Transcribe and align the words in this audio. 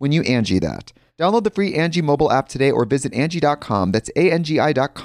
when 0.00 0.12
you 0.12 0.22
Angie 0.22 0.58
that. 0.58 0.92
Download 1.18 1.44
the 1.44 1.50
free 1.50 1.74
Angie 1.74 2.00
mobile 2.00 2.32
app 2.32 2.48
today 2.48 2.70
or 2.70 2.86
visit 2.86 3.12
Angie.com. 3.12 3.92
That's 3.92 4.10
A-N-G-I 4.16 4.72
dot. 4.72 4.98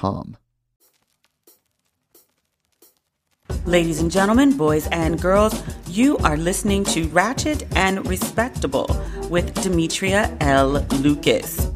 Ladies 3.66 4.00
and 4.00 4.10
gentlemen, 4.10 4.56
boys 4.56 4.88
and 4.88 5.20
girls, 5.20 5.62
you 5.88 6.16
are 6.18 6.38
listening 6.38 6.84
to 6.84 7.06
Ratchet 7.08 7.66
and 7.76 8.08
Respectable 8.08 8.88
with 9.28 9.52
Demetria 9.62 10.34
L. 10.40 10.86
Lucas. 11.00 11.70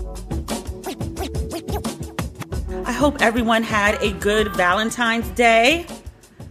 I 2.86 2.92
hope 2.92 3.20
everyone 3.20 3.62
had 3.62 4.02
a 4.02 4.12
good 4.14 4.54
Valentine's 4.56 5.28
Day. 5.30 5.84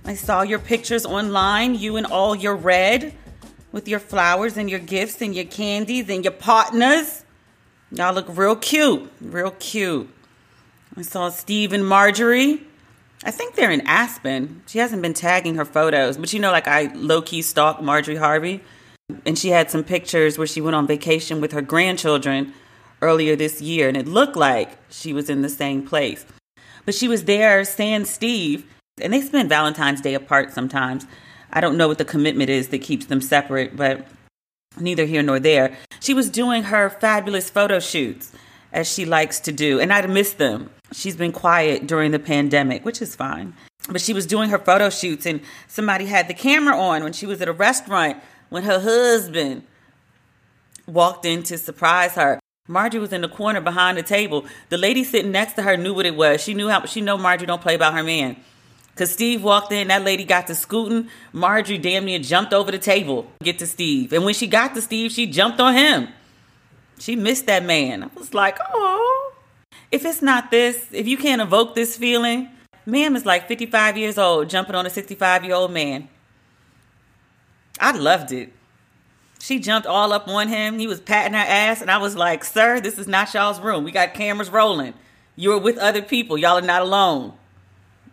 I 0.05 0.13
saw 0.13 0.43
your 0.43 0.59
pictures 0.59 1.07
online, 1.07 1.73
you 1.73 1.97
and 1.97 2.05
all 2.05 2.35
your 2.35 2.55
red, 2.55 3.13
with 3.71 3.87
your 3.87 3.99
flowers 3.99 4.57
and 4.57 4.69
your 4.69 4.79
gifts 4.79 5.21
and 5.21 5.35
your 5.35 5.45
candies 5.45 6.09
and 6.09 6.23
your 6.23 6.33
partners. 6.33 7.23
Y'all 7.91 8.13
look 8.13 8.27
real 8.29 8.55
cute, 8.55 9.11
real 9.21 9.51
cute. 9.51 10.09
I 10.95 11.01
saw 11.01 11.29
Steve 11.29 11.73
and 11.73 11.87
Marjorie. 11.87 12.61
I 13.23 13.31
think 13.31 13.55
they're 13.55 13.71
in 13.71 13.81
Aspen. 13.81 14.63
She 14.67 14.79
hasn't 14.79 15.01
been 15.01 15.13
tagging 15.13 15.55
her 15.55 15.65
photos, 15.65 16.17
but 16.17 16.31
you 16.31 16.39
know, 16.39 16.51
like 16.51 16.67
I 16.67 16.91
low 16.93 17.21
key 17.21 17.41
stalk 17.41 17.81
Marjorie 17.81 18.15
Harvey. 18.15 18.61
And 19.25 19.37
she 19.37 19.49
had 19.49 19.71
some 19.71 19.83
pictures 19.83 20.37
where 20.37 20.47
she 20.47 20.61
went 20.61 20.75
on 20.75 20.85
vacation 20.85 21.41
with 21.41 21.51
her 21.51 21.61
grandchildren 21.61 22.53
earlier 23.01 23.35
this 23.35 23.61
year, 23.61 23.87
and 23.87 23.97
it 23.97 24.07
looked 24.07 24.35
like 24.35 24.77
she 24.89 25.13
was 25.13 25.29
in 25.29 25.41
the 25.41 25.49
same 25.49 25.85
place. 25.85 26.25
But 26.85 26.95
she 26.95 27.07
was 27.07 27.25
there 27.25 27.63
saying 27.65 28.05
Steve, 28.05 28.65
and 29.01 29.11
they 29.11 29.21
spend 29.21 29.49
Valentine's 29.49 30.01
Day 30.01 30.13
apart 30.13 30.53
sometimes. 30.53 31.07
I 31.51 31.61
don't 31.61 31.77
know 31.77 31.87
what 31.87 31.97
the 31.97 32.05
commitment 32.05 32.49
is 32.49 32.69
that 32.69 32.79
keeps 32.79 33.07
them 33.07 33.21
separate, 33.21 33.75
but 33.75 34.05
neither 34.79 35.05
here 35.05 35.23
nor 35.23 35.39
there. 35.39 35.75
She 35.99 36.13
was 36.13 36.29
doing 36.29 36.63
her 36.63 36.89
fabulous 36.89 37.49
photo 37.49 37.79
shoots 37.79 38.31
as 38.71 38.91
she 38.91 39.05
likes 39.05 39.39
to 39.41 39.51
do, 39.51 39.79
and 39.79 39.91
I'd 39.91 40.09
missed 40.09 40.37
them. 40.37 40.69
She's 40.91 41.15
been 41.15 41.31
quiet 41.31 41.87
during 41.87 42.11
the 42.11 42.19
pandemic, 42.19 42.85
which 42.85 43.01
is 43.01 43.15
fine. 43.15 43.53
But 43.89 44.01
she 44.01 44.13
was 44.13 44.25
doing 44.25 44.49
her 44.49 44.59
photo 44.59 44.89
shoots, 44.89 45.25
and 45.25 45.41
somebody 45.67 46.05
had 46.05 46.27
the 46.27 46.33
camera 46.33 46.77
on 46.77 47.03
when 47.03 47.13
she 47.13 47.25
was 47.25 47.41
at 47.41 47.47
a 47.47 47.53
restaurant 47.53 48.17
when 48.49 48.63
her 48.63 48.79
husband 48.79 49.63
walked 50.85 51.25
in 51.25 51.43
to 51.43 51.57
surprise 51.57 52.13
her. 52.13 52.39
Marjorie 52.67 53.01
was 53.01 53.13
in 53.13 53.21
the 53.21 53.29
corner 53.29 53.61
behind 53.61 53.97
the 53.97 54.03
table. 54.03 54.45
The 54.69 54.77
lady 54.77 55.03
sitting 55.03 55.31
next 55.31 55.53
to 55.53 55.63
her 55.63 55.75
knew 55.75 55.93
what 55.93 56.05
it 56.05 56.15
was. 56.15 56.41
She 56.41 56.53
knew 56.53 56.69
how 56.69 56.85
she 56.85 57.01
know 57.01 57.17
Marjorie 57.17 57.47
don't 57.47 57.61
play 57.61 57.73
about 57.73 57.95
her 57.95 58.03
man. 58.03 58.37
Cause 58.99 59.13
Steve 59.13 59.41
walked 59.41 59.71
in, 59.71 59.87
that 59.87 60.03
lady 60.03 60.25
got 60.25 60.47
to 60.47 60.55
scooting. 60.55 61.07
Marjorie 61.31 61.77
damn 61.77 62.03
near 62.03 62.19
jumped 62.19 62.53
over 62.53 62.69
the 62.69 62.77
table 62.77 63.23
to 63.39 63.45
get 63.45 63.57
to 63.59 63.65
Steve. 63.65 64.11
And 64.11 64.25
when 64.25 64.33
she 64.33 64.45
got 64.45 64.75
to 64.75 64.81
Steve, 64.81 65.13
she 65.13 65.25
jumped 65.25 65.61
on 65.61 65.73
him. 65.73 66.09
She 66.99 67.15
missed 67.15 67.45
that 67.45 67.63
man. 67.63 68.03
I 68.03 68.09
was 68.13 68.33
like, 68.33 68.57
oh. 68.73 69.33
If 69.89 70.03
it's 70.03 70.21
not 70.21 70.51
this, 70.51 70.85
if 70.91 71.07
you 71.07 71.15
can't 71.15 71.41
evoke 71.41 71.75
this 71.75 71.95
feeling, 71.95 72.49
ma'am 72.85 73.15
is 73.15 73.25
like 73.25 73.47
55 73.47 73.97
years 73.97 74.17
old, 74.17 74.49
jumping 74.49 74.75
on 74.75 74.85
a 74.85 74.89
65 74.89 75.45
year 75.45 75.55
old 75.55 75.71
man. 75.71 76.09
I 77.79 77.93
loved 77.93 78.33
it. 78.33 78.51
She 79.39 79.59
jumped 79.59 79.87
all 79.87 80.11
up 80.11 80.27
on 80.27 80.49
him. 80.49 80.77
He 80.77 80.87
was 80.87 80.99
patting 80.99 81.35
her 81.35 81.39
ass, 81.39 81.81
and 81.81 81.89
I 81.89 81.99
was 81.99 82.17
like, 82.17 82.43
sir, 82.43 82.81
this 82.81 82.97
is 82.99 83.07
not 83.07 83.33
y'all's 83.33 83.61
room. 83.61 83.85
We 83.85 83.93
got 83.93 84.13
cameras 84.13 84.49
rolling. 84.49 84.93
You're 85.37 85.57
with 85.57 85.77
other 85.77 86.01
people. 86.01 86.37
Y'all 86.37 86.57
are 86.57 86.61
not 86.61 86.81
alone. 86.81 87.38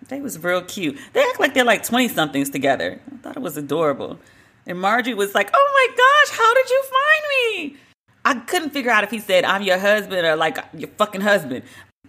They 0.08 0.20
was 0.20 0.42
real 0.42 0.62
cute. 0.62 0.98
They 1.12 1.20
act 1.20 1.40
like 1.40 1.54
they're 1.54 1.64
like 1.64 1.82
20 1.82 2.08
somethings 2.08 2.50
together. 2.50 3.00
I 3.12 3.16
thought 3.18 3.36
it 3.36 3.42
was 3.42 3.56
adorable. 3.56 4.18
And 4.66 4.80
Marjorie 4.80 5.14
was 5.14 5.34
like, 5.34 5.50
oh 5.54 5.70
my 5.74 5.96
gosh, 5.96 6.38
how 6.38 6.54
did 6.54 6.70
you 6.70 6.82
find 6.82 7.24
me? 7.70 7.76
I 8.24 8.34
couldn't 8.40 8.70
figure 8.70 8.90
out 8.90 9.04
if 9.04 9.10
he 9.10 9.20
said, 9.20 9.44
I'm 9.44 9.62
your 9.62 9.78
husband 9.78 10.26
or 10.26 10.34
like 10.36 10.58
your 10.74 10.88
fucking 10.96 11.20
husband. 11.20 11.62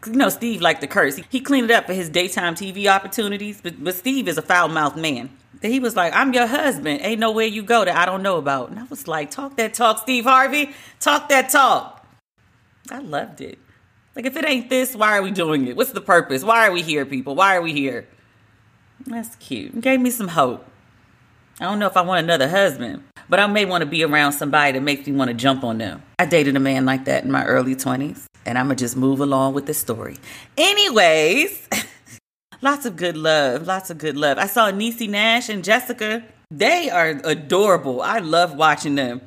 You 0.05 0.13
know, 0.13 0.29
Steve 0.29 0.61
liked 0.61 0.81
to 0.81 0.87
curse. 0.87 1.19
He 1.29 1.39
cleaned 1.39 1.69
it 1.69 1.73
up 1.73 1.85
for 1.85 1.93
his 1.93 2.09
daytime 2.09 2.55
TV 2.55 2.87
opportunities, 2.87 3.61
but, 3.61 3.83
but 3.83 3.95
Steve 3.95 4.27
is 4.27 4.37
a 4.37 4.41
foul 4.41 4.67
mouthed 4.67 4.97
man. 4.97 5.29
He 5.61 5.79
was 5.79 5.95
like, 5.95 6.13
I'm 6.15 6.33
your 6.33 6.45
husband. 6.45 7.01
Ain't 7.01 7.19
nowhere 7.19 7.45
you 7.45 7.63
go 7.63 7.85
that 7.85 7.95
I 7.95 8.05
don't 8.05 8.21
know 8.21 8.37
about. 8.37 8.69
And 8.69 8.79
I 8.79 8.83
was 8.83 9.07
like, 9.07 9.31
talk 9.31 9.57
that 9.57 9.73
talk, 9.73 9.99
Steve 9.99 10.25
Harvey. 10.25 10.71
Talk 10.99 11.29
that 11.29 11.49
talk. 11.49 12.05
I 12.91 12.99
loved 12.99 13.41
it. 13.41 13.57
Like, 14.17 14.25
if 14.25 14.35
it 14.35 14.49
ain't 14.49 14.67
this, 14.67 14.95
why 14.95 15.15
are 15.15 15.21
we 15.21 15.29
doing 15.29 15.67
it? 15.67 15.77
What's 15.77 15.91
the 15.91 16.01
purpose? 16.01 16.43
Why 16.43 16.67
are 16.67 16.71
we 16.71 16.81
here, 16.81 17.05
people? 17.05 17.35
Why 17.35 17.55
are 17.55 17.61
we 17.61 17.71
here? 17.71 18.07
That's 19.05 19.35
cute. 19.35 19.75
It 19.75 19.81
gave 19.81 20.01
me 20.01 20.09
some 20.09 20.29
hope. 20.29 20.67
I 21.59 21.65
don't 21.65 21.77
know 21.77 21.85
if 21.85 21.95
I 21.95 22.01
want 22.01 22.23
another 22.23 22.49
husband, 22.49 23.03
but 23.29 23.39
I 23.39 23.45
may 23.45 23.63
want 23.65 23.83
to 23.83 23.85
be 23.85 24.03
around 24.03 24.33
somebody 24.33 24.71
that 24.71 24.81
makes 24.81 25.05
me 25.05 25.13
want 25.13 25.27
to 25.27 25.35
jump 25.35 25.63
on 25.63 25.77
them. 25.77 26.01
I 26.17 26.25
dated 26.25 26.55
a 26.55 26.59
man 26.59 26.83
like 26.83 27.05
that 27.05 27.25
in 27.25 27.31
my 27.31 27.45
early 27.45 27.75
20s, 27.75 28.25
and 28.43 28.57
I'm 28.57 28.65
going 28.65 28.77
to 28.77 28.83
just 28.83 28.97
move 28.97 29.19
along 29.19 29.53
with 29.53 29.67
the 29.67 29.75
story. 29.75 30.17
Anyways, 30.57 31.69
lots 32.63 32.87
of 32.87 32.95
good 32.95 33.17
love. 33.17 33.67
Lots 33.67 33.91
of 33.91 33.99
good 33.99 34.17
love. 34.17 34.39
I 34.39 34.47
saw 34.47 34.71
Niecy 34.71 35.07
Nash 35.07 35.47
and 35.47 35.63
Jessica. 35.63 36.23
They 36.49 36.89
are 36.89 37.21
adorable. 37.23 38.01
I 38.01 38.17
love 38.17 38.55
watching 38.55 38.95
them. 38.95 39.21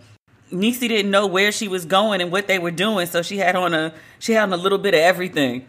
Niecy 0.52 0.88
didn't 0.88 1.10
know 1.10 1.26
where 1.26 1.52
she 1.52 1.68
was 1.68 1.84
going 1.84 2.20
and 2.20 2.30
what 2.32 2.48
they 2.48 2.58
were 2.58 2.70
doing, 2.70 3.06
so 3.06 3.22
she 3.22 3.38
had 3.38 3.56
on 3.56 3.74
a 3.74 3.92
she 4.18 4.32
had 4.32 4.44
on 4.44 4.52
a 4.52 4.56
little 4.56 4.78
bit 4.78 4.94
of 4.94 5.00
everything. 5.00 5.66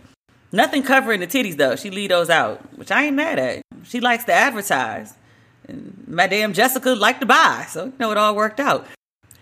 Nothing 0.52 0.84
covering 0.84 1.20
the 1.20 1.28
titties 1.28 1.58
though. 1.58 1.76
She 1.76 1.90
leave 1.90 2.10
those 2.10 2.30
out, 2.30 2.62
which 2.78 2.92
I 2.92 3.06
ain't 3.06 3.16
mad 3.16 3.40
at. 3.40 3.62
She 3.84 4.00
likes 4.00 4.26
to 4.26 4.34
advertise. 4.34 5.16
And 5.68 6.04
Madame 6.08 6.54
Jessica 6.54 6.92
liked 6.92 7.22
to 7.22 7.26
buy, 7.26 7.66
so 7.70 7.86
you 7.86 7.94
know 8.00 8.12
it 8.12 8.18
all 8.18 8.36
worked 8.36 8.60
out. 8.60 8.86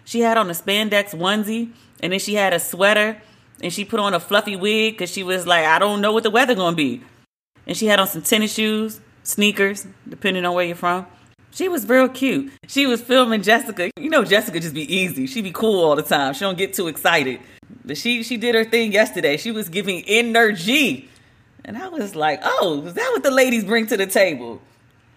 She 0.05 0.21
had 0.21 0.37
on 0.37 0.49
a 0.49 0.53
spandex 0.53 1.15
onesie, 1.15 1.71
and 2.01 2.13
then 2.13 2.19
she 2.19 2.35
had 2.35 2.53
a 2.53 2.59
sweater, 2.59 3.21
and 3.61 3.71
she 3.71 3.85
put 3.85 3.99
on 3.99 4.13
a 4.13 4.19
fluffy 4.19 4.55
wig 4.55 4.93
because 4.93 5.11
she 5.11 5.23
was 5.23 5.47
like, 5.47 5.65
I 5.65 5.79
don't 5.79 6.01
know 6.01 6.11
what 6.11 6.23
the 6.23 6.29
weather 6.29 6.55
gonna 6.55 6.75
be. 6.75 7.01
And 7.65 7.77
she 7.77 7.87
had 7.87 7.99
on 7.99 8.07
some 8.07 8.21
tennis 8.21 8.53
shoes, 8.53 8.99
sneakers, 9.23 9.87
depending 10.07 10.45
on 10.45 10.53
where 10.53 10.65
you're 10.65 10.75
from. 10.75 11.05
She 11.51 11.67
was 11.67 11.87
real 11.87 12.07
cute. 12.07 12.51
She 12.67 12.85
was 12.85 13.01
filming 13.01 13.41
Jessica. 13.41 13.91
You 13.97 14.09
know, 14.09 14.23
Jessica 14.23 14.59
just 14.59 14.73
be 14.73 14.93
easy. 14.93 15.27
She 15.27 15.41
be 15.41 15.51
cool 15.51 15.83
all 15.83 15.95
the 15.95 16.03
time. 16.03 16.33
She 16.33 16.41
don't 16.41 16.57
get 16.57 16.73
too 16.73 16.87
excited. 16.87 17.39
But 17.83 17.97
she 17.97 18.23
she 18.23 18.37
did 18.37 18.55
her 18.55 18.65
thing 18.65 18.91
yesterday. 18.91 19.37
She 19.37 19.51
was 19.51 19.69
giving 19.69 20.03
energy. 20.07 21.09
And 21.65 21.77
I 21.77 21.87
was 21.87 22.15
like, 22.15 22.39
oh, 22.43 22.83
is 22.85 22.93
that 22.93 23.09
what 23.11 23.23
the 23.23 23.31
ladies 23.31 23.63
bring 23.63 23.87
to 23.87 23.97
the 23.97 24.07
table? 24.07 24.61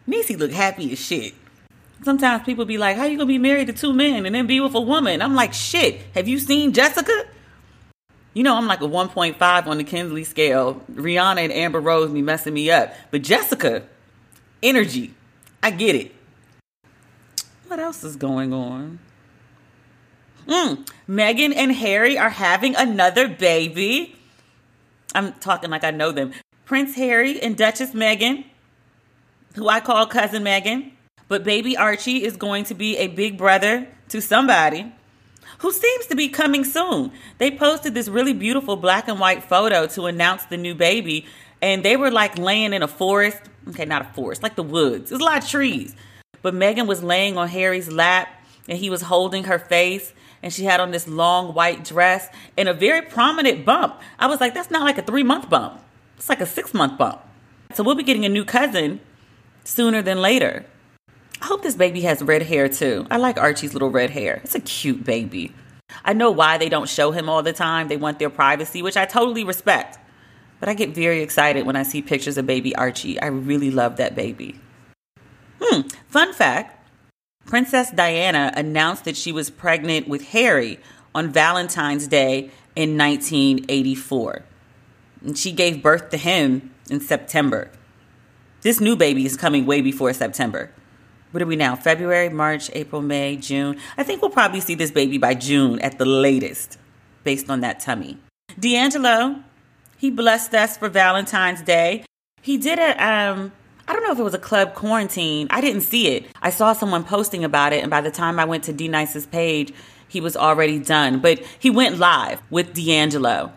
Niecy 0.09 0.39
looked 0.39 0.55
happy 0.55 0.93
as 0.93 0.99
shit. 0.99 1.35
Sometimes 2.03 2.45
people 2.45 2.65
be 2.65 2.79
like, 2.79 2.97
how 2.97 3.05
you 3.05 3.17
gonna 3.17 3.27
be 3.27 3.39
married 3.39 3.69
to 3.69 3.73
two 3.73 3.93
men 3.93 4.27
and 4.27 4.35
then 4.35 4.47
be 4.47 4.61
with 4.61 4.75
a 4.75 4.81
woman? 4.81 5.23
I'm 5.23 5.35
like, 5.35 5.53
shit, 5.53 6.01
have 6.15 6.27
you 6.27 6.39
seen 6.39 6.73
Jessica? 6.73 7.27
You 8.35 8.43
know, 8.43 8.57
I'm 8.57 8.67
like 8.67 8.81
a 8.81 8.89
1.5 8.89 9.67
on 9.67 9.79
the 9.79 9.85
Kinsey 9.85 10.25
scale. 10.25 10.83
Rihanna 10.93 11.45
and 11.45 11.53
Amber 11.53 11.81
Rose 11.81 12.11
be 12.11 12.23
messing 12.23 12.55
me 12.55 12.71
up. 12.71 12.95
But 13.11 13.23
Jessica, 13.23 13.85
energy. 14.63 15.15
I 15.63 15.71
get 15.71 15.95
it. 15.95 16.13
What 17.73 17.81
else 17.81 18.05
is 18.05 18.17
going 18.17 18.53
on? 18.53 18.99
Mm, 20.47 20.87
Meghan 21.09 21.55
and 21.57 21.73
Harry 21.73 22.19
are 22.19 22.29
having 22.29 22.77
another 22.77 23.27
baby. 23.27 24.15
I'm 25.15 25.33
talking 25.33 25.71
like 25.71 25.83
I 25.83 25.91
know 25.91 26.13
them. 26.13 26.33
Prince 26.67 26.97
Harry 26.97 27.41
and 27.41 27.57
Duchess 27.57 27.93
Meghan, 27.93 28.45
who 29.55 29.71
I 29.71 29.81
call 29.81 30.05
Cousin 30.07 30.45
Meghan. 30.45 30.91
But 31.29 31.45
baby 31.45 31.75
Archie 31.75 32.23
is 32.23 32.37
going 32.37 32.65
to 32.65 32.75
be 32.75 32.99
a 32.99 33.07
big 33.07 33.39
brother 33.39 33.89
to 34.11 34.21
somebody 34.21 34.93
who 35.61 35.73
seems 35.73 36.05
to 36.09 36.15
be 36.15 36.29
coming 36.29 36.65
soon. 36.65 37.11
They 37.39 37.51
posted 37.51 37.95
this 37.95 38.07
really 38.07 38.35
beautiful 38.35 38.77
black 38.77 39.09
and 39.09 39.19
white 39.19 39.45
photo 39.45 39.87
to 39.87 40.05
announce 40.05 40.45
the 40.45 40.59
new 40.59 40.75
baby, 40.75 41.25
and 41.63 41.83
they 41.83 41.97
were 41.97 42.11
like 42.11 42.37
laying 42.37 42.75
in 42.75 42.83
a 42.83 42.89
forest. 42.89 43.39
Okay, 43.71 43.87
not 43.87 44.03
a 44.03 44.13
forest, 44.13 44.43
like 44.43 44.57
the 44.57 44.63
woods. 44.63 45.09
There's 45.09 45.23
a 45.23 45.25
lot 45.25 45.43
of 45.43 45.49
trees. 45.49 45.97
But 46.43 46.55
Meghan 46.55 46.87
was 46.87 47.03
laying 47.03 47.39
on 47.39 47.49
Harry's 47.49 47.91
lap, 47.91 48.29
and 48.69 48.79
he 48.79 48.91
was 48.91 49.03
holding 49.03 49.45
her 49.45 49.59
face, 49.59 50.13
and 50.43 50.53
she 50.53 50.65
had 50.65 50.81
on 50.81 50.91
this 50.91 51.07
long 51.07 51.55
white 51.55 51.85
dress 51.85 52.29
and 52.57 52.69
a 52.69 52.75
very 52.75 53.03
prominent 53.03 53.65
bump. 53.65 54.01
I 54.19 54.27
was 54.27 54.41
like, 54.41 54.55
that's 54.55 54.71
not 54.71 54.83
like 54.83 54.99
a 54.99 55.03
three 55.03 55.23
month 55.23 55.49
bump, 55.49 55.81
it's 56.17 56.29
like 56.29 56.41
a 56.41 56.47
six 56.47 56.75
month 56.75 56.99
bump. 56.99 57.21
So 57.75 57.83
we'll 57.83 57.95
be 57.95 58.03
getting 58.03 58.25
a 58.25 58.29
new 58.29 58.45
cousin 58.45 59.01
sooner 59.65 60.03
than 60.03 60.21
later. 60.21 60.67
I 61.41 61.47
hope 61.47 61.63
this 61.63 61.75
baby 61.75 62.03
has 62.03 62.23
red 62.23 62.43
hair 62.43 62.69
too. 62.69 63.07
I 63.11 63.17
like 63.17 63.39
Archie's 63.39 63.73
little 63.73 63.91
red 63.91 64.11
hair. 64.11 64.41
It's 64.45 64.55
a 64.55 64.61
cute 64.61 65.05
baby. 65.05 65.53
I 66.05 66.13
know 66.13 66.31
why 66.31 66.59
they 66.59 66.69
don't 66.69 66.89
show 66.89 67.11
him 67.11 67.29
all 67.29 67.43
the 67.43 67.53
time. 67.53 67.89
They 67.89 67.97
want 67.97 68.19
their 68.19 68.31
privacy, 68.31 68.83
which 68.83 68.97
I 68.97 69.07
totally 69.07 69.45
respect. 69.45 69.99
But 70.61 70.69
I 70.69 70.75
get 70.75 70.91
very 70.91 71.23
excited 71.23 71.67
when 71.67 71.77
I 71.77 71.83
see 71.83 72.03
pictures 72.03 72.39
of 72.39 72.47
baby 72.47 72.75
Archie. 72.77 73.21
I 73.21 73.27
really 73.27 73.71
love 73.71 73.97
that 73.97 74.15
baby. 74.15 74.61
Hmm, 75.63 75.83
fun 76.09 76.33
fact 76.33 76.79
Princess 77.45 77.91
Diana 77.91 78.53
announced 78.57 79.05
that 79.05 79.17
she 79.17 79.33
was 79.33 79.51
pregnant 79.51 80.09
with 80.09 80.29
Harry 80.29 80.79
on 81.15 81.31
Valentine's 81.31 82.07
Day 82.07 82.51
in 82.75 82.97
1984. 82.97 84.45
And 85.25 85.37
she 85.37 85.53
gave 85.53 85.83
birth 85.83 86.11
to 86.11 86.17
him 86.17 86.73
in 86.89 87.01
September. 87.01 87.71
This 88.63 88.81
new 88.81 88.97
baby 88.97 89.27
is 89.27 89.37
coming 89.37 89.67
way 89.67 89.81
before 89.81 90.13
September 90.13 90.71
what 91.33 91.43
are 91.43 91.47
we 91.47 91.57
now? 91.57 91.75
February, 91.75 92.29
March, 92.29 92.71
April, 92.75 93.03
May, 93.03 93.37
June. 93.37 93.79
I 93.97 94.03
think 94.03 94.23
we'll 94.23 94.31
probably 94.31 94.61
see 94.61 94.75
this 94.75 94.91
baby 94.91 95.19
by 95.19 95.35
June 95.35 95.81
at 95.81 95.99
the 95.99 96.05
latest, 96.05 96.79
based 97.25 97.51
on 97.51 97.61
that 97.61 97.81
tummy. 97.81 98.19
D'Angelo, 98.59 99.37
he 99.97 100.11
blessed 100.11 100.55
us 100.55 100.77
for 100.77 100.91
Valentine's 100.91 101.63
Day. 101.63 102.05
He 102.43 102.59
did 102.59 102.79
a, 102.79 103.03
um, 103.03 103.53
I 103.89 103.93
don't 103.93 104.05
know 104.05 104.13
if 104.13 104.19
it 104.19 104.23
was 104.23 104.35
a 104.35 104.39
club 104.39 104.75
quarantine. 104.75 105.49
I 105.51 105.61
didn't 105.61 105.83
see 105.83 106.09
it. 106.09 106.27
I 106.41 106.51
saw 106.51 106.73
someone 106.73 107.05
posting 107.05 107.45
about 107.45 107.73
it, 107.73 107.83
and 107.83 107.91
by 107.91 108.01
the 108.01 108.11
time 108.11 108.39
I 108.39 108.45
went 108.45 108.65
to 108.65 108.73
D 108.73 108.89
Nice's 108.89 109.27
page, 109.27 109.73
he 110.09 110.21
was 110.21 110.37
already 110.37 110.79
done. 110.79 111.21
But 111.21 111.41
he 111.59 111.71
went 111.71 111.99
live 111.99 112.41
with 112.51 112.75
D'Angelo. 112.75 113.53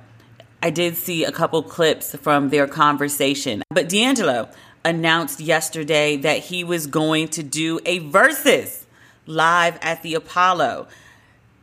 I 0.64 0.70
did 0.72 0.96
see 0.96 1.24
a 1.24 1.32
couple 1.32 1.62
clips 1.62 2.16
from 2.16 2.50
their 2.50 2.68
conversation. 2.68 3.62
But 3.70 3.88
D'Angelo, 3.90 4.50
announced 4.86 5.40
yesterday 5.42 6.16
that 6.16 6.38
he 6.38 6.64
was 6.64 6.88
going 6.88 7.28
to 7.28 7.44
do 7.44 7.80
a 7.86 8.00
Verzuz 8.00 8.86
live 9.26 9.78
at 9.82 10.04
the 10.04 10.14
Apollo. 10.14 10.88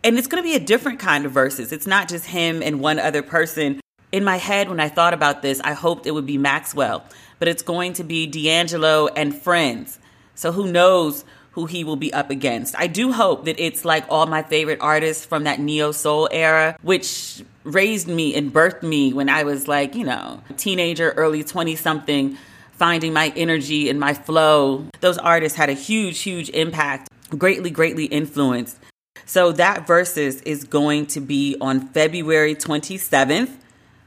And 0.05 0.19
it's 0.19 0.27
going 0.27 0.43
to 0.43 0.49
be 0.49 0.57
a 0.57 0.61
different 0.61 0.99
kind 0.99 1.25
of 1.25 1.33
Verzuz. 1.33 1.73
It's 1.73 1.87
not 1.87 2.09
just 2.09 2.27
him 2.27 2.61
and 2.61 2.81
one 2.81 2.99
other 2.99 3.23
person. 3.23 3.81
In 4.11 4.25
my 4.25 4.37
head, 4.37 4.69
when 4.69 4.81
I 4.81 4.89
thought 4.89 5.15
about 5.15 5.41
this, 5.41 5.61
I 5.61 5.73
hoped 5.73 6.07
it 6.07 6.11
would 6.11 6.27
be 6.27 6.37
Maxwell, 6.37 7.05
but 7.43 7.49
it's 7.49 7.65
going 7.65 7.93
to 7.93 8.05
be 8.05 8.25
D'Angelo 8.25 9.09
and 9.09 9.35
friends. 9.35 9.99
So 10.37 10.53
who 10.53 10.71
knows 10.71 11.25
who 11.51 11.67
he 11.67 11.83
will 11.83 11.97
be 11.97 12.13
up 12.13 12.31
against? 12.31 12.79
I 12.79 12.87
do 12.87 13.11
hope 13.11 13.47
that 13.47 13.59
it's 13.59 13.85
like 13.85 14.05
all 14.09 14.27
my 14.27 14.45
favorite 14.45 14.79
artists 14.81 15.25
from 15.25 15.43
that 15.43 15.59
neo 15.59 15.91
soul 15.91 16.29
era, 16.31 16.77
which 16.83 17.43
raised 17.65 18.07
me 18.07 18.33
and 18.37 18.53
birthed 18.53 18.85
me 18.85 19.13
when 19.13 19.29
I 19.29 19.43
was 19.43 19.67
like, 19.67 19.97
you 19.97 20.05
know, 20.05 20.41
teenager, 20.57 21.11
early 21.17 21.43
20 21.43 21.75
something 21.75 22.39
finding 22.75 23.13
my 23.13 23.33
energy 23.35 23.91
and 23.91 23.99
my 23.99 24.15
flow. 24.15 24.87
Those 25.01 25.19
artists 25.19 25.59
had 25.59 25.69
a 25.69 25.73
huge, 25.73 26.21
huge 26.21 26.49
impact, 26.51 27.09
greatly, 27.37 27.71
greatly 27.71 28.05
influenced. 28.05 28.79
So 29.27 29.51
that 29.51 29.85
Verzuz 29.85 30.45
is 30.47 30.63
going 30.63 31.07
to 31.07 31.21
be 31.21 31.57
on 31.61 31.89
February 31.89 32.55
27th, 32.55 33.51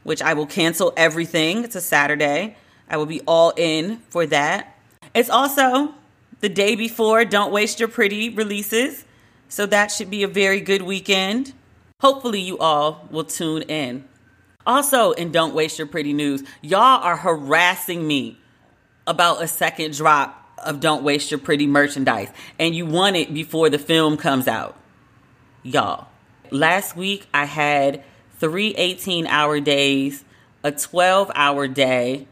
which 0.04 0.22
I 0.22 0.34
will 0.36 0.48
cancel 0.48 0.94
everything. 0.96 1.66
It's 1.66 1.76
a 1.76 1.82
Saturday. 1.82 2.56
I 2.90 2.98
will 2.98 3.06
be 3.06 3.22
all 3.28 3.54
in 3.58 3.98
for 4.10 4.26
that. 4.28 4.78
It's 5.14 5.30
also 5.30 5.94
the 6.42 6.50
day 6.50 6.76
before 6.76 7.26
Don't 7.26 7.52
Waste 7.52 7.80
Your 7.80 7.90
Pretty 7.90 8.30
releases. 8.30 9.06
So 9.48 9.66
that 9.68 9.92
should 9.92 10.10
be 10.10 10.24
a 10.24 10.28
very 10.28 10.60
good 10.60 10.82
weekend. 10.82 11.54
Hopefully, 12.02 12.42
you 12.42 12.58
all 12.58 13.08
will 13.10 13.24
tune 13.24 13.64
in. 13.64 14.06
Also, 14.66 15.12
in 15.12 15.32
Don't 15.32 15.54
Waste 15.54 15.78
Your 15.78 15.88
Pretty 15.88 16.14
news, 16.14 16.44
y'all 16.62 17.04
are 17.04 17.16
harassing 17.16 18.06
me 18.06 18.38
about 19.08 19.42
a 19.42 19.48
second 19.48 19.94
drop 19.96 20.42
of 20.64 20.80
Don't 20.80 21.04
Waste 21.04 21.32
Your 21.32 21.40
Pretty 21.40 21.68
merchandise, 21.68 22.30
and 22.60 22.76
you 22.76 22.86
want 22.86 23.16
it 23.16 23.34
before 23.34 23.70
the 23.70 23.78
film 23.78 24.18
comes 24.18 24.48
out. 24.48 24.78
Y'all, 25.64 26.08
last 26.52 26.96
week 26.96 27.28
I 27.34 27.46
had 27.46 28.04
three 28.40 28.74
18 28.76 29.28
hour 29.28 29.60
days, 29.60 30.26
a 30.64 30.72
12 30.72 31.32
hour 31.36 31.68
day. 31.68 32.28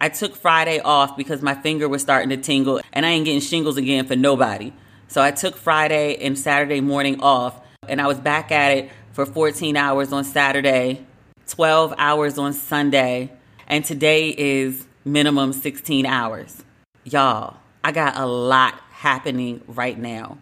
I 0.00 0.10
took 0.10 0.36
Friday 0.36 0.78
off 0.80 1.16
because 1.16 1.40
my 1.40 1.54
finger 1.54 1.88
was 1.88 2.02
starting 2.02 2.28
to 2.28 2.36
tingle, 2.36 2.80
and 2.92 3.06
I 3.06 3.10
ain't 3.10 3.24
getting 3.24 3.40
shingles 3.40 3.76
again 3.76 4.06
for 4.06 4.14
nobody. 4.14 4.72
So 5.08 5.22
I 5.22 5.30
took 5.30 5.56
Friday 5.56 6.16
and 6.16 6.38
Saturday 6.38 6.80
morning 6.80 7.20
off, 7.20 7.60
and 7.88 8.00
I 8.00 8.06
was 8.06 8.20
back 8.20 8.52
at 8.52 8.76
it 8.76 8.90
for 9.12 9.24
14 9.24 9.76
hours 9.76 10.12
on 10.12 10.24
Saturday, 10.24 11.06
12 11.48 11.94
hours 11.96 12.36
on 12.36 12.52
Sunday, 12.52 13.32
and 13.66 13.84
today 13.84 14.34
is 14.36 14.86
minimum 15.04 15.54
16 15.54 16.04
hours. 16.04 16.62
Y'all, 17.04 17.56
I 17.82 17.92
got 17.92 18.18
a 18.18 18.26
lot 18.26 18.74
happening 18.90 19.62
right 19.66 19.98
now. 19.98 20.36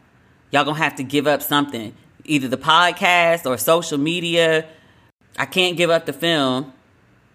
Y'all 0.50 0.64
gonna 0.64 0.78
have 0.78 0.96
to 0.96 1.04
give 1.04 1.28
up 1.28 1.42
something, 1.42 1.94
either 2.24 2.48
the 2.48 2.56
podcast 2.56 3.46
or 3.48 3.56
social 3.58 3.98
media. 3.98 4.66
I 5.38 5.46
can't 5.46 5.76
give 5.76 5.90
up 5.90 6.06
the 6.06 6.12
film. 6.12 6.72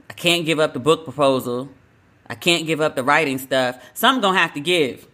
I 0.09 0.13
can't 0.13 0.45
give 0.45 0.59
up 0.59 0.73
the 0.73 0.79
book 0.79 1.03
proposal. 1.05 1.69
I 2.29 2.35
can't 2.35 2.67
give 2.67 2.79
up 2.79 2.95
the 2.95 3.03
writing 3.03 3.37
stuff. 3.39 3.81
Something 3.93 4.21
gonna 4.21 4.37
have 4.37 4.53
to 4.53 4.59
give. 4.59 5.07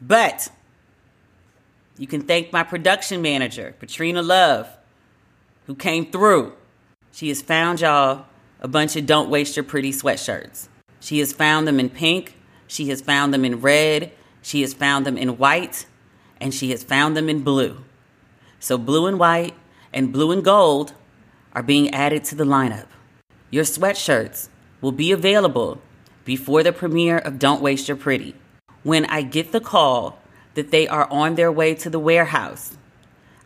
But 0.00 0.50
you 1.96 2.06
can 2.06 2.22
thank 2.22 2.52
my 2.52 2.62
production 2.62 3.22
manager, 3.22 3.74
Katrina 3.78 4.22
Love, 4.22 4.68
who 5.66 5.74
came 5.74 6.10
through. 6.10 6.52
She 7.12 7.28
has 7.28 7.40
found 7.40 7.80
y'all 7.80 8.26
a 8.60 8.68
bunch 8.68 8.96
of 8.96 9.06
Don't 9.06 9.30
Waste 9.30 9.56
Your 9.56 9.64
Pretty 9.64 9.92
sweatshirts. 9.92 10.68
She 11.00 11.20
has 11.20 11.32
found 11.32 11.68
them 11.68 11.78
in 11.78 11.90
pink, 11.90 12.36
she 12.66 12.88
has 12.88 13.00
found 13.00 13.32
them 13.32 13.44
in 13.44 13.60
red, 13.60 14.12
she 14.42 14.62
has 14.62 14.74
found 14.74 15.06
them 15.06 15.16
in 15.16 15.38
white, 15.38 15.86
and 16.40 16.52
she 16.52 16.70
has 16.70 16.82
found 16.82 17.16
them 17.16 17.28
in 17.28 17.42
blue. 17.42 17.84
So, 18.58 18.76
blue 18.78 19.06
and 19.06 19.18
white 19.18 19.54
and 19.92 20.12
blue 20.12 20.32
and 20.32 20.44
gold 20.44 20.94
are 21.52 21.62
being 21.62 21.90
added 21.90 22.24
to 22.24 22.34
the 22.34 22.44
lineup. 22.44 22.86
Your 23.50 23.64
sweatshirts 23.64 24.48
will 24.80 24.92
be 24.92 25.12
available 25.12 25.80
before 26.24 26.62
the 26.62 26.72
premiere 26.72 27.18
of 27.18 27.38
Don't 27.38 27.62
Waste 27.62 27.88
Your 27.88 27.96
Pretty. 27.96 28.34
When 28.82 29.04
I 29.06 29.22
get 29.22 29.52
the 29.52 29.60
call 29.60 30.18
that 30.54 30.70
they 30.70 30.86
are 30.88 31.10
on 31.10 31.34
their 31.34 31.50
way 31.50 31.74
to 31.76 31.90
the 31.90 31.98
warehouse, 31.98 32.76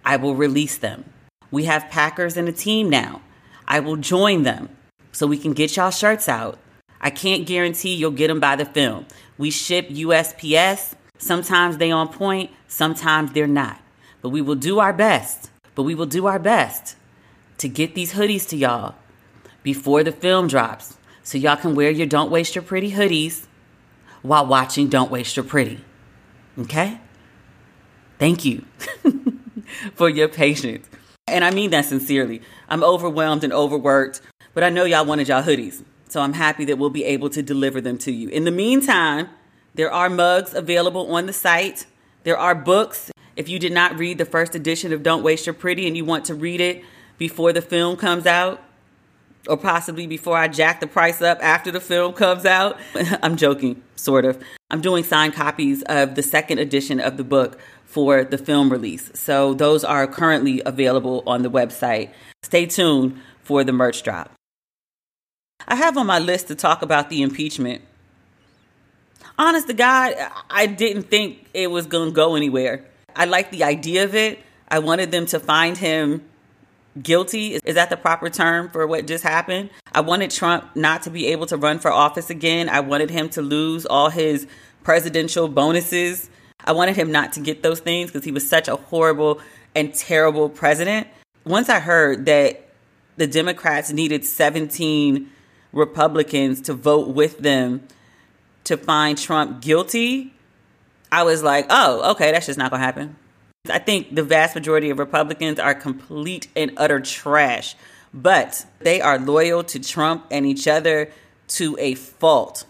I 0.05 0.17
will 0.17 0.35
release 0.35 0.79
them. 0.79 1.05
We 1.51 1.65
have 1.65 1.91
packers 1.91 2.37
and 2.37 2.49
a 2.49 2.53
team 2.53 2.91
now. 2.91 3.23
I 3.67 3.81
will 3.81 3.97
join 3.97 4.43
them 4.43 4.69
so 5.13 5.27
we 5.27 5.39
can 5.39 5.53
get 5.53 5.77
y'all 5.77 5.91
shirts 5.91 6.29
out 6.29 6.59
I 7.01 7.11
can't 7.11 7.47
guarantee 7.47 7.95
you'll 7.95 8.11
get 8.11 8.29
them 8.29 8.41
by 8.41 8.57
the 8.57 8.65
film. 8.65 9.07
We 9.37 9.51
ship 9.51 9.89
USPS. 9.89 10.95
Sometimes 11.19 11.77
they 11.77 11.91
on 11.91 12.09
point, 12.09 12.51
sometimes 12.67 13.33
they're 13.33 13.47
not. 13.47 13.81
But 14.21 14.31
we 14.31 14.43
will 14.43 14.57
do 14.57 14.79
our 14.79 14.93
best. 14.93 15.51
But 15.75 15.85
we 15.85 15.95
will 15.95 16.07
do 16.07 16.27
our 16.27 16.39
best 16.39 16.97
to 17.59 17.69
get 17.69 17.95
these 17.95 18.15
hoodies 18.15 18.49
to 18.49 18.57
y'all 18.57 18.95
before 19.63 20.03
the 20.03 20.13
film 20.13 20.49
drops. 20.49 20.97
So 21.29 21.37
y'all 21.37 21.57
can 21.57 21.75
wear 21.75 21.91
your 21.91 22.07
Don't 22.07 22.31
Waste 22.31 22.55
Your 22.55 22.63
Pretty 22.63 22.93
hoodies 22.93 23.49
while 24.23 24.47
watching 24.47 24.89
Don't 24.89 25.11
Waste 25.11 25.37
Your 25.37 25.45
Pretty. 25.45 25.85
Okay? 26.59 26.99
Thank 28.19 28.47
you 28.47 28.65
for 29.95 30.09
your 30.09 30.29
patience. 30.29 30.89
And 31.27 31.45
I 31.45 31.51
mean 31.51 31.69
that 31.73 31.85
sincerely. 31.85 32.41
I'm 32.71 32.83
overwhelmed 32.83 33.45
and 33.45 33.53
overworked, 33.53 34.23
but 34.55 34.65
I 34.65 34.71
know 34.71 34.87
y'all 34.87 35.05
wanted 35.05 35.29
y'all 35.29 35.43
hoodies. 35.43 35.85
So 36.09 36.23
I'm 36.23 36.33
happy 36.33 36.65
that 36.65 36.79
we'll 36.79 36.89
be 36.89 37.05
able 37.05 37.29
to 37.29 37.43
deliver 37.43 37.83
them 37.83 37.99
to 37.99 38.11
you. 38.11 38.31
In 38.31 38.45
the 38.45 38.51
meantime, 38.51 39.29
there 39.75 39.93
are 39.93 40.09
mugs 40.09 40.55
available 40.55 41.15
on 41.15 41.27
the 41.27 41.35
site. 41.35 41.85
There 42.25 42.39
are 42.39 42.55
books. 42.55 43.11
If 43.37 43.51
you 43.51 43.59
did 43.59 43.73
not 43.73 43.99
read 43.99 44.17
the 44.17 44.25
first 44.25 44.55
edition 44.55 44.95
of 44.95 45.03
Don't 45.03 45.23
Waste 45.23 45.45
Your 45.45 45.53
Pretty 45.53 45.87
and 45.87 45.95
you 45.95 46.07
want 46.07 46.25
to 46.25 46.35
read 46.35 46.63
it 46.63 46.83
before 47.19 47.53
the 47.53 47.61
film 47.61 47.99
comes 47.99 48.25
out, 48.25 48.63
or 49.49 49.57
possibly 49.57 50.07
before 50.07 50.37
I 50.37 50.49
jack 50.49 50.81
the 50.81 50.87
price 50.87 51.23
up 51.23 51.39
after 51.43 51.71
the 51.71 51.81
film 51.81 52.13
comes 52.13 52.45
out. 52.45 52.79
I'm 53.23 53.37
joking, 53.37 53.83
sort 53.97 54.25
of. 54.25 54.43
I'm 54.71 54.81
doing 54.81 55.05
signed 55.05 55.35
copies 55.35 55.83
of 55.85 56.15
the 56.15 56.23
second 56.23 56.59
edition 56.59 57.01
of 57.01 57.17
the 57.17 57.25
book 57.25 57.59
for 57.85 58.23
the 58.23 58.39
film 58.39 58.71
release. 58.71 59.11
So 59.15 59.55
those 59.55 59.83
are 59.83 60.07
currently 60.07 60.63
available 60.65 61.23
on 61.27 61.43
the 61.43 61.51
website. 61.51 62.11
Stay 62.43 62.67
tuned 62.67 63.21
for 63.43 63.65
the 63.65 63.73
merch 63.73 64.03
drop. 64.03 64.31
I 65.67 65.75
have 65.75 65.97
on 65.97 66.07
my 66.07 66.19
list 66.19 66.49
to 66.49 66.55
talk 66.55 66.83
about 66.83 67.09
the 67.09 67.23
impeachment. 67.23 67.83
Honest 69.39 69.69
to 69.69 69.75
God, 69.75 70.15
I 70.51 70.67
didn't 70.67 71.05
think 71.05 71.47
it 71.55 71.71
was 71.71 71.87
going 71.87 72.11
to 72.11 72.15
go 72.15 72.35
anywhere. 72.35 72.85
I 73.17 73.25
like 73.25 73.51
the 73.51 73.65
idea 73.65 74.05
of 74.05 74.15
it. 74.15 74.39
I 74.69 74.81
wanted 74.81 75.11
them 75.11 75.27
to 75.27 75.41
find 75.41 75.77
him 75.77 76.23
guilty. 77.03 77.55
Is 77.65 77.75
that 77.75 77.91
the 77.91 77.97
proper 77.97 78.29
term 78.31 78.69
for 78.71 78.87
what 78.87 79.07
just 79.07 79.25
happened? 79.25 79.71
I 79.93 80.01
wanted 80.01 80.31
Trump 80.31 80.75
not 80.75 81.03
to 81.03 81.11
be 81.11 81.27
able 81.29 81.47
to 81.47 81.57
run 81.57 81.79
for 81.79 81.91
office 81.91 82.31
again. 82.31 82.69
I 82.69 82.81
wanted 82.81 83.11
him 83.11 83.29
to 83.31 83.43
lose 83.43 83.87
all 83.87 84.11
his 84.11 84.47
presidential 84.83 85.49
bonuses. 85.49 86.31
I 86.65 86.73
wanted 86.73 86.97
him 86.97 87.13
not 87.13 87.33
to 87.35 87.41
get 87.41 87.63
those 87.63 87.81
things 87.81 88.11
because 88.11 88.25
he 88.25 88.33
was 88.33 88.49
such 88.49 88.69
a 88.69 88.77
horrible 88.77 89.41
and 89.75 89.95
terrible 89.95 90.49
president. 90.49 91.07
Once 91.45 91.69
I 91.69 91.81
heard 91.81 92.27
that 92.27 92.69
the 93.17 93.27
Democrats 93.27 93.93
needed 93.93 94.25
17 94.25 95.31
Republicans 95.73 96.61
to 96.63 96.75
vote 96.75 97.09
with 97.09 97.39
them 97.39 97.87
to 98.65 98.77
find 98.77 99.17
Trump 99.17 99.61
guilty, 99.61 100.35
I 101.11 101.23
was 101.23 101.43
like, 101.43 101.67
oh, 101.71 102.13
okay, 102.13 102.33
that's 102.33 102.47
just 102.47 102.59
not 102.59 102.71
going 102.71 102.81
to 102.81 102.87
happen. 102.87 103.17
I 103.71 103.79
think 103.79 104.15
the 104.15 104.23
vast 104.23 104.55
majority 104.55 104.91
of 104.91 104.99
Republicans 104.99 105.59
are 105.59 105.75
complete 105.75 106.49
and 106.57 106.73
utter 106.77 107.01
trash, 107.01 107.77
but 108.13 108.65
they 108.81 109.01
are 109.01 109.19
loyal 109.19 109.65
to 109.65 109.79
Trump 109.79 110.27
and 110.31 110.47
each 110.47 110.67
other 110.67 111.11
to 111.49 111.77
a 111.79 111.95
fault. 111.95 112.65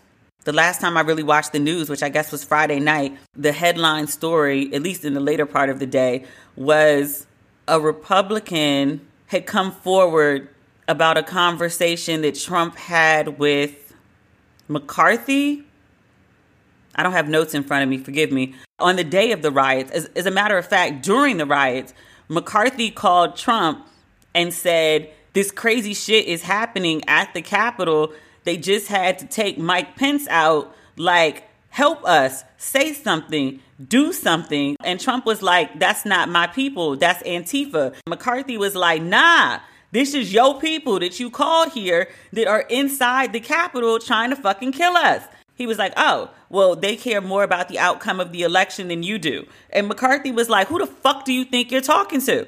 The 0.44 0.52
last 0.52 0.80
time 0.80 0.96
I 0.96 1.00
really 1.00 1.22
watched 1.22 1.52
the 1.52 1.58
news, 1.58 1.90
which 1.90 2.02
I 2.02 2.08
guess 2.08 2.32
was 2.32 2.42
Friday 2.42 2.80
night, 2.80 3.18
the 3.34 3.52
headline 3.52 4.06
story, 4.06 4.72
at 4.72 4.82
least 4.82 5.04
in 5.04 5.14
the 5.14 5.20
later 5.20 5.44
part 5.44 5.68
of 5.68 5.78
the 5.78 5.86
day, 5.86 6.24
was 6.56 7.26
a 7.66 7.78
Republican 7.78 9.06
had 9.26 9.46
come 9.46 9.72
forward 9.72 10.48
about 10.88 11.18
a 11.18 11.22
conversation 11.22 12.22
that 12.22 12.34
Trump 12.34 12.76
had 12.76 13.38
with 13.38 13.94
McCarthy. 14.68 15.64
I 16.98 17.02
don't 17.02 17.12
have 17.12 17.28
notes 17.28 17.54
in 17.54 17.62
front 17.62 17.84
of 17.84 17.88
me, 17.88 17.96
forgive 17.96 18.30
me. 18.30 18.54
On 18.78 18.96
the 18.96 19.04
day 19.04 19.32
of 19.32 19.40
the 19.40 19.50
riots, 19.50 19.90
as, 19.92 20.04
as 20.16 20.26
a 20.26 20.30
matter 20.30 20.58
of 20.58 20.66
fact, 20.66 21.02
during 21.02 21.38
the 21.38 21.46
riots, 21.46 21.94
McCarthy 22.28 22.90
called 22.90 23.36
Trump 23.36 23.86
and 24.34 24.52
said, 24.52 25.10
This 25.32 25.50
crazy 25.50 25.94
shit 25.94 26.26
is 26.26 26.42
happening 26.42 27.02
at 27.08 27.32
the 27.32 27.40
Capitol 27.40 28.12
they 28.48 28.56
just 28.56 28.88
had 28.88 29.18
to 29.18 29.26
take 29.26 29.58
Mike 29.58 29.94
Pence 29.96 30.26
out, 30.28 30.74
like, 30.96 31.44
help 31.68 32.02
us, 32.06 32.44
say 32.56 32.94
something, 32.94 33.60
do 33.86 34.10
something. 34.10 34.74
And 34.82 34.98
Trump 34.98 35.26
was 35.26 35.42
like, 35.42 35.78
that's 35.78 36.06
not 36.06 36.30
my 36.30 36.46
people, 36.46 36.96
that's 36.96 37.22
Antifa. 37.24 37.94
McCarthy 38.06 38.56
was 38.56 38.74
like, 38.74 39.02
nah. 39.02 39.60
This 39.90 40.14
is 40.14 40.32
your 40.32 40.58
people 40.58 40.98
that 41.00 41.20
you 41.20 41.28
called 41.28 41.72
here 41.72 42.08
that 42.32 42.46
are 42.46 42.60
inside 42.60 43.34
the 43.34 43.40
Capitol 43.40 43.98
trying 43.98 44.30
to 44.30 44.36
fucking 44.36 44.72
kill 44.72 44.96
us. 44.96 45.22
He 45.58 45.66
was 45.66 45.76
like, 45.76 45.92
oh, 45.96 46.30
well, 46.48 46.76
they 46.76 46.94
care 46.94 47.20
more 47.20 47.42
about 47.42 47.68
the 47.68 47.80
outcome 47.80 48.20
of 48.20 48.30
the 48.30 48.42
election 48.42 48.86
than 48.88 49.02
you 49.02 49.18
do. 49.18 49.46
And 49.70 49.88
McCarthy 49.88 50.30
was 50.30 50.48
like, 50.48 50.68
who 50.68 50.78
the 50.78 50.86
fuck 50.86 51.24
do 51.24 51.32
you 51.32 51.44
think 51.44 51.72
you're 51.72 51.80
talking 51.80 52.20
to? 52.22 52.46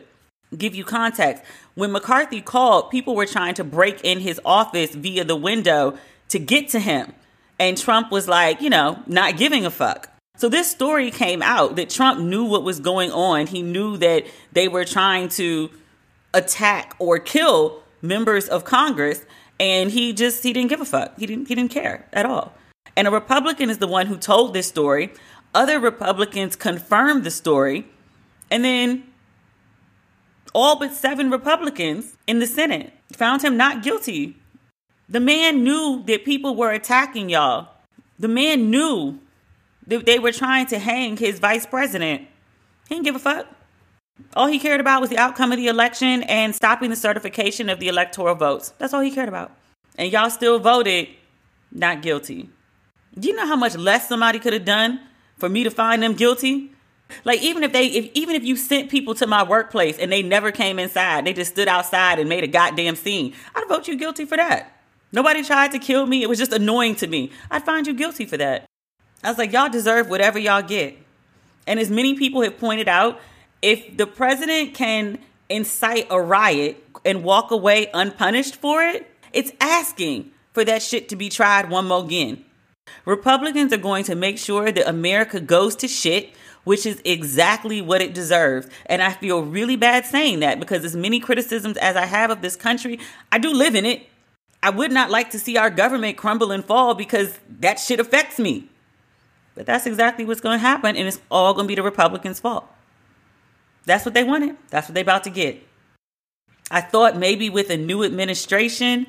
Give 0.57 0.77
you 0.77 0.85
context. 0.85 1.43
When 1.75 1.91
McCarthy 1.91 2.41
called, 2.41 2.91
people 2.91 3.17
were 3.17 3.27
trying 3.27 3.55
to 3.55 3.65
break 3.65 4.01
in 4.05 4.21
his 4.21 4.41
office 4.45 4.95
via 4.95 5.25
the 5.25 5.35
window 5.35 5.99
to 6.29 6.39
get 6.39 6.69
to 6.69 6.79
him. 6.79 7.13
And 7.59 7.77
Trump 7.77 8.13
was 8.13 8.29
like, 8.29 8.61
you 8.61 8.71
know, 8.71 9.03
not 9.07 9.37
giving 9.37 9.67
a 9.67 9.71
fuck. 9.71 10.09
So 10.37 10.49
this 10.49 10.71
story 10.71 11.11
came 11.11 11.43
out 11.43 11.77
that 11.77 11.91
Trump 11.91 12.21
knew 12.21 12.45
what 12.45 12.63
was 12.63 12.79
going 12.79 13.11
on. 13.11 13.49
He 13.49 13.61
knew 13.61 13.97
that 13.99 14.25
they 14.53 14.69
were 14.69 14.85
trying 14.85 15.29
to 15.31 15.69
attack 16.33 16.95
or 17.01 17.19
kill 17.19 17.83
members 18.03 18.49
of 18.49 18.65
Congress 18.65 19.25
and 19.59 19.91
he 19.91 20.13
just 20.13 20.43
he 20.43 20.53
didn't 20.53 20.71
give 20.71 20.81
a 20.81 20.85
fuck. 20.85 21.19
He 21.19 21.27
didn't 21.27 21.49
he 21.49 21.55
didn't 21.55 21.71
care 21.71 22.07
at 22.13 22.25
all. 22.25 22.55
And 22.97 23.09
a 23.09 23.11
Republican 23.11 23.71
is 23.71 23.79
the 23.79 23.87
one 23.87 24.07
who 24.07 24.17
told 24.17 24.53
this 24.53 24.69
story. 24.69 25.13
Other 25.55 25.81
Republicans 25.81 26.57
confirmed 26.57 27.25
the 27.25 27.31
story. 27.31 27.87
And 28.51 28.65
then 28.65 29.05
all 30.53 30.79
but 30.79 30.93
seven 30.93 31.31
Republicans 31.31 32.17
in 32.27 32.41
the 32.41 32.47
Senate 32.47 32.93
found 33.13 33.43
him 33.43 33.57
not 33.57 33.83
guilty. 33.83 34.37
The 35.09 35.21
man 35.21 35.65
knew 35.65 36.03
that 36.07 36.25
people 36.25 36.55
were 36.55 36.73
attacking 36.73 37.31
y'all. 37.31 37.69
The 38.19 38.29
man 38.29 38.71
knew 38.71 39.19
that 39.87 40.07
they 40.07 40.19
were 40.19 40.33
trying 40.33 40.67
to 40.67 40.79
hang 40.79 41.17
his 41.17 41.39
vice 41.39 41.67
president. 41.67 42.29
He 42.89 42.97
didn't 42.97 43.05
give 43.05 43.17
a 43.17 43.21
fuck. 43.21 43.47
All 44.35 44.47
he 44.47 44.59
cared 44.59 44.81
about 44.81 45.01
was 45.01 45.11
the 45.11 45.19
outcome 45.19 45.53
of 45.53 45.57
the 45.57 45.69
election 45.69 46.23
and 46.25 46.55
stopping 46.55 46.91
the 46.91 46.97
certification 46.97 47.71
of 47.71 47.81
the 47.81 47.89
electoral 47.89 48.35
votes. 48.35 48.75
That's 48.79 48.93
all 48.93 49.01
he 49.01 49.11
cared 49.11 49.29
about. 49.29 49.53
And 49.97 50.13
y'all 50.13 50.31
still 50.31 50.59
voted 50.59 51.09
not 51.73 52.03
guilty. 52.03 52.51
Do 53.19 53.29
you 53.29 53.35
know 53.35 53.47
how 53.47 53.57
much 53.57 53.77
less 53.77 54.09
somebody 54.09 54.39
could 54.39 54.53
have 54.53 54.65
done 54.65 55.01
for 55.37 55.49
me 55.49 55.65
to 55.65 55.71
find 55.71 56.03
them 56.03 56.15
guilty? 56.15 56.73
Like 57.25 57.43
even 57.43 57.65
if 57.65 57.73
they 57.73 57.87
if 57.87 58.11
even 58.15 58.37
if 58.37 58.45
you 58.45 58.57
sent 58.57 58.91
people 58.91 59.15
to 59.17 59.27
my 59.27 59.43
workplace 59.43 59.99
and 59.99 60.13
they 60.13 60.23
never 60.23 60.53
came 60.53 60.79
inside, 60.79 61.25
they 61.25 61.33
just 61.33 61.53
stood 61.53 61.69
outside 61.69 62.19
and 62.19 62.29
made 62.29 62.45
a 62.45 62.49
goddamn 62.49 62.97
scene, 62.97 63.35
I'd 63.55 63.69
vote 63.69 63.89
you 63.89 63.97
guilty 63.97 64.25
for 64.25 64.37
that. 64.37 64.81
Nobody 65.13 65.43
tried 65.43 65.73
to 65.73 65.79
kill 65.79 66.07
me. 66.07 66.23
It 66.23 66.29
was 66.29 66.39
just 66.39 66.53
annoying 66.53 66.95
to 66.97 67.07
me. 67.07 67.33
I'd 67.51 67.65
find 67.65 67.87
you 67.87 67.95
guilty 67.95 68.27
for 68.27 68.37
that. 68.37 68.67
I 69.25 69.29
was 69.29 69.39
like, 69.39 69.53
y'all 69.53 69.69
deserve 69.69 70.09
whatever 70.09 70.39
y'all 70.39 70.63
get. 70.63 70.97
And 71.67 71.81
as 71.81 71.91
many 71.91 72.15
people 72.15 72.43
have 72.43 72.59
pointed 72.59 72.89
out, 72.89 73.21
if 73.61 73.97
the 73.97 74.07
president 74.07 74.75
can 74.75 75.19
incite 75.49 76.07
a 76.11 76.21
riot 76.21 76.83
and 77.05 77.25
walk 77.25 77.51
away 77.51 77.91
unpunished 77.93 78.57
for 78.57 78.83
it, 78.83 79.11
it's 79.33 79.51
asking 79.61 80.31
for 80.53 80.65
that 80.65 80.81
shit 80.83 81.09
to 81.09 81.17
be 81.17 81.29
tried 81.29 81.69
one 81.69 81.87
more 81.87 82.05
again. 82.05 82.45
Republicans 83.05 83.73
are 83.73 83.79
going 83.79 84.05
to 84.05 84.15
make 84.15 84.39
sure 84.39 84.71
that 84.71 84.89
America 84.89 85.41
goes 85.41 85.77
to 85.77 85.89
shit 85.89 86.35
which 86.65 86.87
is 86.87 87.01
exactly 87.05 87.81
what 87.81 88.03
it 88.03 88.15
deserves. 88.15 88.69
And 88.87 89.03
I 89.03 89.13
feel 89.13 89.43
really 89.43 89.77
bad 89.77 90.05
saying 90.05 90.41
that 90.41 90.61
because 90.61 90.85
as 90.85 90.97
many 90.97 91.21
criticisms 91.21 91.77
as 91.79 91.97
I 91.97 92.07
have 92.07 92.31
of 92.31 92.43
this 92.43 92.57
country, 92.57 93.01
I 93.33 93.39
do 93.39 93.53
live 93.53 93.75
in 93.75 93.87
it. 93.87 94.07
I 94.63 94.71
would 94.71 94.93
not 94.93 95.11
like 95.11 95.31
to 95.31 95.39
see 95.39 95.57
our 95.57 95.71
government 95.71 96.19
crumble 96.19 96.53
and 96.53 96.65
fall 96.65 96.95
because 96.95 97.39
that 97.61 97.79
shit 97.79 97.99
affects 97.99 98.39
me. 98.39 98.69
But 99.55 99.67
that's 99.67 99.87
exactly 99.87 100.25
what's 100.25 100.41
going 100.41 100.59
to 100.59 100.67
happen, 100.67 100.97
and 100.97 101.09
it's 101.09 101.21
all 101.31 101.55
going 101.55 101.65
to 101.65 101.69
be 101.69 101.75
the 101.75 101.83
Republicans' 101.83 102.41
fault. 102.41 102.67
That's 103.87 104.05
what 104.05 104.15
they 104.15 104.23
wanted. 104.23 104.57
That's 104.69 104.89
what 104.89 104.95
they're 104.95 105.03
about 105.03 105.25
to 105.25 105.31
get. 105.31 105.67
I 106.71 106.83
thought 106.83 107.17
maybe 107.17 107.51
with 107.51 107.71
a 107.71 107.77
new 107.77 108.05
administration, 108.05 109.07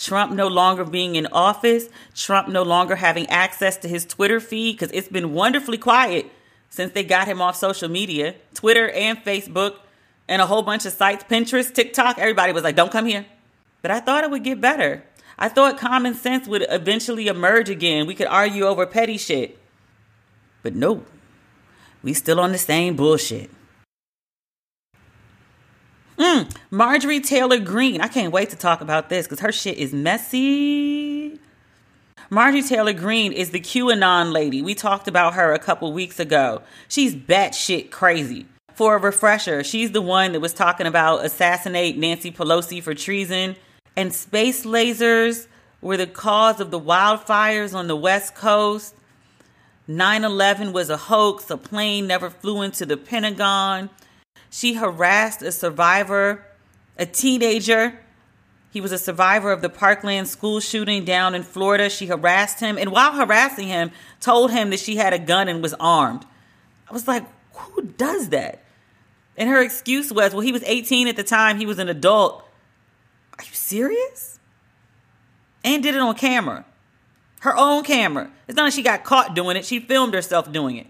Trump 0.00 0.32
no 0.32 0.48
longer 0.48 0.84
being 0.84 1.14
in 1.14 1.26
office, 1.26 1.90
Trump 2.14 2.48
no 2.48 2.62
longer 2.62 2.96
having 2.96 3.28
access 3.28 3.76
to 3.76 3.86
his 3.86 4.06
Twitter 4.06 4.40
feed, 4.40 4.72
because 4.72 4.90
it's 4.92 5.08
been 5.08 5.34
wonderfully 5.34 5.76
quiet 5.76 6.24
since 6.70 6.92
they 6.92 7.04
got 7.04 7.28
him 7.28 7.42
off 7.42 7.54
social 7.54 7.88
media, 7.88 8.34
Twitter 8.54 8.88
and 8.90 9.18
Facebook, 9.18 9.74
and 10.26 10.40
a 10.40 10.46
whole 10.46 10.62
bunch 10.62 10.86
of 10.86 10.94
sites, 10.94 11.22
Pinterest, 11.24 11.74
TikTok. 11.74 12.18
Everybody 12.18 12.54
was 12.54 12.64
like, 12.64 12.76
don't 12.76 12.90
come 12.90 13.04
here. 13.04 13.26
But 13.82 13.90
I 13.90 14.00
thought 14.00 14.24
it 14.24 14.30
would 14.30 14.42
get 14.42 14.58
better. 14.58 15.04
I 15.38 15.50
thought 15.50 15.78
common 15.78 16.14
sense 16.14 16.48
would 16.48 16.64
eventually 16.70 17.26
emerge 17.26 17.68
again. 17.68 18.06
We 18.06 18.14
could 18.14 18.26
argue 18.26 18.64
over 18.64 18.86
petty 18.86 19.18
shit. 19.18 19.58
But 20.62 20.74
no, 20.74 21.04
we 22.02 22.14
still 22.14 22.40
on 22.40 22.52
the 22.52 22.58
same 22.58 22.96
bullshit. 22.96 23.50
Mm, 26.20 26.54
Marjorie 26.70 27.20
Taylor 27.20 27.58
Greene. 27.58 28.02
I 28.02 28.08
can't 28.08 28.30
wait 28.30 28.50
to 28.50 28.56
talk 28.56 28.82
about 28.82 29.08
this 29.08 29.26
because 29.26 29.40
her 29.40 29.52
shit 29.52 29.78
is 29.78 29.94
messy. 29.94 31.40
Marjorie 32.28 32.62
Taylor 32.62 32.92
Greene 32.92 33.32
is 33.32 33.52
the 33.52 33.60
QAnon 33.60 34.30
lady. 34.30 34.60
We 34.60 34.74
talked 34.74 35.08
about 35.08 35.32
her 35.32 35.54
a 35.54 35.58
couple 35.58 35.90
weeks 35.94 36.20
ago. 36.20 36.60
She's 36.88 37.14
batshit 37.14 37.90
crazy. 37.90 38.44
For 38.74 38.96
a 38.96 38.98
refresher, 38.98 39.64
she's 39.64 39.92
the 39.92 40.02
one 40.02 40.32
that 40.32 40.40
was 40.40 40.52
talking 40.52 40.86
about 40.86 41.24
assassinate 41.24 41.96
Nancy 41.96 42.30
Pelosi 42.30 42.82
for 42.82 42.92
treason, 42.92 43.56
and 43.96 44.12
space 44.12 44.66
lasers 44.66 45.46
were 45.80 45.96
the 45.96 46.06
cause 46.06 46.60
of 46.60 46.70
the 46.70 46.80
wildfires 46.80 47.74
on 47.74 47.86
the 47.86 47.96
West 47.96 48.34
Coast. 48.34 48.94
9 49.88 50.24
11 50.24 50.74
was 50.74 50.90
a 50.90 50.98
hoax, 50.98 51.48
a 51.48 51.56
plane 51.56 52.06
never 52.06 52.28
flew 52.28 52.60
into 52.60 52.84
the 52.84 52.98
Pentagon. 52.98 53.88
She 54.50 54.74
harassed 54.74 55.42
a 55.42 55.52
survivor, 55.52 56.44
a 56.98 57.06
teenager, 57.06 58.00
he 58.72 58.80
was 58.80 58.92
a 58.92 58.98
survivor 58.98 59.50
of 59.50 59.62
the 59.62 59.68
Parkland 59.68 60.28
school 60.28 60.60
shooting 60.60 61.04
down 61.04 61.34
in 61.34 61.42
Florida. 61.42 61.90
She 61.90 62.06
harassed 62.06 62.60
him, 62.60 62.78
and 62.78 62.92
while 62.92 63.14
harassing 63.14 63.66
him, 63.66 63.90
told 64.20 64.52
him 64.52 64.70
that 64.70 64.78
she 64.78 64.94
had 64.94 65.12
a 65.12 65.18
gun 65.18 65.48
and 65.48 65.60
was 65.60 65.74
armed. 65.80 66.24
I 66.88 66.92
was 66.92 67.08
like, 67.08 67.24
who 67.52 67.82
does 67.82 68.28
that? 68.28 68.62
And 69.36 69.48
her 69.48 69.60
excuse 69.60 70.12
was, 70.12 70.32
well, 70.32 70.42
he 70.42 70.52
was 70.52 70.62
18 70.64 71.08
at 71.08 71.16
the 71.16 71.24
time, 71.24 71.58
he 71.58 71.66
was 71.66 71.80
an 71.80 71.88
adult. 71.88 72.44
Are 73.38 73.44
you 73.44 73.54
serious? 73.54 74.38
and 75.62 75.82
did 75.82 75.94
it 75.94 76.00
on 76.00 76.14
camera. 76.14 76.64
Her 77.40 77.56
own 77.56 77.84
camera. 77.84 78.30
It's 78.48 78.56
not 78.56 78.64
like 78.64 78.72
she 78.72 78.82
got 78.82 79.04
caught 79.04 79.34
doing 79.34 79.56
it, 79.56 79.64
she 79.64 79.80
filmed 79.80 80.14
herself 80.14 80.50
doing 80.50 80.76
it. 80.76 80.86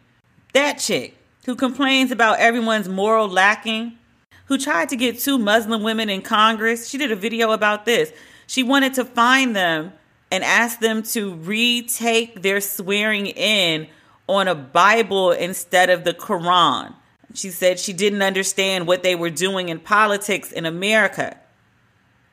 That 0.52 0.74
chick 0.74 1.16
who 1.46 1.54
complains 1.54 2.10
about 2.10 2.38
everyone's 2.38 2.88
moral 2.88 3.28
lacking, 3.28 3.98
who 4.46 4.58
tried 4.58 4.88
to 4.88 4.96
get 4.96 5.18
two 5.18 5.38
Muslim 5.38 5.82
women 5.82 6.10
in 6.10 6.22
Congress, 6.22 6.88
she 6.88 6.98
did 6.98 7.12
a 7.12 7.16
video 7.16 7.52
about 7.52 7.86
this. 7.86 8.12
She 8.46 8.62
wanted 8.62 8.94
to 8.94 9.04
find 9.04 9.54
them 9.54 9.92
and 10.30 10.44
ask 10.44 10.80
them 10.80 11.02
to 11.02 11.34
retake 11.34 12.42
their 12.42 12.60
swearing 12.60 13.26
in 13.26 13.88
on 14.26 14.48
a 14.48 14.54
Bible 14.54 15.32
instead 15.32 15.90
of 15.90 16.04
the 16.04 16.14
Quran. 16.14 16.94
She 17.34 17.50
said 17.50 17.78
she 17.78 17.92
didn't 17.92 18.22
understand 18.22 18.86
what 18.86 19.02
they 19.02 19.14
were 19.14 19.30
doing 19.30 19.68
in 19.68 19.78
politics 19.78 20.50
in 20.52 20.66
America. 20.66 21.36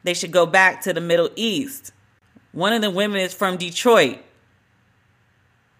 They 0.03 0.13
should 0.13 0.31
go 0.31 0.45
back 0.45 0.81
to 0.83 0.93
the 0.93 1.01
Middle 1.01 1.29
East. 1.35 1.91
One 2.51 2.73
of 2.73 2.81
the 2.81 2.89
women 2.89 3.19
is 3.19 3.33
from 3.33 3.57
Detroit. 3.57 4.19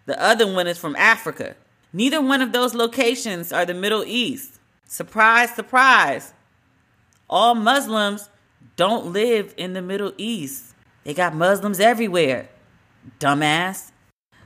The 0.06 0.20
other 0.22 0.46
one 0.52 0.66
is 0.66 0.78
from 0.78 0.94
Africa. 0.96 1.56
Neither 1.92 2.20
one 2.20 2.42
of 2.42 2.52
those 2.52 2.74
locations 2.74 3.52
are 3.52 3.64
the 3.64 3.74
Middle 3.74 4.04
East. 4.04 4.58
Surprise, 4.86 5.54
surprise. 5.54 6.32
All 7.28 7.54
Muslims 7.54 8.28
don't 8.76 9.12
live 9.12 9.54
in 9.56 9.72
the 9.72 9.82
Middle 9.82 10.12
East. 10.16 10.74
They 11.04 11.14
got 11.14 11.34
Muslims 11.34 11.80
everywhere. 11.80 12.48
Dumbass. 13.18 13.90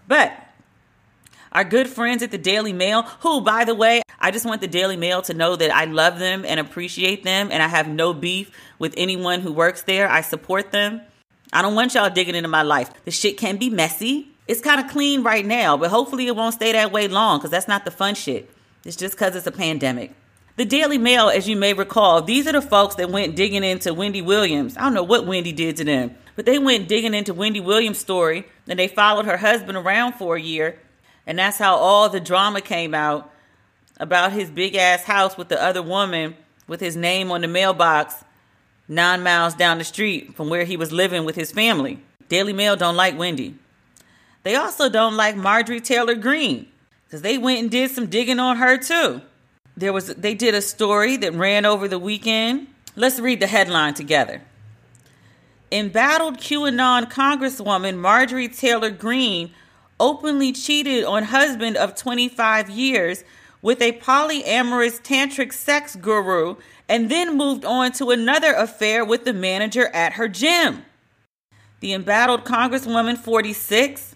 But 0.06 0.32
our 1.52 1.64
good 1.64 1.88
friends 1.88 2.22
at 2.22 2.30
the 2.30 2.38
Daily 2.38 2.72
Mail, 2.72 3.02
who, 3.20 3.40
by 3.40 3.64
the 3.64 3.74
way, 3.74 4.02
I 4.18 4.30
just 4.30 4.46
want 4.46 4.60
the 4.60 4.68
Daily 4.68 4.96
Mail 4.96 5.22
to 5.22 5.34
know 5.34 5.56
that 5.56 5.74
I 5.74 5.84
love 5.84 6.18
them 6.18 6.44
and 6.46 6.58
appreciate 6.58 7.24
them, 7.24 7.50
and 7.50 7.62
I 7.62 7.68
have 7.68 7.88
no 7.88 8.14
beef 8.14 8.50
with 8.78 8.94
anyone 8.96 9.40
who 9.40 9.52
works 9.52 9.82
there. 9.82 10.08
I 10.08 10.20
support 10.20 10.70
them. 10.70 11.02
I 11.52 11.60
don't 11.60 11.74
want 11.74 11.94
y'all 11.94 12.08
digging 12.08 12.34
into 12.34 12.48
my 12.48 12.62
life. 12.62 12.90
The 13.04 13.10
shit 13.10 13.36
can 13.36 13.58
be 13.58 13.68
messy. 13.68 14.31
It's 14.48 14.60
kind 14.60 14.80
of 14.80 14.90
clean 14.90 15.22
right 15.22 15.44
now, 15.44 15.76
but 15.76 15.90
hopefully 15.90 16.26
it 16.26 16.36
won't 16.36 16.54
stay 16.54 16.72
that 16.72 16.92
way 16.92 17.08
long 17.08 17.38
because 17.38 17.50
that's 17.50 17.68
not 17.68 17.84
the 17.84 17.90
fun 17.90 18.14
shit. 18.14 18.50
It's 18.84 18.96
just 18.96 19.14
because 19.14 19.36
it's 19.36 19.46
a 19.46 19.52
pandemic. 19.52 20.12
The 20.56 20.64
Daily 20.64 20.98
Mail, 20.98 21.28
as 21.28 21.48
you 21.48 21.56
may 21.56 21.72
recall, 21.72 22.20
these 22.22 22.46
are 22.46 22.52
the 22.52 22.60
folks 22.60 22.96
that 22.96 23.10
went 23.10 23.36
digging 23.36 23.64
into 23.64 23.94
Wendy 23.94 24.20
Williams. 24.20 24.76
I 24.76 24.82
don't 24.82 24.94
know 24.94 25.02
what 25.02 25.26
Wendy 25.26 25.52
did 25.52 25.76
to 25.76 25.84
them, 25.84 26.14
but 26.36 26.44
they 26.44 26.58
went 26.58 26.88
digging 26.88 27.14
into 27.14 27.32
Wendy 27.32 27.60
Williams' 27.60 27.98
story 27.98 28.44
and 28.68 28.78
they 28.78 28.88
followed 28.88 29.24
her 29.26 29.38
husband 29.38 29.78
around 29.78 30.14
for 30.14 30.36
a 30.36 30.40
year 30.40 30.78
and 31.26 31.38
that's 31.38 31.58
how 31.58 31.76
all 31.76 32.08
the 32.08 32.20
drama 32.20 32.60
came 32.60 32.94
out 32.94 33.30
about 33.98 34.32
his 34.32 34.50
big 34.50 34.74
ass 34.74 35.04
house 35.04 35.36
with 35.36 35.48
the 35.48 35.62
other 35.62 35.82
woman 35.82 36.36
with 36.66 36.80
his 36.80 36.96
name 36.96 37.30
on 37.30 37.42
the 37.42 37.48
mailbox 37.48 38.24
nine 38.88 39.22
miles 39.22 39.54
down 39.54 39.78
the 39.78 39.84
street 39.84 40.34
from 40.34 40.48
where 40.48 40.64
he 40.64 40.76
was 40.76 40.92
living 40.92 41.24
with 41.24 41.36
his 41.36 41.52
family. 41.52 42.00
Daily 42.28 42.52
Mail 42.52 42.76
don't 42.76 42.96
like 42.96 43.16
Wendy. 43.16 43.56
They 44.42 44.56
also 44.56 44.88
don't 44.88 45.16
like 45.16 45.36
Marjorie 45.36 45.80
Taylor 45.80 46.14
Greene 46.14 46.66
because 47.04 47.22
they 47.22 47.38
went 47.38 47.60
and 47.60 47.70
did 47.70 47.90
some 47.90 48.06
digging 48.06 48.40
on 48.40 48.56
her 48.56 48.76
too. 48.76 49.22
There 49.76 49.92
was 49.92 50.08
they 50.08 50.34
did 50.34 50.54
a 50.54 50.62
story 50.62 51.16
that 51.18 51.32
ran 51.32 51.64
over 51.64 51.88
the 51.88 51.98
weekend. 51.98 52.68
Let's 52.96 53.20
read 53.20 53.40
the 53.40 53.46
headline 53.46 53.94
together. 53.94 54.42
Embattled 55.70 56.38
QAnon 56.38 57.10
Congresswoman 57.10 57.96
Marjorie 57.96 58.48
Taylor 58.48 58.90
Greene 58.90 59.52
openly 59.98 60.52
cheated 60.52 61.04
on 61.04 61.22
husband 61.22 61.76
of 61.76 61.94
25 61.94 62.68
years 62.68 63.24
with 63.62 63.80
a 63.80 63.92
polyamorous 63.92 65.00
tantric 65.00 65.52
sex 65.52 65.96
guru 65.96 66.56
and 66.88 67.10
then 67.10 67.38
moved 67.38 67.64
on 67.64 67.92
to 67.92 68.10
another 68.10 68.52
affair 68.52 69.04
with 69.04 69.24
the 69.24 69.32
manager 69.32 69.86
at 69.94 70.14
her 70.14 70.28
gym. 70.28 70.84
The 71.80 71.94
embattled 71.94 72.44
Congresswoman 72.44 73.16
46 73.16 74.11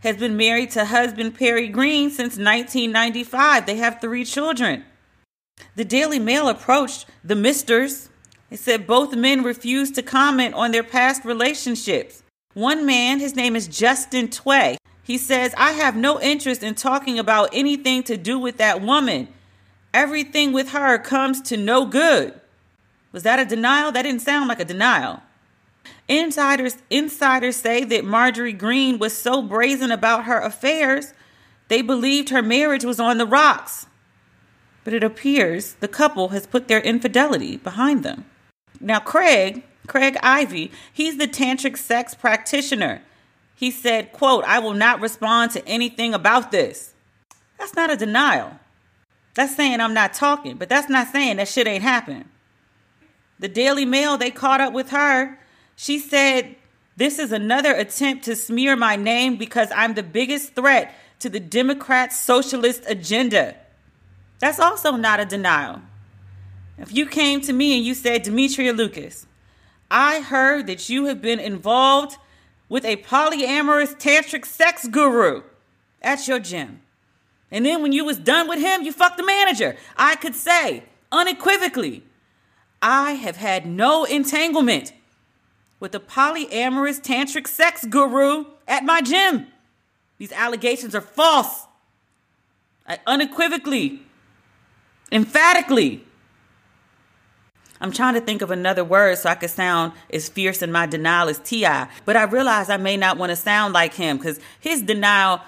has 0.00 0.16
been 0.16 0.36
married 0.36 0.70
to 0.72 0.84
husband 0.84 1.34
Perry 1.34 1.68
Greene 1.68 2.10
since 2.10 2.36
1995. 2.36 3.66
They 3.66 3.76
have 3.76 4.00
three 4.00 4.24
children. 4.24 4.84
The 5.76 5.84
Daily 5.84 6.18
Mail 6.18 6.48
approached 6.48 7.06
the 7.24 7.34
Misters. 7.34 8.08
It 8.50 8.58
said 8.58 8.86
both 8.86 9.14
men 9.14 9.42
refused 9.42 9.94
to 9.96 10.02
comment 10.02 10.54
on 10.54 10.72
their 10.72 10.84
past 10.84 11.24
relationships. 11.24 12.22
One 12.54 12.86
man, 12.86 13.20
his 13.20 13.36
name 13.36 13.56
is 13.56 13.68
Justin 13.68 14.28
Tway, 14.28 14.78
he 15.08 15.16
says, 15.16 15.54
I 15.56 15.72
have 15.72 15.96
no 15.96 16.20
interest 16.20 16.62
in 16.62 16.74
talking 16.74 17.18
about 17.18 17.48
anything 17.54 18.02
to 18.02 18.18
do 18.18 18.38
with 18.38 18.58
that 18.58 18.82
woman. 18.82 19.28
Everything 19.94 20.52
with 20.52 20.72
her 20.72 20.98
comes 20.98 21.40
to 21.42 21.56
no 21.56 21.86
good. 21.86 22.38
Was 23.10 23.22
that 23.22 23.38
a 23.38 23.46
denial? 23.46 23.90
That 23.90 24.02
didn't 24.02 24.20
sound 24.20 24.48
like 24.48 24.60
a 24.60 24.66
denial. 24.66 25.22
Insiders 26.08 26.78
insiders 26.88 27.56
say 27.56 27.84
that 27.84 28.04
Marjorie 28.04 28.52
Greene 28.52 28.98
was 28.98 29.16
so 29.16 29.42
brazen 29.42 29.90
about 29.90 30.24
her 30.24 30.40
affairs, 30.40 31.12
they 31.68 31.82
believed 31.82 32.30
her 32.30 32.42
marriage 32.42 32.84
was 32.84 32.98
on 32.98 33.18
the 33.18 33.26
rocks. 33.26 33.86
But 34.84 34.94
it 34.94 35.04
appears 35.04 35.74
the 35.74 35.88
couple 35.88 36.30
has 36.30 36.46
put 36.46 36.66
their 36.66 36.80
infidelity 36.80 37.58
behind 37.58 38.02
them. 38.02 38.24
Now 38.80 39.00
Craig, 39.00 39.64
Craig 39.86 40.16
Ivy, 40.22 40.72
he's 40.92 41.18
the 41.18 41.28
tantric 41.28 41.76
sex 41.76 42.14
practitioner 42.14 43.02
he 43.58 43.72
said, 43.72 44.12
quote, 44.12 44.44
I 44.44 44.60
will 44.60 44.72
not 44.72 45.00
respond 45.00 45.50
to 45.50 45.66
anything 45.66 46.14
about 46.14 46.52
this. 46.52 46.94
That's 47.58 47.74
not 47.74 47.90
a 47.90 47.96
denial. 47.96 48.52
That's 49.34 49.56
saying 49.56 49.80
I'm 49.80 49.94
not 49.94 50.14
talking, 50.14 50.56
but 50.56 50.68
that's 50.68 50.88
not 50.88 51.08
saying 51.08 51.38
that 51.38 51.48
shit 51.48 51.66
ain't 51.66 51.82
happened. 51.82 52.26
The 53.40 53.48
Daily 53.48 53.84
Mail, 53.84 54.16
they 54.16 54.30
caught 54.30 54.60
up 54.60 54.72
with 54.72 54.90
her. 54.90 55.40
She 55.80 56.00
said, 56.00 56.56
This 56.96 57.20
is 57.20 57.30
another 57.30 57.72
attempt 57.72 58.24
to 58.24 58.34
smear 58.34 58.74
my 58.74 58.96
name 58.96 59.36
because 59.36 59.70
I'm 59.72 59.94
the 59.94 60.02
biggest 60.02 60.56
threat 60.56 60.92
to 61.20 61.28
the 61.28 61.38
Democrat 61.38 62.12
socialist 62.12 62.82
agenda. 62.88 63.54
That's 64.40 64.58
also 64.58 64.96
not 64.96 65.20
a 65.20 65.24
denial. 65.24 65.82
If 66.78 66.92
you 66.92 67.06
came 67.06 67.40
to 67.42 67.52
me 67.52 67.76
and 67.76 67.86
you 67.86 67.94
said, 67.94 68.24
Demetria 68.24 68.72
Lucas, 68.72 69.28
I 69.88 70.20
heard 70.20 70.66
that 70.66 70.88
you 70.88 71.04
have 71.04 71.22
been 71.22 71.38
involved 71.38 72.16
with 72.68 72.84
a 72.84 72.96
polyamorous 72.96 73.94
tantric 73.94 74.46
sex 74.46 74.88
guru 74.88 75.44
at 76.02 76.26
your 76.26 76.40
gym. 76.40 76.80
And 77.52 77.64
then 77.64 77.82
when 77.82 77.92
you 77.92 78.04
was 78.04 78.18
done 78.18 78.48
with 78.48 78.58
him, 78.58 78.82
you 78.82 78.90
fucked 78.90 79.16
the 79.16 79.24
manager. 79.24 79.76
I 79.96 80.16
could 80.16 80.34
say 80.34 80.82
unequivocally, 81.12 82.02
I 82.82 83.12
have 83.12 83.36
had 83.36 83.64
no 83.64 84.02
entanglement 84.04 84.92
with 85.80 85.94
a 85.94 86.00
polyamorous 86.00 87.00
tantric 87.00 87.46
sex 87.46 87.84
guru 87.84 88.44
at 88.66 88.84
my 88.84 89.00
gym. 89.00 89.46
These 90.18 90.32
allegations 90.32 90.94
are 90.94 91.00
false. 91.00 91.66
I 92.86 92.98
unequivocally, 93.06 94.02
emphatically 95.12 96.04
I'm 97.80 97.92
trying 97.92 98.14
to 98.14 98.20
think 98.20 98.42
of 98.42 98.50
another 98.50 98.84
word 98.84 99.18
so 99.18 99.30
I 99.30 99.34
could 99.34 99.50
sound 99.50 99.92
as 100.12 100.28
fierce 100.28 100.62
in 100.62 100.72
my 100.72 100.86
denial 100.86 101.28
as 101.28 101.38
T.I. 101.38 101.88
But 102.04 102.16
I 102.16 102.24
realize 102.24 102.70
I 102.70 102.76
may 102.76 102.96
not 102.96 103.18
want 103.18 103.30
to 103.30 103.36
sound 103.36 103.72
like 103.72 103.94
him 103.94 104.16
because 104.16 104.40
his 104.58 104.82
denial 104.82 105.40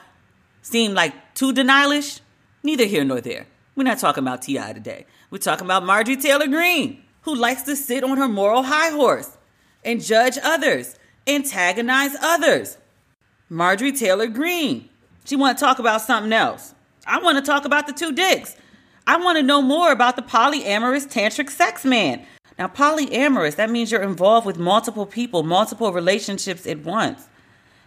seemed 0.62 0.94
like 0.94 1.34
too 1.34 1.52
denialish. 1.52 2.20
Neither 2.62 2.84
here 2.84 3.04
nor 3.04 3.20
there. 3.20 3.46
We're 3.74 3.84
not 3.84 3.98
talking 3.98 4.22
about 4.22 4.42
T.I. 4.42 4.72
today. 4.74 5.06
We're 5.30 5.38
talking 5.38 5.64
about 5.64 5.84
Marjorie 5.84 6.16
Taylor 6.16 6.46
Greene, 6.46 7.02
who 7.22 7.34
likes 7.34 7.62
to 7.62 7.74
sit 7.74 8.04
on 8.04 8.16
her 8.18 8.28
moral 8.28 8.62
high 8.62 8.90
horse 8.90 9.36
and 9.84 10.02
judge 10.02 10.38
others, 10.42 10.98
antagonize 11.26 12.16
others. 12.20 12.78
Marjorie 13.48 13.92
Taylor 13.92 14.26
Greene. 14.26 14.88
She 15.24 15.36
want 15.36 15.58
to 15.58 15.64
talk 15.64 15.78
about 15.78 16.00
something 16.00 16.32
else. 16.32 16.74
I 17.06 17.18
want 17.20 17.38
to 17.38 17.42
talk 17.42 17.64
about 17.64 17.86
the 17.86 17.92
two 17.92 18.12
dicks. 18.12 18.56
I 19.06 19.16
want 19.16 19.38
to 19.38 19.42
know 19.42 19.62
more 19.62 19.90
about 19.90 20.16
the 20.16 20.22
polyamorous 20.22 21.10
tantric 21.10 21.50
sex 21.50 21.84
man. 21.84 22.24
Now, 22.58 22.68
polyamorous, 22.68 23.56
that 23.56 23.70
means 23.70 23.90
you're 23.90 24.02
involved 24.02 24.46
with 24.46 24.58
multiple 24.58 25.06
people, 25.06 25.42
multiple 25.42 25.92
relationships 25.92 26.66
at 26.66 26.80
once. 26.80 27.28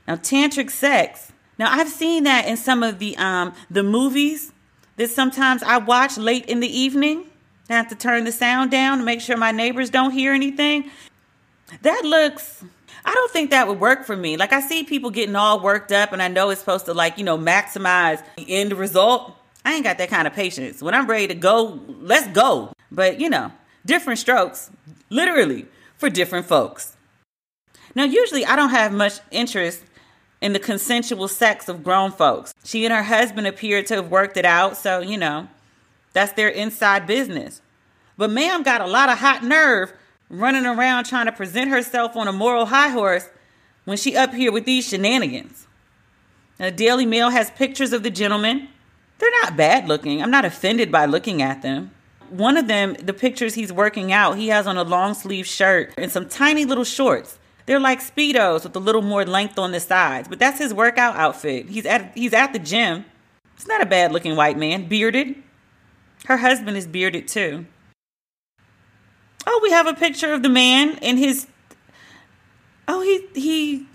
Now, 0.08 0.15
tantric 0.15 0.69
sex. 0.69 1.32
Now, 1.58 1.71
I've 1.71 1.89
seen 1.89 2.23
that 2.23 2.47
in 2.47 2.58
some 2.58 2.84
of 2.84 2.99
the 2.99 3.15
um 3.17 3.53
the 3.69 3.84
movies 3.84 4.51
that 4.97 5.10
sometimes 5.10 5.63
I 5.63 5.77
watch 5.77 6.17
late 6.17 6.45
in 6.45 6.60
the 6.60 6.67
evening. 6.67 7.25
I 7.69 7.73
have 7.73 7.88
to 7.89 7.95
turn 7.95 8.25
the 8.25 8.32
sound 8.32 8.71
down 8.71 8.97
to 8.97 9.03
make 9.03 9.21
sure 9.21 9.38
my 9.38 9.51
neighbors 9.51 9.89
don't 9.89 10.12
hear 10.12 10.34
anything. 10.34 10.91
That 11.81 12.03
looks 12.05 12.63
I 13.05 13.13
don't 13.13 13.31
think 13.31 13.51
that 13.51 13.67
would 13.67 13.79
work 13.79 14.05
for 14.05 14.15
me. 14.15 14.38
Like 14.38 14.53
I 14.53 14.62
see 14.62 14.83
people 14.83 15.09
getting 15.09 15.36
all 15.36 15.59
worked 15.59 15.91
up 15.91 16.13
and 16.13 16.21
I 16.21 16.27
know 16.29 16.49
it's 16.49 16.62
supposed 16.62 16.86
to 16.86 16.93
like, 16.93 17.17
you 17.17 17.23
know, 17.23 17.38
maximize 17.38 18.23
the 18.38 18.45
end 18.49 18.73
result. 18.73 19.36
I 19.65 19.73
ain't 19.73 19.83
got 19.83 19.97
that 19.97 20.09
kind 20.09 20.27
of 20.27 20.33
patience. 20.33 20.81
When 20.81 20.93
I'm 20.93 21.07
ready 21.07 21.27
to 21.27 21.36
go, 21.36 21.79
let's 21.88 22.27
go. 22.27 22.73
But 22.91 23.19
you 23.19 23.29
know, 23.29 23.51
different 23.86 24.19
strokes, 24.19 24.71
literally, 25.09 25.65
for 25.97 26.09
different 26.09 26.45
folks. 26.45 26.95
Now, 27.95 28.03
usually 28.05 28.45
I 28.45 28.55
don't 28.55 28.71
have 28.71 28.91
much 28.91 29.19
interest 29.31 29.83
in 30.41 30.53
the 30.53 30.59
consensual 30.59 31.27
sex 31.27 31.69
of 31.69 31.83
grown 31.83 32.12
folks. 32.12 32.53
She 32.65 32.86
and 32.86 32.93
her 32.93 33.03
husband 33.03 33.47
appear 33.47 33.83
to 33.83 33.95
have 33.95 34.09
worked 34.09 34.38
it 34.38 34.45
out, 34.45 34.77
so 34.77 34.99
you 34.99 35.17
know, 35.17 35.47
that's 36.13 36.33
their 36.33 36.49
inside 36.49 37.07
business. 37.07 37.62
But 38.17 38.29
ma'am 38.29 38.63
got 38.63 38.81
a 38.81 38.88
lot 38.88 39.09
of 39.09 39.19
hot 39.19 39.43
nerve 39.43 39.93
running 40.34 40.65
around 40.65 41.06
trying 41.06 41.28
to 41.28 41.32
present 41.32 41.69
herself 41.69 42.15
on 42.15 42.28
a 42.28 42.34
moral 42.34 42.65
high 42.65 42.89
horse 42.89 43.30
when 43.86 43.98
she 43.98 44.17
up 44.17 44.34
here 44.34 44.52
with 44.52 44.65
these 44.65 44.88
shenanigans. 44.88 45.67
The 46.58 46.72
Daily 46.72 47.06
Mail 47.06 47.30
has 47.30 47.52
pictures 47.52 47.93
of 47.93 48.04
the 48.04 48.10
gentleman. 48.10 48.69
They're 49.19 49.41
not 49.43 49.56
bad 49.56 49.88
looking. 49.88 50.22
I'm 50.22 50.32
not 50.32 50.46
offended 50.46 50.91
by 50.91 51.06
looking 51.06 51.41
at 51.41 51.62
them. 51.62 51.91
One 52.30 52.58
of 52.58 52.67
them, 52.67 52.96
the 52.96 53.13
pictures 53.13 53.54
he's 53.54 53.72
working 53.72 54.12
out, 54.12 54.38
he 54.38 54.48
has 54.48 54.65
on 54.65 54.78
a 54.78 54.84
long 54.84 55.13
sleeve 55.13 55.46
shirt 55.46 55.93
and 55.98 56.12
some 56.12 56.28
tiny 56.28 56.65
little 56.65 56.84
shorts. 56.84 57.38
They're 57.65 57.80
like 57.80 58.02
speedos 58.02 58.63
with 58.63 58.76
a 58.76 58.80
little 58.80 59.04
more 59.04 59.26
length 59.26 59.60
on 59.60 59.72
the 59.72 59.80
sides, 59.80 60.28
but 60.28 60.39
that's 60.39 60.58
his 60.58 60.74
workout 60.74 61.15
outfit. 61.15 61.69
He's 61.69 61.86
at 61.86 62.12
he's 62.15 62.34
at 62.34 62.54
the 62.54 62.60
gym. 62.60 63.06
It's 63.56 63.67
not 63.67 63.82
a 63.82 63.86
bad 63.86 64.12
looking 64.12 64.36
white 64.36 64.58
man, 64.58 64.88
bearded. 64.88 65.36
Her 66.26 66.38
husband 66.38 66.76
is 66.76 66.88
bearded 66.88 67.28
too. 67.28 67.65
Oh, 69.45 69.60
we 69.63 69.71
have 69.71 69.88
a 69.88 69.93
picture 69.93 70.34
of 70.34 70.43
the 70.43 70.49
man 70.49 70.97
in 70.99 71.17
his 71.17 71.47
Oh, 72.88 73.01
he 73.01 73.27
he 73.39 73.88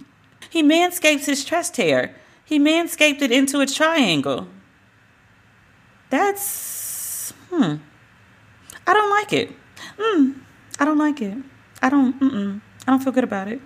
he 0.51 0.63
manscapes 0.63 1.27
his 1.27 1.45
chest 1.45 1.77
hair. 1.77 2.15
He 2.45 2.59
manscaped 2.59 3.21
it 3.21 3.31
into 3.31 3.61
a 3.61 3.67
triangle. 3.67 4.49
That's 6.11 7.33
hmm. 7.51 7.77
I 8.87 8.95
don't 8.95 9.11
like 9.11 9.33
it. 9.33 9.53
Hmm. 9.99 10.33
I 10.81 10.85
don't 10.85 10.99
like 10.99 11.21
it. 11.21 11.37
I 11.83 11.91
don't. 11.91 12.19
Mm-mm. 12.19 12.61
I 12.87 12.91
don't 12.91 13.03
feel 13.03 13.13
good 13.13 13.25
about 13.25 13.49
it. 13.49 13.61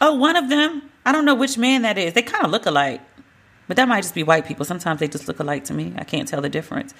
Oh, 0.00 0.14
one 0.14 0.36
of 0.36 0.48
them. 0.48 0.82
I 1.04 1.12
don't 1.12 1.24
know 1.24 1.34
which 1.34 1.58
man 1.58 1.82
that 1.82 1.98
is. 1.98 2.14
They 2.14 2.22
kind 2.22 2.44
of 2.44 2.50
look 2.50 2.66
alike, 2.66 3.00
but 3.68 3.76
that 3.76 3.88
might 3.88 4.02
just 4.02 4.14
be 4.14 4.22
white 4.22 4.46
people. 4.46 4.64
Sometimes 4.64 5.00
they 5.00 5.08
just 5.08 5.28
look 5.28 5.40
alike 5.40 5.64
to 5.64 5.74
me. 5.74 5.92
I 5.96 6.04
can't 6.04 6.26
tell 6.26 6.40
the 6.40 6.48
difference. 6.48 6.94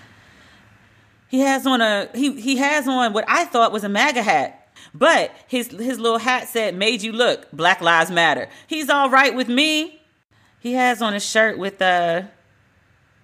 He 1.30 1.40
has 1.40 1.64
on 1.64 1.80
a 1.80 2.08
he 2.12 2.40
he 2.40 2.56
has 2.56 2.88
on 2.88 3.12
what 3.12 3.24
I 3.28 3.44
thought 3.44 3.70
was 3.72 3.84
a 3.84 3.88
MAGA 3.88 4.22
hat. 4.22 4.68
But 4.92 5.30
his 5.46 5.68
his 5.68 6.00
little 6.00 6.18
hat 6.18 6.48
said 6.48 6.74
"Made 6.74 7.02
you 7.02 7.12
look." 7.12 7.50
Black 7.52 7.80
Lives 7.80 8.10
Matter. 8.10 8.48
He's 8.66 8.90
all 8.90 9.08
right 9.08 9.34
with 9.34 9.48
me. 9.48 10.02
He 10.58 10.72
has 10.72 11.00
on 11.00 11.14
a 11.14 11.20
shirt 11.20 11.56
with 11.56 11.80
uh 11.80 12.22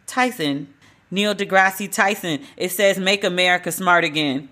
Tyson, 0.07 0.73
Neil 1.11 1.35
deGrasse 1.35 1.90
Tyson. 1.90 2.45
It 2.57 2.71
says 2.71 2.97
"Make 2.97 3.25
America 3.25 3.73
Smart 3.73 4.05
Again," 4.05 4.51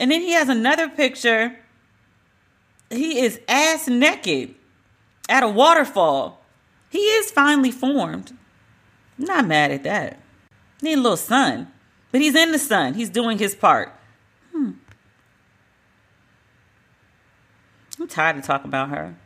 and 0.00 0.10
then 0.10 0.22
he 0.22 0.32
has 0.32 0.48
another 0.48 0.88
picture. 0.88 1.58
He 2.88 3.20
is 3.20 3.38
ass 3.48 3.86
naked 3.86 4.54
at 5.28 5.42
a 5.42 5.48
waterfall. 5.48 6.42
He 6.88 6.98
is 6.98 7.30
finely 7.30 7.70
formed. 7.70 8.32
Not 9.18 9.46
mad 9.46 9.72
at 9.72 9.82
that. 9.82 10.20
Need 10.80 10.94
a 10.98 11.02
little 11.02 11.16
sun, 11.18 11.70
but 12.14 12.20
he's 12.20 12.36
in 12.36 12.52
the 12.52 12.60
sun. 12.60 12.94
He's 12.94 13.10
doing 13.10 13.38
his 13.38 13.56
part. 13.56 13.92
Hmm. 14.52 14.70
I'm 17.98 18.06
tired 18.06 18.36
of 18.36 18.44
talking 18.44 18.68
about 18.68 18.90
her. 18.90 19.16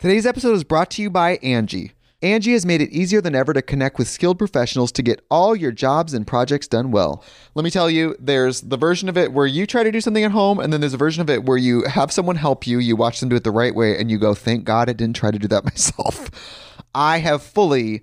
Today's 0.00 0.26
episode 0.26 0.54
is 0.54 0.64
brought 0.64 0.90
to 0.90 1.02
you 1.02 1.08
by 1.08 1.36
Angie. 1.44 1.92
Angie 2.20 2.50
has 2.50 2.66
made 2.66 2.80
it 2.80 2.90
easier 2.90 3.20
than 3.20 3.36
ever 3.36 3.52
to 3.52 3.62
connect 3.62 3.96
with 3.96 4.08
skilled 4.08 4.38
professionals 4.38 4.90
to 4.90 5.04
get 5.04 5.24
all 5.30 5.54
your 5.54 5.70
jobs 5.70 6.14
and 6.14 6.26
projects 6.26 6.66
done 6.66 6.90
well. 6.90 7.22
Let 7.54 7.62
me 7.62 7.70
tell 7.70 7.88
you, 7.88 8.16
there's 8.18 8.62
the 8.62 8.76
version 8.76 9.08
of 9.08 9.16
it 9.16 9.32
where 9.32 9.46
you 9.46 9.68
try 9.68 9.84
to 9.84 9.92
do 9.92 10.00
something 10.00 10.24
at 10.24 10.32
home, 10.32 10.58
and 10.58 10.72
then 10.72 10.80
there's 10.80 10.94
a 10.94 10.98
version 10.98 11.20
of 11.20 11.30
it 11.30 11.44
where 11.44 11.58
you 11.58 11.84
have 11.84 12.10
someone 12.10 12.34
help 12.34 12.66
you, 12.66 12.80
you 12.80 12.96
watch 12.96 13.20
them 13.20 13.28
do 13.28 13.36
it 13.36 13.44
the 13.44 13.52
right 13.52 13.76
way, 13.76 13.96
and 13.96 14.10
you 14.10 14.18
go, 14.18 14.34
thank 14.34 14.64
God 14.64 14.90
I 14.90 14.94
didn't 14.94 15.14
try 15.14 15.30
to 15.30 15.38
do 15.38 15.46
that 15.46 15.64
myself. 15.72 16.28
I 16.92 17.18
have 17.18 17.40
fully 17.40 18.02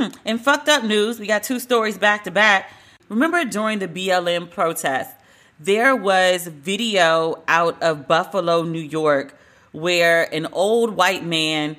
Hmm, 0.00 0.08
in 0.24 0.38
fucked 0.38 0.68
up 0.68 0.82
news, 0.82 1.20
we 1.20 1.28
got 1.28 1.44
two 1.44 1.60
stories 1.60 1.96
back 1.96 2.24
to 2.24 2.32
back. 2.32 2.68
Remember 3.08 3.44
during 3.44 3.78
the 3.78 3.86
BLM 3.86 4.50
protest, 4.50 5.14
there 5.60 5.94
was 5.94 6.48
video 6.48 7.44
out 7.46 7.80
of 7.80 8.08
Buffalo, 8.08 8.64
New 8.64 8.80
York, 8.80 9.38
where 9.70 10.24
an 10.34 10.48
old 10.50 10.96
white 10.96 11.24
man 11.24 11.76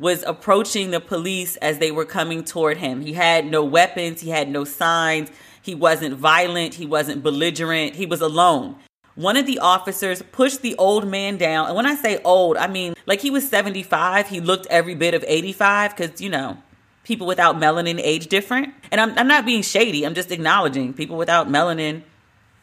was 0.00 0.24
approaching 0.24 0.90
the 0.90 0.98
police 0.98 1.54
as 1.58 1.78
they 1.78 1.92
were 1.92 2.04
coming 2.04 2.42
toward 2.42 2.78
him. 2.78 3.00
He 3.00 3.12
had 3.12 3.46
no 3.46 3.62
weapons, 3.62 4.22
he 4.22 4.30
had 4.30 4.48
no 4.48 4.64
signs, 4.64 5.30
he 5.62 5.76
wasn't 5.76 6.16
violent, 6.16 6.74
he 6.74 6.86
wasn't 6.86 7.22
belligerent, 7.22 7.94
he 7.94 8.06
was 8.06 8.20
alone. 8.20 8.74
One 9.14 9.36
of 9.36 9.46
the 9.46 9.60
officers 9.60 10.20
pushed 10.32 10.62
the 10.62 10.74
old 10.78 11.06
man 11.06 11.36
down. 11.36 11.68
And 11.68 11.76
when 11.76 11.86
I 11.86 11.94
say 11.94 12.20
old, 12.24 12.56
I 12.56 12.66
mean 12.66 12.94
like 13.06 13.20
he 13.20 13.30
was 13.30 13.48
75, 13.48 14.30
he 14.30 14.40
looked 14.40 14.66
every 14.66 14.96
bit 14.96 15.14
of 15.14 15.24
85 15.28 15.94
cuz 15.94 16.20
you 16.20 16.28
know, 16.28 16.58
people 17.04 17.26
without 17.26 17.56
melanin 17.56 18.00
age 18.02 18.28
different. 18.28 18.72
And 18.90 19.00
I'm, 19.00 19.18
I'm 19.18 19.28
not 19.28 19.44
being 19.44 19.62
shady. 19.62 20.04
I'm 20.04 20.14
just 20.14 20.30
acknowledging 20.30 20.92
people 20.94 21.16
without 21.16 21.48
melanin 21.48 22.02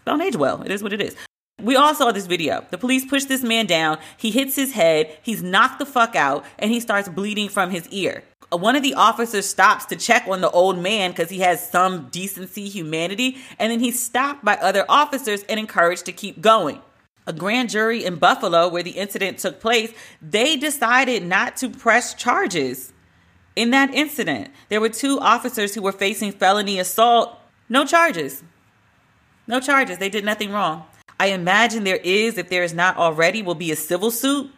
don't 0.06 0.22
age 0.22 0.36
well. 0.36 0.62
It 0.64 0.72
is 0.72 0.82
what 0.82 0.94
it 0.94 1.02
is. 1.02 1.16
We 1.62 1.76
all 1.76 1.94
saw 1.94 2.12
this 2.12 2.26
video. 2.26 2.66
The 2.72 2.78
police 2.78 3.06
push 3.06 3.26
this 3.26 3.44
man 3.44 3.66
down. 3.66 4.00
He 4.18 4.32
hits 4.32 4.56
his 4.56 4.72
head. 4.72 5.18
He's 5.22 5.44
knocked 5.44 5.80
the 5.80 5.86
fuck 5.86 6.16
out 6.16 6.46
and 6.58 6.72
he 6.72 6.80
starts 6.80 7.10
bleeding 7.10 7.50
from 7.50 7.70
his 7.70 7.88
ear. 7.90 8.24
One 8.52 8.76
of 8.76 8.82
the 8.82 8.96
officers 8.96 9.46
stops 9.46 9.86
to 9.86 9.96
check 9.96 10.26
on 10.28 10.42
the 10.42 10.50
old 10.50 10.80
man 10.80 11.12
because 11.12 11.30
he 11.30 11.40
has 11.40 11.70
some 11.70 12.10
decency, 12.10 12.68
humanity, 12.68 13.38
and 13.60 13.72
then 13.72 13.80
he's 13.80 14.02
stopped 14.02 14.44
by 14.44 14.56
other 14.56 14.86
officers 14.90 15.44
and 15.44 15.60
encouraged 15.60 16.06
to 16.06 16.12
keep 16.12 16.42
going. 16.42 16.82
A 17.28 17.34
grand 17.34 17.70
jury 17.70 18.04
in 18.04 18.16
Buffalo, 18.16 18.68
where 18.68 18.82
the 18.82 18.92
incident 18.92 19.38
took 19.38 19.60
place, 19.60 19.94
they 20.20 20.56
decided 20.56 21.24
not 21.24 21.58
to 21.58 21.70
press 21.70 22.16
charges 22.16 22.92
in 23.60 23.72
that 23.72 23.94
incident. 23.94 24.50
There 24.70 24.80
were 24.80 24.88
two 24.88 25.20
officers 25.20 25.76
who 25.76 25.82
were 25.82 25.92
facing 25.92 26.32
felony 26.32 26.80
assault, 26.80 27.38
no 27.68 27.86
charges. 27.86 28.42
No 29.48 29.60
charges. 29.60 29.98
They 29.98 30.10
did 30.10 30.24
nothing 30.24 30.52
wrong. 30.52 30.86
I 31.20 31.28
imagine 31.28 31.84
there 31.84 31.98
is, 31.98 32.38
if 32.38 32.50
there 32.50 32.64
is 32.64 32.74
not 32.74 32.96
already, 32.96 33.42
will 33.42 33.56
be 33.56 33.72
a 33.72 33.76
civil 33.76 34.12
suit 34.12 34.50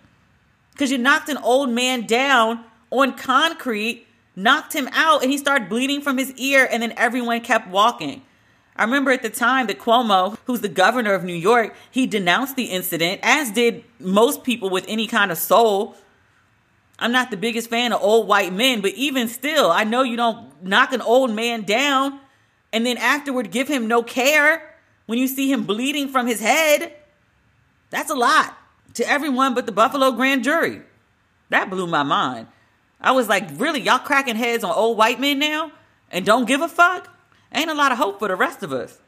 because 0.71 0.91
you 0.91 0.99
knocked 0.99 1.29
an 1.29 1.37
old 1.37 1.71
man 1.71 2.05
down 2.05 2.63
on 2.91 3.17
concrete, 3.17 4.05
knocked 4.35 4.73
him 4.73 4.87
out, 4.91 5.23
and 5.23 5.31
he 5.31 5.37
started 5.39 5.67
bleeding 5.67 6.01
from 6.01 6.19
his 6.19 6.31
ear, 6.33 6.67
and 6.71 6.83
then 6.83 6.93
everyone 6.95 7.41
kept 7.41 7.69
walking. 7.69 8.21
I 8.75 8.83
remember 8.83 9.09
at 9.09 9.23
the 9.23 9.29
time 9.31 9.65
that 9.67 9.79
Cuomo, 9.79 10.37
who's 10.45 10.61
the 10.61 10.69
governor 10.69 11.13
of 11.13 11.23
New 11.23 11.33
York, 11.33 11.75
he 11.89 12.05
denounced 12.05 12.55
the 12.55 12.65
incident, 12.65 13.19
as 13.23 13.49
did 13.49 13.83
most 13.99 14.43
people 14.43 14.69
with 14.69 14.85
any 14.87 15.07
kind 15.07 15.31
of 15.31 15.39
soul. 15.39 15.95
I'm 17.01 17.11
not 17.11 17.31
the 17.31 17.37
biggest 17.37 17.67
fan 17.67 17.93
of 17.93 18.01
old 18.03 18.27
white 18.27 18.53
men, 18.53 18.81
but 18.81 18.93
even 18.93 19.27
still, 19.27 19.71
I 19.71 19.83
know 19.83 20.03
you 20.03 20.15
don't 20.15 20.63
knock 20.63 20.93
an 20.93 21.01
old 21.01 21.31
man 21.31 21.63
down 21.63 22.19
and 22.71 22.85
then 22.85 22.97
afterward 22.97 23.49
give 23.49 23.67
him 23.67 23.87
no 23.87 24.03
care 24.03 24.75
when 25.07 25.17
you 25.17 25.27
see 25.27 25.51
him 25.51 25.63
bleeding 25.63 26.09
from 26.09 26.27
his 26.27 26.39
head. 26.39 26.93
That's 27.89 28.11
a 28.11 28.15
lot 28.15 28.55
to 28.93 29.09
everyone 29.09 29.55
but 29.55 29.65
the 29.65 29.71
Buffalo 29.71 30.11
grand 30.11 30.43
jury. 30.43 30.83
That 31.49 31.71
blew 31.71 31.87
my 31.87 32.03
mind. 32.03 32.47
I 33.01 33.13
was 33.13 33.27
like, 33.27 33.49
really, 33.55 33.81
y'all 33.81 33.97
cracking 33.97 34.35
heads 34.35 34.63
on 34.63 34.71
old 34.71 34.95
white 34.95 35.19
men 35.19 35.39
now 35.39 35.71
and 36.11 36.23
don't 36.23 36.45
give 36.45 36.61
a 36.61 36.69
fuck? 36.69 37.09
Ain't 37.51 37.71
a 37.71 37.73
lot 37.73 37.91
of 37.91 37.97
hope 37.97 38.19
for 38.19 38.27
the 38.27 38.35
rest 38.35 38.61
of 38.61 38.71
us. 38.71 38.99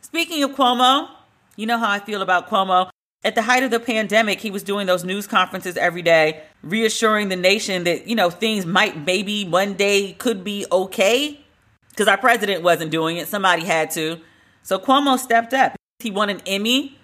Speaking 0.00 0.44
of 0.44 0.52
Cuomo, 0.52 1.08
you 1.56 1.66
know 1.66 1.78
how 1.78 1.90
I 1.90 1.98
feel 1.98 2.22
about 2.22 2.48
Cuomo. 2.48 2.90
At 3.24 3.34
the 3.34 3.42
height 3.42 3.62
of 3.62 3.70
the 3.70 3.80
pandemic, 3.80 4.40
he 4.40 4.50
was 4.50 4.62
doing 4.62 4.86
those 4.86 5.02
news 5.02 5.26
conferences 5.26 5.78
every 5.78 6.02
day, 6.02 6.42
reassuring 6.62 7.30
the 7.30 7.36
nation 7.36 7.84
that, 7.84 8.06
you 8.06 8.14
know, 8.14 8.28
things 8.28 8.66
might 8.66 9.06
maybe 9.06 9.46
one 9.46 9.74
day 9.74 10.12
could 10.12 10.44
be 10.44 10.66
okay. 10.70 11.40
Because 11.88 12.06
our 12.06 12.18
president 12.18 12.62
wasn't 12.62 12.90
doing 12.90 13.16
it, 13.16 13.26
somebody 13.26 13.64
had 13.64 13.90
to. 13.92 14.20
So 14.62 14.78
Cuomo 14.78 15.18
stepped 15.18 15.54
up. 15.54 15.74
He 16.00 16.10
won 16.10 16.28
an 16.28 16.42
Emmy 16.46 16.98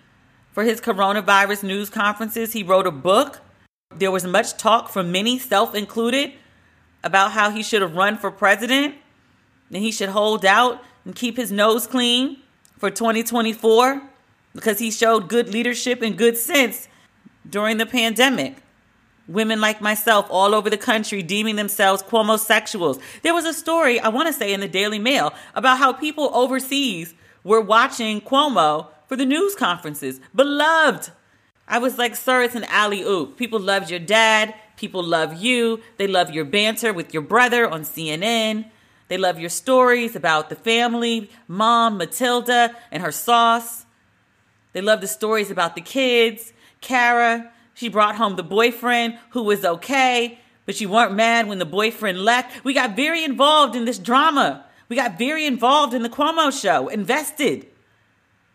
for 0.52 0.62
his 0.64 0.80
coronavirus 0.80 1.62
news 1.62 1.88
conferences. 1.88 2.52
He 2.52 2.62
wrote 2.62 2.86
a 2.86 2.90
book. 2.90 3.40
There 3.96 4.10
was 4.10 4.24
much 4.24 4.58
talk 4.58 4.90
from 4.90 5.10
many, 5.10 5.38
self 5.38 5.74
included, 5.74 6.32
about 7.02 7.32
how 7.32 7.50
he 7.50 7.62
should 7.62 7.80
have 7.80 7.96
run 7.96 8.18
for 8.18 8.30
president 8.30 8.94
and 9.72 9.82
he 9.82 9.90
should 9.90 10.10
hold 10.10 10.44
out 10.44 10.82
and 11.04 11.14
keep 11.14 11.36
his 11.36 11.50
nose 11.50 11.86
clean 11.86 12.38
for 12.76 12.90
2024 12.90 14.02
because 14.54 14.78
he 14.78 14.90
showed 14.90 15.28
good 15.28 15.48
leadership 15.48 16.02
and 16.02 16.16
good 16.16 16.36
sense 16.36 16.88
during 17.48 17.78
the 17.78 17.86
pandemic. 17.86 18.56
Women 19.28 19.60
like 19.60 19.80
myself 19.80 20.26
all 20.28 20.54
over 20.54 20.68
the 20.68 20.76
country 20.76 21.22
deeming 21.22 21.56
themselves 21.56 22.02
Cuomosexuals. 22.02 23.00
There 23.22 23.34
was 23.34 23.44
a 23.44 23.54
story, 23.54 24.00
I 24.00 24.08
want 24.08 24.26
to 24.26 24.32
say, 24.32 24.52
in 24.52 24.60
the 24.60 24.68
Daily 24.68 24.98
Mail 24.98 25.32
about 25.54 25.78
how 25.78 25.92
people 25.92 26.30
overseas 26.34 27.14
were 27.44 27.60
watching 27.60 28.20
Cuomo 28.20 28.88
for 29.06 29.16
the 29.16 29.26
news 29.26 29.54
conferences. 29.54 30.20
Beloved. 30.34 31.10
I 31.68 31.78
was 31.78 31.98
like, 31.98 32.16
sir, 32.16 32.42
it's 32.42 32.56
an 32.56 32.64
alley 32.64 33.02
oop. 33.02 33.36
People 33.36 33.60
loved 33.60 33.90
your 33.90 34.00
dad. 34.00 34.54
People 34.76 35.04
love 35.04 35.34
you. 35.40 35.80
They 35.98 36.08
love 36.08 36.30
your 36.30 36.44
banter 36.44 36.92
with 36.92 37.14
your 37.14 37.22
brother 37.22 37.68
on 37.68 37.82
CNN. 37.82 38.68
They 39.06 39.16
love 39.16 39.38
your 39.38 39.50
stories 39.50 40.16
about 40.16 40.48
the 40.48 40.56
family, 40.56 41.30
mom, 41.46 41.96
Matilda, 41.96 42.74
and 42.90 43.02
her 43.02 43.12
sauce. 43.12 43.84
They 44.72 44.80
love 44.80 45.00
the 45.00 45.06
stories 45.06 45.50
about 45.50 45.74
the 45.74 45.80
kids. 45.80 46.52
Kara, 46.80 47.52
she 47.74 47.88
brought 47.88 48.16
home 48.16 48.36
the 48.36 48.42
boyfriend 48.42 49.18
who 49.30 49.42
was 49.42 49.64
okay, 49.64 50.38
but 50.66 50.80
you 50.80 50.88
weren't 50.88 51.14
mad 51.14 51.48
when 51.48 51.58
the 51.58 51.64
boyfriend 51.64 52.20
left. 52.20 52.64
We 52.64 52.74
got 52.74 52.96
very 52.96 53.24
involved 53.24 53.74
in 53.74 53.84
this 53.84 53.98
drama. 53.98 54.64
We 54.88 54.96
got 54.96 55.18
very 55.18 55.46
involved 55.46 55.94
in 55.94 56.02
the 56.02 56.08
Cuomo 56.08 56.50
show, 56.50 56.88
invested. 56.88 57.66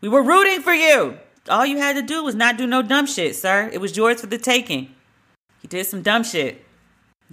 We 0.02 0.10
were 0.10 0.24
rooting 0.24 0.62
for 0.62 0.74
you. 0.74 1.18
All 1.50 1.66
you 1.66 1.78
had 1.78 1.96
to 1.96 2.02
do 2.02 2.24
was 2.24 2.36
not 2.36 2.58
do 2.58 2.66
no 2.66 2.82
dumb 2.82 3.06
shit, 3.06 3.36
sir. 3.36 3.70
It 3.72 3.80
was 3.80 3.96
yours 3.96 4.22
for 4.22 4.28
the 4.28 4.38
taking. 4.38 4.94
He 5.62 5.68
did 5.68 5.86
some 5.86 6.02
dumb 6.02 6.24
shit. 6.24 6.64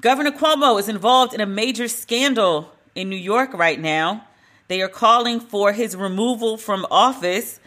Governor 0.01 0.31
Cuomo 0.31 0.79
is 0.79 0.89
involved 0.89 1.35
in 1.35 1.41
a 1.41 1.47
major 1.47 1.89
scandal 1.89 2.73
in 2.95 3.09
New 3.11 3.17
York 3.17 3.53
right 3.53 3.81
now. 3.81 4.27
They 4.69 4.81
are 4.81 4.89
calling 4.89 5.41
for 5.41 5.73
his 5.73 5.97
removal 5.97 6.57
from 6.57 6.87
office 6.91 7.61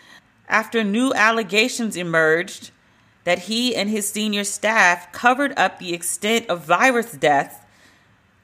after 0.48 0.84
new 0.84 1.14
allegations 1.14 1.96
emerged 1.96 2.72
that 3.24 3.40
he 3.40 3.76
and 3.76 3.90
his 3.90 4.10
senior 4.10 4.44
staff 4.44 5.12
covered 5.12 5.58
up 5.58 5.80
the 5.80 5.94
extent 5.94 6.48
of 6.48 6.64
virus 6.64 7.12
deaths, 7.12 7.58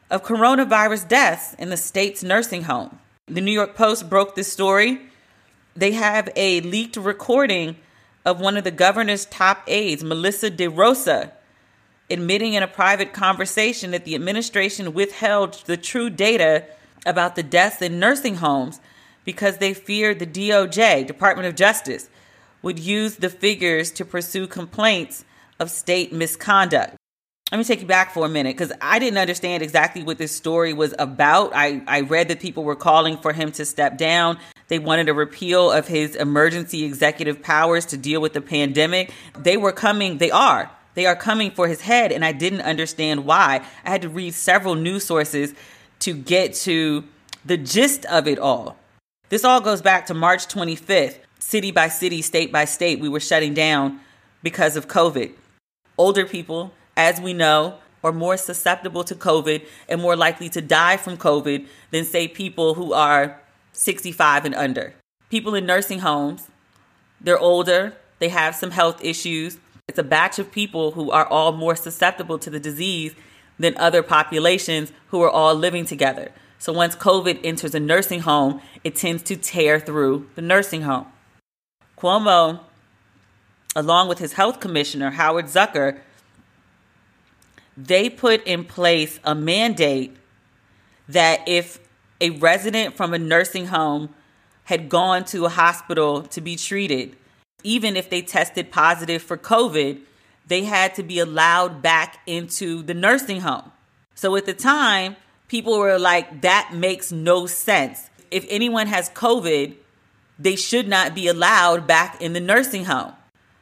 of 0.10 0.24
coronavirus 0.24 1.08
deaths 1.08 1.54
in 1.56 1.70
the 1.70 1.78
state's 1.78 2.24
nursing 2.24 2.64
home. 2.64 3.00
The 3.28 3.42
New 3.42 3.52
York 3.52 3.76
Post 3.76 4.10
broke 4.10 4.36
this 4.36 4.52
story. 4.52 5.00
They 5.76 5.94
have 5.94 6.30
a 6.36 6.62
leaked 6.62 6.98
recording 6.98 7.78
of 8.26 8.42
one 8.42 8.58
of 8.58 8.64
the 8.64 8.72
governor's 8.72 9.26
top 9.26 9.64
aides, 9.68 10.04
Melissa 10.04 10.52
DeRosa, 10.52 11.32
admitting 12.10 12.54
in 12.54 12.64
a 12.64 12.68
private 12.68 13.14
conversation 13.14 13.92
that 13.92 14.04
the 14.04 14.16
administration 14.16 14.94
withheld 14.94 15.64
the 15.66 15.78
true 15.78 16.10
data 16.10 16.66
about 17.06 17.36
the 17.36 17.44
deaths 17.44 17.82
in 17.82 18.00
nursing 18.00 18.36
homes 18.36 18.80
because 19.26 19.58
they 19.58 19.74
feared 19.74 20.20
the 20.20 20.28
DOJ, 20.28 21.06
Department 21.06 21.48
of 21.48 21.56
Justice, 21.56 22.10
would 22.62 22.80
use 22.80 23.16
the 23.16 23.30
figures 23.30 23.92
to 23.92 24.06
pursue 24.06 24.48
complaints 24.48 25.26
of 25.60 25.70
state 25.70 26.12
misconduct. 26.14 26.96
Let 27.52 27.58
me 27.58 27.64
take 27.66 27.82
you 27.82 27.88
back 27.88 28.14
for 28.14 28.26
a 28.26 28.30
minute 28.30 28.56
because 28.56 28.72
I 28.80 28.98
didn't 28.98 29.18
understand 29.18 29.62
exactly 29.62 30.04
what 30.04 30.18
this 30.18 30.32
story 30.32 30.72
was 30.72 30.94
about. 30.98 31.52
I, 31.54 31.82
I 31.86 32.02
read 32.02 32.30
that 32.30 32.40
people 32.40 32.64
were 32.64 32.78
calling 32.78 33.18
for 33.18 33.34
him 33.34 33.52
to 33.54 33.66
step 33.66 33.98
down. 33.98 34.38
They 34.70 34.80
wanted 34.80 35.10
a 35.10 35.14
repeal 35.14 35.70
of 35.70 35.86
his 35.86 36.16
emergency 36.16 36.86
executive 36.86 37.42
powers 37.42 37.86
to 37.88 37.98
deal 37.98 38.22
with 38.22 38.32
the 38.32 38.40
pandemic. 38.40 39.12
They 39.38 39.58
were 39.58 39.74
coming, 39.74 40.18
they 40.18 40.32
are. 40.32 40.72
They 40.94 41.06
are 41.06 41.16
coming 41.16 41.52
for 41.52 41.68
his 41.68 41.82
head, 41.82 42.14
and 42.14 42.24
I 42.24 42.32
didn't 42.32 42.62
understand 42.62 43.26
why. 43.26 43.66
I 43.84 43.90
had 43.90 44.02
to 44.04 44.10
read 44.10 44.34
several 44.34 44.76
news 44.76 45.04
sources 45.04 45.54
to 46.00 46.14
get 46.14 46.54
to 46.54 47.04
the 47.44 47.58
gist 47.58 48.06
of 48.06 48.28
it 48.28 48.40
all. 48.40 48.78
This 49.32 49.46
all 49.46 49.62
goes 49.62 49.82
back 49.82 50.08
to 50.08 50.14
March 50.14 50.48
25th. 50.48 51.20
City 51.40 51.72
by 51.72 51.88
city, 51.88 52.22
state 52.22 52.52
by 52.52 52.66
state, 52.66 53.00
we 53.00 53.08
were 53.08 53.22
shutting 53.22 53.54
down 53.54 54.02
because 54.44 54.76
of 54.76 54.90
COVID. 54.90 55.32
Older 55.98 56.26
people, 56.26 56.74
as 56.98 57.22
we 57.22 57.32
know, 57.32 57.78
are 58.04 58.12
more 58.12 58.36
susceptible 58.36 59.06
to 59.06 59.16
COVID 59.16 59.66
and 59.88 60.02
more 60.02 60.18
likely 60.18 60.50
to 60.50 60.60
die 60.60 60.98
from 60.98 61.16
COVID 61.16 61.66
than, 61.92 62.04
say, 62.04 62.28
people 62.28 62.74
who 62.74 62.92
are 62.92 63.40
65 63.72 64.44
and 64.44 64.54
under. 64.54 64.96
People 65.30 65.56
in 65.56 65.66
nursing 65.66 66.00
homes, 66.00 66.50
they're 67.22 67.40
older, 67.40 67.96
they 68.20 68.28
have 68.28 68.54
some 68.54 68.72
health 68.72 69.02
issues. 69.02 69.60
It's 69.88 69.98
a 69.98 70.04
batch 70.04 70.40
of 70.40 70.52
people 70.52 70.92
who 70.92 71.10
are 71.10 71.26
all 71.26 71.54
more 71.54 71.78
susceptible 71.78 72.38
to 72.40 72.50
the 72.50 72.60
disease 72.60 73.16
than 73.58 73.78
other 73.78 74.04
populations 74.04 74.92
who 75.08 75.22
are 75.22 75.30
all 75.30 75.56
living 75.56 75.86
together. 75.86 76.34
So 76.62 76.72
once 76.72 76.96
COVID 76.96 77.40
enters 77.44 77.74
a 77.74 77.80
nursing 77.80 78.20
home, 78.20 78.62
it 78.84 78.96
tends 78.96 79.24
to 79.24 79.36
tear 79.36 79.80
through 79.80 80.30
the 80.36 80.44
nursing 80.44 80.84
home. 80.84 81.08
Cuomo, 81.98 82.60
along 83.76 84.10
with 84.10 84.20
his 84.20 84.34
health 84.34 84.60
commissioner, 84.60 85.10
Howard 85.10 85.46
Zucker, 85.46 85.98
they 87.76 88.12
put 88.12 88.46
in 88.46 88.64
place 88.64 89.20
a 89.24 89.34
mandate 89.34 90.16
that 91.10 91.42
if 91.48 91.80
a 92.22 92.30
resident 92.30 92.96
from 92.96 93.16
a 93.16 93.18
nursing 93.18 93.66
home 93.66 94.14
had 94.66 94.88
gone 94.88 95.26
to 95.26 95.46
a 95.46 95.50
hospital 95.50 96.22
to 96.22 96.42
be 96.42 96.56
treated, 96.56 97.16
even 97.64 97.98
if 97.98 98.08
they 98.08 98.22
tested 98.22 98.70
positive 98.70 99.24
for 99.24 99.36
COVID, 99.36 100.00
they 100.46 100.66
had 100.66 100.94
to 100.94 101.02
be 101.02 101.18
allowed 101.18 101.82
back 101.82 102.20
into 102.28 102.84
the 102.84 102.94
nursing 102.94 103.42
home. 103.42 103.72
So 104.14 104.36
at 104.36 104.46
the 104.46 104.54
time, 104.54 105.16
people 105.52 105.78
were 105.78 106.00
like, 106.00 106.44
that 106.44 106.72
makes 106.74 107.12
no 107.12 107.46
sense. 107.46 108.10
If 108.32 108.46
anyone 108.50 108.88
has 108.88 109.10
COVID, 109.10 109.76
they 110.40 110.56
should 110.56 110.88
not 110.88 111.14
be 111.14 111.28
allowed 111.28 111.86
back 111.86 112.22
in 112.22 112.32
the 112.32 112.40
nursing 112.40 112.86
home. 112.86 113.12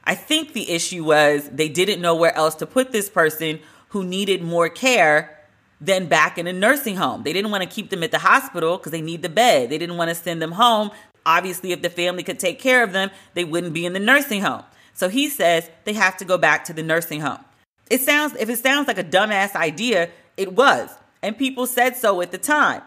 I 0.03 0.13
think 0.13 0.53
the 0.53 0.69
issue 0.69 1.03
was 1.03 1.49
they 1.49 1.67
didn't 1.67 1.99
know 1.99 2.13
where 2.13 2.35
else 2.35 2.53
to 2.55 2.67
put 2.67 2.91
this 2.91 3.09
person 3.09 3.59
who 3.89 4.03
needed 4.03 4.43
more 4.43 4.69
care 4.69 5.35
than 5.81 6.05
back 6.05 6.37
in 6.37 6.45
a 6.45 6.53
nursing 6.53 6.95
home. 6.95 7.23
They 7.23 7.33
didn't 7.33 7.49
want 7.49 7.63
to 7.63 7.69
keep 7.69 7.89
them 7.89 8.03
at 8.03 8.11
the 8.11 8.19
hospital 8.19 8.77
because 8.77 8.91
they 8.91 9.01
need 9.01 9.23
the 9.23 9.29
bed. 9.29 9.71
They 9.71 9.79
didn't 9.79 9.97
want 9.97 10.09
to 10.09 10.15
send 10.15 10.43
them 10.43 10.51
home. 10.51 10.91
Obviously, 11.25 11.71
if 11.71 11.81
the 11.81 11.89
family 11.89 12.21
could 12.21 12.39
take 12.39 12.59
care 12.59 12.83
of 12.83 12.91
them, 12.91 13.09
they 13.33 13.45
wouldn't 13.45 13.73
be 13.73 13.87
in 13.87 13.93
the 13.93 13.99
nursing 13.99 14.41
home. 14.41 14.63
So 14.93 15.09
he 15.09 15.27
says 15.27 15.71
they 15.85 15.93
have 15.93 16.17
to 16.17 16.25
go 16.25 16.37
back 16.37 16.65
to 16.65 16.73
the 16.73 16.83
nursing 16.83 17.21
home. 17.21 17.43
It 17.89 18.01
sounds 18.01 18.35
if 18.35 18.47
it 18.47 18.59
sounds 18.59 18.87
like 18.87 18.99
a 18.99 19.03
dumbass 19.03 19.55
idea, 19.55 20.11
it 20.37 20.53
was 20.53 20.91
and 21.21 21.37
people 21.37 21.65
said 21.65 21.95
so 21.95 22.21
at 22.21 22.31
the 22.31 22.37
time. 22.37 22.81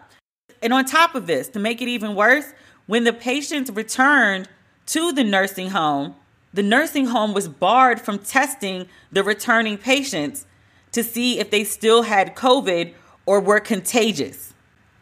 And 0.61 0.73
on 0.73 0.85
top 0.85 1.15
of 1.15 1.27
this, 1.27 1.49
to 1.49 1.59
make 1.59 1.81
it 1.81 1.87
even 1.87 2.15
worse, 2.15 2.53
when 2.85 3.03
the 3.03 3.13
patients 3.13 3.71
returned 3.71 4.49
to 4.87 5.11
the 5.11 5.23
nursing 5.23 5.69
home, 5.69 6.15
the 6.53 6.63
nursing 6.63 7.07
home 7.07 7.33
was 7.33 7.47
barred 7.47 7.99
from 7.99 8.19
testing 8.19 8.87
the 9.11 9.23
returning 9.23 9.77
patients 9.77 10.45
to 10.91 11.03
see 11.03 11.39
if 11.39 11.49
they 11.49 11.63
still 11.63 12.03
had 12.03 12.35
COVID 12.35 12.93
or 13.25 13.39
were 13.39 13.59
contagious. 13.59 14.53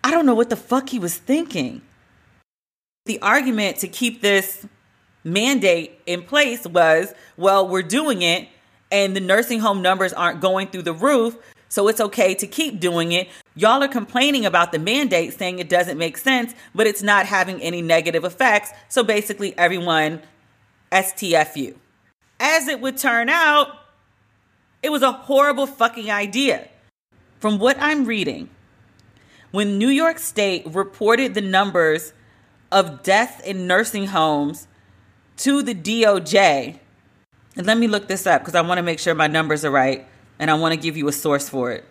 I 0.04 0.12
don't 0.12 0.26
know 0.26 0.36
what 0.36 0.50
the 0.50 0.56
fuck 0.56 0.90
he 0.90 1.00
was 1.00 1.18
thinking. 1.18 1.82
The 3.06 3.22
argument 3.22 3.78
to 3.78 3.88
keep 3.88 4.22
this 4.22 4.66
mandate 5.24 6.00
in 6.06 6.24
place 6.24 6.66
was 6.66 7.14
well, 7.38 7.68
we're 7.68 7.82
doing 7.82 8.22
it, 8.22 8.48
and 8.92 9.16
the 9.16 9.20
nursing 9.20 9.60
home 9.60 9.82
numbers 9.82 10.14
aren't 10.14 10.42
going 10.42 10.68
through 10.68 10.84
the 10.84 10.94
roof, 10.94 11.36
so 11.72 11.88
it's 11.88 12.02
okay 12.02 12.36
to 12.36 12.46
keep 12.46 12.82
doing 12.82 13.14
it. 13.14 13.30
Y'all 13.56 13.82
are 13.82 13.88
complaining 13.88 14.46
about 14.46 14.74
the 14.74 14.80
mandate, 14.80 15.34
saying 15.34 15.58
it 15.58 15.70
doesn't 15.70 15.98
make 15.98 16.18
sense, 16.18 16.54
but 16.76 16.86
it's 16.86 17.02
not 17.02 17.26
having 17.26 17.62
any 17.62 17.82
negative 17.82 18.26
effects. 18.26 18.72
So 18.90 19.06
basically, 19.06 19.58
everyone 19.58 20.22
STFU. 20.92 21.76
As 22.42 22.68
it 22.68 22.82
would 22.82 22.98
turn 22.98 23.30
out, 23.30 23.70
It 24.84 24.92
was 24.92 25.04
a 25.04 25.12
horrible 25.12 25.68
fucking 25.68 26.10
idea. 26.10 26.68
From 27.40 27.60
what 27.60 27.78
I'm 27.80 28.06
reading, 28.06 28.50
when 29.52 29.78
New 29.78 29.90
York 29.90 30.18
State 30.20 30.64
reported 30.66 31.34
the 31.34 31.42
numbers 31.42 32.14
of 32.72 33.04
deaths 33.04 33.42
in 33.44 33.68
nursing 33.68 34.08
homes 34.08 34.68
to 35.38 35.62
the 35.62 35.76
DOJ, 35.76 36.80
and 37.56 37.68
let 37.68 37.78
me 37.78 37.88
look 37.88 38.08
this 38.08 38.26
up 38.26 38.42
because 38.42 38.56
I 38.56 38.62
want 38.62 38.78
to 38.80 38.84
make 38.84 39.00
sure 39.00 39.14
my 39.14 39.28
numbers 39.28 39.64
are 39.66 39.72
right 39.72 40.08
and 40.42 40.50
I 40.50 40.56
want 40.56 40.74
to 40.74 40.80
give 40.80 40.98
you 40.98 41.08
a 41.08 41.14
source 41.14 41.48
for 41.48 41.72
it. 41.72 41.86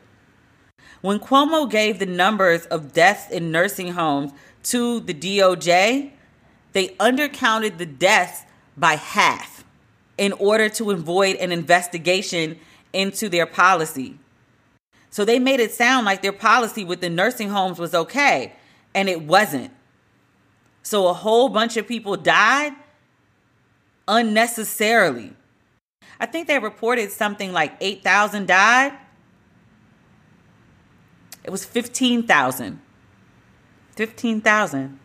When 1.01 1.21
Cuomo 1.21 1.71
gave 1.71 2.01
the 2.01 2.05
numbers 2.05 2.67
of 2.67 2.93
deaths 2.93 3.31
in 3.31 3.53
nursing 3.53 3.93
homes 3.93 4.33
to 4.65 5.01
the 5.01 5.15
DOJ, 5.15 6.11
they 6.73 6.89
undercounted 6.89 7.79
the 7.79 7.87
deaths 7.87 8.43
by 8.77 8.95
half 8.95 9.65
in 10.19 10.33
order 10.33 10.69
to 10.69 10.91
avoid 10.91 11.37
an 11.37 11.53
investigation 11.53 12.59
into 12.93 13.29
their 13.29 13.47
policy. 13.47 14.19
So 15.11 15.25
they 15.25 15.39
made 15.39 15.61
it 15.61 15.73
sound 15.73 16.05
like 16.05 16.21
their 16.21 16.33
policy 16.33 16.85
with 16.85 17.01
the 17.01 17.09
nursing 17.09 17.51
homes 17.51 17.79
was 17.79 17.95
okay, 17.95 18.53
and 18.95 19.09
it 19.09 19.23
wasn't. 19.23 19.71
So 20.83 21.07
a 21.07 21.15
whole 21.15 21.49
bunch 21.49 21.77
of 21.77 21.87
people 21.87 22.17
died 22.17 22.73
unnecessarily. 24.09 25.35
I 26.21 26.27
think 26.27 26.47
they 26.47 26.59
reported 26.59 27.11
something 27.11 27.53
like 27.53 27.73
8,000 27.81 28.47
died. 28.47 28.93
It 31.43 31.51
was 31.51 31.65
15,000. 31.65 32.81
15,000. 33.97 35.01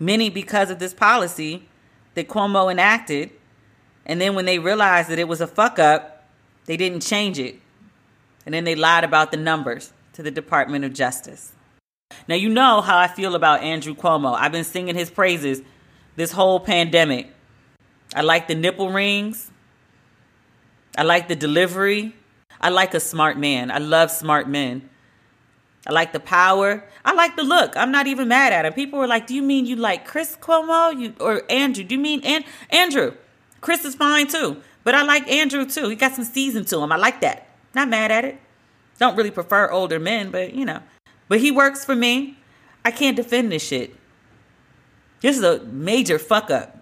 Many 0.00 0.30
because 0.30 0.70
of 0.70 0.78
this 0.78 0.94
policy 0.94 1.68
that 2.14 2.28
Cuomo 2.28 2.70
enacted. 2.70 3.30
And 4.06 4.20
then 4.20 4.34
when 4.34 4.46
they 4.46 4.58
realized 4.58 5.10
that 5.10 5.18
it 5.18 5.28
was 5.28 5.42
a 5.42 5.46
fuck 5.46 5.78
up, 5.78 6.24
they 6.64 6.78
didn't 6.78 7.00
change 7.00 7.38
it. 7.38 7.60
And 8.46 8.54
then 8.54 8.64
they 8.64 8.74
lied 8.74 9.04
about 9.04 9.30
the 9.30 9.36
numbers 9.36 9.92
to 10.14 10.22
the 10.22 10.30
Department 10.30 10.86
of 10.86 10.94
Justice. 10.94 11.52
Now, 12.26 12.34
you 12.34 12.48
know 12.48 12.80
how 12.80 12.96
I 12.96 13.08
feel 13.08 13.34
about 13.34 13.62
Andrew 13.62 13.94
Cuomo. 13.94 14.34
I've 14.34 14.52
been 14.52 14.64
singing 14.64 14.94
his 14.94 15.10
praises 15.10 15.60
this 16.16 16.32
whole 16.32 16.58
pandemic. 16.58 17.30
I 18.14 18.22
like 18.22 18.48
the 18.48 18.54
nipple 18.54 18.90
rings. 18.90 19.50
I 20.96 21.02
like 21.02 21.28
the 21.28 21.36
delivery. 21.36 22.14
I 22.60 22.70
like 22.70 22.94
a 22.94 23.00
smart 23.00 23.38
man. 23.38 23.70
I 23.70 23.78
love 23.78 24.10
smart 24.10 24.48
men. 24.48 24.88
I 25.86 25.92
like 25.92 26.12
the 26.12 26.20
power. 26.20 26.84
I 27.04 27.12
like 27.12 27.36
the 27.36 27.42
look. 27.42 27.76
I'm 27.76 27.92
not 27.92 28.06
even 28.06 28.28
mad 28.28 28.52
at 28.52 28.66
him. 28.66 28.72
People 28.72 28.98
were 28.98 29.06
like, 29.06 29.26
"Do 29.26 29.34
you 29.34 29.42
mean 29.42 29.64
you 29.64 29.76
like 29.76 30.06
Chris 30.06 30.36
Cuomo? 30.40 30.98
You 30.98 31.14
or 31.20 31.42
Andrew? 31.50 31.84
Do 31.84 31.94
you 31.94 32.00
mean 32.00 32.20
An- 32.24 32.44
Andrew? 32.70 33.14
Chris 33.60 33.84
is 33.84 33.94
fine 33.94 34.26
too, 34.26 34.62
but 34.84 34.94
I 34.94 35.02
like 35.02 35.28
Andrew 35.28 35.64
too. 35.64 35.88
He 35.88 35.96
got 35.96 36.12
some 36.12 36.24
season 36.24 36.64
to 36.66 36.80
him. 36.80 36.92
I 36.92 36.96
like 36.96 37.20
that. 37.20 37.48
Not 37.74 37.88
mad 37.88 38.10
at 38.10 38.24
it. 38.24 38.40
Don't 38.98 39.16
really 39.16 39.30
prefer 39.30 39.70
older 39.70 39.98
men, 39.98 40.30
but 40.30 40.54
you 40.54 40.64
know. 40.64 40.82
But 41.28 41.40
he 41.40 41.50
works 41.50 41.84
for 41.84 41.94
me. 41.94 42.36
I 42.84 42.90
can't 42.90 43.16
defend 43.16 43.52
this 43.52 43.62
shit. 43.66 43.94
This 45.20 45.36
is 45.36 45.42
a 45.42 45.60
major 45.64 46.18
fuck 46.18 46.50
up. 46.50 46.77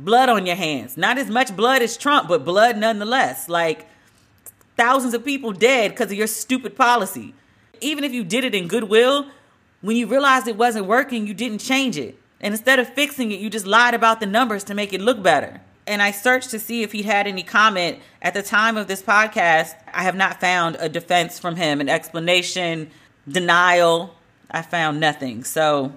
Blood 0.00 0.30
on 0.30 0.46
your 0.46 0.56
hands. 0.56 0.96
Not 0.96 1.18
as 1.18 1.28
much 1.28 1.54
blood 1.54 1.82
as 1.82 1.98
Trump, 1.98 2.26
but 2.26 2.42
blood 2.42 2.78
nonetheless. 2.78 3.50
Like 3.50 3.86
thousands 4.76 5.12
of 5.12 5.22
people 5.22 5.52
dead 5.52 5.90
because 5.90 6.10
of 6.10 6.16
your 6.16 6.26
stupid 6.26 6.74
policy. 6.74 7.34
Even 7.82 8.02
if 8.02 8.12
you 8.12 8.24
did 8.24 8.44
it 8.44 8.54
in 8.54 8.66
goodwill, 8.66 9.26
when 9.82 9.96
you 9.96 10.06
realized 10.06 10.48
it 10.48 10.56
wasn't 10.56 10.86
working, 10.86 11.26
you 11.26 11.34
didn't 11.34 11.58
change 11.58 11.98
it. 11.98 12.18
And 12.40 12.54
instead 12.54 12.78
of 12.78 12.88
fixing 12.88 13.30
it, 13.30 13.40
you 13.40 13.50
just 13.50 13.66
lied 13.66 13.92
about 13.92 14.20
the 14.20 14.26
numbers 14.26 14.64
to 14.64 14.74
make 14.74 14.94
it 14.94 15.02
look 15.02 15.22
better. 15.22 15.60
And 15.86 16.00
I 16.00 16.12
searched 16.12 16.50
to 16.50 16.58
see 16.58 16.82
if 16.82 16.92
he'd 16.92 17.04
had 17.04 17.26
any 17.26 17.42
comment 17.42 17.98
at 18.22 18.32
the 18.32 18.42
time 18.42 18.78
of 18.78 18.88
this 18.88 19.02
podcast. 19.02 19.74
I 19.92 20.02
have 20.02 20.14
not 20.14 20.40
found 20.40 20.76
a 20.80 20.88
defense 20.88 21.38
from 21.38 21.56
him, 21.56 21.80
an 21.80 21.90
explanation, 21.90 22.90
denial. 23.28 24.14
I 24.50 24.62
found 24.62 24.98
nothing. 24.98 25.44
So 25.44 25.92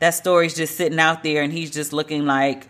that 0.00 0.10
story's 0.10 0.54
just 0.54 0.76
sitting 0.76 0.98
out 0.98 1.22
there 1.22 1.42
and 1.42 1.52
he's 1.52 1.70
just 1.70 1.92
looking 1.92 2.26
like 2.26 2.68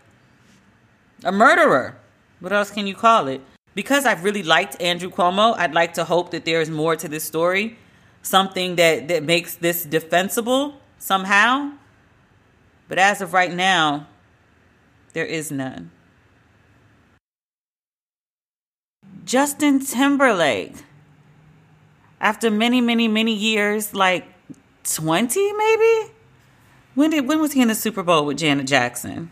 a 1.24 1.32
murderer. 1.32 1.96
What 2.40 2.52
else 2.52 2.70
can 2.70 2.86
you 2.86 2.94
call 2.94 3.28
it? 3.28 3.40
Because 3.74 4.06
I've 4.06 4.24
really 4.24 4.42
liked 4.42 4.80
Andrew 4.80 5.10
Cuomo, 5.10 5.56
I'd 5.56 5.74
like 5.74 5.94
to 5.94 6.04
hope 6.04 6.30
that 6.30 6.44
there 6.44 6.60
is 6.60 6.70
more 6.70 6.96
to 6.96 7.08
this 7.08 7.24
story, 7.24 7.78
something 8.22 8.76
that, 8.76 9.08
that 9.08 9.22
makes 9.22 9.54
this 9.54 9.84
defensible 9.84 10.80
somehow. 10.98 11.72
But 12.88 12.98
as 12.98 13.20
of 13.20 13.32
right 13.32 13.52
now, 13.52 14.06
there 15.12 15.26
is 15.26 15.50
none. 15.50 15.90
Justin 19.24 19.84
Timberlake, 19.84 20.84
after 22.20 22.50
many, 22.50 22.80
many, 22.80 23.08
many 23.08 23.34
years, 23.34 23.92
like 23.92 24.24
20 24.84 25.52
maybe? 25.52 26.12
When 26.94 27.10
did 27.10 27.26
when 27.26 27.40
was 27.40 27.52
he 27.52 27.60
in 27.60 27.68
the 27.68 27.74
Super 27.74 28.02
Bowl 28.02 28.24
with 28.24 28.38
Janet 28.38 28.66
Jackson? 28.66 29.30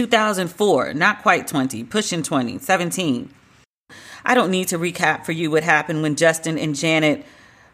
2004, 0.00 0.94
not 0.94 1.20
quite 1.20 1.46
20, 1.46 1.84
pushing 1.84 2.22
20, 2.22 2.56
17. 2.56 3.34
I 4.24 4.34
don't 4.34 4.50
need 4.50 4.68
to 4.68 4.78
recap 4.78 5.26
for 5.26 5.32
you 5.32 5.50
what 5.50 5.62
happened 5.62 6.00
when 6.00 6.16
Justin 6.16 6.56
and 6.56 6.74
Janet 6.74 7.26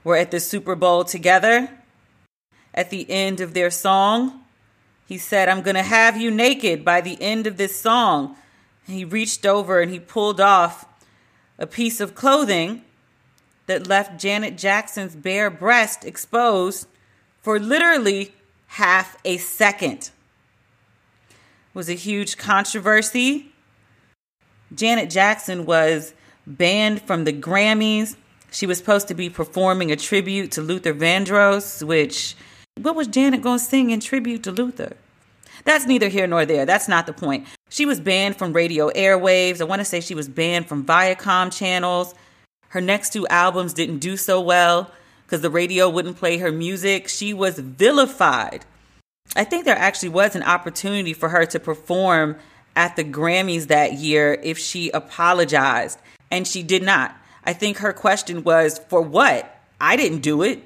were 0.02 0.16
at 0.16 0.32
the 0.32 0.40
Super 0.40 0.74
Bowl 0.74 1.04
together. 1.04 1.70
At 2.74 2.90
the 2.90 3.08
end 3.08 3.40
of 3.40 3.54
their 3.54 3.70
song, 3.70 4.40
he 5.06 5.18
said, 5.18 5.48
I'm 5.48 5.62
going 5.62 5.76
to 5.76 5.84
have 5.84 6.20
you 6.20 6.32
naked 6.32 6.84
by 6.84 7.00
the 7.00 7.16
end 7.22 7.46
of 7.46 7.58
this 7.58 7.80
song. 7.80 8.36
And 8.88 8.96
He 8.96 9.04
reached 9.04 9.46
over 9.46 9.80
and 9.80 9.92
he 9.92 10.00
pulled 10.00 10.40
off 10.40 10.84
a 11.60 11.66
piece 11.68 12.00
of 12.00 12.16
clothing 12.16 12.82
that 13.66 13.86
left 13.86 14.18
Janet 14.18 14.58
Jackson's 14.58 15.14
bare 15.14 15.48
breast 15.48 16.04
exposed 16.04 16.88
for 17.40 17.60
literally 17.60 18.34
half 18.66 19.16
a 19.24 19.36
second. 19.36 20.10
Was 21.76 21.90
a 21.90 21.92
huge 21.92 22.38
controversy. 22.38 23.52
Janet 24.74 25.10
Jackson 25.10 25.66
was 25.66 26.14
banned 26.46 27.02
from 27.02 27.24
the 27.24 27.34
Grammys. 27.34 28.16
She 28.50 28.66
was 28.66 28.78
supposed 28.78 29.08
to 29.08 29.14
be 29.14 29.28
performing 29.28 29.92
a 29.92 29.96
tribute 29.96 30.52
to 30.52 30.62
Luther 30.62 30.94
Vandross, 30.94 31.86
which 31.86 32.34
what 32.80 32.96
was 32.96 33.08
Janet 33.08 33.42
going 33.42 33.58
to 33.58 33.64
sing 33.64 33.90
in 33.90 34.00
tribute 34.00 34.42
to 34.44 34.52
Luther? 34.52 34.96
That's 35.66 35.84
neither 35.84 36.08
here 36.08 36.26
nor 36.26 36.46
there. 36.46 36.64
That's 36.64 36.88
not 36.88 37.04
the 37.04 37.12
point. 37.12 37.46
She 37.68 37.84
was 37.84 38.00
banned 38.00 38.38
from 38.38 38.54
radio 38.54 38.88
airwaves. 38.88 39.60
I 39.60 39.64
want 39.64 39.80
to 39.80 39.84
say 39.84 40.00
she 40.00 40.14
was 40.14 40.30
banned 40.30 40.68
from 40.68 40.86
Viacom 40.86 41.54
channels. 41.54 42.14
Her 42.68 42.80
next 42.80 43.12
two 43.12 43.28
albums 43.28 43.74
didn't 43.74 43.98
do 43.98 44.16
so 44.16 44.40
well 44.40 44.90
because 45.26 45.42
the 45.42 45.50
radio 45.50 45.90
wouldn't 45.90 46.16
play 46.16 46.38
her 46.38 46.50
music. 46.50 47.08
She 47.08 47.34
was 47.34 47.58
vilified. 47.58 48.64
I 49.34 49.44
think 49.44 49.64
there 49.64 49.76
actually 49.76 50.10
was 50.10 50.36
an 50.36 50.42
opportunity 50.42 51.12
for 51.12 51.28
her 51.28 51.44
to 51.46 51.58
perform 51.58 52.36
at 52.76 52.96
the 52.96 53.04
Grammys 53.04 53.68
that 53.68 53.94
year 53.94 54.38
if 54.42 54.58
she 54.58 54.90
apologized, 54.90 55.98
and 56.30 56.46
she 56.46 56.62
did 56.62 56.82
not. 56.82 57.16
I 57.44 57.52
think 57.52 57.78
her 57.78 57.92
question 57.92 58.44
was, 58.44 58.78
For 58.78 59.00
what? 59.00 59.60
I 59.80 59.96
didn't 59.96 60.20
do 60.20 60.42
it. 60.42 60.62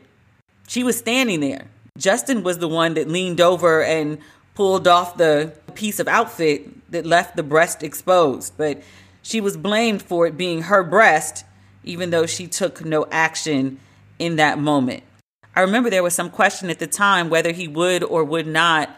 She 0.68 0.84
was 0.84 0.98
standing 0.98 1.40
there. 1.40 1.66
Justin 1.98 2.42
was 2.42 2.58
the 2.58 2.68
one 2.68 2.94
that 2.94 3.08
leaned 3.08 3.40
over 3.40 3.82
and 3.82 4.18
pulled 4.54 4.86
off 4.86 5.16
the 5.16 5.52
piece 5.74 6.00
of 6.00 6.08
outfit 6.08 6.90
that 6.90 7.06
left 7.06 7.36
the 7.36 7.42
breast 7.42 7.82
exposed, 7.82 8.56
but 8.56 8.82
she 9.22 9.40
was 9.40 9.56
blamed 9.56 10.02
for 10.02 10.26
it 10.26 10.36
being 10.36 10.62
her 10.62 10.82
breast, 10.82 11.44
even 11.84 12.10
though 12.10 12.26
she 12.26 12.46
took 12.46 12.84
no 12.84 13.06
action 13.10 13.78
in 14.18 14.36
that 14.36 14.58
moment. 14.58 15.02
I 15.54 15.62
remember 15.62 15.90
there 15.90 16.02
was 16.02 16.14
some 16.14 16.30
question 16.30 16.70
at 16.70 16.78
the 16.78 16.86
time 16.86 17.28
whether 17.28 17.52
he 17.52 17.66
would 17.66 18.02
or 18.04 18.24
would 18.24 18.46
not 18.46 18.90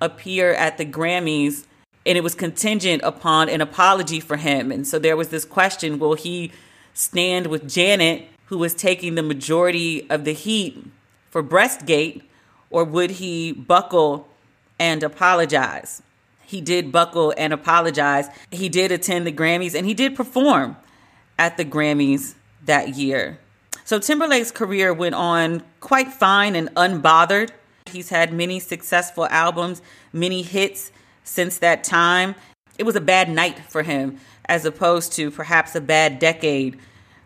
appear 0.00 0.52
at 0.52 0.78
the 0.78 0.84
Grammys, 0.84 1.66
and 2.04 2.16
it 2.16 2.24
was 2.24 2.34
contingent 2.34 3.02
upon 3.04 3.48
an 3.48 3.60
apology 3.60 4.20
for 4.20 4.36
him. 4.36 4.72
And 4.72 4.86
so 4.86 4.98
there 4.98 5.16
was 5.16 5.28
this 5.28 5.44
question 5.44 5.98
will 5.98 6.14
he 6.14 6.52
stand 6.94 7.46
with 7.46 7.68
Janet, 7.68 8.26
who 8.46 8.58
was 8.58 8.74
taking 8.74 9.14
the 9.14 9.22
majority 9.22 10.08
of 10.10 10.24
the 10.24 10.32
heat 10.32 10.84
for 11.30 11.42
Breastgate, 11.42 12.22
or 12.70 12.84
would 12.84 13.12
he 13.12 13.52
buckle 13.52 14.28
and 14.78 15.02
apologize? 15.02 16.02
He 16.44 16.60
did 16.60 16.90
buckle 16.90 17.32
and 17.38 17.52
apologize. 17.52 18.26
He 18.50 18.68
did 18.68 18.90
attend 18.90 19.24
the 19.24 19.32
Grammys 19.32 19.76
and 19.76 19.86
he 19.86 19.94
did 19.94 20.16
perform 20.16 20.76
at 21.38 21.56
the 21.56 21.64
Grammys 21.64 22.34
that 22.64 22.96
year. 22.96 23.38
So 23.90 23.98
Timberlake's 23.98 24.52
career 24.52 24.94
went 24.94 25.16
on 25.16 25.64
quite 25.80 26.12
fine 26.12 26.54
and 26.54 26.72
unbothered. 26.76 27.50
He's 27.86 28.08
had 28.08 28.32
many 28.32 28.60
successful 28.60 29.26
albums, 29.26 29.82
many 30.12 30.42
hits 30.42 30.92
since 31.24 31.58
that 31.58 31.82
time. 31.82 32.36
It 32.78 32.84
was 32.84 32.94
a 32.94 33.00
bad 33.00 33.28
night 33.28 33.58
for 33.68 33.82
him, 33.82 34.20
as 34.44 34.64
opposed 34.64 35.12
to 35.14 35.32
perhaps 35.32 35.74
a 35.74 35.80
bad 35.80 36.20
decade 36.20 36.78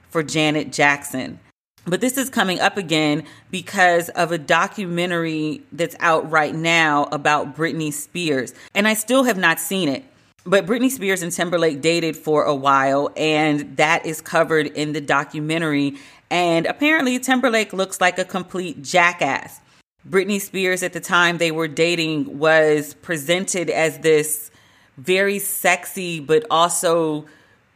for 0.09 0.23
Janet 0.23 0.73
Jackson. 0.73 1.39
But 1.85 2.01
this 2.01 2.17
is 2.17 2.31
coming 2.31 2.61
up 2.61 2.79
again 2.79 3.25
because 3.51 4.09
of 4.09 4.33
a 4.33 4.39
documentary 4.39 5.61
that's 5.71 5.97
out 6.01 6.31
right 6.31 6.55
now 6.55 7.09
about 7.12 7.55
Britney 7.55 7.93
Spears. 7.93 8.55
And 8.75 8.89
I 8.89 8.95
still 8.95 9.25
have 9.25 9.37
not 9.37 9.61
seen 9.61 9.91
it. 9.91 10.03
But 10.47 10.66
Britney 10.66 10.90
Spears 10.90 11.22
and 11.22 11.32
Timberlake 11.32 11.80
dated 11.80 12.16
for 12.16 12.45
a 12.45 12.55
while, 12.55 13.11
and 13.16 13.76
that 13.78 14.05
is 14.05 14.20
covered 14.20 14.66
in 14.66 14.92
the 14.92 15.01
documentary. 15.01 15.97
And 16.30 16.66
apparently, 16.66 17.18
Timberlake 17.18 17.72
looks 17.72 18.01
like 18.01 18.18
a 18.18 18.24
complete 18.24 18.82
jackass. 18.82 19.61
Britney 20.09 20.38
Spears, 20.38 20.82
at 20.82 20.92
the 20.92 21.01
time 21.01 21.38
they 21.38 21.51
were 21.51 21.68
dating, 21.68 22.38
was 22.38 22.92
presented 22.95 23.70
as 23.70 23.99
this 24.01 24.51
very 24.99 25.38
sexy 25.38 26.20
but 26.20 26.45
also 26.51 27.24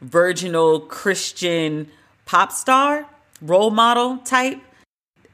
virginal 0.01 0.79
Christian 0.79 1.89
pop 2.25 2.51
star, 2.51 3.07
role 3.41 3.71
model 3.71 4.17
type. 4.19 4.61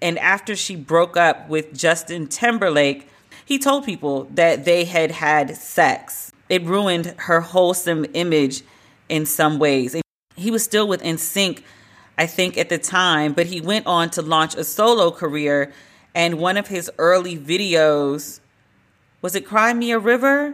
And 0.01 0.17
after 0.19 0.55
she 0.55 0.77
broke 0.77 1.17
up 1.17 1.49
with 1.49 1.77
Justin 1.77 2.27
Timberlake, 2.27 3.09
he 3.45 3.59
told 3.59 3.85
people 3.85 4.25
that 4.31 4.63
they 4.63 4.85
had 4.85 5.11
had 5.11 5.55
sex. 5.57 6.24
It 6.49 6.63
ruined 6.63 7.15
her 7.17 7.41
wholesome 7.41 8.05
image 8.13 8.61
in 9.09 9.25
some 9.25 9.59
ways. 9.59 9.95
He 10.35 10.51
was 10.51 10.63
still 10.63 10.87
with 10.87 11.01
NSYNC, 11.01 11.63
I 12.17 12.27
think, 12.27 12.57
at 12.57 12.69
the 12.69 12.77
time, 12.77 13.33
but 13.33 13.47
he 13.47 13.61
went 13.61 13.87
on 13.87 14.09
to 14.11 14.21
launch 14.21 14.55
a 14.55 14.63
solo 14.63 15.11
career. 15.11 15.73
And 16.13 16.39
one 16.39 16.57
of 16.57 16.67
his 16.67 16.89
early 16.97 17.37
videos 17.37 18.39
was 19.25 19.33
it 19.33 19.43
Cry 19.43 19.73
Me 19.73 19.89
a 19.89 19.97
River? 19.97 20.53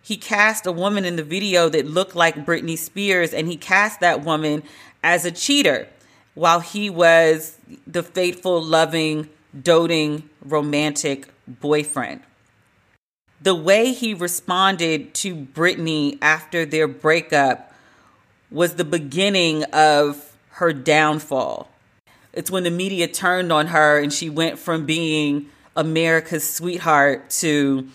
He 0.00 0.16
cast 0.16 0.64
a 0.64 0.72
woman 0.72 1.04
in 1.04 1.16
the 1.16 1.22
video 1.22 1.68
that 1.68 1.86
looked 1.86 2.16
like 2.16 2.46
Britney 2.46 2.78
Spears, 2.78 3.34
and 3.34 3.46
he 3.46 3.58
cast 3.58 4.00
that 4.00 4.24
woman 4.24 4.62
as 5.04 5.26
a 5.26 5.30
cheater 5.30 5.88
while 6.32 6.60
he 6.60 6.88
was 6.88 7.58
the 7.86 8.02
faithful, 8.02 8.62
loving, 8.62 9.28
doting, 9.62 10.30
romantic 10.42 11.28
boyfriend. 11.46 12.22
The 13.40 13.54
way 13.54 13.92
he 13.92 14.14
responded 14.14 15.14
to 15.14 15.34
Britney 15.34 16.18
after 16.20 16.66
their 16.66 16.88
breakup 16.88 17.72
was 18.50 18.74
the 18.74 18.84
beginning 18.84 19.64
of 19.64 20.36
her 20.52 20.72
downfall. 20.72 21.70
It's 22.32 22.50
when 22.50 22.64
the 22.64 22.70
media 22.70 23.06
turned 23.06 23.52
on 23.52 23.68
her 23.68 24.00
and 24.00 24.12
she 24.12 24.28
went 24.28 24.58
from 24.58 24.86
being 24.86 25.50
America's 25.76 26.48
sweetheart 26.48 27.30
to 27.30 27.88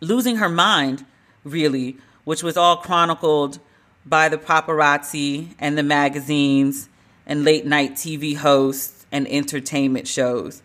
losing 0.00 0.36
her 0.36 0.48
mind, 0.48 1.06
really, 1.42 1.96
which 2.24 2.42
was 2.42 2.56
all 2.56 2.76
chronicled 2.76 3.58
by 4.04 4.28
the 4.28 4.38
paparazzi 4.38 5.54
and 5.58 5.78
the 5.78 5.82
magazines 5.82 6.88
and 7.26 7.44
late 7.44 7.64
night 7.64 7.94
TV 7.94 8.36
hosts 8.36 9.06
and 9.10 9.26
entertainment 9.28 10.06
shows. 10.06 10.62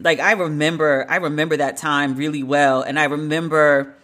Like 0.00 0.20
I 0.20 0.32
remember 0.32 1.06
I 1.08 1.16
remember 1.16 1.56
that 1.56 1.76
time 1.76 2.14
really 2.14 2.42
well 2.42 2.82
and 2.82 2.98
I 2.98 3.04
remember 3.04 3.94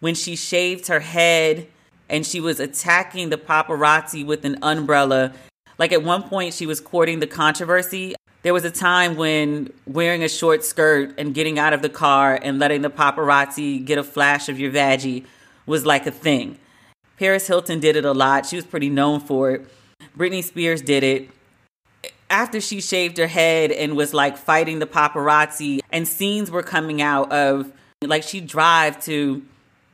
when 0.00 0.14
she 0.14 0.34
shaved 0.34 0.86
her 0.88 1.00
head 1.00 1.68
and 2.08 2.26
she 2.26 2.40
was 2.40 2.60
attacking 2.60 3.30
the 3.30 3.36
paparazzi 3.36 4.24
with 4.24 4.44
an 4.44 4.58
umbrella. 4.62 5.32
Like 5.78 5.92
at 5.92 6.02
one 6.02 6.22
point 6.22 6.54
she 6.54 6.66
was 6.66 6.80
courting 6.80 7.20
the 7.20 7.26
controversy. 7.26 8.14
There 8.42 8.52
was 8.52 8.64
a 8.64 8.70
time 8.70 9.16
when 9.16 9.72
wearing 9.86 10.24
a 10.24 10.28
short 10.28 10.64
skirt 10.64 11.14
and 11.16 11.32
getting 11.32 11.58
out 11.58 11.72
of 11.72 11.82
the 11.82 11.88
car 11.88 12.38
and 12.42 12.58
letting 12.58 12.82
the 12.82 12.90
paparazzi 12.90 13.84
get 13.84 13.98
a 13.98 14.02
flash 14.02 14.48
of 14.48 14.58
your 14.58 14.72
vaggie 14.72 15.24
was 15.66 15.86
like 15.86 16.06
a 16.06 16.10
thing. 16.10 16.58
Paris 17.18 17.46
Hilton 17.46 17.78
did 17.78 17.94
it 17.94 18.04
a 18.04 18.12
lot. 18.12 18.46
She 18.46 18.56
was 18.56 18.64
pretty 18.64 18.90
known 18.90 19.20
for 19.20 19.52
it. 19.52 19.66
Britney 20.18 20.42
Spears 20.42 20.82
did 20.82 21.04
it. 21.04 21.30
After 22.32 22.62
she 22.62 22.80
shaved 22.80 23.18
her 23.18 23.26
head 23.26 23.70
and 23.70 23.94
was 23.94 24.14
like 24.14 24.38
fighting 24.38 24.78
the 24.78 24.86
paparazzi, 24.86 25.80
and 25.90 26.08
scenes 26.08 26.50
were 26.50 26.62
coming 26.62 27.02
out 27.02 27.30
of 27.30 27.70
like 28.00 28.22
she'd 28.22 28.46
drive 28.46 28.98
to, 29.04 29.42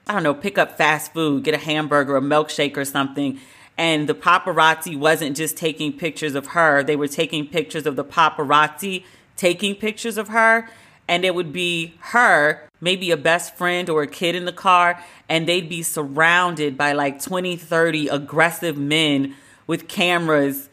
I 0.07 0.13
don't 0.13 0.23
know, 0.23 0.35
pick 0.35 0.57
up 0.57 0.79
fast 0.79 1.13
food, 1.13 1.43
get 1.43 1.55
a 1.55 1.59
hamburger, 1.59 2.17
a 2.17 2.21
milkshake, 2.21 2.77
or 2.77 2.85
something. 2.85 3.41
And 3.77 4.09
the 4.09 4.15
paparazzi 4.15 4.97
wasn't 4.97 5.37
just 5.37 5.57
taking 5.57 5.93
pictures 5.93 6.37
of 6.37 6.49
her, 6.49 6.85
they 6.85 6.95
were 6.95 7.09
taking 7.09 7.45
pictures 7.45 7.87
of 7.87 7.97
the 7.97 8.05
paparazzi 8.05 9.03
taking 9.37 9.75
pictures 9.75 10.17
of 10.17 10.29
her. 10.29 10.71
And 11.09 11.25
it 11.25 11.35
would 11.35 11.53
be 11.53 11.95
her, 12.01 12.69
maybe 12.81 13.11
a 13.11 13.17
best 13.17 13.57
friend 13.57 13.91
or 13.91 14.03
a 14.03 14.07
kid 14.07 14.37
in 14.37 14.45
the 14.45 14.53
car, 14.53 15.03
and 15.29 15.49
they'd 15.49 15.69
be 15.69 15.83
surrounded 15.83 16.77
by 16.77 16.93
like 16.93 17.21
20, 17.21 17.57
30 17.57 18.09
aggressive 18.09 18.77
men 18.77 19.35
with 19.67 19.89
cameras, 19.89 20.69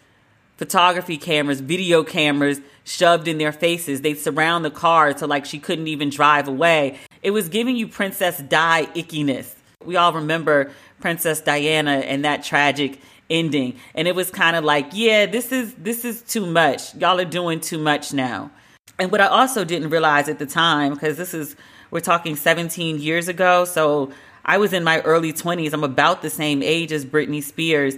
photography 0.57 1.17
cameras, 1.17 1.59
video 1.59 2.03
cameras 2.03 2.61
shoved 2.83 3.27
in 3.27 3.37
their 3.37 3.51
faces. 3.51 4.01
They'd 4.01 4.19
surround 4.19 4.65
the 4.65 4.71
car 4.71 5.13
to 5.13 5.27
like 5.27 5.45
she 5.45 5.59
couldn't 5.59 5.87
even 5.87 6.09
drive 6.09 6.47
away. 6.47 6.97
It 7.21 7.31
was 7.31 7.49
giving 7.49 7.75
you 7.75 7.87
Princess 7.87 8.37
Di 8.39 8.85
ickiness. 8.95 9.53
We 9.83 9.95
all 9.97 10.13
remember 10.13 10.71
Princess 10.99 11.41
Diana 11.41 11.97
and 11.97 12.25
that 12.25 12.43
tragic 12.43 12.99
ending. 13.29 13.77
And 13.93 14.07
it 14.07 14.15
was 14.15 14.29
kind 14.29 14.55
of 14.55 14.63
like, 14.63 14.87
yeah, 14.93 15.25
this 15.25 15.51
is 15.51 15.73
this 15.75 16.05
is 16.05 16.21
too 16.21 16.45
much. 16.45 16.95
Y'all 16.95 17.19
are 17.19 17.25
doing 17.25 17.59
too 17.59 17.77
much 17.77 18.13
now. 18.13 18.51
And 18.97 19.11
what 19.11 19.21
I 19.21 19.27
also 19.27 19.65
didn't 19.65 19.89
realize 19.89 20.29
at 20.29 20.39
the 20.39 20.45
time, 20.45 20.93
because 20.93 21.17
this 21.17 21.33
is 21.33 21.55
we're 21.91 21.99
talking 21.99 22.35
17 22.35 22.99
years 22.99 23.27
ago, 23.27 23.65
so 23.65 24.11
I 24.43 24.57
was 24.57 24.73
in 24.73 24.83
my 24.83 25.01
early 25.01 25.33
20s. 25.33 25.73
I'm 25.73 25.83
about 25.83 26.21
the 26.21 26.29
same 26.29 26.61
age 26.63 26.91
as 26.91 27.05
Britney 27.05 27.43
Spears. 27.43 27.95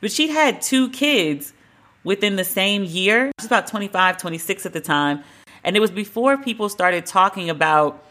But 0.00 0.10
she'd 0.10 0.30
had 0.30 0.62
two 0.62 0.88
kids 0.90 1.52
within 2.04 2.36
the 2.36 2.44
same 2.44 2.84
year. 2.84 3.30
She's 3.38 3.46
about 3.46 3.66
25, 3.66 4.18
26 4.18 4.66
at 4.66 4.72
the 4.72 4.80
time. 4.80 5.22
And 5.64 5.76
it 5.76 5.80
was 5.80 5.90
before 5.90 6.36
people 6.38 6.68
started 6.68 7.06
talking 7.06 7.50
about 7.50 8.04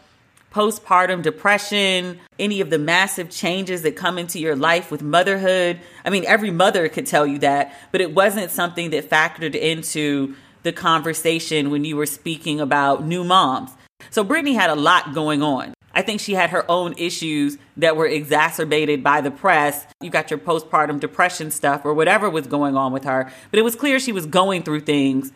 postpartum 0.52 1.22
depression, 1.22 2.18
any 2.38 2.60
of 2.60 2.70
the 2.70 2.78
massive 2.78 3.30
changes 3.30 3.82
that 3.82 3.94
come 3.96 4.18
into 4.18 4.38
your 4.38 4.56
life 4.56 4.90
with 4.90 5.02
motherhood. 5.02 5.78
I 6.04 6.10
mean, 6.10 6.24
every 6.26 6.50
mother 6.50 6.88
could 6.88 7.06
tell 7.06 7.26
you 7.26 7.38
that, 7.38 7.74
but 7.92 8.00
it 8.00 8.14
wasn't 8.14 8.50
something 8.50 8.90
that 8.90 9.08
factored 9.08 9.54
into 9.54 10.34
the 10.62 10.72
conversation 10.72 11.70
when 11.70 11.84
you 11.84 11.96
were 11.96 12.06
speaking 12.06 12.60
about 12.60 13.04
new 13.04 13.24
moms. 13.24 13.70
So 14.10 14.24
Britney 14.24 14.54
had 14.54 14.70
a 14.70 14.74
lot 14.74 15.14
going 15.14 15.42
on. 15.42 15.72
I 15.92 16.02
think 16.02 16.20
she 16.20 16.34
had 16.34 16.50
her 16.50 16.68
own 16.70 16.94
issues 16.96 17.58
that 17.76 17.96
were 17.96 18.06
exacerbated 18.06 19.02
by 19.02 19.20
the 19.20 19.30
press. 19.30 19.86
You 20.00 20.10
got 20.10 20.30
your 20.30 20.38
postpartum 20.38 21.00
depression 21.00 21.50
stuff 21.50 21.84
or 21.84 21.94
whatever 21.94 22.30
was 22.30 22.46
going 22.46 22.76
on 22.76 22.92
with 22.92 23.04
her, 23.04 23.30
but 23.50 23.58
it 23.58 23.62
was 23.62 23.74
clear 23.74 23.98
she 23.98 24.12
was 24.12 24.26
going 24.26 24.62
through 24.62 24.80
things. 24.80 25.32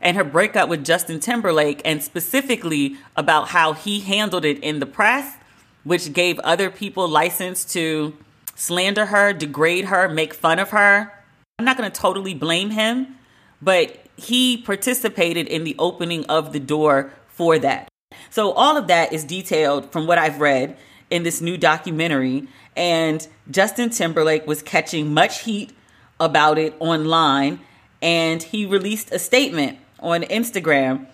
And 0.00 0.16
her 0.16 0.24
breakup 0.24 0.68
with 0.68 0.84
Justin 0.84 1.18
Timberlake, 1.18 1.82
and 1.84 2.02
specifically 2.02 2.96
about 3.16 3.48
how 3.48 3.72
he 3.72 3.98
handled 4.00 4.44
it 4.44 4.58
in 4.60 4.78
the 4.78 4.86
press, 4.86 5.34
which 5.82 6.12
gave 6.12 6.38
other 6.40 6.70
people 6.70 7.08
license 7.08 7.64
to 7.72 8.16
slander 8.54 9.06
her, 9.06 9.32
degrade 9.32 9.86
her, 9.86 10.08
make 10.08 10.34
fun 10.34 10.58
of 10.58 10.70
her. 10.70 11.12
I'm 11.58 11.64
not 11.64 11.76
going 11.76 11.90
to 11.90 12.00
totally 12.00 12.34
blame 12.34 12.70
him, 12.70 13.16
but 13.60 14.04
he 14.16 14.56
participated 14.56 15.48
in 15.48 15.64
the 15.64 15.74
opening 15.78 16.24
of 16.26 16.52
the 16.52 16.60
door 16.60 17.12
for 17.28 17.58
that. 17.58 17.87
So 18.30 18.52
all 18.52 18.76
of 18.76 18.86
that 18.88 19.12
is 19.12 19.24
detailed 19.24 19.90
from 19.92 20.06
what 20.06 20.18
I've 20.18 20.40
read 20.40 20.76
in 21.10 21.22
this 21.22 21.40
new 21.40 21.56
documentary. 21.56 22.46
And 22.76 23.26
Justin 23.50 23.90
Timberlake 23.90 24.46
was 24.46 24.62
catching 24.62 25.12
much 25.12 25.40
heat 25.42 25.72
about 26.20 26.58
it 26.58 26.74
online. 26.78 27.60
And 28.00 28.42
he 28.42 28.66
released 28.66 29.12
a 29.12 29.18
statement 29.18 29.78
on 30.00 30.22
Instagram. 30.22 31.06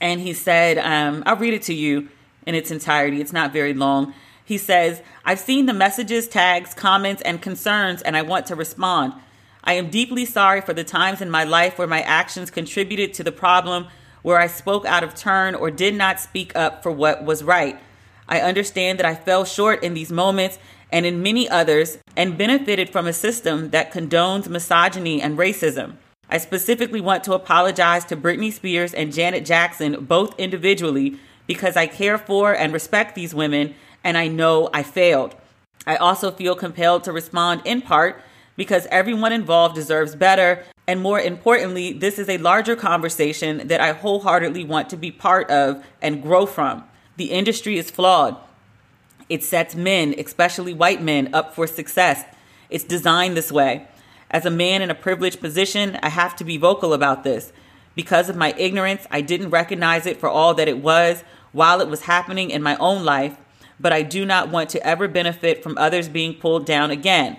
And 0.00 0.20
he 0.20 0.32
said, 0.32 0.78
um, 0.78 1.22
I'll 1.26 1.36
read 1.36 1.54
it 1.54 1.62
to 1.62 1.74
you 1.74 2.08
in 2.46 2.54
its 2.54 2.70
entirety. 2.70 3.20
It's 3.20 3.32
not 3.32 3.52
very 3.52 3.74
long. 3.74 4.14
He 4.44 4.58
says, 4.58 5.00
I've 5.24 5.38
seen 5.38 5.66
the 5.66 5.72
messages, 5.72 6.28
tags, 6.28 6.74
comments, 6.74 7.22
and 7.22 7.40
concerns, 7.40 8.02
and 8.02 8.16
I 8.16 8.22
want 8.22 8.46
to 8.46 8.54
respond. 8.54 9.14
I 9.62 9.74
am 9.74 9.88
deeply 9.88 10.26
sorry 10.26 10.60
for 10.60 10.74
the 10.74 10.84
times 10.84 11.22
in 11.22 11.30
my 11.30 11.44
life 11.44 11.78
where 11.78 11.88
my 11.88 12.02
actions 12.02 12.50
contributed 12.50 13.14
to 13.14 13.24
the 13.24 13.32
problem 13.32 13.86
where 14.24 14.40
I 14.40 14.46
spoke 14.46 14.86
out 14.86 15.04
of 15.04 15.14
turn 15.14 15.54
or 15.54 15.70
did 15.70 15.94
not 15.94 16.18
speak 16.18 16.56
up 16.56 16.82
for 16.82 16.90
what 16.90 17.24
was 17.24 17.44
right. 17.44 17.78
I 18.26 18.40
understand 18.40 18.98
that 18.98 19.04
I 19.04 19.14
fell 19.14 19.44
short 19.44 19.84
in 19.84 19.92
these 19.92 20.10
moments 20.10 20.58
and 20.90 21.04
in 21.04 21.22
many 21.22 21.46
others 21.46 21.98
and 22.16 22.38
benefited 22.38 22.88
from 22.88 23.06
a 23.06 23.12
system 23.12 23.68
that 23.70 23.92
condones 23.92 24.48
misogyny 24.48 25.20
and 25.20 25.36
racism. 25.36 25.96
I 26.30 26.38
specifically 26.38 27.02
want 27.02 27.22
to 27.24 27.34
apologize 27.34 28.06
to 28.06 28.16
Britney 28.16 28.50
Spears 28.50 28.94
and 28.94 29.12
Janet 29.12 29.44
Jackson, 29.44 30.06
both 30.06 30.34
individually, 30.40 31.18
because 31.46 31.76
I 31.76 31.86
care 31.86 32.16
for 32.16 32.54
and 32.54 32.72
respect 32.72 33.14
these 33.14 33.34
women 33.34 33.74
and 34.02 34.16
I 34.16 34.28
know 34.28 34.70
I 34.72 34.84
failed. 34.84 35.36
I 35.86 35.96
also 35.96 36.30
feel 36.30 36.54
compelled 36.54 37.04
to 37.04 37.12
respond 37.12 37.60
in 37.66 37.82
part 37.82 38.22
because 38.56 38.86
everyone 38.90 39.32
involved 39.32 39.74
deserves 39.74 40.14
better 40.14 40.64
and 40.86 41.00
more 41.00 41.18
importantly, 41.18 41.92
this 41.92 42.18
is 42.18 42.28
a 42.28 42.38
larger 42.38 42.76
conversation 42.76 43.68
that 43.68 43.80
I 43.80 43.92
wholeheartedly 43.92 44.64
want 44.64 44.90
to 44.90 44.96
be 44.96 45.10
part 45.10 45.50
of 45.50 45.84
and 46.02 46.22
grow 46.22 46.44
from. 46.44 46.84
The 47.16 47.30
industry 47.30 47.78
is 47.78 47.90
flawed. 47.90 48.36
It 49.30 49.42
sets 49.42 49.74
men, 49.74 50.14
especially 50.18 50.74
white 50.74 51.02
men, 51.02 51.34
up 51.34 51.54
for 51.54 51.66
success. 51.66 52.24
It's 52.68 52.84
designed 52.84 53.36
this 53.36 53.50
way. 53.50 53.86
As 54.30 54.44
a 54.44 54.50
man 54.50 54.82
in 54.82 54.90
a 54.90 54.94
privileged 54.94 55.40
position, 55.40 55.98
I 56.02 56.10
have 56.10 56.36
to 56.36 56.44
be 56.44 56.58
vocal 56.58 56.92
about 56.92 57.24
this. 57.24 57.52
Because 57.94 58.28
of 58.28 58.36
my 58.36 58.52
ignorance, 58.58 59.06
I 59.10 59.22
didn't 59.22 59.50
recognize 59.50 60.04
it 60.04 60.20
for 60.20 60.28
all 60.28 60.52
that 60.54 60.68
it 60.68 60.78
was 60.78 61.24
while 61.52 61.80
it 61.80 61.88
was 61.88 62.02
happening 62.02 62.50
in 62.50 62.62
my 62.62 62.76
own 62.76 63.04
life. 63.04 63.38
but 63.80 63.92
I 63.92 64.02
do 64.02 64.24
not 64.24 64.50
want 64.50 64.70
to 64.70 64.86
ever 64.86 65.08
benefit 65.08 65.60
from 65.60 65.76
others 65.76 66.08
being 66.08 66.34
pulled 66.34 66.64
down 66.64 66.92
again. 66.92 67.36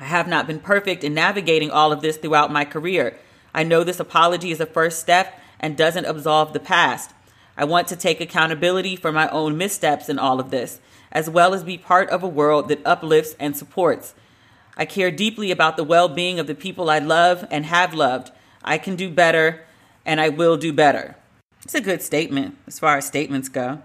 I 0.00 0.04
have 0.04 0.26
not 0.28 0.46
been 0.46 0.60
perfect 0.60 1.04
in 1.04 1.14
navigating 1.14 1.70
all 1.70 1.92
of 1.92 2.00
this 2.00 2.16
throughout 2.16 2.52
my 2.52 2.64
career. 2.64 3.16
I 3.54 3.62
know 3.62 3.84
this 3.84 4.00
apology 4.00 4.50
is 4.50 4.60
a 4.60 4.66
first 4.66 4.98
step 4.98 5.40
and 5.60 5.76
doesn't 5.76 6.04
absolve 6.04 6.52
the 6.52 6.60
past. 6.60 7.12
I 7.56 7.64
want 7.64 7.86
to 7.88 7.96
take 7.96 8.20
accountability 8.20 8.96
for 8.96 9.12
my 9.12 9.28
own 9.28 9.56
missteps 9.56 10.08
in 10.08 10.18
all 10.18 10.40
of 10.40 10.50
this, 10.50 10.80
as 11.12 11.30
well 11.30 11.54
as 11.54 11.62
be 11.62 11.78
part 11.78 12.10
of 12.10 12.22
a 12.22 12.28
world 12.28 12.68
that 12.68 12.84
uplifts 12.84 13.36
and 13.38 13.56
supports. 13.56 14.14
I 14.76 14.84
care 14.84 15.12
deeply 15.12 15.52
about 15.52 15.76
the 15.76 15.84
well 15.84 16.08
being 16.08 16.40
of 16.40 16.48
the 16.48 16.54
people 16.54 16.90
I 16.90 16.98
love 16.98 17.46
and 17.50 17.66
have 17.66 17.94
loved. 17.94 18.32
I 18.64 18.78
can 18.78 18.96
do 18.96 19.08
better, 19.08 19.64
and 20.04 20.20
I 20.20 20.30
will 20.30 20.56
do 20.56 20.72
better. 20.72 21.16
It's 21.62 21.74
a 21.74 21.80
good 21.80 22.02
statement 22.02 22.58
as 22.66 22.80
far 22.80 22.96
as 22.96 23.06
statements 23.06 23.48
go. 23.48 23.80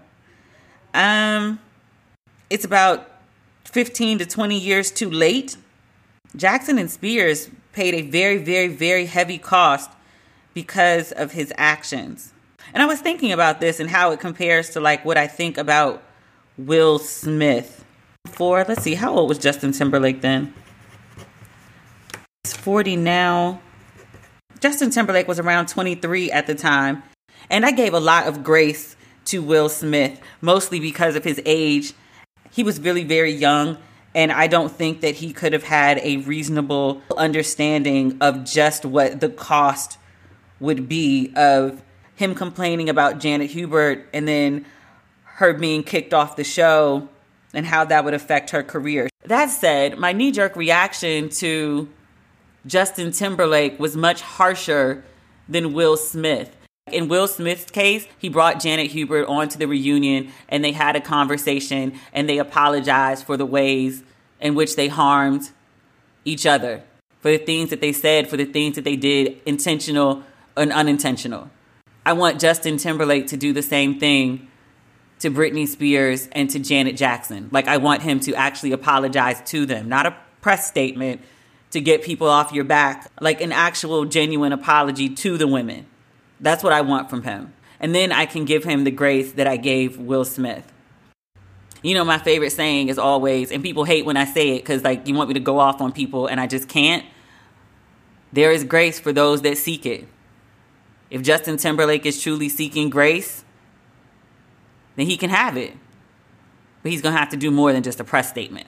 Um, 0.92 1.60
it's 2.50 2.64
about 2.64 3.08
15 3.64 4.18
to 4.18 4.26
20 4.26 4.58
years 4.58 4.90
too 4.90 5.08
late. 5.08 5.56
Jackson 6.36 6.78
and 6.78 6.90
Spears 6.90 7.50
paid 7.72 7.94
a 7.94 8.02
very, 8.02 8.38
very, 8.38 8.68
very 8.68 9.06
heavy 9.06 9.38
cost 9.38 9.90
because 10.54 11.12
of 11.12 11.32
his 11.32 11.52
actions. 11.56 12.32
And 12.72 12.82
I 12.82 12.86
was 12.86 13.00
thinking 13.00 13.32
about 13.32 13.60
this 13.60 13.80
and 13.80 13.90
how 13.90 14.12
it 14.12 14.20
compares 14.20 14.70
to 14.70 14.80
like 14.80 15.04
what 15.04 15.16
I 15.16 15.26
think 15.26 15.58
about 15.58 16.02
Will 16.56 16.98
Smith. 16.98 17.84
For 18.26 18.64
let's 18.68 18.82
see, 18.82 18.94
how 18.94 19.14
old 19.14 19.28
was 19.28 19.38
Justin 19.38 19.72
Timberlake 19.72 20.20
then? 20.20 20.54
He's 22.44 22.54
40 22.54 22.96
now. 22.96 23.60
Justin 24.60 24.90
Timberlake 24.90 25.26
was 25.26 25.40
around 25.40 25.66
23 25.68 26.30
at 26.30 26.46
the 26.46 26.54
time. 26.54 27.02
And 27.48 27.64
I 27.64 27.72
gave 27.72 27.94
a 27.94 28.00
lot 28.00 28.26
of 28.28 28.44
grace 28.44 28.94
to 29.26 29.42
Will 29.42 29.68
Smith, 29.68 30.20
mostly 30.40 30.78
because 30.78 31.16
of 31.16 31.24
his 31.24 31.40
age. 31.44 31.94
He 32.50 32.62
was 32.62 32.80
really 32.80 33.04
very 33.04 33.32
young, 33.32 33.78
and 34.14 34.32
I 34.32 34.46
don't 34.46 34.70
think 34.70 35.02
that 35.02 35.16
he 35.16 35.32
could 35.32 35.52
have 35.52 35.62
had 35.62 35.98
a 35.98 36.18
reasonable 36.18 37.02
understanding 37.16 38.18
of 38.20 38.44
just 38.44 38.84
what 38.84 39.20
the 39.20 39.28
cost 39.28 39.98
would 40.58 40.88
be 40.88 41.32
of 41.36 41.82
him 42.16 42.34
complaining 42.34 42.88
about 42.88 43.18
Janet 43.18 43.50
Hubert 43.50 44.08
and 44.12 44.26
then 44.26 44.66
her 45.24 45.54
being 45.54 45.82
kicked 45.82 46.12
off 46.12 46.36
the 46.36 46.44
show 46.44 47.08
and 47.54 47.64
how 47.64 47.84
that 47.84 48.04
would 48.04 48.14
affect 48.14 48.50
her 48.50 48.62
career. 48.62 49.08
That 49.24 49.46
said, 49.46 49.98
my 49.98 50.12
knee 50.12 50.32
jerk 50.32 50.56
reaction 50.56 51.28
to 51.30 51.88
Justin 52.66 53.12
Timberlake 53.12 53.78
was 53.78 53.96
much 53.96 54.20
harsher 54.20 55.04
than 55.48 55.72
Will 55.72 55.96
Smith. 55.96 56.56
In 56.92 57.08
Will 57.08 57.28
Smith's 57.28 57.70
case, 57.70 58.06
he 58.18 58.28
brought 58.28 58.60
Janet 58.60 58.90
Hubert 58.90 59.26
onto 59.26 59.58
the 59.58 59.66
reunion 59.66 60.30
and 60.48 60.64
they 60.64 60.72
had 60.72 60.96
a 60.96 61.00
conversation 61.00 61.98
and 62.12 62.28
they 62.28 62.38
apologized 62.38 63.24
for 63.24 63.36
the 63.36 63.46
ways 63.46 64.02
in 64.40 64.54
which 64.54 64.76
they 64.76 64.88
harmed 64.88 65.50
each 66.24 66.46
other, 66.46 66.82
for 67.20 67.30
the 67.30 67.38
things 67.38 67.70
that 67.70 67.80
they 67.80 67.92
said, 67.92 68.28
for 68.28 68.36
the 68.36 68.44
things 68.44 68.76
that 68.76 68.84
they 68.84 68.96
did, 68.96 69.40
intentional 69.46 70.22
and 70.56 70.72
unintentional. 70.72 71.50
I 72.04 72.14
want 72.14 72.40
Justin 72.40 72.76
Timberlake 72.76 73.26
to 73.28 73.36
do 73.36 73.52
the 73.52 73.62
same 73.62 74.00
thing 74.00 74.48
to 75.20 75.30
Britney 75.30 75.68
Spears 75.68 76.28
and 76.32 76.48
to 76.50 76.58
Janet 76.58 76.96
Jackson. 76.96 77.48
Like, 77.52 77.68
I 77.68 77.76
want 77.76 78.02
him 78.02 78.20
to 78.20 78.34
actually 78.34 78.72
apologize 78.72 79.42
to 79.50 79.66
them, 79.66 79.88
not 79.88 80.06
a 80.06 80.16
press 80.40 80.66
statement 80.66 81.20
to 81.70 81.80
get 81.80 82.02
people 82.02 82.26
off 82.26 82.52
your 82.52 82.64
back, 82.64 83.10
like 83.20 83.40
an 83.40 83.52
actual 83.52 84.04
genuine 84.06 84.52
apology 84.52 85.08
to 85.08 85.36
the 85.36 85.46
women. 85.46 85.86
That's 86.40 86.64
what 86.64 86.72
I 86.72 86.80
want 86.80 87.10
from 87.10 87.22
him. 87.22 87.52
And 87.78 87.94
then 87.94 88.12
I 88.12 88.26
can 88.26 88.44
give 88.44 88.64
him 88.64 88.84
the 88.84 88.90
grace 88.90 89.32
that 89.32 89.46
I 89.46 89.56
gave 89.56 89.98
Will 89.98 90.24
Smith. 90.24 90.70
You 91.82 91.94
know, 91.94 92.04
my 92.04 92.18
favorite 92.18 92.50
saying 92.50 92.88
is 92.88 92.98
always, 92.98 93.50
and 93.50 93.62
people 93.62 93.84
hate 93.84 94.04
when 94.04 94.16
I 94.16 94.26
say 94.26 94.50
it 94.56 94.58
because, 94.58 94.82
like, 94.82 95.06
you 95.06 95.14
want 95.14 95.28
me 95.28 95.34
to 95.34 95.40
go 95.40 95.58
off 95.58 95.80
on 95.80 95.92
people 95.92 96.26
and 96.26 96.38
I 96.38 96.46
just 96.46 96.68
can't. 96.68 97.04
There 98.32 98.52
is 98.52 98.64
grace 98.64 99.00
for 99.00 99.12
those 99.12 99.42
that 99.42 99.56
seek 99.56 99.86
it. 99.86 100.06
If 101.08 101.22
Justin 101.22 101.56
Timberlake 101.56 102.04
is 102.06 102.22
truly 102.22 102.48
seeking 102.48 102.90
grace, 102.90 103.44
then 104.96 105.06
he 105.06 105.16
can 105.16 105.30
have 105.30 105.56
it. 105.56 105.72
But 106.82 106.92
he's 106.92 107.02
going 107.02 107.14
to 107.14 107.18
have 107.18 107.30
to 107.30 107.36
do 107.36 107.50
more 107.50 107.72
than 107.72 107.82
just 107.82 107.98
a 107.98 108.04
press 108.04 108.28
statement. 108.28 108.66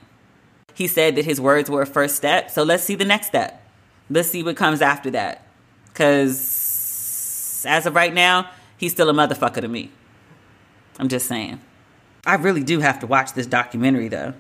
He 0.75 0.87
said 0.87 1.17
that 1.17 1.25
his 1.25 1.41
words 1.41 1.71
were 1.71 1.83
a 1.83 1.87
first 1.87 2.17
step, 2.17 2.51
so 2.51 2.63
let's 2.63 2.83
see 2.83 2.95
the 2.95 3.05
next 3.05 3.27
step. 3.27 3.63
Let's 4.09 4.29
see 4.29 4.43
what 4.43 4.57
comes 4.57 4.81
after 4.83 5.11
that. 5.11 5.47
Because 5.87 6.41
as 7.67 7.87
of 7.87 7.95
right 7.95 8.13
now, 8.13 8.51
he's 8.77 8.93
still 8.93 9.09
a 9.09 9.13
motherfucker 9.13 9.61
to 9.61 9.69
me. 9.69 9.91
I'm 10.99 11.09
just 11.09 11.27
saying. 11.27 11.61
I 12.25 12.35
really 12.35 12.63
do 12.63 12.81
have 12.81 13.01
to 13.01 13.07
watch 13.07 13.33
this 13.33 13.47
documentary 13.47 14.09
though. 14.09 14.35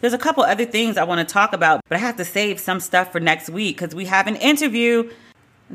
There's 0.00 0.12
a 0.12 0.18
couple 0.18 0.42
other 0.42 0.64
things 0.64 0.96
I 0.96 1.04
want 1.04 1.26
to 1.26 1.32
talk 1.32 1.52
about, 1.52 1.80
but 1.88 1.96
I 1.96 2.00
have 2.00 2.16
to 2.16 2.24
save 2.24 2.58
some 2.58 2.80
stuff 2.80 3.12
for 3.12 3.20
next 3.20 3.48
week 3.48 3.78
because 3.78 3.94
we 3.94 4.06
have 4.06 4.26
an 4.26 4.36
interview. 4.36 5.10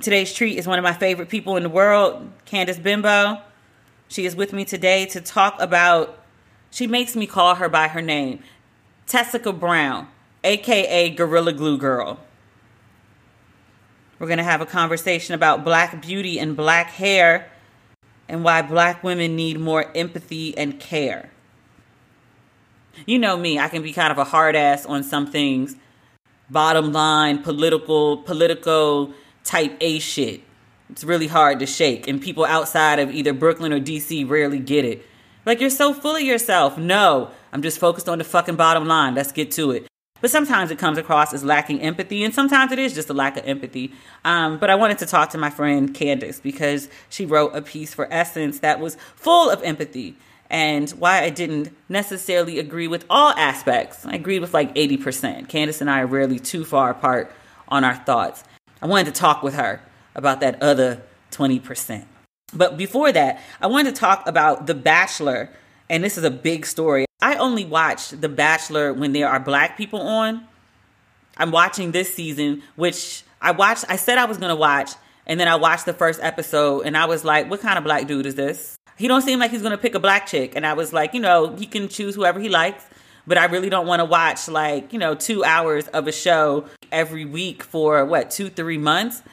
Today's 0.01 0.33
treat 0.33 0.57
is 0.57 0.67
one 0.67 0.79
of 0.79 0.83
my 0.83 0.93
favorite 0.93 1.29
people 1.29 1.55
in 1.55 1.63
the 1.63 1.69
world, 1.69 2.29
Candice 2.45 2.81
Benbow. 2.81 3.41
She 4.07 4.25
is 4.25 4.35
with 4.35 4.53
me 4.53 4.65
today 4.65 5.05
to 5.07 5.21
talk 5.21 5.55
about, 5.59 6.19
she 6.71 6.87
makes 6.87 7.15
me 7.15 7.27
call 7.27 7.55
her 7.55 7.69
by 7.69 7.87
her 7.87 8.01
name, 8.01 8.39
Tessica 9.07 9.53
Brown, 9.53 10.07
aka 10.43 11.09
Gorilla 11.09 11.53
Glue 11.53 11.77
Girl. 11.77 12.19
We're 14.23 14.27
going 14.27 14.37
to 14.37 14.45
have 14.45 14.61
a 14.61 14.65
conversation 14.65 15.35
about 15.35 15.65
black 15.65 16.01
beauty 16.01 16.39
and 16.39 16.55
black 16.55 16.91
hair 16.91 17.51
and 18.29 18.41
why 18.41 18.61
black 18.61 19.03
women 19.03 19.35
need 19.35 19.59
more 19.59 19.91
empathy 19.97 20.57
and 20.57 20.79
care. 20.79 21.29
You 23.05 23.19
know 23.19 23.35
me, 23.35 23.59
I 23.59 23.67
can 23.67 23.81
be 23.81 23.91
kind 23.91 24.13
of 24.13 24.17
a 24.17 24.23
hard 24.23 24.55
ass 24.55 24.85
on 24.85 25.03
some 25.03 25.27
things. 25.27 25.75
Bottom 26.49 26.93
line, 26.93 27.43
political, 27.43 28.15
political 28.15 29.13
type 29.43 29.75
A 29.81 29.99
shit. 29.99 30.39
It's 30.89 31.03
really 31.03 31.27
hard 31.27 31.59
to 31.59 31.65
shake, 31.65 32.07
and 32.07 32.21
people 32.21 32.45
outside 32.45 32.99
of 32.99 33.11
either 33.11 33.33
Brooklyn 33.33 33.73
or 33.73 33.81
DC 33.81 34.29
rarely 34.29 34.59
get 34.59 34.85
it. 34.85 35.05
Like, 35.45 35.59
you're 35.59 35.69
so 35.69 35.93
full 35.93 36.15
of 36.15 36.21
yourself. 36.21 36.77
No, 36.77 37.31
I'm 37.51 37.61
just 37.61 37.77
focused 37.77 38.07
on 38.07 38.19
the 38.19 38.23
fucking 38.23 38.55
bottom 38.55 38.87
line. 38.87 39.15
Let's 39.15 39.33
get 39.33 39.51
to 39.51 39.71
it. 39.71 39.85
But 40.23 40.31
sometimes 40.31 40.71
it 40.71 40.77
comes 40.77 40.97
across 40.97 41.33
as 41.33 41.43
lacking 41.43 41.81
empathy, 41.81 42.23
and 42.23 42.33
sometimes 42.33 42.71
it 42.71 42.79
is 42.79 42.95
just 42.95 43.09
a 43.09 43.13
lack 43.13 43.35
of 43.35 43.45
empathy. 43.45 43.91
Um, 44.23 44.57
but 44.57 44.69
I 44.69 44.75
wanted 44.75 44.99
to 44.99 45.05
talk 45.05 45.31
to 45.31 45.37
my 45.37 45.49
friend 45.49 45.93
Candice 45.93 46.41
because 46.41 46.87
she 47.09 47.25
wrote 47.25 47.53
a 47.53 47.61
piece 47.61 47.93
for 47.93 48.07
Essence 48.09 48.59
that 48.59 48.79
was 48.79 48.95
full 49.17 49.49
of 49.49 49.61
empathy 49.63 50.15
and 50.49 50.89
why 50.91 51.23
I 51.23 51.29
didn't 51.29 51.75
necessarily 51.89 52.57
agree 52.57 52.87
with 52.87 53.03
all 53.09 53.31
aspects. 53.31 54.05
I 54.05 54.13
agreed 54.13 54.39
with 54.39 54.53
like 54.53 54.73
80%. 54.75 55.49
Candice 55.49 55.81
and 55.81 55.89
I 55.89 55.99
are 55.99 56.07
rarely 56.07 56.39
too 56.39 56.63
far 56.63 56.91
apart 56.91 57.29
on 57.67 57.83
our 57.83 57.95
thoughts. 57.95 58.45
I 58.81 58.87
wanted 58.87 59.13
to 59.13 59.19
talk 59.19 59.43
with 59.43 59.55
her 59.55 59.81
about 60.15 60.39
that 60.39 60.63
other 60.63 61.01
20%. 61.31 62.05
But 62.53 62.77
before 62.77 63.11
that, 63.11 63.41
I 63.59 63.67
wanted 63.67 63.93
to 63.93 63.99
talk 63.99 64.25
about 64.25 64.67
The 64.67 64.73
Bachelor, 64.73 65.49
and 65.89 66.01
this 66.01 66.17
is 66.17 66.23
a 66.23 66.31
big 66.31 66.65
story. 66.65 67.07
I 67.23 67.35
only 67.37 67.63
watch 67.63 68.09
The 68.09 68.27
Bachelor 68.27 68.91
when 68.91 69.13
there 69.13 69.29
are 69.29 69.39
black 69.39 69.77
people 69.77 70.01
on. 70.01 70.45
I'm 71.37 71.51
watching 71.51 71.93
this 71.93 72.13
season, 72.13 72.63
which 72.75 73.23
I 73.41 73.51
watched, 73.51 73.85
I 73.87 73.95
said 73.95 74.17
I 74.17 74.25
was 74.25 74.37
to 74.39 74.55
watch, 74.55 74.91
and 75.25 75.39
then 75.39 75.47
I 75.47 75.55
watched 75.55 75.85
the 75.85 75.93
first 75.93 76.19
episode 76.21 76.81
and 76.81 76.97
I 76.97 77.05
was 77.05 77.23
like, 77.23 77.49
what 77.49 77.61
kind 77.61 77.77
of 77.77 77.85
black 77.85 78.07
dude 78.07 78.25
is 78.25 78.35
this? 78.35 78.75
He 78.97 79.07
don't 79.07 79.21
seem 79.21 79.39
like 79.39 79.51
he's 79.51 79.61
to 79.71 79.77
pick 79.77 79.95
a 79.95 80.01
black 80.01 80.27
chick. 80.27 80.51
And 80.53 80.65
I 80.65 80.73
was 80.73 80.91
like, 80.91 81.13
you 81.13 81.21
know, 81.21 81.55
he 81.55 81.65
can 81.65 81.87
choose 81.87 82.13
whoever 82.13 82.41
he 82.41 82.49
likes, 82.49 82.85
but 83.25 83.37
I 83.37 83.45
really 83.45 83.69
don't 83.69 83.87
want 83.87 84.01
to 84.01 84.05
watch 84.05 84.49
like, 84.49 84.91
you 84.91 84.99
know, 84.99 85.15
2 85.15 85.45
hours 85.45 85.87
of 85.87 86.09
a 86.09 86.11
show 86.11 86.65
every 86.91 87.23
week 87.23 87.63
for 87.63 88.03
what, 88.03 88.31
2 88.31 88.49
3 88.49 88.77
months 88.79 89.23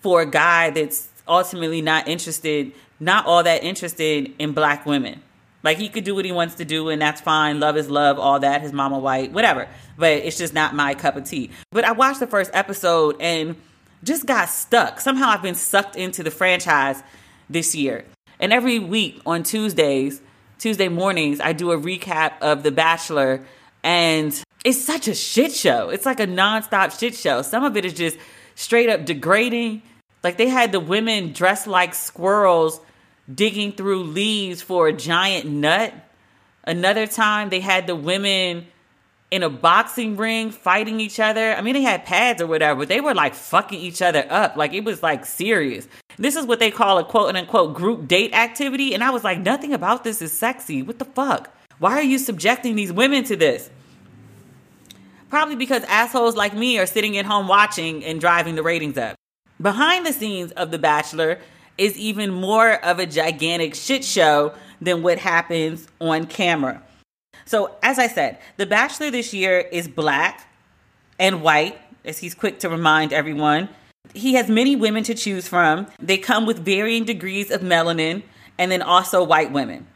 for 0.00 0.20
a 0.20 0.26
guy 0.26 0.68
that's 0.68 1.08
ultimately 1.26 1.80
not 1.80 2.08
interested, 2.08 2.72
not 3.00 3.24
all 3.24 3.42
that 3.42 3.64
interested 3.64 4.34
in 4.38 4.52
black 4.52 4.84
women. 4.84 5.22
Like 5.62 5.78
he 5.78 5.88
could 5.88 6.04
do 6.04 6.14
what 6.14 6.24
he 6.24 6.32
wants 6.32 6.56
to 6.56 6.64
do, 6.64 6.88
and 6.88 7.00
that's 7.00 7.20
fine. 7.20 7.60
Love 7.60 7.76
is 7.76 7.88
love, 7.88 8.18
all 8.18 8.40
that. 8.40 8.62
His 8.62 8.72
mama 8.72 8.98
white, 8.98 9.32
whatever. 9.32 9.68
But 9.96 10.12
it's 10.12 10.38
just 10.38 10.54
not 10.54 10.74
my 10.74 10.94
cup 10.94 11.16
of 11.16 11.24
tea. 11.24 11.50
But 11.70 11.84
I 11.84 11.92
watched 11.92 12.20
the 12.20 12.26
first 12.26 12.50
episode 12.52 13.16
and 13.20 13.56
just 14.02 14.26
got 14.26 14.48
stuck. 14.48 15.00
Somehow 15.00 15.28
I've 15.28 15.42
been 15.42 15.54
sucked 15.54 15.96
into 15.96 16.22
the 16.22 16.30
franchise 16.30 17.02
this 17.48 17.74
year. 17.74 18.04
And 18.40 18.52
every 18.52 18.80
week 18.80 19.20
on 19.24 19.44
Tuesdays, 19.44 20.20
Tuesday 20.58 20.88
mornings, 20.88 21.40
I 21.40 21.52
do 21.52 21.70
a 21.70 21.78
recap 21.78 22.32
of 22.40 22.64
The 22.64 22.72
Bachelor, 22.72 23.44
and 23.84 24.42
it's 24.64 24.82
such 24.82 25.06
a 25.08 25.14
shit 25.14 25.52
show. 25.52 25.90
It's 25.90 26.06
like 26.06 26.20
a 26.20 26.26
nonstop 26.26 26.98
shit 26.98 27.14
show. 27.14 27.42
Some 27.42 27.64
of 27.64 27.76
it 27.76 27.84
is 27.84 27.92
just 27.92 28.16
straight 28.54 28.88
up 28.88 29.04
degrading. 29.04 29.82
Like 30.24 30.36
they 30.36 30.48
had 30.48 30.72
the 30.72 30.80
women 30.80 31.32
dressed 31.32 31.66
like 31.66 31.94
squirrels 31.94 32.80
digging 33.32 33.72
through 33.72 34.04
leaves 34.04 34.62
for 34.62 34.88
a 34.88 34.92
giant 34.92 35.48
nut. 35.48 35.92
Another 36.64 37.06
time 37.06 37.48
they 37.48 37.60
had 37.60 37.86
the 37.86 37.96
women 37.96 38.66
in 39.30 39.42
a 39.42 39.48
boxing 39.48 40.16
ring 40.16 40.50
fighting 40.50 41.00
each 41.00 41.18
other. 41.18 41.54
I 41.54 41.62
mean, 41.62 41.74
they 41.74 41.82
had 41.82 42.04
pads 42.04 42.42
or 42.42 42.46
whatever, 42.46 42.80
but 42.80 42.88
they 42.88 43.00
were 43.00 43.14
like 43.14 43.34
fucking 43.34 43.80
each 43.80 44.02
other 44.02 44.26
up. 44.28 44.56
Like 44.56 44.74
it 44.74 44.84
was 44.84 45.02
like 45.02 45.24
serious. 45.24 45.88
This 46.18 46.36
is 46.36 46.44
what 46.44 46.58
they 46.58 46.70
call 46.70 46.98
a 46.98 47.04
quote 47.04 47.34
unquote 47.34 47.74
group 47.74 48.06
date 48.06 48.34
activity. 48.34 48.92
And 48.94 49.02
I 49.02 49.10
was 49.10 49.24
like, 49.24 49.38
nothing 49.38 49.72
about 49.72 50.04
this 50.04 50.20
is 50.20 50.32
sexy. 50.32 50.82
What 50.82 50.98
the 50.98 51.06
fuck? 51.06 51.50
Why 51.78 51.92
are 51.92 52.02
you 52.02 52.18
subjecting 52.18 52.76
these 52.76 52.92
women 52.92 53.24
to 53.24 53.34
this? 53.34 53.70
Probably 55.30 55.56
because 55.56 55.82
assholes 55.84 56.36
like 56.36 56.54
me 56.54 56.78
are 56.78 56.84
sitting 56.84 57.16
at 57.16 57.24
home 57.24 57.48
watching 57.48 58.04
and 58.04 58.20
driving 58.20 58.54
the 58.54 58.62
ratings 58.62 58.98
up. 58.98 59.16
Behind 59.60 60.04
the 60.04 60.12
scenes 60.12 60.52
of 60.52 60.70
The 60.70 60.78
Bachelor 60.78 61.38
is 61.78 61.96
even 61.96 62.30
more 62.30 62.72
of 62.84 62.98
a 62.98 63.06
gigantic 63.06 63.74
shit 63.74 64.04
show 64.04 64.54
than 64.80 65.02
what 65.02 65.18
happens 65.18 65.86
on 66.00 66.26
camera. 66.26 66.82
So, 67.44 67.76
as 67.82 67.98
I 67.98 68.06
said, 68.08 68.38
The 68.56 68.66
Bachelor 68.66 69.10
this 69.10 69.32
year 69.32 69.58
is 69.58 69.88
black 69.88 70.48
and 71.18 71.42
white, 71.42 71.78
as 72.04 72.18
he's 72.18 72.34
quick 72.34 72.60
to 72.60 72.68
remind 72.68 73.12
everyone. 73.12 73.68
He 74.14 74.34
has 74.34 74.48
many 74.48 74.76
women 74.76 75.04
to 75.04 75.14
choose 75.14 75.48
from. 75.48 75.86
They 75.98 76.18
come 76.18 76.46
with 76.46 76.58
varying 76.58 77.04
degrees 77.04 77.50
of 77.50 77.60
melanin 77.60 78.22
and 78.58 78.70
then 78.70 78.82
also 78.82 79.22
white 79.22 79.52
women. 79.52 79.86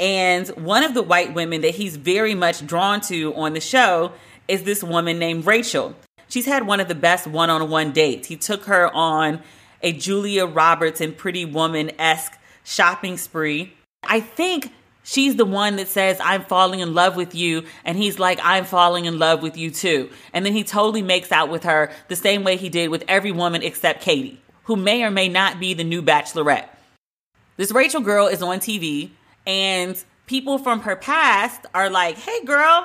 And 0.00 0.48
one 0.48 0.82
of 0.82 0.94
the 0.94 1.02
white 1.02 1.34
women 1.34 1.60
that 1.60 1.74
he's 1.74 1.96
very 1.96 2.34
much 2.34 2.66
drawn 2.66 3.00
to 3.02 3.34
on 3.34 3.52
the 3.52 3.60
show 3.60 4.12
is 4.48 4.64
this 4.64 4.82
woman 4.82 5.18
named 5.18 5.46
Rachel. 5.46 5.94
She's 6.28 6.46
had 6.46 6.66
one 6.66 6.80
of 6.80 6.88
the 6.88 6.94
best 6.94 7.26
one 7.26 7.50
on 7.50 7.70
one 7.70 7.92
dates. 7.92 8.28
He 8.28 8.36
took 8.36 8.64
her 8.64 8.92
on 8.94 9.40
a 9.84 9.92
Julia 9.92 10.46
Roberts 10.46 11.00
and 11.00 11.16
Pretty 11.16 11.44
Woman 11.44 11.92
esque 12.00 12.36
shopping 12.64 13.18
spree. 13.18 13.74
I 14.02 14.18
think 14.18 14.72
she's 15.04 15.36
the 15.36 15.44
one 15.44 15.76
that 15.76 15.88
says, 15.88 16.18
I'm 16.20 16.42
falling 16.42 16.80
in 16.80 16.94
love 16.94 17.14
with 17.14 17.34
you. 17.34 17.64
And 17.84 17.96
he's 17.96 18.18
like, 18.18 18.40
I'm 18.42 18.64
falling 18.64 19.04
in 19.04 19.18
love 19.18 19.42
with 19.42 19.56
you 19.56 19.70
too. 19.70 20.10
And 20.32 20.44
then 20.44 20.54
he 20.54 20.64
totally 20.64 21.02
makes 21.02 21.30
out 21.30 21.50
with 21.50 21.64
her 21.64 21.92
the 22.08 22.16
same 22.16 22.42
way 22.42 22.56
he 22.56 22.70
did 22.70 22.88
with 22.88 23.04
every 23.06 23.30
woman 23.30 23.62
except 23.62 24.02
Katie, 24.02 24.40
who 24.64 24.74
may 24.74 25.04
or 25.04 25.10
may 25.10 25.28
not 25.28 25.60
be 25.60 25.74
the 25.74 25.84
new 25.84 26.02
bachelorette. 26.02 26.68
This 27.56 27.70
Rachel 27.70 28.00
girl 28.00 28.26
is 28.26 28.42
on 28.42 28.58
TV, 28.58 29.10
and 29.46 30.02
people 30.26 30.58
from 30.58 30.80
her 30.80 30.96
past 30.96 31.66
are 31.72 31.88
like, 31.88 32.16
hey, 32.16 32.42
girl, 32.44 32.84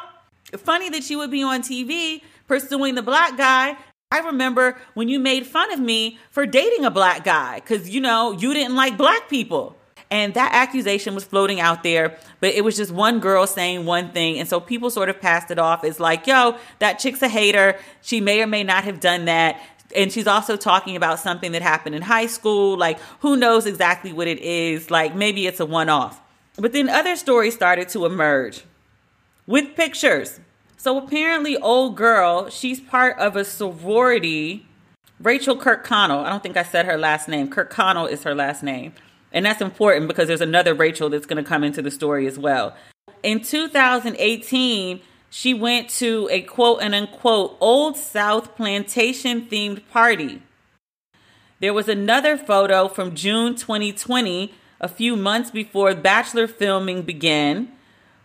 funny 0.57 0.89
that 0.89 1.09
you 1.09 1.17
would 1.17 1.31
be 1.31 1.41
on 1.41 1.61
TV 1.61 2.21
pursuing 2.47 2.95
the 2.95 3.01
black 3.01 3.37
guy. 3.37 3.77
I 4.11 4.19
remember 4.21 4.75
when 4.95 5.07
you 5.07 5.19
made 5.19 5.45
fun 5.45 5.71
of 5.71 5.79
me 5.79 6.17
for 6.31 6.47
dating 6.47 6.83
a 6.83 6.89
black 6.89 7.23
guy 7.23 7.59
because, 7.59 7.87
you 7.91 8.01
know, 8.01 8.31
you 8.31 8.55
didn't 8.55 8.75
like 8.75 8.97
black 8.97 9.29
people. 9.29 9.75
And 10.09 10.33
that 10.33 10.51
accusation 10.51 11.13
was 11.13 11.23
floating 11.23 11.59
out 11.59 11.83
there, 11.83 12.17
but 12.39 12.55
it 12.55 12.63
was 12.63 12.75
just 12.75 12.91
one 12.91 13.19
girl 13.19 13.45
saying 13.45 13.85
one 13.85 14.11
thing. 14.11 14.39
And 14.39 14.49
so 14.49 14.59
people 14.59 14.89
sort 14.89 15.09
of 15.09 15.21
passed 15.21 15.51
it 15.51 15.59
off 15.59 15.83
as 15.83 15.99
like, 15.99 16.25
yo, 16.25 16.57
that 16.79 16.97
chick's 16.97 17.21
a 17.21 17.29
hater. 17.29 17.77
She 18.01 18.19
may 18.19 18.41
or 18.41 18.47
may 18.47 18.63
not 18.63 18.83
have 18.85 18.99
done 18.99 19.25
that. 19.25 19.61
And 19.95 20.11
she's 20.11 20.25
also 20.25 20.57
talking 20.57 20.95
about 20.95 21.19
something 21.19 21.51
that 21.51 21.61
happened 21.61 21.93
in 21.93 22.01
high 22.01 22.25
school. 22.25 22.75
Like, 22.75 22.99
who 23.19 23.35
knows 23.35 23.67
exactly 23.67 24.11
what 24.11 24.27
it 24.27 24.39
is? 24.39 24.89
Like, 24.89 25.13
maybe 25.13 25.45
it's 25.45 25.59
a 25.59 25.65
one 25.67 25.89
off. 25.89 26.19
But 26.55 26.73
then 26.73 26.89
other 26.89 27.15
stories 27.15 27.53
started 27.53 27.89
to 27.89 28.07
emerge 28.07 28.63
with 29.45 29.75
pictures. 29.75 30.39
So 30.79 30.97
apparently, 30.97 31.57
old 31.57 31.97
girl, 31.97 32.49
she's 32.49 32.79
part 32.79 33.19
of 33.19 33.35
a 33.35 33.43
sorority. 33.43 34.65
Rachel 35.19 35.57
Kirkconnell. 35.57 36.23
I 36.23 36.29
don't 36.29 36.41
think 36.41 36.55
I 36.55 36.63
said 36.63 36.85
her 36.85 36.97
last 36.97 37.27
name. 37.27 37.49
Kirkconnell 37.49 38.09
is 38.09 38.23
her 38.23 38.33
last 38.33 38.63
name. 38.63 38.93
And 39.33 39.45
that's 39.45 39.59
important 39.59 40.07
because 40.07 40.29
there's 40.29 40.39
another 40.39 40.73
Rachel 40.73 41.09
that's 41.09 41.25
going 41.25 41.43
to 41.43 41.47
come 41.47 41.65
into 41.65 41.81
the 41.81 41.91
story 41.91 42.27
as 42.27 42.39
well. 42.39 42.77
In 43.23 43.41
2018, 43.41 45.01
she 45.29 45.53
went 45.53 45.89
to 45.89 46.29
a 46.31 46.43
quote 46.43 46.81
and 46.81 46.95
unquote 46.95 47.57
Old 47.59 47.97
South 47.97 48.55
plantation 48.55 49.47
themed 49.47 49.81
party. 49.91 50.41
There 51.59 51.73
was 51.73 51.89
another 51.89 52.37
photo 52.37 52.87
from 52.87 53.15
June 53.15 53.55
2020, 53.55 54.53
a 54.79 54.87
few 54.87 55.17
months 55.17 55.51
before 55.51 55.93
Bachelor 55.93 56.47
filming 56.47 57.01
began, 57.01 57.69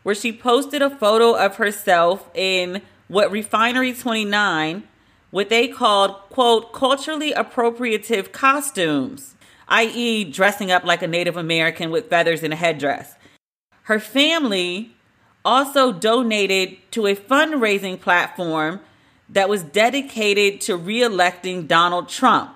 where 0.04 0.14
she 0.14 0.32
posted 0.32 0.80
a 0.80 0.88
photo 0.88 1.34
of 1.34 1.56
herself 1.56 2.30
in 2.34 2.80
what 3.08 3.30
Refinery 3.30 3.92
29, 3.92 4.84
what 5.32 5.48
they 5.48 5.66
called, 5.66 6.12
quote, 6.30 6.72
culturally 6.72 7.32
appropriative 7.32 8.30
costumes 8.30 9.34
i.e., 9.68 10.24
dressing 10.24 10.70
up 10.70 10.84
like 10.84 11.02
a 11.02 11.06
Native 11.06 11.36
American 11.36 11.90
with 11.90 12.08
feathers 12.08 12.42
and 12.42 12.52
a 12.52 12.56
headdress. 12.56 13.14
Her 13.82 14.00
family 14.00 14.94
also 15.44 15.92
donated 15.92 16.78
to 16.92 17.06
a 17.06 17.16
fundraising 17.16 18.00
platform 18.00 18.80
that 19.28 19.48
was 19.48 19.62
dedicated 19.62 20.60
to 20.62 20.78
reelecting 20.78 21.66
Donald 21.66 22.08
Trump. 22.08 22.50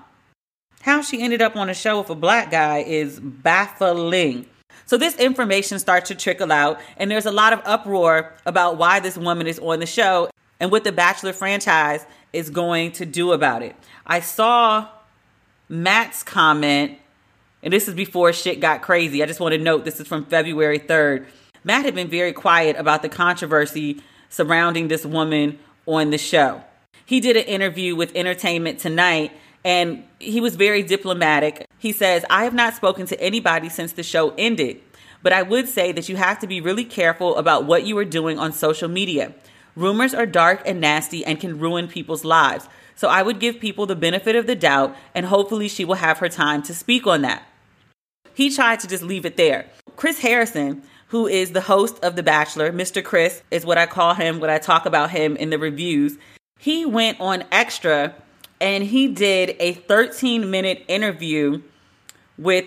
How 0.83 1.03
she 1.03 1.23
ended 1.23 1.43
up 1.43 1.57
on 1.57 1.69
a 1.69 1.75
show 1.75 1.99
with 1.99 2.11
a 2.11 2.15
black 2.15 2.51
guy 2.51 2.79
is 2.79 3.21
baffling. 3.21 4.47
So, 4.89 4.97
this 4.97 5.17
information 5.17 5.79
starts 5.79 6.09
to 6.09 6.15
trickle 6.15 6.51
out, 6.51 6.81
and 6.97 7.11
there's 7.11 7.27
a 7.27 7.31
lot 7.31 7.53
of 7.53 7.61
uproar 7.67 8.33
about 8.47 8.79
why 8.79 9.01
this 9.01 9.19
woman 9.19 9.47
is 9.47 9.59
on 9.59 9.81
the 9.81 9.87
show 9.87 10.31
and 10.59 10.71
what 10.71 10.83
the 10.83 10.93
Bachelor 10.93 11.35
franchise 11.35 12.07
is 12.33 12.49
going 12.49 12.93
to 12.93 13.05
do 13.05 13.33
about 13.33 13.63
it. 13.63 13.77
I 14.07 14.21
saw 14.21 14.89
Matt's 15.69 16.23
comment, 16.23 16.97
and 17.63 17.71
this 17.71 17.87
is 17.87 17.95
before 17.95 18.33
shit 18.33 18.61
got 18.61 18.81
crazy. 18.81 19.23
I 19.23 19.27
just 19.27 19.41
want 19.41 19.53
to 19.53 19.59
note 19.59 19.85
this 19.85 20.01
is 20.01 20.09
from 20.09 20.25
February 20.25 20.79
3rd. 20.79 21.27
Matt 21.65 21.85
had 21.85 21.95
been 21.95 22.09
very 22.09 22.33
quiet 22.33 22.75
about 22.77 23.03
the 23.03 23.11
controversy 23.11 24.03
surrounding 24.31 24.89
this 24.89 25.05
woman 25.05 25.59
on 25.85 26.09
the 26.09 26.19
show. 26.19 26.63
He 27.05 27.21
did 27.21 27.37
an 27.37 27.45
interview 27.45 27.95
with 27.95 28.11
Entertainment 28.15 28.79
Tonight 28.79 29.33
and 29.65 30.05
he 30.19 30.41
was 30.41 30.57
very 30.57 30.83
diplomatic. 30.83 31.68
He 31.79 31.93
says, 31.93 32.25
I 32.29 32.45
have 32.45 32.55
not 32.55 32.75
spoken 32.75 33.07
to 33.07 33.21
anybody 33.21 33.69
since 33.69 33.93
the 33.93 34.03
show 34.03 34.35
ended, 34.37 34.81
but 35.23 35.33
I 35.33 35.43
would 35.43 35.69
say 35.69 35.93
that 35.93 36.09
you 36.09 36.17
have 36.17 36.39
to 36.41 36.47
be 36.47 36.61
really 36.61 36.85
careful 36.85 37.37
about 37.37 37.65
what 37.65 37.85
you 37.85 37.97
are 37.99 38.05
doing 38.05 38.39
on 38.39 38.53
social 38.53 38.89
media. 38.89 39.33
Rumors 39.77 40.13
are 40.13 40.27
dark 40.27 40.63
and 40.67 40.81
nasty 40.81 41.25
and 41.25 41.41
can 41.41 41.59
ruin 41.59 41.87
people's 41.87 42.25
lives. 42.25 42.69
So 42.97 43.09
I 43.09 43.23
would 43.23 43.39
give 43.39 43.61
people 43.61 43.87
the 43.87 43.95
benefit 43.95 44.35
of 44.35 44.49
the 44.49 44.57
doubt, 44.57 44.97
and 45.15 45.27
hopefully 45.27 45.69
she 45.69 45.85
will 45.85 45.95
have 45.95 46.19
her 46.19 46.29
time 46.29 46.65
to 46.65 46.75
speak 46.75 47.07
on 47.07 47.23
that. 47.23 47.47
He 48.35 48.51
tried 48.51 48.81
to 48.81 48.89
just 48.89 49.05
leave 49.05 49.25
it 49.25 49.37
there. 49.37 49.67
Chris 49.95 50.19
Harrison, 50.19 50.83
who 51.09 51.29
is 51.29 51.53
the 51.53 51.61
host 51.61 52.03
of 52.03 52.17
The 52.17 52.25
Bachelor, 52.25 52.73
Mr. 52.73 53.03
Chris 53.03 53.43
is 53.53 53.65
what 53.65 53.79
I 53.79 53.87
call 53.87 54.15
him 54.15 54.41
when 54.41 54.51
I 54.51 54.59
talk 54.59 54.85
about 54.85 55.11
him 55.11 55.37
in 55.37 55.51
the 55.51 55.59
reviews. 55.59 56.19
He 56.59 56.85
went 56.85 57.21
on 57.21 57.45
extra 57.53 58.15
and 58.61 58.85
he 58.85 59.09
did 59.09 59.57
a 59.61 59.75
13 59.75 60.51
minute 60.51 60.85
interview 60.89 61.63
with 62.37 62.67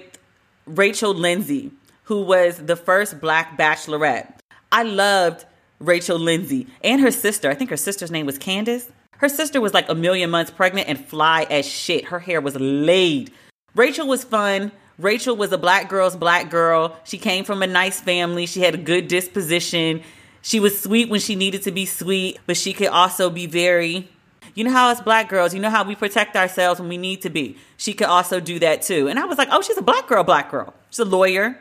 Rachel 0.66 1.14
Lindsay, 1.14 1.72
who 2.04 2.22
was 2.22 2.58
the 2.58 2.76
first 2.76 3.20
black 3.20 3.58
bachelorette. 3.58 4.34
I 4.72 4.84
loved 4.84 5.46
Rachel 5.80 6.20
Lindsay 6.20 6.68
and 6.84 7.02
her 7.02 7.12
sister. 7.12 7.50
I 7.50 7.56
think 7.56 7.70
her 7.70 7.78
sister's 7.78 8.12
name 8.12 8.26
was 8.26 8.38
Candace. 8.38 8.90
Her 9.18 9.30
sister 9.30 9.62
was 9.62 9.74
like 9.74 9.90
a 9.90 9.96
million 9.96 10.30
months 10.30 10.52
pregnant 10.52 10.88
and 10.88 11.04
fly 11.06 11.46
as 11.50 11.68
shit. 11.68 12.06
Her 12.06 12.20
hair 12.20 12.42
was 12.42 12.56
laid. 12.56 13.32
Rachel 13.76 14.08
was 14.08 14.24
fun. 14.24 14.72
Rachel 14.98 15.36
was 15.36 15.52
a 15.52 15.58
black 15.58 15.90
girl's 15.90 16.16
black 16.16 16.50
girl. 16.50 16.98
She 17.04 17.18
came 17.18 17.44
from 17.44 17.64
a 17.64 17.68
nice 17.68 18.00
family. 18.00 18.46
She 18.46 18.62
had 18.62 18.76
a 18.76 18.80
good 18.80 19.08
disposition. 19.08 20.04
She 20.42 20.60
was 20.60 20.80
sweet 20.80 21.10
when 21.10 21.20
she 21.20 21.36
needed 21.36 21.64
to 21.64 21.72
be 21.72 21.86
sweet, 21.86 22.40
but 22.46 22.58
she 22.58 22.74
could 22.74 22.88
also 22.88 23.30
be 23.30 23.46
very, 23.46 24.10
you 24.54 24.64
know 24.64 24.72
how 24.72 24.90
us 24.90 25.02
black 25.02 25.30
girls, 25.30 25.54
you 25.54 25.60
know 25.60 25.70
how 25.70 25.84
we 25.84 25.96
protect 25.96 26.36
ourselves 26.36 26.80
when 26.80 26.90
we 26.90 26.98
need 26.98 27.22
to 27.22 27.30
be. 27.30 27.58
She 27.78 27.94
could 27.94 28.08
also 28.08 28.40
do 28.40 28.60
that 28.60 28.82
too. 28.82 29.08
And 29.08 29.18
I 29.20 29.26
was 29.26 29.38
like, 29.38 29.50
oh, 29.52 29.62
she's 29.62 29.78
a 29.78 29.82
black 29.82 30.08
girl, 30.08 30.24
black 30.24 30.52
girl. 30.52 30.74
She's 30.90 31.00
a 31.00 31.06
lawyer. 31.06 31.58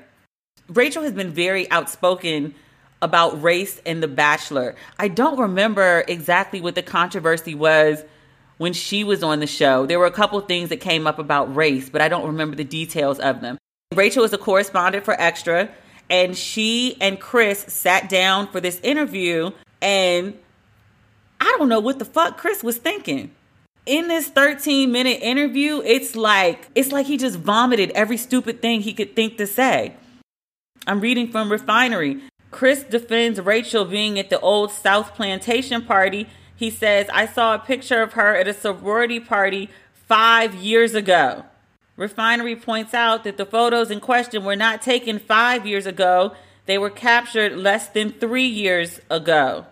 Rachel 0.68 1.02
has 1.02 1.12
been 1.12 1.30
very 1.30 1.70
outspoken 1.70 2.54
about 3.02 3.42
race 3.42 3.78
in 3.84 4.00
The 4.00 4.08
Bachelor. 4.08 4.74
I 4.98 5.08
don't 5.08 5.38
remember 5.38 6.04
exactly 6.06 6.60
what 6.60 6.74
the 6.74 6.82
controversy 6.82 7.54
was 7.54 8.04
when 8.58 8.72
she 8.72 9.04
was 9.04 9.22
on 9.22 9.40
the 9.40 9.46
show. 9.46 9.86
There 9.86 9.98
were 9.98 10.06
a 10.06 10.12
couple 10.12 10.38
things 10.42 10.68
that 10.68 10.78
came 10.78 11.06
up 11.06 11.18
about 11.18 11.54
race, 11.56 11.88
but 11.88 12.02
I 12.02 12.08
don't 12.08 12.26
remember 12.26 12.56
the 12.56 12.64
details 12.64 13.18
of 13.18 13.40
them. 13.40 13.56
Rachel 13.94 14.22
is 14.22 14.32
a 14.32 14.38
correspondent 14.38 15.04
for 15.04 15.18
Extra, 15.18 15.70
and 16.10 16.36
she 16.36 16.96
and 17.00 17.18
Chris 17.18 17.60
sat 17.68 18.08
down 18.08 18.48
for 18.48 18.60
this 18.60 18.78
interview, 18.82 19.50
and 19.80 20.38
I 21.40 21.56
don't 21.58 21.68
know 21.68 21.80
what 21.80 21.98
the 21.98 22.04
fuck 22.04 22.36
Chris 22.36 22.62
was 22.62 22.76
thinking. 22.76 23.30
In 23.86 24.08
this 24.08 24.28
13 24.28 24.92
minute 24.92 25.20
interview, 25.22 25.82
it's 25.84 26.14
like 26.14 26.68
it's 26.74 26.92
like 26.92 27.06
he 27.06 27.16
just 27.16 27.38
vomited 27.38 27.90
every 27.92 28.16
stupid 28.16 28.60
thing 28.60 28.82
he 28.82 28.92
could 28.92 29.16
think 29.16 29.38
to 29.38 29.46
say. 29.46 29.94
I'm 30.86 31.00
reading 31.00 31.28
from 31.28 31.50
Refinery. 31.50 32.20
Chris 32.50 32.82
defends 32.82 33.40
Rachel 33.40 33.84
being 33.84 34.18
at 34.18 34.28
the 34.28 34.40
old 34.40 34.70
South 34.70 35.14
Plantation 35.14 35.84
party. 35.84 36.26
He 36.54 36.68
says, 36.68 37.08
I 37.12 37.26
saw 37.26 37.54
a 37.54 37.58
picture 37.58 38.02
of 38.02 38.14
her 38.14 38.34
at 38.36 38.48
a 38.48 38.54
sorority 38.54 39.20
party 39.20 39.70
five 39.92 40.54
years 40.54 40.94
ago. 40.94 41.44
Refinery 41.96 42.56
points 42.56 42.92
out 42.92 43.24
that 43.24 43.36
the 43.36 43.46
photos 43.46 43.90
in 43.90 44.00
question 44.00 44.44
were 44.44 44.56
not 44.56 44.82
taken 44.82 45.18
five 45.18 45.66
years 45.66 45.86
ago, 45.86 46.34
they 46.66 46.78
were 46.78 46.90
captured 46.90 47.56
less 47.56 47.88
than 47.88 48.10
three 48.12 48.46
years 48.46 49.00
ago. 49.10 49.66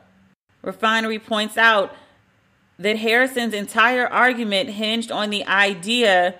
Refinery 0.62 1.18
points 1.18 1.56
out 1.56 1.94
that 2.78 2.98
Harrison's 2.98 3.54
entire 3.54 4.06
argument 4.06 4.70
hinged 4.70 5.10
on 5.10 5.30
the 5.30 5.44
idea 5.46 6.34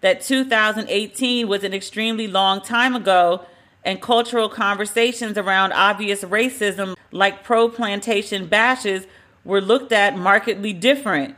that 0.00 0.22
2018 0.22 1.48
was 1.48 1.64
an 1.64 1.74
extremely 1.74 2.26
long 2.26 2.60
time 2.60 2.94
ago 2.94 3.44
and 3.84 4.02
cultural 4.02 4.48
conversations 4.48 5.38
around 5.38 5.72
obvious 5.72 6.22
racism 6.24 6.96
like 7.10 7.42
pro 7.42 7.68
plantation 7.68 8.46
bashes 8.46 9.06
were 9.44 9.60
looked 9.60 9.92
at 9.92 10.16
markedly 10.16 10.72
different. 10.72 11.34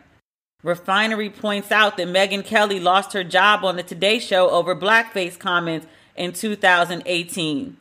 Refinery 0.63 1.31
points 1.31 1.71
out 1.71 1.97
that 1.97 2.09
Megyn 2.09 2.45
Kelly 2.45 2.81
lost 2.81 3.13
her 3.13 3.25
job 3.25 3.65
on 3.65 3.77
the 3.77 3.83
Today 3.83 4.19
Show 4.19 4.51
over 4.51 4.77
blackface 4.77 5.39
comments 5.39 5.87
in 6.17 6.33
2018. 6.33 7.77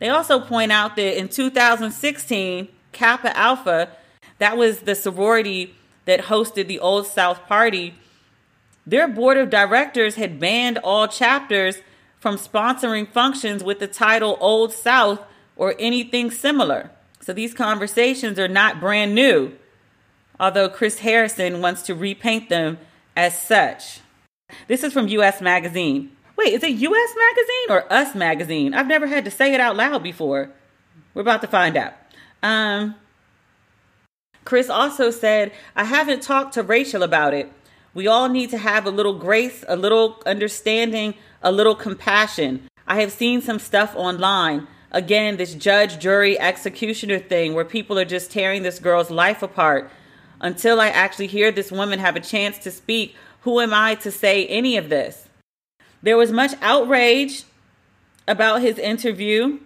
They 0.00 0.08
also 0.08 0.40
point 0.40 0.72
out 0.72 0.96
that 0.96 1.18
in 1.18 1.28
2016, 1.28 2.68
Kappa 2.98 3.36
Alpha, 3.38 3.90
that 4.38 4.56
was 4.56 4.80
the 4.80 4.96
sorority 4.96 5.76
that 6.06 6.22
hosted 6.22 6.66
the 6.66 6.80
Old 6.80 7.06
South 7.06 7.46
Party, 7.46 7.94
their 8.84 9.06
board 9.06 9.36
of 9.36 9.50
directors 9.50 10.16
had 10.16 10.40
banned 10.40 10.78
all 10.78 11.06
chapters 11.06 11.76
from 12.18 12.36
sponsoring 12.36 13.06
functions 13.06 13.62
with 13.62 13.78
the 13.78 13.86
title 13.86 14.36
Old 14.40 14.72
South 14.72 15.20
or 15.54 15.76
anything 15.78 16.32
similar. 16.32 16.90
So 17.20 17.32
these 17.32 17.54
conversations 17.54 18.36
are 18.36 18.48
not 18.48 18.80
brand 18.80 19.14
new, 19.14 19.52
although 20.40 20.68
Chris 20.68 20.98
Harrison 20.98 21.60
wants 21.60 21.82
to 21.82 21.94
repaint 21.94 22.48
them 22.48 22.78
as 23.16 23.40
such. 23.40 24.00
This 24.66 24.82
is 24.82 24.92
from 24.92 25.06
US 25.06 25.40
Magazine. 25.40 26.10
Wait, 26.36 26.52
is 26.52 26.64
it 26.64 26.70
US 26.70 27.14
Magazine 27.16 27.66
or 27.68 27.92
Us 27.92 28.16
Magazine? 28.16 28.74
I've 28.74 28.88
never 28.88 29.06
had 29.06 29.24
to 29.24 29.30
say 29.30 29.54
it 29.54 29.60
out 29.60 29.76
loud 29.76 30.02
before. 30.02 30.50
We're 31.14 31.22
about 31.22 31.42
to 31.42 31.46
find 31.48 31.76
out. 31.76 31.92
Um, 32.42 32.94
Chris 34.44 34.70
also 34.70 35.10
said, 35.10 35.52
I 35.76 35.84
haven't 35.84 36.22
talked 36.22 36.54
to 36.54 36.62
Rachel 36.62 37.02
about 37.02 37.34
it. 37.34 37.52
We 37.94 38.06
all 38.06 38.28
need 38.28 38.50
to 38.50 38.58
have 38.58 38.86
a 38.86 38.90
little 38.90 39.18
grace, 39.18 39.64
a 39.68 39.76
little 39.76 40.22
understanding, 40.24 41.14
a 41.42 41.52
little 41.52 41.74
compassion. 41.74 42.68
I 42.86 43.00
have 43.00 43.12
seen 43.12 43.42
some 43.42 43.58
stuff 43.58 43.94
online. 43.96 44.66
Again, 44.90 45.36
this 45.36 45.54
judge, 45.54 45.98
jury, 45.98 46.38
executioner 46.38 47.18
thing 47.18 47.54
where 47.54 47.64
people 47.64 47.98
are 47.98 48.04
just 48.04 48.30
tearing 48.30 48.62
this 48.62 48.78
girl's 48.78 49.10
life 49.10 49.42
apart. 49.42 49.90
Until 50.40 50.80
I 50.80 50.88
actually 50.88 51.26
hear 51.26 51.50
this 51.50 51.72
woman 51.72 51.98
have 51.98 52.16
a 52.16 52.20
chance 52.20 52.58
to 52.58 52.70
speak, 52.70 53.16
who 53.42 53.60
am 53.60 53.74
I 53.74 53.96
to 53.96 54.10
say 54.10 54.46
any 54.46 54.76
of 54.76 54.88
this? 54.88 55.28
There 56.02 56.16
was 56.16 56.32
much 56.32 56.52
outrage 56.62 57.44
about 58.26 58.62
his 58.62 58.78
interview. 58.78 59.58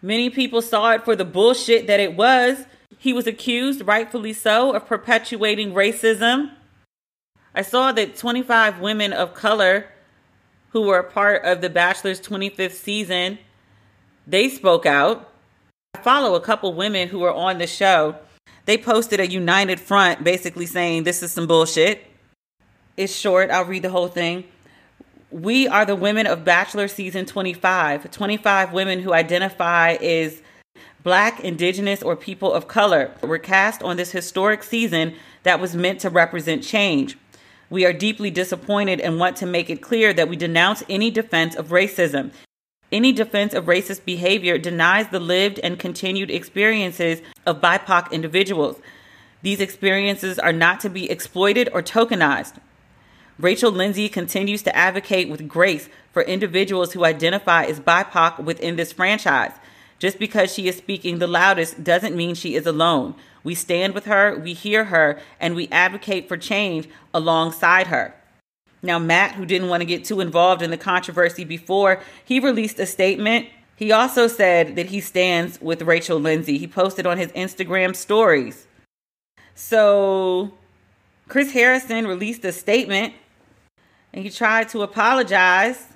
Many 0.00 0.30
people 0.30 0.62
saw 0.62 0.92
it 0.92 1.04
for 1.04 1.16
the 1.16 1.24
bullshit 1.24 1.86
that 1.88 2.00
it 2.00 2.16
was. 2.16 2.66
He 2.98 3.12
was 3.12 3.26
accused, 3.26 3.86
rightfully 3.86 4.32
so, 4.32 4.74
of 4.74 4.86
perpetuating 4.86 5.72
racism. 5.72 6.52
I 7.54 7.62
saw 7.62 7.92
that 7.92 8.16
25 8.16 8.80
women 8.80 9.12
of 9.12 9.34
color 9.34 9.86
who 10.70 10.82
were 10.82 10.98
a 10.98 11.10
part 11.10 11.44
of 11.44 11.60
The 11.60 11.70
Bachelor's 11.70 12.20
25th 12.20 12.72
season, 12.72 13.38
they 14.26 14.48
spoke 14.48 14.86
out. 14.86 15.32
I 15.94 16.00
follow 16.00 16.34
a 16.34 16.40
couple 16.40 16.74
women 16.74 17.08
who 17.08 17.18
were 17.18 17.32
on 17.32 17.58
the 17.58 17.66
show. 17.66 18.16
They 18.66 18.78
posted 18.78 19.18
a 19.18 19.26
united 19.26 19.80
front 19.80 20.22
basically 20.22 20.66
saying 20.66 21.04
this 21.04 21.22
is 21.22 21.32
some 21.32 21.46
bullshit. 21.46 22.06
It's 22.96 23.14
short, 23.14 23.50
I'll 23.50 23.64
read 23.64 23.82
the 23.82 23.90
whole 23.90 24.08
thing. 24.08 24.44
We 25.30 25.68
are 25.68 25.84
the 25.84 25.94
women 25.94 26.26
of 26.26 26.42
Bachelor 26.42 26.88
season 26.88 27.26
25, 27.26 28.10
25 28.10 28.72
women 28.72 29.00
who 29.00 29.12
identify 29.12 29.92
as 29.94 30.40
black, 31.02 31.40
indigenous, 31.40 32.02
or 32.02 32.16
people 32.16 32.50
of 32.50 32.66
color 32.66 33.12
were 33.22 33.38
cast 33.38 33.82
on 33.82 33.98
this 33.98 34.12
historic 34.12 34.62
season 34.62 35.14
that 35.42 35.60
was 35.60 35.76
meant 35.76 36.00
to 36.00 36.08
represent 36.08 36.62
change. 36.62 37.18
We 37.68 37.84
are 37.84 37.92
deeply 37.92 38.30
disappointed 38.30 39.00
and 39.00 39.18
want 39.18 39.36
to 39.36 39.46
make 39.46 39.68
it 39.68 39.82
clear 39.82 40.14
that 40.14 40.30
we 40.30 40.36
denounce 40.36 40.82
any 40.88 41.10
defense 41.10 41.54
of 41.54 41.68
racism. 41.68 42.32
Any 42.90 43.12
defense 43.12 43.52
of 43.52 43.66
racist 43.66 44.06
behavior 44.06 44.56
denies 44.56 45.08
the 45.08 45.20
lived 45.20 45.60
and 45.62 45.78
continued 45.78 46.30
experiences 46.30 47.20
of 47.44 47.60
BIPOC 47.60 48.12
individuals. 48.12 48.80
These 49.42 49.60
experiences 49.60 50.38
are 50.38 50.54
not 50.54 50.80
to 50.80 50.88
be 50.88 51.10
exploited 51.10 51.68
or 51.74 51.82
tokenized. 51.82 52.54
Rachel 53.38 53.70
Lindsay 53.70 54.08
continues 54.08 54.62
to 54.62 54.74
advocate 54.74 55.28
with 55.28 55.46
grace 55.46 55.88
for 56.12 56.22
individuals 56.22 56.92
who 56.92 57.04
identify 57.04 57.64
as 57.64 57.78
BIPOC 57.78 58.42
within 58.42 58.74
this 58.74 58.92
franchise. 58.92 59.52
Just 60.00 60.18
because 60.18 60.52
she 60.52 60.66
is 60.66 60.76
speaking 60.76 61.18
the 61.18 61.28
loudest 61.28 61.84
doesn't 61.84 62.16
mean 62.16 62.34
she 62.34 62.56
is 62.56 62.66
alone. 62.66 63.14
We 63.44 63.54
stand 63.54 63.94
with 63.94 64.06
her, 64.06 64.36
we 64.36 64.54
hear 64.54 64.86
her, 64.86 65.20
and 65.38 65.54
we 65.54 65.68
advocate 65.68 66.26
for 66.26 66.36
change 66.36 66.88
alongside 67.14 67.86
her. 67.86 68.14
Now, 68.82 68.98
Matt, 68.98 69.36
who 69.36 69.46
didn't 69.46 69.68
want 69.68 69.82
to 69.82 69.86
get 69.86 70.04
too 70.04 70.20
involved 70.20 70.62
in 70.62 70.70
the 70.70 70.76
controversy 70.76 71.44
before, 71.44 72.00
he 72.24 72.40
released 72.40 72.78
a 72.78 72.86
statement. 72.86 73.46
He 73.76 73.92
also 73.92 74.26
said 74.26 74.74
that 74.74 74.86
he 74.86 75.00
stands 75.00 75.60
with 75.60 75.82
Rachel 75.82 76.18
Lindsay. 76.18 76.58
He 76.58 76.66
posted 76.66 77.06
on 77.06 77.18
his 77.18 77.30
Instagram 77.32 77.94
stories. 77.94 78.66
So, 79.54 80.52
Chris 81.28 81.52
Harrison 81.52 82.06
released 82.06 82.44
a 82.44 82.52
statement 82.52 83.14
and 84.12 84.24
he 84.24 84.30
tried 84.30 84.68
to 84.70 84.82
apologize. 84.82 85.86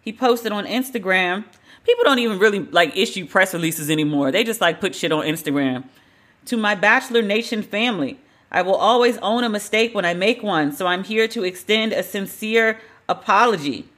He 0.00 0.12
posted 0.12 0.52
on 0.52 0.66
Instagram 0.66 1.44
people 1.84 2.04
don't 2.04 2.18
even 2.18 2.38
really 2.38 2.60
like 2.60 2.96
issue 2.96 3.26
press 3.26 3.54
releases 3.54 3.90
anymore. 3.90 4.30
They 4.30 4.44
just 4.44 4.60
like 4.60 4.80
put 4.80 4.94
shit 4.94 5.12
on 5.12 5.24
Instagram. 5.24 5.84
To 6.46 6.56
my 6.56 6.74
Bachelor 6.74 7.22
Nation 7.22 7.62
family, 7.62 8.18
I 8.50 8.62
will 8.62 8.74
always 8.74 9.18
own 9.18 9.44
a 9.44 9.48
mistake 9.48 9.94
when 9.94 10.04
I 10.04 10.14
make 10.14 10.42
one, 10.42 10.72
so 10.72 10.86
I'm 10.86 11.04
here 11.04 11.28
to 11.28 11.44
extend 11.44 11.92
a 11.92 12.02
sincere 12.02 12.80
apology. 13.08 13.88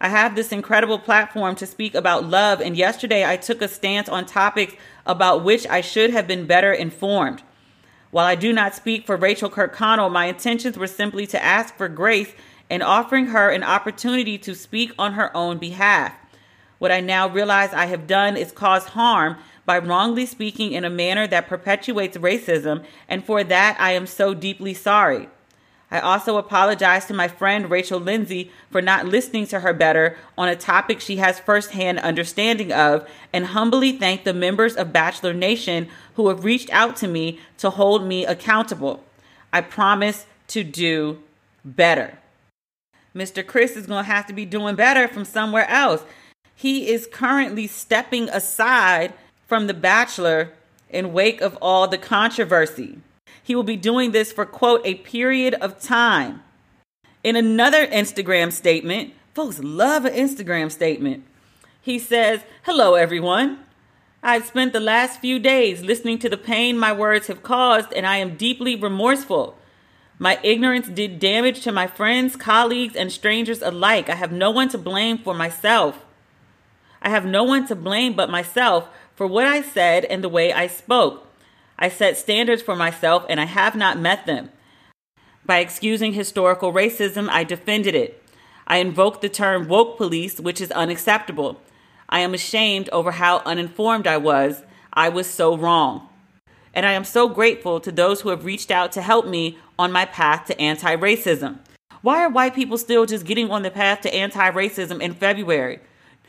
I 0.00 0.08
have 0.08 0.34
this 0.34 0.50
incredible 0.50 0.98
platform 0.98 1.54
to 1.56 1.66
speak 1.66 1.94
about 1.94 2.28
love, 2.28 2.60
and 2.60 2.76
yesterday 2.76 3.24
I 3.24 3.36
took 3.36 3.62
a 3.62 3.68
stance 3.68 4.08
on 4.08 4.26
topics 4.26 4.74
about 5.06 5.44
which 5.44 5.66
I 5.68 5.80
should 5.80 6.10
have 6.10 6.26
been 6.26 6.46
better 6.46 6.72
informed. 6.72 7.42
While 8.12 8.26
I 8.26 8.34
do 8.34 8.52
not 8.52 8.74
speak 8.74 9.06
for 9.06 9.16
Rachel 9.16 9.48
Kirkconnell, 9.48 10.12
my 10.12 10.26
intentions 10.26 10.76
were 10.76 10.86
simply 10.86 11.26
to 11.28 11.42
ask 11.42 11.74
for 11.74 11.88
grace 11.88 12.30
and 12.68 12.82
offering 12.82 13.28
her 13.28 13.48
an 13.48 13.62
opportunity 13.62 14.36
to 14.36 14.54
speak 14.54 14.92
on 14.98 15.14
her 15.14 15.34
own 15.34 15.56
behalf. 15.56 16.12
What 16.78 16.92
I 16.92 17.00
now 17.00 17.26
realize 17.26 17.72
I 17.72 17.86
have 17.86 18.06
done 18.06 18.36
is 18.36 18.52
cause 18.52 18.88
harm 18.88 19.38
by 19.64 19.78
wrongly 19.78 20.26
speaking 20.26 20.72
in 20.72 20.84
a 20.84 20.90
manner 20.90 21.26
that 21.28 21.48
perpetuates 21.48 22.18
racism, 22.18 22.84
and 23.08 23.24
for 23.24 23.42
that 23.44 23.78
I 23.80 23.92
am 23.92 24.06
so 24.06 24.34
deeply 24.34 24.74
sorry. 24.74 25.30
I 25.90 26.00
also 26.00 26.38
apologize 26.38 27.04
to 27.06 27.14
my 27.14 27.28
friend 27.28 27.70
Rachel 27.70 28.00
Lindsay 28.00 28.50
for 28.70 28.80
not 28.80 29.06
listening 29.06 29.46
to 29.48 29.60
her 29.60 29.74
better 29.74 30.16
on 30.38 30.48
a 30.48 30.56
topic 30.56 31.00
she 31.00 31.16
has 31.16 31.38
firsthand 31.38 31.98
understanding 31.98 32.72
of, 32.72 33.06
and 33.30 33.46
humbly 33.46 33.92
thank 33.92 34.24
the 34.24 34.32
members 34.34 34.74
of 34.74 34.92
Bachelor 34.92 35.34
Nation 35.34 35.88
who 36.14 36.28
have 36.28 36.44
reached 36.44 36.70
out 36.70 36.96
to 36.96 37.08
me 37.08 37.40
to 37.58 37.70
hold 37.70 38.04
me 38.04 38.24
accountable. 38.24 39.02
I 39.52 39.60
promise 39.60 40.26
to 40.48 40.64
do 40.64 41.22
better. 41.64 42.18
Mr. 43.14 43.46
Chris 43.46 43.76
is 43.76 43.86
going 43.86 44.04
to 44.04 44.10
have 44.10 44.26
to 44.26 44.32
be 44.32 44.46
doing 44.46 44.74
better 44.74 45.06
from 45.06 45.24
somewhere 45.24 45.68
else 45.68 46.02
he 46.62 46.90
is 46.90 47.08
currently 47.10 47.66
stepping 47.66 48.28
aside 48.28 49.12
from 49.48 49.66
The 49.66 49.74
Bachelor 49.74 50.52
in 50.88 51.12
wake 51.12 51.40
of 51.40 51.58
all 51.60 51.88
the 51.88 51.98
controversy. 51.98 52.98
He 53.42 53.56
will 53.56 53.64
be 53.64 53.76
doing 53.76 54.12
this 54.12 54.30
for, 54.30 54.46
quote, 54.46 54.80
a 54.84 54.94
period 54.94 55.54
of 55.54 55.80
time. 55.80 56.42
In 57.24 57.34
another 57.34 57.84
Instagram 57.86 58.52
statement, 58.52 59.12
folks 59.34 59.58
love 59.58 60.04
an 60.04 60.14
Instagram 60.14 60.70
statement. 60.70 61.24
He 61.80 61.98
says, 61.98 62.42
Hello, 62.62 62.94
everyone. 62.94 63.58
I've 64.24 64.46
spent 64.46 64.72
the 64.72 64.78
last 64.78 65.18
few 65.18 65.40
days 65.40 65.82
listening 65.82 66.20
to 66.20 66.28
the 66.28 66.36
pain 66.36 66.78
my 66.78 66.92
words 66.92 67.26
have 67.26 67.42
caused, 67.42 67.92
and 67.92 68.06
I 68.06 68.18
am 68.18 68.36
deeply 68.36 68.76
remorseful. 68.76 69.58
My 70.16 70.38
ignorance 70.44 70.86
did 70.86 71.18
damage 71.18 71.62
to 71.62 71.72
my 71.72 71.88
friends, 71.88 72.36
colleagues, 72.36 72.94
and 72.94 73.10
strangers 73.10 73.62
alike. 73.62 74.08
I 74.08 74.14
have 74.14 74.30
no 74.30 74.52
one 74.52 74.68
to 74.68 74.78
blame 74.78 75.18
for 75.18 75.34
myself. 75.34 76.04
I 77.02 77.08
have 77.08 77.26
no 77.26 77.42
one 77.42 77.66
to 77.66 77.74
blame 77.74 78.12
but 78.14 78.30
myself 78.30 78.88
for 79.16 79.26
what 79.26 79.48
I 79.48 79.60
said 79.60 80.04
and 80.04 80.22
the 80.22 80.28
way 80.28 80.52
I 80.52 80.68
spoke. 80.68 81.26
I 81.76 81.88
set 81.88 82.16
standards 82.16 82.62
for 82.62 82.76
myself 82.76 83.26
and 83.28 83.40
I 83.40 83.46
have 83.46 83.74
not 83.74 83.98
met 83.98 84.24
them. 84.26 84.50
By 85.44 85.58
excusing 85.58 86.12
historical 86.12 86.72
racism, 86.72 87.28
I 87.28 87.42
defended 87.42 87.96
it. 87.96 88.22
I 88.68 88.76
invoked 88.76 89.20
the 89.20 89.28
term 89.28 89.66
woke 89.66 89.96
police, 89.96 90.38
which 90.38 90.60
is 90.60 90.70
unacceptable. 90.70 91.60
I 92.12 92.20
am 92.20 92.34
ashamed 92.34 92.90
over 92.90 93.12
how 93.12 93.38
uninformed 93.38 94.06
I 94.06 94.18
was. 94.18 94.62
I 94.92 95.08
was 95.08 95.26
so 95.26 95.56
wrong. 95.56 96.10
And 96.74 96.84
I 96.84 96.92
am 96.92 97.04
so 97.04 97.26
grateful 97.26 97.80
to 97.80 97.90
those 97.90 98.20
who 98.20 98.28
have 98.28 98.44
reached 98.44 98.70
out 98.70 98.92
to 98.92 99.00
help 99.00 99.26
me 99.26 99.56
on 99.78 99.92
my 99.92 100.04
path 100.04 100.44
to 100.46 100.60
anti 100.60 100.94
racism. 100.94 101.60
Why 102.02 102.22
are 102.22 102.28
white 102.28 102.54
people 102.54 102.76
still 102.76 103.06
just 103.06 103.24
getting 103.24 103.50
on 103.50 103.62
the 103.62 103.70
path 103.70 104.02
to 104.02 104.14
anti 104.14 104.50
racism 104.50 105.00
in 105.00 105.14
February? 105.14 105.80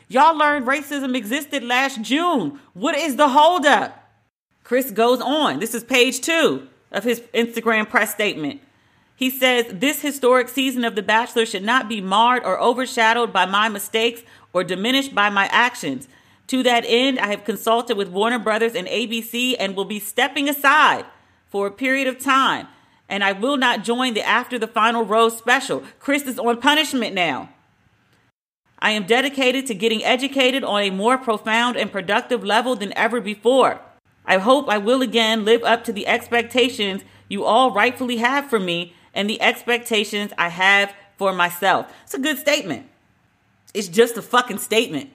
Y'all 0.08 0.36
learned 0.36 0.66
racism 0.66 1.14
existed 1.14 1.62
last 1.62 2.00
June. 2.00 2.60
What 2.72 2.96
is 2.96 3.16
the 3.16 3.28
holdup? 3.28 4.10
Chris 4.62 4.90
goes 4.90 5.20
on. 5.20 5.60
This 5.60 5.74
is 5.74 5.84
page 5.84 6.22
two 6.22 6.66
of 6.92 7.04
his 7.04 7.20
Instagram 7.34 7.90
press 7.90 8.10
statement. 8.10 8.62
He 9.16 9.28
says, 9.28 9.66
This 9.68 10.00
historic 10.00 10.48
season 10.48 10.84
of 10.84 10.94
The 10.94 11.02
Bachelor 11.02 11.44
should 11.44 11.62
not 11.62 11.90
be 11.90 12.00
marred 12.00 12.42
or 12.42 12.58
overshadowed 12.58 13.34
by 13.34 13.44
my 13.44 13.68
mistakes 13.68 14.22
or 14.54 14.64
diminished 14.64 15.14
by 15.14 15.28
my 15.28 15.46
actions. 15.52 16.08
To 16.46 16.62
that 16.62 16.84
end, 16.86 17.18
I 17.18 17.26
have 17.26 17.44
consulted 17.44 17.98
with 17.98 18.08
Warner 18.08 18.38
Brothers 18.38 18.74
and 18.74 18.86
ABC 18.86 19.56
and 19.58 19.76
will 19.76 19.84
be 19.84 19.98
stepping 19.98 20.48
aside 20.48 21.04
for 21.50 21.66
a 21.66 21.70
period 21.70 22.06
of 22.06 22.18
time. 22.18 22.68
And 23.08 23.22
I 23.22 23.32
will 23.32 23.58
not 23.58 23.84
join 23.84 24.14
the 24.14 24.26
After 24.26 24.58
the 24.58 24.66
Final 24.66 25.04
Rose 25.04 25.36
special. 25.36 25.82
Chris 25.98 26.22
is 26.22 26.38
on 26.38 26.60
punishment 26.60 27.14
now. 27.14 27.50
I 28.78 28.92
am 28.92 29.06
dedicated 29.06 29.66
to 29.66 29.74
getting 29.74 30.04
educated 30.04 30.62
on 30.64 30.82
a 30.82 30.90
more 30.90 31.18
profound 31.18 31.76
and 31.76 31.92
productive 31.92 32.44
level 32.44 32.76
than 32.76 32.96
ever 32.96 33.20
before. 33.20 33.80
I 34.26 34.38
hope 34.38 34.68
I 34.68 34.78
will 34.78 35.02
again 35.02 35.44
live 35.44 35.62
up 35.64 35.84
to 35.84 35.92
the 35.92 36.06
expectations 36.06 37.02
you 37.28 37.44
all 37.44 37.70
rightfully 37.70 38.18
have 38.18 38.48
for 38.48 38.60
me 38.60 38.94
and 39.14 39.28
the 39.28 39.40
expectations 39.40 40.32
I 40.36 40.50
have 40.50 40.94
for 41.16 41.32
myself. 41.32 41.92
It's 42.04 42.14
a 42.14 42.18
good 42.18 42.38
statement. 42.38 42.88
It's 43.74 43.88
just 43.88 44.16
a 44.16 44.22
fucking 44.22 44.58
statement. 44.58 45.10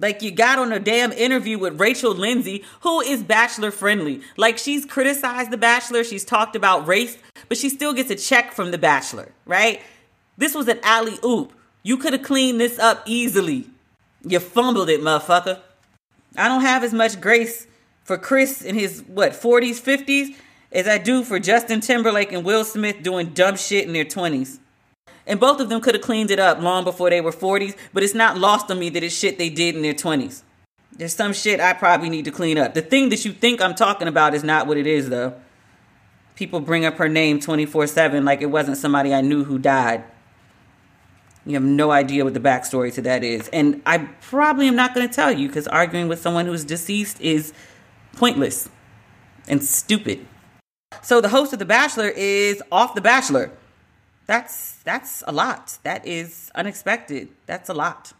Like 0.00 0.22
you 0.22 0.30
got 0.30 0.58
on 0.58 0.72
a 0.72 0.78
damn 0.78 1.10
interview 1.10 1.58
with 1.58 1.80
Rachel 1.80 2.14
Lindsay, 2.14 2.62
who 2.82 3.00
is 3.00 3.22
bachelor 3.22 3.70
friendly. 3.70 4.20
Like 4.36 4.58
she's 4.58 4.86
criticized 4.86 5.50
the 5.50 5.56
bachelor, 5.56 6.04
she's 6.04 6.24
talked 6.24 6.54
about 6.54 6.86
race, 6.86 7.18
but 7.48 7.58
she 7.58 7.68
still 7.68 7.92
gets 7.92 8.10
a 8.10 8.14
check 8.14 8.52
from 8.52 8.70
the 8.70 8.78
bachelor, 8.78 9.32
right? 9.44 9.80
This 10.36 10.54
was 10.54 10.68
an 10.68 10.78
alley 10.84 11.18
oop. 11.24 11.52
You 11.82 11.96
could 11.96 12.12
have 12.12 12.22
cleaned 12.22 12.60
this 12.60 12.78
up 12.78 13.02
easily. 13.06 13.66
You 14.22 14.38
fumbled 14.38 14.88
it, 14.88 15.00
motherfucker. 15.00 15.60
I 16.36 16.46
don't 16.46 16.60
have 16.60 16.84
as 16.84 16.92
much 16.92 17.20
grace 17.20 17.66
for 18.04 18.18
Chris 18.18 18.62
in 18.62 18.74
his 18.76 19.02
what 19.06 19.32
40s, 19.32 19.80
50s 19.80 20.36
as 20.70 20.86
I 20.86 20.98
do 20.98 21.24
for 21.24 21.38
Justin 21.38 21.80
Timberlake 21.80 22.32
and 22.32 22.44
Will 22.44 22.64
Smith 22.64 23.02
doing 23.02 23.28
dumb 23.28 23.56
shit 23.56 23.86
in 23.86 23.92
their 23.92 24.04
20s. 24.04 24.58
And 25.28 25.38
both 25.38 25.60
of 25.60 25.68
them 25.68 25.80
could 25.82 25.94
have 25.94 26.02
cleaned 26.02 26.30
it 26.30 26.40
up 26.40 26.60
long 26.60 26.84
before 26.84 27.10
they 27.10 27.20
were 27.20 27.30
40s, 27.30 27.76
but 27.92 28.02
it's 28.02 28.14
not 28.14 28.38
lost 28.38 28.70
on 28.70 28.78
me 28.78 28.88
that 28.88 29.04
it's 29.04 29.14
shit 29.14 29.36
they 29.36 29.50
did 29.50 29.76
in 29.76 29.82
their 29.82 29.94
20s. 29.94 30.42
There's 30.92 31.14
some 31.14 31.34
shit 31.34 31.60
I 31.60 31.74
probably 31.74 32.08
need 32.08 32.24
to 32.24 32.30
clean 32.30 32.56
up. 32.56 32.72
The 32.72 32.82
thing 32.82 33.10
that 33.10 33.24
you 33.24 33.32
think 33.32 33.60
I'm 33.60 33.74
talking 33.74 34.08
about 34.08 34.34
is 34.34 34.42
not 34.42 34.66
what 34.66 34.78
it 34.78 34.86
is, 34.86 35.10
though. 35.10 35.34
People 36.34 36.60
bring 36.60 36.86
up 36.86 36.96
her 36.96 37.08
name 37.08 37.40
24 37.40 37.86
7 37.88 38.24
like 38.24 38.40
it 38.40 38.46
wasn't 38.46 38.78
somebody 38.78 39.12
I 39.12 39.20
knew 39.20 39.44
who 39.44 39.58
died. 39.58 40.02
You 41.44 41.54
have 41.54 41.62
no 41.62 41.90
idea 41.90 42.24
what 42.24 42.34
the 42.34 42.40
backstory 42.40 42.92
to 42.94 43.02
that 43.02 43.22
is. 43.22 43.48
And 43.48 43.82
I 43.84 43.98
probably 43.98 44.66
am 44.66 44.76
not 44.76 44.94
going 44.94 45.08
to 45.08 45.14
tell 45.14 45.32
you 45.32 45.48
because 45.48 45.68
arguing 45.68 46.08
with 46.08 46.20
someone 46.20 46.46
who's 46.46 46.64
deceased 46.64 47.20
is 47.20 47.52
pointless 48.16 48.68
and 49.46 49.62
stupid. 49.62 50.26
So 51.02 51.20
the 51.20 51.28
host 51.28 51.52
of 51.52 51.58
The 51.58 51.64
Bachelor 51.64 52.08
is 52.08 52.62
off 52.70 52.94
The 52.94 53.00
Bachelor. 53.00 53.50
That's 54.28 54.74
that's 54.84 55.24
a 55.26 55.32
lot. 55.32 55.78
That 55.82 56.06
is 56.06 56.52
unexpected. 56.54 57.30
That's 57.46 57.68
a 57.68 57.74
lot. 57.74 58.12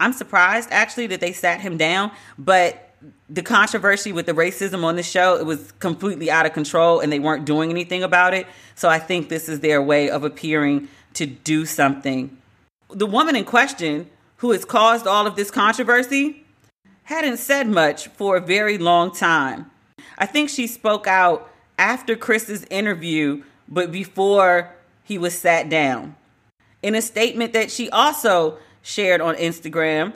I'm 0.00 0.14
surprised 0.14 0.70
actually 0.72 1.06
that 1.08 1.20
they 1.20 1.32
sat 1.32 1.60
him 1.60 1.76
down, 1.76 2.10
but 2.38 2.88
the 3.28 3.42
controversy 3.42 4.12
with 4.12 4.26
the 4.26 4.32
racism 4.32 4.82
on 4.82 4.96
the 4.96 5.02
show, 5.02 5.36
it 5.36 5.44
was 5.44 5.72
completely 5.72 6.30
out 6.30 6.46
of 6.46 6.54
control 6.54 7.00
and 7.00 7.12
they 7.12 7.18
weren't 7.18 7.44
doing 7.44 7.70
anything 7.70 8.02
about 8.02 8.32
it. 8.32 8.46
So 8.74 8.88
I 8.88 8.98
think 8.98 9.28
this 9.28 9.48
is 9.48 9.60
their 9.60 9.82
way 9.82 10.08
of 10.08 10.24
appearing 10.24 10.88
to 11.14 11.26
do 11.26 11.66
something. 11.66 12.36
The 12.88 13.06
woman 13.06 13.36
in 13.36 13.44
question 13.44 14.08
who 14.38 14.52
has 14.52 14.64
caused 14.64 15.06
all 15.06 15.26
of 15.26 15.36
this 15.36 15.50
controversy 15.50 16.44
hadn't 17.04 17.36
said 17.36 17.68
much 17.68 18.08
for 18.08 18.36
a 18.36 18.40
very 18.40 18.78
long 18.78 19.14
time. 19.14 19.70
I 20.16 20.24
think 20.24 20.48
she 20.48 20.66
spoke 20.66 21.06
out 21.06 21.50
after 21.78 22.16
Chris's 22.16 22.64
interview, 22.70 23.42
but 23.68 23.92
before 23.92 24.74
he 25.02 25.18
was 25.18 25.38
sat 25.38 25.68
down. 25.68 26.16
In 26.82 26.94
a 26.94 27.02
statement 27.02 27.52
that 27.52 27.70
she 27.70 27.88
also 27.90 28.58
shared 28.82 29.20
on 29.20 29.36
Instagram, 29.36 30.14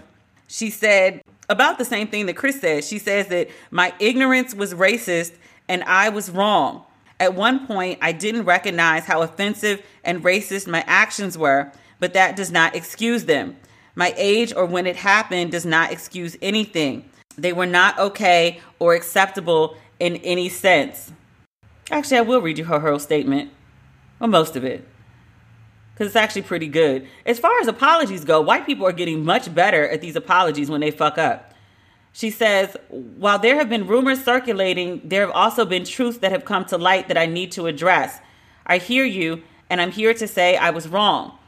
she 0.48 0.70
said 0.70 1.22
about 1.48 1.78
the 1.78 1.84
same 1.84 2.08
thing 2.08 2.26
that 2.26 2.36
Chris 2.36 2.60
said. 2.60 2.84
She 2.84 2.98
says 2.98 3.28
that 3.28 3.48
my 3.70 3.94
ignorance 4.00 4.54
was 4.54 4.74
racist 4.74 5.34
and 5.68 5.82
I 5.84 6.08
was 6.08 6.30
wrong. 6.30 6.84
At 7.18 7.34
one 7.34 7.66
point, 7.66 7.98
I 8.02 8.12
didn't 8.12 8.44
recognize 8.44 9.04
how 9.04 9.22
offensive 9.22 9.82
and 10.04 10.22
racist 10.22 10.66
my 10.66 10.84
actions 10.86 11.38
were, 11.38 11.72
but 11.98 12.12
that 12.12 12.36
does 12.36 12.50
not 12.50 12.74
excuse 12.74 13.24
them. 13.24 13.56
My 13.94 14.12
age 14.16 14.52
or 14.54 14.66
when 14.66 14.86
it 14.86 14.96
happened 14.96 15.52
does 15.52 15.64
not 15.64 15.90
excuse 15.90 16.36
anything. 16.42 17.08
They 17.38 17.52
were 17.52 17.66
not 17.66 17.98
okay 17.98 18.60
or 18.78 18.94
acceptable 18.94 19.76
in 19.98 20.16
any 20.16 20.48
sense. 20.48 21.12
Actually, 21.90 22.18
I 22.18 22.22
will 22.22 22.42
read 22.42 22.58
you 22.58 22.64
her 22.64 22.80
whole 22.80 22.98
statement. 22.98 23.50
Well, 24.18 24.30
most 24.30 24.56
of 24.56 24.64
it. 24.64 24.86
Because 25.92 26.08
it's 26.08 26.16
actually 26.16 26.42
pretty 26.42 26.68
good. 26.68 27.08
As 27.24 27.38
far 27.38 27.58
as 27.60 27.68
apologies 27.68 28.24
go, 28.24 28.40
white 28.40 28.66
people 28.66 28.86
are 28.86 28.92
getting 28.92 29.24
much 29.24 29.54
better 29.54 29.88
at 29.88 30.00
these 30.00 30.16
apologies 30.16 30.70
when 30.70 30.80
they 30.80 30.90
fuck 30.90 31.16
up. 31.16 31.54
She 32.12 32.30
says, 32.30 32.76
While 32.88 33.38
there 33.38 33.56
have 33.56 33.68
been 33.68 33.86
rumors 33.86 34.24
circulating, 34.24 35.00
there 35.04 35.20
have 35.20 35.34
also 35.34 35.64
been 35.64 35.84
truths 35.84 36.18
that 36.18 36.32
have 36.32 36.44
come 36.44 36.64
to 36.66 36.78
light 36.78 37.08
that 37.08 37.18
I 37.18 37.26
need 37.26 37.52
to 37.52 37.66
address. 37.66 38.20
I 38.66 38.78
hear 38.78 39.04
you, 39.04 39.42
and 39.68 39.80
I'm 39.80 39.90
here 39.90 40.14
to 40.14 40.26
say 40.26 40.56
I 40.56 40.70
was 40.70 40.88
wrong. 40.88 41.38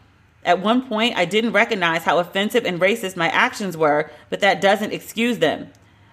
At 0.44 0.60
one 0.60 0.86
point, 0.88 1.16
I 1.16 1.24
didn't 1.24 1.52
recognize 1.52 2.02
how 2.02 2.18
offensive 2.18 2.64
and 2.64 2.80
racist 2.80 3.16
my 3.16 3.28
actions 3.28 3.76
were, 3.76 4.10
but 4.30 4.40
that 4.40 4.60
doesn't 4.60 4.92
excuse 4.92 5.38
them. 5.38 5.70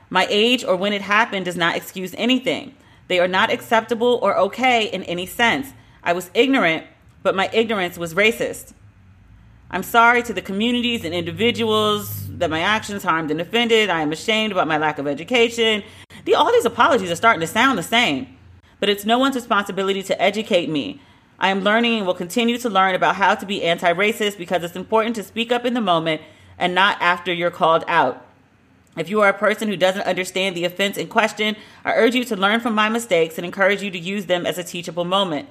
My 0.10 0.28
age 0.30 0.64
or 0.64 0.76
when 0.76 0.94
it 0.94 1.02
happened 1.02 1.46
does 1.46 1.58
not 1.58 1.76
excuse 1.76 2.14
anything. 2.18 2.76
They 3.08 3.20
are 3.20 3.28
not 3.28 3.52
acceptable 3.52 4.20
or 4.22 4.38
okay 4.38 4.86
in 4.86 5.04
any 5.04 5.26
sense. 5.26 5.74
I 6.06 6.14
was 6.14 6.30
ignorant, 6.36 6.86
but 7.24 7.36
my 7.36 7.50
ignorance 7.52 7.98
was 7.98 8.14
racist. 8.14 8.74
I'm 9.72 9.82
sorry 9.82 10.22
to 10.24 10.34
the 10.34 10.42
communities 10.42 11.04
and 11.04 11.14
individuals 11.14 12.30
that 12.38 12.52
my 12.52 12.62
actions 12.62 13.04
harmed 13.04 13.32
and 13.32 13.42
offended. 13.42 13.90
I 13.90 14.02
am 14.02 14.12
ashamed 14.12 14.52
about 14.52 14.68
my 14.68 14.78
lack 14.78 15.00
of 15.00 15.08
education. 15.08 15.84
The, 16.26 16.36
all 16.36 16.52
these 16.52 16.66
apologies 16.66 17.10
are 17.10 17.16
starting 17.16 17.42
to 17.42 17.48
sound 17.48 17.80
the 17.80 17.84
same, 17.84 18.38
but 18.80 18.88
it's 18.88 19.04
no 19.04 19.18
one's 19.18 19.36
responsibility 19.36 20.04
to 20.04 20.22
educate 20.22 20.70
me. 20.70 21.02
I 21.40 21.50
am 21.50 21.62
learning 21.62 21.98
and 21.98 22.08
will 22.08 22.14
continue 22.14 22.60
to 22.60 22.70
learn 22.70 22.94
about 22.94 23.16
how 23.16 23.34
to 23.36 23.46
be 23.46 23.64
anti 23.64 23.92
racist 23.92 24.38
because 24.38 24.64
it's 24.64 24.76
important 24.76 25.16
to 25.16 25.24
speak 25.24 25.52
up 25.52 25.66
in 25.66 25.74
the 25.74 25.82
moment 25.82 26.22
and 26.58 26.76
not 26.76 27.02
after 27.02 27.34
you're 27.34 27.52
called 27.52 27.84
out. 27.88 28.24
If 28.96 29.10
you 29.10 29.20
are 29.22 29.30
a 29.30 29.38
person 29.38 29.68
who 29.68 29.76
doesn't 29.76 30.04
understand 30.04 30.56
the 30.56 30.64
offense 30.64 30.98
in 30.98 31.08
question, 31.08 31.58
I 31.84 31.94
urge 31.94 32.16
you 32.16 32.24
to 32.26 32.36
learn 32.36 32.62
from 32.62 32.76
my 32.76 32.88
mistakes 32.88 33.38
and 33.38 33.46
encourage 33.46 33.82
you 33.82 33.92
to 33.92 34.00
use 34.00 34.28
them 34.28 34.46
as 34.46 34.58
a 34.58 34.64
teachable 34.64 35.04
moment. 35.04 35.50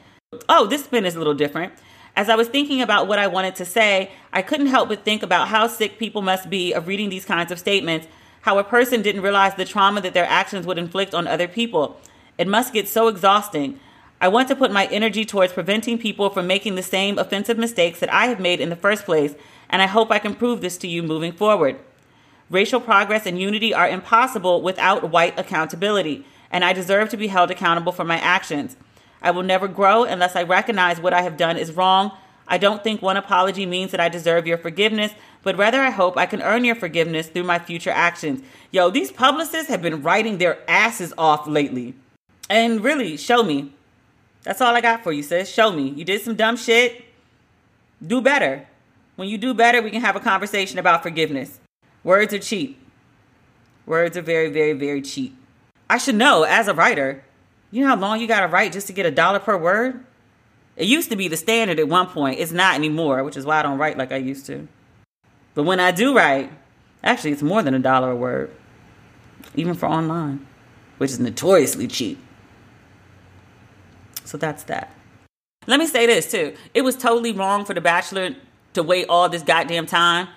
Oh, 0.49 0.67
this 0.67 0.85
spin 0.85 1.05
is 1.05 1.15
a 1.15 1.19
little 1.19 1.35
different. 1.35 1.73
As 2.17 2.29
I 2.29 2.37
was 2.37 2.49
thinking 2.49 2.81
about 2.81 3.09
what 3.09 3.19
I 3.19 3.27
wanted 3.27 3.57
to 3.57 3.65
say, 3.65 4.13
I 4.33 4.43
couldn't 4.43 4.69
help 4.69 4.89
but 4.89 5.05
think 5.05 5.23
about 5.23 5.49
how 5.49 5.67
sick 5.67 5.99
people 5.99 6.23
must 6.23 6.49
be 6.49 6.73
of 6.73 6.87
reading 6.87 7.09
these 7.09 7.25
kinds 7.25 7.51
of 7.51 7.59
statements, 7.59 8.07
how 8.43 8.59
a 8.59 8.65
person 8.65 9.03
didn't 9.03 9.23
realize 9.23 9.55
the 9.55 9.65
trauma 9.65 10.01
that 10.03 10.15
their 10.15 10.27
actions 10.27 10.67
would 10.67 10.79
inflict 10.79 11.15
on 11.15 11.27
other 11.27 11.49
people. 11.49 12.01
It 12.39 12.47
must 12.47 12.73
get 12.73 12.87
so 12.87 13.09
exhausting. 13.09 13.81
I 14.21 14.29
want 14.29 14.49
to 14.49 14.57
put 14.57 14.71
my 14.71 14.87
energy 14.87 15.25
towards 15.25 15.53
preventing 15.53 15.99
people 15.99 16.31
from 16.31 16.47
making 16.47 16.77
the 16.77 16.83
same 16.83 17.19
offensive 17.19 17.59
mistakes 17.59 17.99
that 18.01 18.13
I 18.13 18.27
have 18.27 18.39
made 18.41 18.61
in 18.61 18.71
the 18.71 18.77
first 18.77 19.05
place, 19.05 19.35
and 19.69 19.83
I 19.83 19.87
hope 19.87 20.11
I 20.11 20.21
can 20.21 20.35
prove 20.35 20.61
this 20.61 20.77
to 20.79 20.89
you 20.89 21.03
moving 21.03 21.33
forward. 21.33 21.79
Racial 22.49 22.81
progress 22.81 23.27
and 23.27 23.41
unity 23.41 23.75
are 23.75 23.89
impossible 23.89 24.63
without 24.63 25.11
white 25.11 25.39
accountability, 25.39 26.25
and 26.51 26.65
I 26.65 26.73
deserve 26.73 27.09
to 27.09 27.17
be 27.17 27.27
held 27.27 27.51
accountable 27.51 27.93
for 27.93 28.05
my 28.05 28.19
actions. 28.19 28.77
I 29.25 29.31
will 29.31 29.43
never 29.43 29.67
grow 29.67 30.05
unless 30.05 30.37
I 30.37 30.43
recognize 30.43 31.01
what 31.01 31.15
I 31.15 31.23
have 31.23 31.39
done 31.39 31.57
is 31.57 31.73
wrong. 31.73 32.13
I 32.47 32.59
don't 32.59 32.85
think 32.85 33.01
one 33.01 33.17
apology 33.17 33.65
means 33.65 33.91
that 33.91 34.01
I 34.01 34.11
deserve 34.11 34.47
your 34.47 34.59
forgiveness, 34.59 35.13
but 35.43 35.57
rather 35.57 35.81
I 35.81 35.89
hope 35.89 36.19
I 36.19 36.27
can 36.27 36.43
earn 36.43 36.63
your 36.63 36.75
forgiveness 36.75 37.29
through 37.29 37.45
my 37.45 37.59
future 37.59 37.91
actions. 37.91 38.43
Yo, 38.71 38.91
these 38.91 39.11
publicists 39.11 39.71
have 39.71 39.81
been 39.81 40.03
writing 40.03 40.37
their 40.37 40.59
asses 40.69 41.15
off 41.17 41.47
lately. 41.47 41.95
And 42.51 42.85
really, 42.85 43.17
show 43.17 43.43
me. 43.43 43.73
That's 44.43 44.61
all 44.61 44.77
I 44.77 44.83
got 44.83 45.03
for 45.03 45.11
you, 45.11 45.23
sis. 45.23 45.49
Show 45.49 45.73
me. 45.73 45.89
You 45.89 46.05
did 46.05 46.21
some 46.21 46.37
dumb 46.37 46.59
shit. 46.59 47.03
Do 48.07 48.21
better. 48.21 48.69
When 49.17 49.29
you 49.29 49.39
do 49.39 49.55
better, 49.55 49.81
we 49.81 49.91
can 49.91 50.03
have 50.03 50.17
a 50.17 50.21
conversation 50.21 50.79
about 50.79 51.03
forgiveness. 51.03 51.61
Words 52.03 52.35
are 52.35 52.39
cheap. 52.39 52.79
Words 53.87 54.19
are 54.19 54.23
very, 54.23 54.51
very, 54.51 54.75
very 54.75 55.01
cheap. 55.01 55.35
I 55.89 55.97
should 55.97 56.17
know 56.17 56.43
as 56.43 56.69
a 56.69 56.75
writer, 56.75 57.25
you 57.75 57.83
know 57.83 57.89
how 57.89 57.97
long 57.97 58.21
you 58.21 58.29
got 58.29 58.41
to 58.41 58.47
write 58.47 58.73
just 58.73 58.87
to 58.87 58.93
get 58.93 59.05
a 59.05 59.11
dollar 59.11 59.41
per 59.41 59.57
word? 59.57 60.05
It 60.77 60.87
used 60.87 61.11
to 61.11 61.17
be 61.17 61.29
the 61.29 61.37
standard 61.37 61.79
at 61.79 61.89
one 61.89 62.07
point. 62.07 62.39
It's 62.39 62.53
not 62.53 62.75
anymore, 62.75 63.25
which 63.25 63.37
is 63.37 63.45
why 63.45 63.59
I 63.59 63.63
don't 63.63 63.79
write 63.79 63.99
like 63.99 64.13
I 64.13 64.17
used 64.17 64.47
to. 64.47 64.69
But 65.55 65.65
when 65.65 65.81
I 65.81 65.91
do 65.91 66.17
write, 66.17 66.53
actually, 67.03 67.33
it's 67.33 67.43
more 67.43 67.63
than 67.63 67.75
a 67.75 67.79
dollar 67.79 68.11
a 68.11 68.17
word, 68.17 68.51
even 69.55 69.75
for 69.75 69.87
online, 69.87 70.47
which 70.99 71.11
is 71.11 71.19
notoriously 71.19 71.89
cheap. 71.89 72.19
So 74.25 74.39
that's 74.39 74.63
that. 74.65 74.93
Let 75.67 75.81
me 75.81 75.87
say 75.87 76.07
this 76.07 76.31
too. 76.31 76.55
It 76.75 76.83
was 76.83 76.97
totally 76.97 77.33
wrong 77.33 77.65
for 77.65 77.75
The 77.75 77.81
Bachelor 77.81 78.37
to 78.75 78.83
wait 78.83 79.07
all 79.09 79.29
this 79.29 79.43
goddamn 79.43 79.87
time 79.87 80.29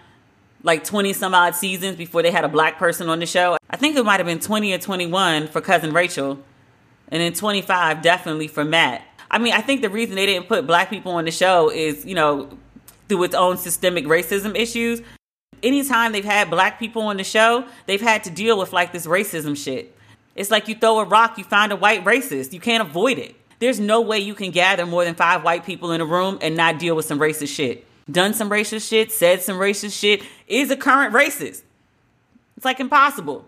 like 0.64 0.84
20 0.84 1.14
some 1.14 1.34
odd 1.34 1.56
seasons 1.56 1.98
before 1.98 2.22
they 2.24 2.32
had 2.32 2.44
a 2.44 2.50
black 2.50 2.78
person 2.78 3.10
on 3.10 3.20
the 3.20 3.26
show. 3.26 3.58
I 3.70 3.78
think 3.78 3.96
it 3.96 4.04
might 4.04 4.20
have 4.20 4.26
been 4.26 4.40
20 4.40 4.74
or 4.74 4.78
21 4.78 5.48
for 5.48 5.62
Cousin 5.62 5.94
Rachel, 5.94 6.40
and 7.10 7.22
then 7.22 7.34
25 7.34 8.02
definitely 8.02 8.48
for 8.48 8.64
Matt. 8.64 9.04
I 9.30 9.40
mean, 9.40 9.54
I 9.54 9.62
think 9.62 9.82
the 9.82 9.90
reason 9.90 10.16
they 10.16 10.26
didn't 10.26 10.48
put 10.48 10.66
black 10.66 10.90
people 10.90 11.14
on 11.14 11.26
the 11.26 11.32
show 11.32 11.70
is, 11.70 12.06
you 12.06 12.16
know, 12.16 12.50
through 13.10 13.24
its 13.24 13.36
own 13.36 13.58
systemic 13.58 14.06
racism 14.06 14.56
issues. 14.56 15.02
Anytime 15.64 16.12
they've 16.12 16.24
had 16.24 16.50
black 16.50 16.80
people 16.80 17.04
on 17.04 17.18
the 17.18 17.24
show, 17.24 17.66
they've 17.86 18.02
had 18.02 18.24
to 18.26 18.30
deal 18.30 18.58
with 18.58 18.74
like 18.74 18.92
this 18.92 19.08
racism 19.08 19.58
shit. 19.58 19.96
It's 20.36 20.52
like 20.52 20.68
you 20.68 20.76
throw 20.76 21.00
a 21.00 21.06
rock, 21.06 21.38
you 21.38 21.44
find 21.44 21.72
a 21.72 21.76
white 21.76 22.06
racist. 22.06 22.54
You 22.54 22.60
can't 22.60 22.88
avoid 22.88 23.18
it. 23.18 23.36
There's 23.60 23.80
no 23.80 24.02
way 24.02 24.20
you 24.20 24.36
can 24.36 24.52
gather 24.52 24.86
more 24.86 25.04
than 25.04 25.16
five 25.16 25.44
white 25.44 25.66
people 25.66 25.92
in 25.92 26.00
a 26.00 26.06
room 26.06 26.38
and 26.42 26.56
not 26.56 26.78
deal 26.78 26.96
with 26.96 27.06
some 27.06 27.20
racist 27.20 27.56
shit. 27.56 27.86
Done 28.10 28.34
some 28.34 28.50
racist 28.50 28.88
shit, 28.88 29.12
said 29.12 29.42
some 29.42 29.58
racist 29.58 30.00
shit, 30.00 30.22
is 30.48 30.70
a 30.70 30.78
current 30.78 31.14
racist. 31.14 31.64
It's 32.56 32.66
like 32.66 32.80
impossible. 32.80 33.46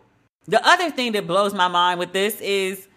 The 0.47 0.65
other 0.67 0.89
thing 0.89 1.11
that 1.11 1.27
blows 1.27 1.53
my 1.53 1.67
mind 1.67 1.99
with 1.99 2.11
this 2.11 2.41
is 2.41 2.87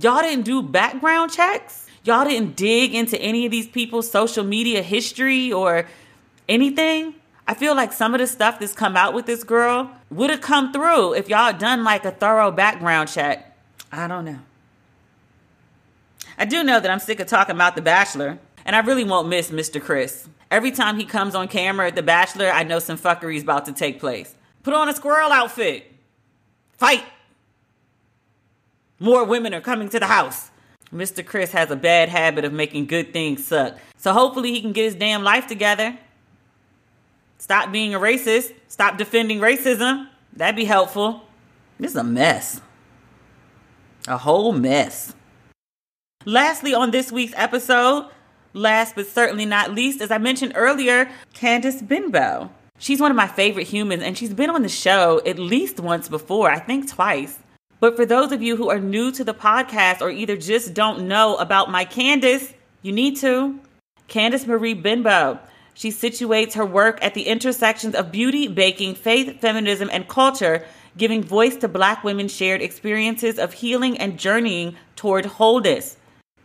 y'all 0.00 0.22
didn't 0.22 0.44
do 0.44 0.62
background 0.62 1.32
checks. 1.32 1.86
Y'all 2.04 2.24
didn't 2.24 2.56
dig 2.56 2.94
into 2.94 3.20
any 3.20 3.44
of 3.44 3.50
these 3.50 3.68
people's 3.68 4.10
social 4.10 4.44
media 4.44 4.82
history 4.82 5.52
or 5.52 5.86
anything. 6.48 7.14
I 7.46 7.54
feel 7.54 7.74
like 7.74 7.92
some 7.92 8.14
of 8.14 8.20
the 8.20 8.26
stuff 8.26 8.60
that's 8.60 8.72
come 8.72 8.96
out 8.96 9.14
with 9.14 9.26
this 9.26 9.42
girl 9.42 9.90
would 10.10 10.30
have 10.30 10.40
come 10.40 10.72
through 10.72 11.14
if 11.14 11.28
y'all 11.28 11.46
had 11.46 11.58
done 11.58 11.84
like 11.84 12.04
a 12.04 12.10
thorough 12.10 12.50
background 12.50 13.08
check. 13.08 13.56
I 13.90 14.06
don't 14.06 14.24
know. 14.24 14.38
I 16.36 16.44
do 16.44 16.62
know 16.62 16.78
that 16.78 16.90
I'm 16.90 17.00
sick 17.00 17.20
of 17.20 17.26
talking 17.26 17.54
about 17.54 17.74
The 17.74 17.82
Bachelor, 17.82 18.38
and 18.64 18.76
I 18.76 18.80
really 18.80 19.04
won't 19.04 19.28
miss 19.28 19.50
Mr. 19.50 19.82
Chris. 19.82 20.28
Every 20.50 20.70
time 20.70 20.98
he 20.98 21.04
comes 21.04 21.34
on 21.34 21.48
camera 21.48 21.88
at 21.88 21.96
The 21.96 22.02
Bachelor, 22.02 22.50
I 22.50 22.62
know 22.62 22.78
some 22.78 22.96
fuckery 22.96 23.36
is 23.36 23.42
about 23.42 23.66
to 23.66 23.72
take 23.72 23.98
place. 23.98 24.34
Put 24.62 24.72
on 24.72 24.88
a 24.88 24.94
squirrel 24.94 25.32
outfit. 25.32 25.90
Fight. 26.74 27.04
More 28.98 29.24
women 29.24 29.54
are 29.54 29.60
coming 29.60 29.88
to 29.90 30.00
the 30.00 30.06
house. 30.06 30.50
Mr. 30.92 31.24
Chris 31.24 31.52
has 31.52 31.70
a 31.70 31.76
bad 31.76 32.08
habit 32.08 32.44
of 32.44 32.52
making 32.52 32.86
good 32.86 33.12
things 33.12 33.46
suck. 33.46 33.76
So 33.96 34.12
hopefully 34.12 34.52
he 34.52 34.60
can 34.60 34.72
get 34.72 34.84
his 34.84 34.94
damn 34.94 35.22
life 35.22 35.46
together. 35.46 35.98
Stop 37.38 37.70
being 37.70 37.94
a 37.94 38.00
racist. 38.00 38.52
Stop 38.68 38.98
defending 38.98 39.38
racism. 39.38 40.08
That'd 40.32 40.56
be 40.56 40.64
helpful. 40.64 41.22
This 41.78 41.92
is 41.92 41.96
a 41.96 42.04
mess. 42.04 42.60
A 44.08 44.18
whole 44.18 44.52
mess. 44.52 45.14
Lastly, 46.24 46.74
on 46.74 46.90
this 46.90 47.12
week's 47.12 47.34
episode, 47.36 48.10
last 48.52 48.94
but 48.96 49.06
certainly 49.06 49.46
not 49.46 49.74
least, 49.74 50.00
as 50.00 50.10
I 50.10 50.18
mentioned 50.18 50.52
earlier, 50.56 51.08
Candice 51.34 51.86
Benbow. 51.86 52.50
She's 52.78 53.00
one 53.00 53.10
of 53.10 53.16
my 53.16 53.26
favorite 53.26 53.68
humans, 53.68 54.02
and 54.02 54.16
she's 54.16 54.34
been 54.34 54.50
on 54.50 54.62
the 54.62 54.68
show 54.68 55.20
at 55.24 55.38
least 55.38 55.80
once 55.80 56.08
before, 56.08 56.50
I 56.50 56.58
think 56.58 56.88
twice. 56.88 57.38
But 57.80 57.96
for 57.96 58.04
those 58.04 58.32
of 58.32 58.42
you 58.42 58.56
who 58.56 58.70
are 58.70 58.80
new 58.80 59.12
to 59.12 59.22
the 59.22 59.34
podcast 59.34 60.00
or 60.00 60.10
either 60.10 60.36
just 60.36 60.74
don't 60.74 61.06
know 61.06 61.36
about 61.36 61.70
my 61.70 61.84
Candice, 61.84 62.52
you 62.82 62.92
need 62.92 63.16
to. 63.18 63.60
Candice 64.08 64.46
Marie 64.46 64.74
Benbow. 64.74 65.38
She 65.74 65.90
situates 65.90 66.54
her 66.54 66.66
work 66.66 66.98
at 67.02 67.14
the 67.14 67.28
intersections 67.28 67.94
of 67.94 68.10
beauty, 68.10 68.48
baking, 68.48 68.96
faith, 68.96 69.40
feminism, 69.40 69.88
and 69.92 70.08
culture, 70.08 70.64
giving 70.96 71.22
voice 71.22 71.56
to 71.58 71.68
Black 71.68 72.02
women's 72.02 72.34
shared 72.34 72.62
experiences 72.62 73.38
of 73.38 73.52
healing 73.52 73.96
and 73.96 74.18
journeying 74.18 74.74
toward 74.96 75.26
wholeness. 75.26 75.96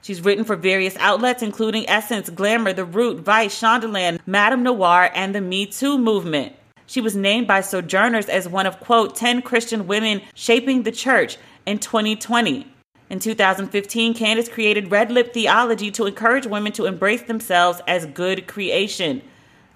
She's 0.03 0.21
written 0.21 0.43
for 0.43 0.55
various 0.55 0.95
outlets, 0.97 1.41
including 1.41 1.89
Essence, 1.89 2.29
Glamour, 2.29 2.73
The 2.73 2.85
Root, 2.85 3.21
Vice, 3.21 3.59
Shondaland, 3.59 4.19
MadameNoire, 4.27 5.09
and 5.15 5.33
the 5.33 5.41
Me 5.41 5.65
Too 5.65 5.97
movement. 5.97 6.53
She 6.85 7.01
was 7.01 7.15
named 7.15 7.47
by 7.47 7.61
Sojourners 7.61 8.27
as 8.27 8.47
one 8.47 8.65
of, 8.65 8.79
quote, 8.79 9.15
10 9.15 9.41
Christian 9.41 9.87
women 9.87 10.21
shaping 10.33 10.83
the 10.83 10.91
church 10.91 11.37
in 11.65 11.79
2020. 11.79 12.67
In 13.09 13.19
2015, 13.19 14.13
Candice 14.15 14.51
created 14.51 14.91
Red 14.91 15.11
Lip 15.11 15.33
Theology 15.33 15.91
to 15.91 16.05
encourage 16.05 16.47
women 16.47 16.71
to 16.73 16.85
embrace 16.85 17.21
themselves 17.21 17.81
as 17.87 18.05
good 18.07 18.47
creation. 18.47 19.21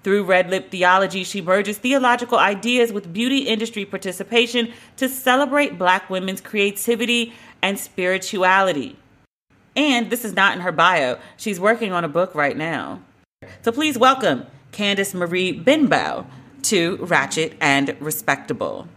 Through 0.02 0.24
Red 0.24 0.50
Lip 0.50 0.70
Theology, 0.70 1.24
she 1.24 1.40
merges 1.40 1.78
theological 1.78 2.38
ideas 2.38 2.92
with 2.92 3.12
beauty 3.12 3.40
industry 3.40 3.84
participation 3.84 4.72
to 4.96 5.08
celebrate 5.08 5.78
Black 5.78 6.08
women's 6.08 6.40
creativity 6.40 7.32
and 7.62 7.78
spirituality. 7.78 8.96
And 9.76 10.10
this 10.10 10.24
is 10.24 10.34
not 10.34 10.54
in 10.54 10.62
her 10.62 10.72
bio. 10.72 11.18
She's 11.36 11.60
working 11.60 11.92
on 11.92 12.04
a 12.04 12.08
book 12.08 12.34
right 12.34 12.56
now. 12.56 13.02
So 13.62 13.70
please 13.70 13.98
welcome 13.98 14.46
Candice 14.72 15.14
Marie 15.14 15.52
Benbow 15.52 16.26
to 16.64 16.96
Ratchet 16.96 17.56
and 17.60 17.96
Respectable. 18.00 18.88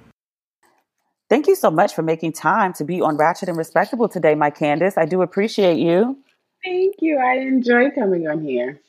Thank 1.30 1.48
you 1.48 1.56
so 1.56 1.72
much 1.72 1.96
for 1.96 2.02
making 2.02 2.34
time 2.34 2.74
to 2.74 2.84
be 2.84 3.00
on 3.00 3.16
Ratchet 3.16 3.48
and 3.48 3.58
Respectable 3.58 4.10
today, 4.10 4.36
my 4.36 4.52
Candice. 4.52 4.98
I 4.98 5.06
do 5.06 5.22
appreciate 5.22 5.78
you. 5.78 6.18
Thank 6.64 6.96
you. 7.00 7.18
I 7.18 7.38
enjoy 7.38 7.90
coming 7.92 8.28
on 8.28 8.44
here. 8.44 8.82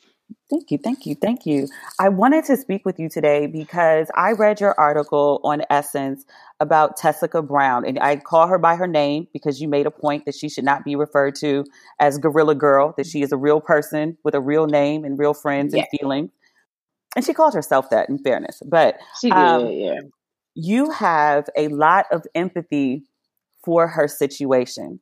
Thank 0.49 0.71
you, 0.71 0.77
thank 0.77 1.05
you, 1.05 1.15
thank 1.15 1.45
you. 1.45 1.67
I 1.99 2.09
wanted 2.09 2.45
to 2.45 2.57
speak 2.57 2.85
with 2.85 2.99
you 2.99 3.09
today 3.09 3.47
because 3.47 4.07
I 4.15 4.33
read 4.33 4.59
your 4.59 4.77
article 4.79 5.39
on 5.43 5.63
Essence 5.69 6.25
about 6.59 6.97
Tessica 6.97 7.41
Brown, 7.41 7.85
and 7.85 7.97
I 7.99 8.17
call 8.17 8.47
her 8.47 8.57
by 8.57 8.75
her 8.75 8.87
name 8.87 9.27
because 9.33 9.61
you 9.61 9.67
made 9.67 9.87
a 9.87 9.91
point 9.91 10.25
that 10.25 10.35
she 10.35 10.49
should 10.49 10.63
not 10.63 10.83
be 10.83 10.95
referred 10.95 11.35
to 11.35 11.65
as 11.99 12.17
Gorilla 12.17 12.55
Girl, 12.55 12.93
that 12.97 13.07
she 13.07 13.21
is 13.21 13.31
a 13.31 13.37
real 13.37 13.61
person 13.61 14.17
with 14.23 14.35
a 14.35 14.41
real 14.41 14.67
name 14.67 15.05
and 15.05 15.17
real 15.17 15.33
friends 15.33 15.73
and 15.73 15.85
feelings. 15.97 16.29
And 17.15 17.25
she 17.25 17.33
called 17.33 17.53
herself 17.53 17.89
that, 17.89 18.09
in 18.09 18.17
fairness. 18.17 18.61
But 18.65 18.97
she 19.21 19.29
did, 19.29 19.37
um, 19.37 19.67
yeah. 19.67 19.99
You 20.55 20.91
have 20.91 21.49
a 21.57 21.67
lot 21.69 22.05
of 22.11 22.25
empathy 22.35 23.03
for 23.63 23.87
her 23.87 24.07
situation, 24.07 24.99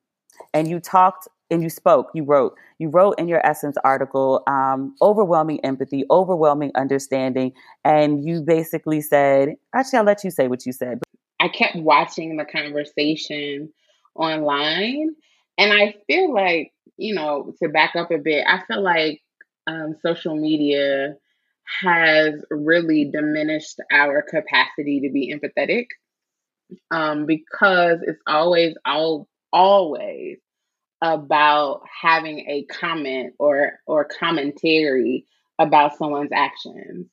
and 0.53 0.67
you 0.69 0.79
talked 0.79 1.27
and 1.51 1.61
you 1.61 1.69
spoke, 1.69 2.07
you 2.15 2.23
wrote, 2.23 2.55
you 2.79 2.89
wrote 2.89 3.19
in 3.19 3.27
your 3.27 3.45
Essence 3.45 3.75
article, 3.83 4.41
um, 4.47 4.95
overwhelming 5.01 5.59
empathy, 5.65 6.05
overwhelming 6.09 6.71
understanding. 6.75 7.51
And 7.83 8.23
you 8.23 8.41
basically 8.41 9.01
said, 9.01 9.55
actually, 9.75 9.99
I'll 9.99 10.05
let 10.05 10.23
you 10.23 10.31
say 10.31 10.47
what 10.47 10.65
you 10.65 10.71
said. 10.71 10.99
I 11.41 11.49
kept 11.49 11.75
watching 11.75 12.37
the 12.37 12.45
conversation 12.45 13.69
online. 14.15 15.09
And 15.57 15.73
I 15.73 15.95
feel 16.07 16.33
like, 16.33 16.71
you 16.95 17.13
know, 17.13 17.53
to 17.61 17.67
back 17.67 17.95
up 17.97 18.11
a 18.11 18.17
bit, 18.17 18.45
I 18.47 18.61
feel 18.65 18.81
like 18.81 19.21
um, 19.67 19.95
social 20.01 20.37
media 20.37 21.15
has 21.83 22.33
really 22.49 23.09
diminished 23.11 23.79
our 23.91 24.21
capacity 24.21 25.01
to 25.01 25.11
be 25.11 25.33
empathetic 25.33 25.85
um, 26.91 27.25
because 27.25 27.99
it's 28.03 28.21
always, 28.27 28.75
all, 28.85 29.27
always 29.51 30.37
about 31.01 31.81
having 32.01 32.39
a 32.47 32.65
comment 32.65 33.33
or 33.39 33.79
or 33.87 34.05
commentary 34.05 35.25
about 35.59 35.97
someone's 35.97 36.31
actions. 36.33 37.07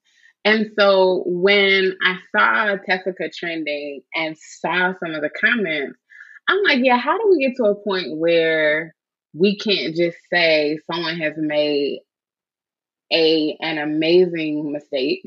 And 0.45 0.71
so 0.79 1.25
when 1.27 1.97
I 2.05 2.19
saw 2.35 2.77
Tessica 2.77 3.31
trending 3.35 4.03
and 4.15 4.37
saw 4.39 4.93
some 5.03 5.15
of 5.15 5.23
the 5.23 5.31
comments, 5.31 5.99
I'm 6.49 6.63
like, 6.65 6.79
yeah, 6.83 6.97
how 6.97 7.19
do 7.19 7.29
we 7.31 7.47
get 7.47 7.57
to 7.57 7.71
a 7.71 7.75
point 7.75 8.17
where 8.17 8.95
we 9.35 9.59
can't 9.59 9.95
just 9.95 10.17
say 10.33 10.79
someone 10.91 11.19
has 11.19 11.35
made 11.37 12.01
a 13.13 13.57
an 13.61 13.79
amazing 13.79 14.73
mistake 14.73 15.23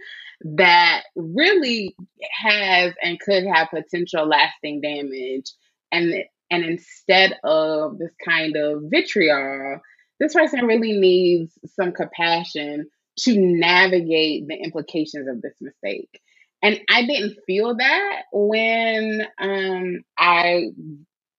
that 0.42 1.02
really 1.14 1.96
has 2.30 2.92
and 3.02 3.20
could 3.20 3.44
have 3.46 3.68
potential 3.70 4.26
lasting 4.26 4.80
damage 4.80 5.52
and 5.92 6.14
and 6.50 6.64
instead 6.64 7.36
of 7.42 7.98
this 7.98 8.12
kind 8.24 8.56
of 8.56 8.82
vitriol, 8.84 9.80
this 10.20 10.32
person 10.32 10.64
really 10.66 10.92
needs 10.92 11.58
some 11.74 11.92
compassion 11.92 12.88
to 13.20 13.36
navigate 13.36 14.46
the 14.46 14.54
implications 14.54 15.26
of 15.26 15.42
this 15.42 15.54
mistake. 15.60 16.20
And 16.62 16.80
I 16.88 17.04
didn't 17.04 17.38
feel 17.46 17.76
that 17.76 18.22
when 18.32 19.26
um, 19.40 20.04
I 20.16 20.68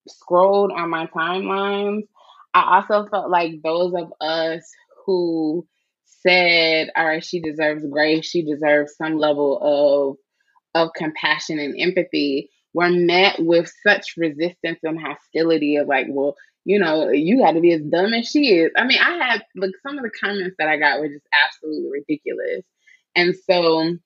scrolled 0.09 0.71
on 0.71 0.89
my 0.89 1.07
timelines. 1.07 2.03
I 2.53 2.77
also 2.77 3.07
felt 3.09 3.29
like 3.29 3.61
those 3.63 3.93
of 3.93 4.13
us 4.21 4.69
who 5.05 5.67
said, 6.25 6.89
all 6.95 7.05
right, 7.05 7.23
she 7.23 7.39
deserves 7.39 7.85
grace, 7.89 8.25
she 8.25 8.43
deserves 8.43 8.95
some 8.95 9.17
level 9.17 9.59
of 9.61 10.17
of 10.75 10.93
compassion 10.93 11.59
and 11.59 11.79
empathy 11.79 12.49
were 12.73 12.89
met 12.89 13.35
with 13.39 13.71
such 13.85 14.13
resistance 14.17 14.79
and 14.83 14.99
hostility 15.01 15.77
of 15.77 15.87
like, 15.87 16.05
well, 16.09 16.35
you 16.65 16.77
know, 16.79 17.09
you 17.09 17.39
got 17.39 17.53
to 17.53 17.61
be 17.61 17.71
as 17.71 17.81
dumb 17.81 18.13
as 18.13 18.27
she 18.27 18.49
is. 18.49 18.71
I 18.77 18.85
mean, 18.85 18.99
I 18.99 19.17
had 19.17 19.45
like 19.55 19.71
some 19.81 19.97
of 19.97 20.03
the 20.03 20.11
comments 20.21 20.55
that 20.59 20.67
I 20.67 20.77
got 20.77 20.99
were 20.99 21.07
just 21.07 21.25
absolutely 21.45 21.89
ridiculous. 21.91 22.63
And 23.15 23.35
so 23.49 23.97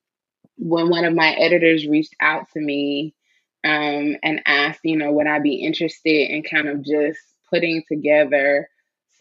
when 0.58 0.90
one 0.90 1.06
of 1.06 1.16
my 1.16 1.32
editors 1.34 1.88
reached 1.88 2.16
out 2.22 2.46
to 2.54 2.62
me 2.62 3.16
um, 3.64 4.16
and 4.24 4.42
asked, 4.46 4.82
you 4.84 4.96
know, 4.96 5.12
would 5.12 5.28
I 5.28 5.40
be 5.40 5.56
interested 5.66 6.30
in 6.30 6.44
kind 6.44 6.70
of 6.70 6.86
just 6.86 7.20
putting 7.50 7.84
together 7.92 8.70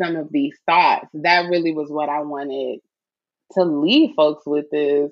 some 0.01 0.17
of 0.17 0.31
these 0.31 0.57
thoughts, 0.67 1.09
that 1.15 1.49
really 1.51 1.73
was 1.73 1.91
what 1.91 2.09
I 2.09 2.21
wanted 2.21 2.81
to 3.53 3.65
leave 3.65 4.15
folks 4.17 4.45
with 4.47 4.67
is 4.73 5.11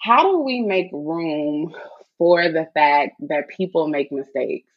how 0.00 0.32
do 0.32 0.38
we 0.40 0.62
make 0.62 0.90
room 0.92 1.74
for 2.18 2.48
the 2.48 2.66
fact 2.74 3.12
that 3.28 3.48
people 3.48 3.88
make 3.88 4.10
mistakes. 4.12 4.70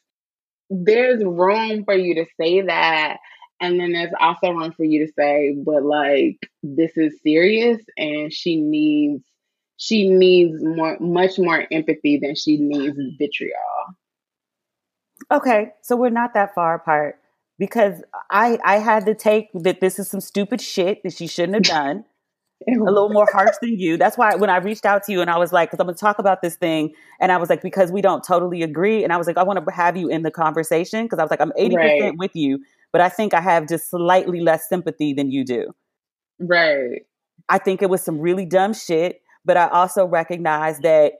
There's 0.70 1.24
room 1.24 1.86
for 1.86 1.96
you 1.96 2.16
to 2.16 2.26
say 2.40 2.62
that 2.62 3.18
And 3.60 3.80
then 3.80 3.94
there's 3.94 4.14
also 4.20 4.52
room 4.52 4.72
for 4.72 4.84
you 4.84 5.06
to 5.06 5.12
say, 5.14 5.56
but 5.58 5.84
like 5.84 6.38
this 6.64 6.92
is 6.96 7.20
serious 7.24 7.82
and 7.98 8.32
she 8.32 8.62
needs 8.62 9.24
she 9.78 10.10
needs 10.10 10.64
more 10.64 10.98
much 11.00 11.38
more 11.38 11.66
empathy 11.72 12.18
than 12.22 12.36
she 12.36 12.58
needs 12.58 12.98
vitriol. 13.18 13.54
Okay, 15.32 15.72
so 15.82 15.96
we're 15.96 16.10
not 16.10 16.34
that 16.36 16.54
far 16.54 16.76
apart 16.76 17.20
because 17.60 18.04
I 18.32 18.60
I 18.64 18.78
had 18.80 19.06
to 19.06 19.16
take 19.16 19.50
that 19.54 19.82
this 19.82 20.00
is 20.00 20.10
some 20.10 20.22
stupid 20.22 20.62
shit 20.62 21.04
that 21.04 21.14
she 21.14 21.28
shouldn't 21.28 21.56
have 21.56 21.66
done. 21.68 22.06
a 22.88 22.92
little 22.92 23.10
more 23.10 23.28
harsh 23.32 23.56
than 23.62 23.78
you. 23.80 23.98
That's 23.98 24.18
why 24.18 24.36
when 24.36 24.50
I 24.50 24.58
reached 24.58 24.86
out 24.86 25.04
to 25.06 25.12
you 25.12 25.22
and 25.22 25.30
I 25.30 25.38
was 25.38 25.52
like, 25.54 25.70
because 25.70 25.80
I'm 25.80 25.88
going 25.88 25.96
to 25.96 26.00
talk 26.02 26.20
about 26.20 26.42
this 26.42 26.56
thing, 26.56 26.94
and 27.20 27.32
I 27.32 27.38
was 27.38 27.50
like, 27.50 27.62
because 27.62 27.92
we 27.92 28.02
don't 28.02 28.24
totally 28.24 28.64
agree, 28.64 29.04
and 29.04 29.14
I 29.14 29.18
was 29.18 29.28
like, 29.28 29.38
I 29.38 29.44
want 29.44 29.66
to 29.66 29.72
have 29.74 29.98
you 29.98 30.10
in 30.10 30.24
the 30.24 30.32
conversation 30.32 31.06
because 31.06 31.20
I 31.20 31.24
was 31.24 31.32
like, 31.32 31.42
I'm 31.42 31.52
80 31.58 31.76
Right. 31.76 31.78
percent 31.78 32.18
with 32.18 32.32
you, 32.36 32.60
but 32.92 33.02
I 33.02 33.10
think 33.10 33.34
I 33.34 33.42
have 33.42 33.68
just 33.68 33.90
slightly 33.90 34.42
less 34.42 34.70
sympathy 34.70 35.14
than 35.14 35.32
you 35.32 35.44
do. 35.46 35.74
Right. 36.40 37.06
I 37.50 37.58
think 37.58 37.82
it 37.82 37.90
was 37.90 38.04
some 38.04 38.20
really 38.20 38.46
dumb 38.46 38.74
shit, 38.74 39.22
but 39.46 39.58
I 39.58 39.68
also 39.70 40.06
recognize 40.06 40.80
that 40.80 41.14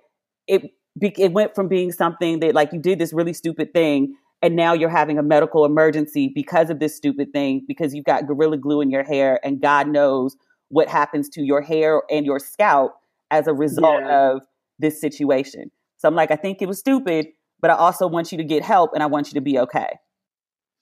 it 0.48 0.72
it 1.00 1.32
went 1.32 1.54
from 1.56 1.68
being 1.68 1.92
something 1.92 2.40
that 2.40 2.56
like 2.56 2.74
you 2.74 2.80
did 2.80 3.00
this 3.00 3.14
really 3.14 3.34
stupid 3.34 3.72
thing 3.74 4.16
and 4.42 4.56
now 4.56 4.74
you're 4.74 4.90
having 4.90 5.18
a 5.18 5.24
medical 5.24 5.66
emergency 5.66 6.32
because 6.34 6.70
of 6.70 6.80
this 6.80 6.96
stupid 6.96 7.32
thing 7.34 7.64
because 7.68 7.94
you've 7.94 8.06
got 8.06 8.28
gorilla 8.28 8.58
glue 8.58 8.82
in 8.82 8.90
your 8.92 9.04
hair 9.04 9.40
and 9.44 9.62
God 9.62 9.88
knows 9.88 10.36
what 10.70 10.88
happens 10.90 11.30
to 11.30 11.42
your 11.42 11.62
hair 11.62 12.04
and 12.10 12.26
your 12.26 12.40
scalp 12.40 12.94
as 13.32 13.48
a 13.48 13.54
result 13.54 14.02
Yeah. 14.02 14.32
of 14.32 14.42
this 14.80 15.00
situation. 15.02 15.72
So 15.98 16.08
I'm 16.08 16.16
like 16.16 16.32
I 16.32 16.36
think 16.36 16.62
it 16.62 16.68
was 16.68 16.80
stupid, 16.80 17.28
but 17.62 17.72
I 17.72 17.76
also 17.76 18.08
want 18.08 18.32
you 18.32 18.38
to 18.38 18.44
get 18.44 18.64
help 18.64 18.92
and 18.94 19.02
I 19.02 19.08
want 19.08 19.28
you 19.28 19.34
to 19.36 19.42
be 19.42 19.58
okay. 19.60 19.98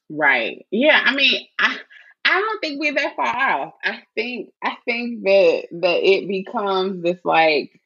Right. 0.09 0.65
Yeah. 0.71 1.01
I 1.03 1.15
mean, 1.15 1.45
I 1.59 1.77
I 2.25 2.39
don't 2.39 2.59
think 2.59 2.79
we're 2.79 2.93
that 2.95 3.15
far 3.15 3.27
off. 3.27 3.73
I 3.83 3.99
think 4.15 4.49
I 4.63 4.75
think 4.85 5.23
that 5.23 5.63
that 5.81 5.99
it 6.03 6.27
becomes 6.27 7.03
this 7.03 7.19
like 7.23 7.79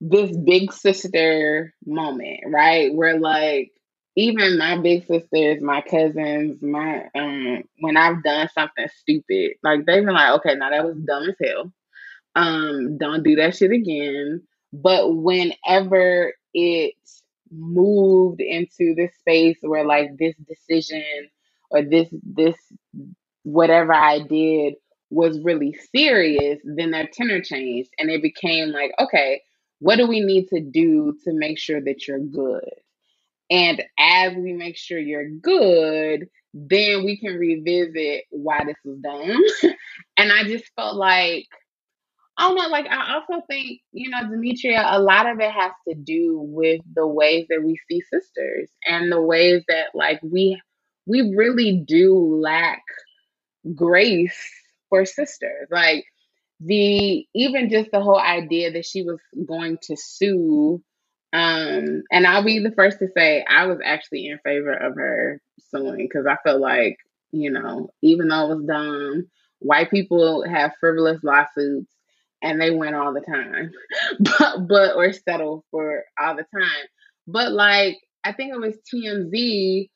this 0.00 0.36
big 0.36 0.72
sister 0.72 1.74
moment, 1.86 2.40
right? 2.46 2.92
Where 2.94 3.18
like 3.18 3.72
even 4.18 4.58
my 4.58 4.76
big 4.76 5.06
sisters, 5.06 5.62
my 5.62 5.80
cousins, 5.80 6.60
my 6.60 7.04
um 7.14 7.62
when 7.78 7.96
I've 7.96 8.24
done 8.24 8.48
something 8.52 8.88
stupid, 9.00 9.52
like 9.62 9.86
they've 9.86 10.04
been 10.04 10.14
like, 10.14 10.34
okay, 10.40 10.56
now 10.56 10.70
that 10.70 10.84
was 10.84 10.96
dumb 10.96 11.28
as 11.28 11.36
hell. 11.40 11.72
Um, 12.34 12.98
don't 12.98 13.22
do 13.22 13.36
that 13.36 13.56
shit 13.56 13.70
again. 13.70 14.42
But 14.72 15.14
whenever 15.14 16.32
it 16.52 16.94
moved 17.52 18.40
into 18.40 18.94
this 18.96 19.12
space 19.20 19.58
where 19.60 19.86
like 19.86 20.16
this 20.18 20.34
decision 20.48 21.30
or 21.70 21.82
this 21.82 22.08
this 22.24 22.56
whatever 23.44 23.94
I 23.94 24.18
did 24.18 24.74
was 25.10 25.40
really 25.44 25.76
serious, 25.94 26.58
then 26.64 26.90
their 26.90 27.06
tenor 27.12 27.40
changed 27.40 27.90
and 28.00 28.10
it 28.10 28.20
became 28.20 28.70
like, 28.70 28.90
okay, 28.98 29.42
what 29.78 29.94
do 29.96 30.08
we 30.08 30.18
need 30.18 30.48
to 30.48 30.60
do 30.60 31.16
to 31.24 31.32
make 31.32 31.56
sure 31.60 31.80
that 31.80 32.08
you're 32.08 32.18
good? 32.18 32.68
And 33.50 33.82
as 33.98 34.34
we 34.34 34.52
make 34.52 34.76
sure 34.76 34.98
you're 34.98 35.30
good, 35.30 36.28
then 36.52 37.04
we 37.04 37.18
can 37.18 37.34
revisit 37.36 38.24
why 38.30 38.62
this 38.66 38.76
was 38.84 38.98
done. 38.98 39.72
and 40.16 40.32
I 40.32 40.44
just 40.44 40.70
felt 40.76 40.96
like 40.96 41.46
I 42.38 42.48
don't 42.48 42.56
know, 42.56 42.68
like 42.68 42.86
I 42.86 43.14
also 43.14 43.44
think, 43.48 43.80
you 43.90 44.10
know, 44.10 44.20
Demetria, 44.30 44.84
a 44.86 45.00
lot 45.00 45.28
of 45.28 45.40
it 45.40 45.50
has 45.50 45.72
to 45.88 45.94
do 45.96 46.38
with 46.40 46.80
the 46.94 47.06
ways 47.06 47.46
that 47.50 47.62
we 47.64 47.76
see 47.90 48.00
sisters 48.00 48.70
and 48.86 49.10
the 49.10 49.20
ways 49.20 49.64
that 49.68 49.86
like 49.92 50.20
we 50.22 50.60
we 51.04 51.34
really 51.36 51.82
do 51.86 52.16
lack 52.40 52.82
grace 53.74 54.38
for 54.88 55.04
sisters. 55.04 55.68
Like 55.70 56.04
the 56.60 57.26
even 57.34 57.70
just 57.70 57.90
the 57.92 58.00
whole 58.00 58.20
idea 58.20 58.72
that 58.72 58.86
she 58.86 59.02
was 59.02 59.18
going 59.46 59.78
to 59.82 59.96
sue 59.96 60.80
um 61.32 62.02
and 62.10 62.26
I'll 62.26 62.44
be 62.44 62.58
the 62.58 62.72
first 62.72 62.98
to 63.00 63.08
say 63.16 63.44
I 63.48 63.66
was 63.66 63.78
actually 63.84 64.26
in 64.26 64.38
favor 64.44 64.72
of 64.72 64.94
her 64.96 65.40
suing 65.70 65.98
because 66.08 66.26
I 66.26 66.36
felt 66.42 66.60
like, 66.60 66.96
you 67.32 67.50
know, 67.50 67.90
even 68.02 68.28
though 68.28 68.50
it 68.50 68.56
was 68.56 68.64
dumb, 68.66 69.28
white 69.58 69.90
people 69.90 70.48
have 70.48 70.72
frivolous 70.80 71.22
lawsuits 71.22 71.92
and 72.42 72.60
they 72.60 72.70
win 72.70 72.94
all 72.94 73.12
the 73.12 73.20
time. 73.20 73.72
but 74.20 74.66
but 74.68 74.96
or 74.96 75.12
settle 75.12 75.64
for 75.70 76.04
all 76.18 76.36
the 76.36 76.46
time. 76.54 76.86
But 77.26 77.52
like 77.52 77.98
I 78.24 78.32
think 78.32 78.52
it 78.54 78.60
was 78.60 78.78
TMZ 78.92 79.88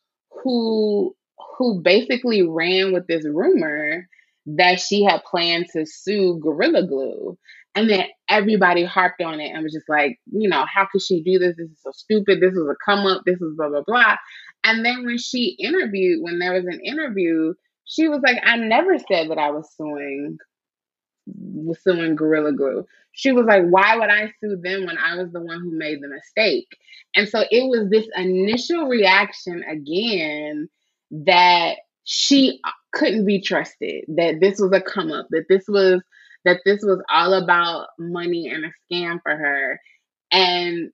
who 0.42 1.14
who 1.58 1.80
basically 1.80 2.42
ran 2.42 2.92
with 2.92 3.06
this 3.06 3.24
rumor 3.24 4.08
that 4.46 4.80
she 4.80 5.04
had 5.04 5.22
planned 5.24 5.66
to 5.72 5.86
sue 5.86 6.38
Gorilla 6.42 6.86
Glue. 6.86 7.38
And 7.74 7.88
then 7.88 8.04
everybody 8.28 8.84
harped 8.84 9.22
on 9.22 9.40
it 9.40 9.50
and 9.52 9.62
was 9.62 9.72
just 9.72 9.88
like, 9.88 10.18
you 10.30 10.48
know, 10.48 10.64
how 10.72 10.86
could 10.90 11.00
she 11.02 11.22
do 11.22 11.38
this? 11.38 11.56
This 11.56 11.70
is 11.70 11.80
so 11.82 11.90
stupid. 11.92 12.40
This 12.40 12.52
is 12.52 12.68
a 12.68 12.76
come 12.84 13.06
up. 13.06 13.22
This 13.24 13.40
is 13.40 13.56
blah, 13.56 13.70
blah, 13.70 13.82
blah. 13.86 14.16
And 14.64 14.84
then 14.84 15.04
when 15.06 15.18
she 15.18 15.56
interviewed, 15.58 16.22
when 16.22 16.38
there 16.38 16.52
was 16.52 16.66
an 16.66 16.80
interview, 16.84 17.54
she 17.84 18.08
was 18.08 18.20
like, 18.22 18.36
I 18.44 18.56
never 18.56 18.98
said 18.98 19.30
that 19.30 19.38
I 19.38 19.50
was 19.50 19.68
suing 19.76 20.38
was 21.26 21.82
suing 21.82 22.16
Gorilla 22.16 22.52
Glue. 22.52 22.84
She 23.12 23.32
was 23.32 23.46
like, 23.46 23.64
why 23.68 23.96
would 23.96 24.10
I 24.10 24.32
sue 24.40 24.56
them 24.60 24.86
when 24.86 24.98
I 24.98 25.16
was 25.16 25.30
the 25.32 25.40
one 25.40 25.60
who 25.60 25.76
made 25.76 26.02
the 26.02 26.08
mistake? 26.08 26.68
And 27.14 27.28
so 27.28 27.44
it 27.50 27.68
was 27.68 27.88
this 27.90 28.08
initial 28.16 28.86
reaction 28.86 29.62
again 29.70 30.68
that 31.10 31.76
she 32.04 32.60
couldn't 32.92 33.26
be 33.26 33.40
trusted, 33.40 34.04
that 34.08 34.40
this 34.40 34.58
was 34.58 34.72
a 34.72 34.80
come 34.80 35.12
up, 35.12 35.26
that 35.30 35.44
this 35.48 35.64
was 35.68 36.02
that 36.44 36.60
this 36.64 36.80
was 36.82 37.02
all 37.12 37.34
about 37.34 37.88
money 37.98 38.48
and 38.48 38.64
a 38.64 38.70
scam 38.92 39.20
for 39.22 39.36
her. 39.36 39.80
And 40.30 40.90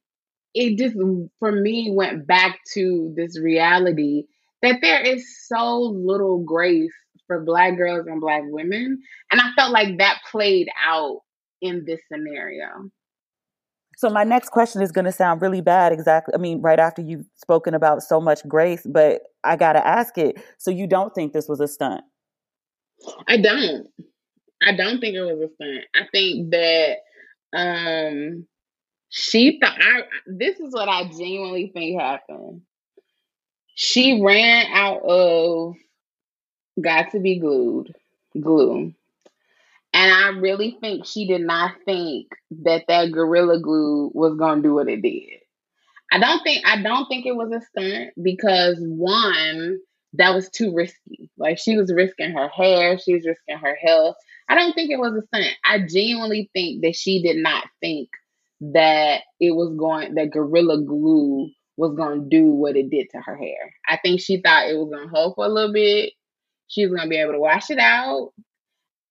it 0.55 0.78
just 0.78 0.96
for 1.38 1.53
me 1.53 1.92
went 1.94 2.26
back 2.26 2.59
to 2.74 3.12
this 3.16 3.38
reality 3.40 4.24
that 4.62 4.80
there 4.82 5.01
is 5.01 5.46
so 5.46 5.78
little 5.78 6.42
grace 6.44 6.92
for 7.26 7.44
black 7.44 7.76
girls 7.76 8.07
and 8.07 8.20
black 8.20 8.42
women. 8.46 9.01
And 9.30 9.40
I 9.40 9.51
felt 9.57 9.72
like 9.72 9.99
that 9.99 10.18
played 10.30 10.68
out 10.86 11.20
in 11.61 11.84
this 11.86 12.01
scenario. 12.11 12.90
So 13.96 14.09
my 14.09 14.24
next 14.24 14.51
question 14.51 14.80
is 14.80 14.92
going 14.92 15.07
to 15.07 15.12
sound 15.12 15.42
really 15.42 15.61
bad 15.61 15.92
exactly 15.92 16.32
I 16.32 16.38
mean 16.38 16.61
right 16.62 16.78
after 16.78 17.03
you've 17.03 17.26
spoken 17.34 17.74
about 17.74 18.03
so 18.03 18.20
much 18.20 18.46
grace, 18.46 18.86
but 18.86 19.22
I 19.44 19.57
got 19.57 19.72
to 19.72 19.86
ask 19.86 20.16
it. 20.18 20.40
So 20.59 20.70
you 20.70 20.86
don't 20.86 21.14
think 21.14 21.32
this 21.32 21.49
was 21.49 21.61
a 21.61 21.68
stunt? 21.68 22.03
I 23.26 23.36
don't. 23.40 23.88
I 24.62 24.74
don't 24.74 25.00
think 25.00 25.14
it 25.14 25.22
was 25.22 25.50
a 25.50 25.54
stunt. 25.54 25.84
I 25.94 26.06
think 26.12 26.50
that 26.50 26.96
um 27.55 28.47
she 29.09 29.59
thought 29.60 29.78
I 29.80 30.02
this 30.26 30.59
is 30.60 30.72
what 30.74 30.89
I 30.89 31.05
genuinely 31.05 31.70
think 31.72 32.01
happened. 32.01 32.62
She 33.74 34.20
ran 34.22 34.66
out 34.72 35.02
of 35.02 35.76
Got2b 36.80 37.40
Glued 37.40 37.94
glue. 38.40 38.94
And 39.94 40.12
I 40.12 40.28
really 40.39 40.76
think 40.80 41.06
she 41.06 41.26
did 41.26 41.40
not 41.40 41.72
think 41.85 42.26
that 42.62 42.85
that 42.89 43.10
gorilla 43.10 43.59
glue 43.60 44.10
was 44.14 44.36
going 44.36 44.62
to 44.62 44.68
do 44.68 44.74
what 44.74 44.89
it 44.89 45.02
did. 45.02 45.40
I 46.12 46.18
don't 46.18 46.43
think 46.43 46.64
I 46.66 46.82
don't 46.82 47.06
think 47.06 47.26
it 47.26 47.36
was 47.36 47.51
a 47.52 47.60
stunt 47.60 48.10
because 48.22 48.76
one 48.80 49.78
that 50.14 50.35
was 50.35 50.48
too 50.51 50.74
risky. 50.74 51.30
Like 51.36 51.59
she 51.59 51.76
was 51.76 51.93
risking 51.93 52.32
her 52.32 52.48
hair, 52.48 52.98
she 52.98 53.14
was 53.14 53.26
risking 53.26 53.59
her 53.59 53.76
health. 53.76 54.16
I 54.49 54.55
don't 54.55 54.73
think 54.75 54.91
it 54.91 54.99
was 54.99 55.15
a 55.15 55.27
stunt. 55.27 55.55
I 55.65 55.81
genuinely 55.81 56.51
think 56.55 56.83
that 56.83 56.97
she 56.97 57.23
did 57.23 57.37
not 57.37 57.65
think 57.81 58.09
that 58.61 59.23
it 59.41 59.53
was 59.53 59.75
going 59.77 60.15
that 60.15 60.31
gorilla 60.31 60.83
glue 60.83 61.51
was 61.77 61.95
going 61.95 62.23
to 62.23 62.29
do 62.29 62.47
what 62.47 62.77
it 62.77 62.91
did 62.91 63.09
to 63.11 63.20
her 63.25 63.37
hair. 63.37 63.75
I 63.89 63.99
think 64.03 64.20
she 64.20 64.41
thought 64.41 64.69
it 64.69 64.77
was 64.77 64.91
going 64.91 65.09
to 65.09 65.15
hold 65.15 65.35
for 65.37 65.45
a 65.45 65.49
little 65.49 65.73
bit. 65.73 66.12
She 66.66 66.85
was 66.85 66.95
going 66.95 67.07
to 67.07 67.11
be 67.11 67.16
able 67.16 67.33
to 67.35 67.41
wash 67.41 67.70
it 67.70 67.79
out 67.79 68.33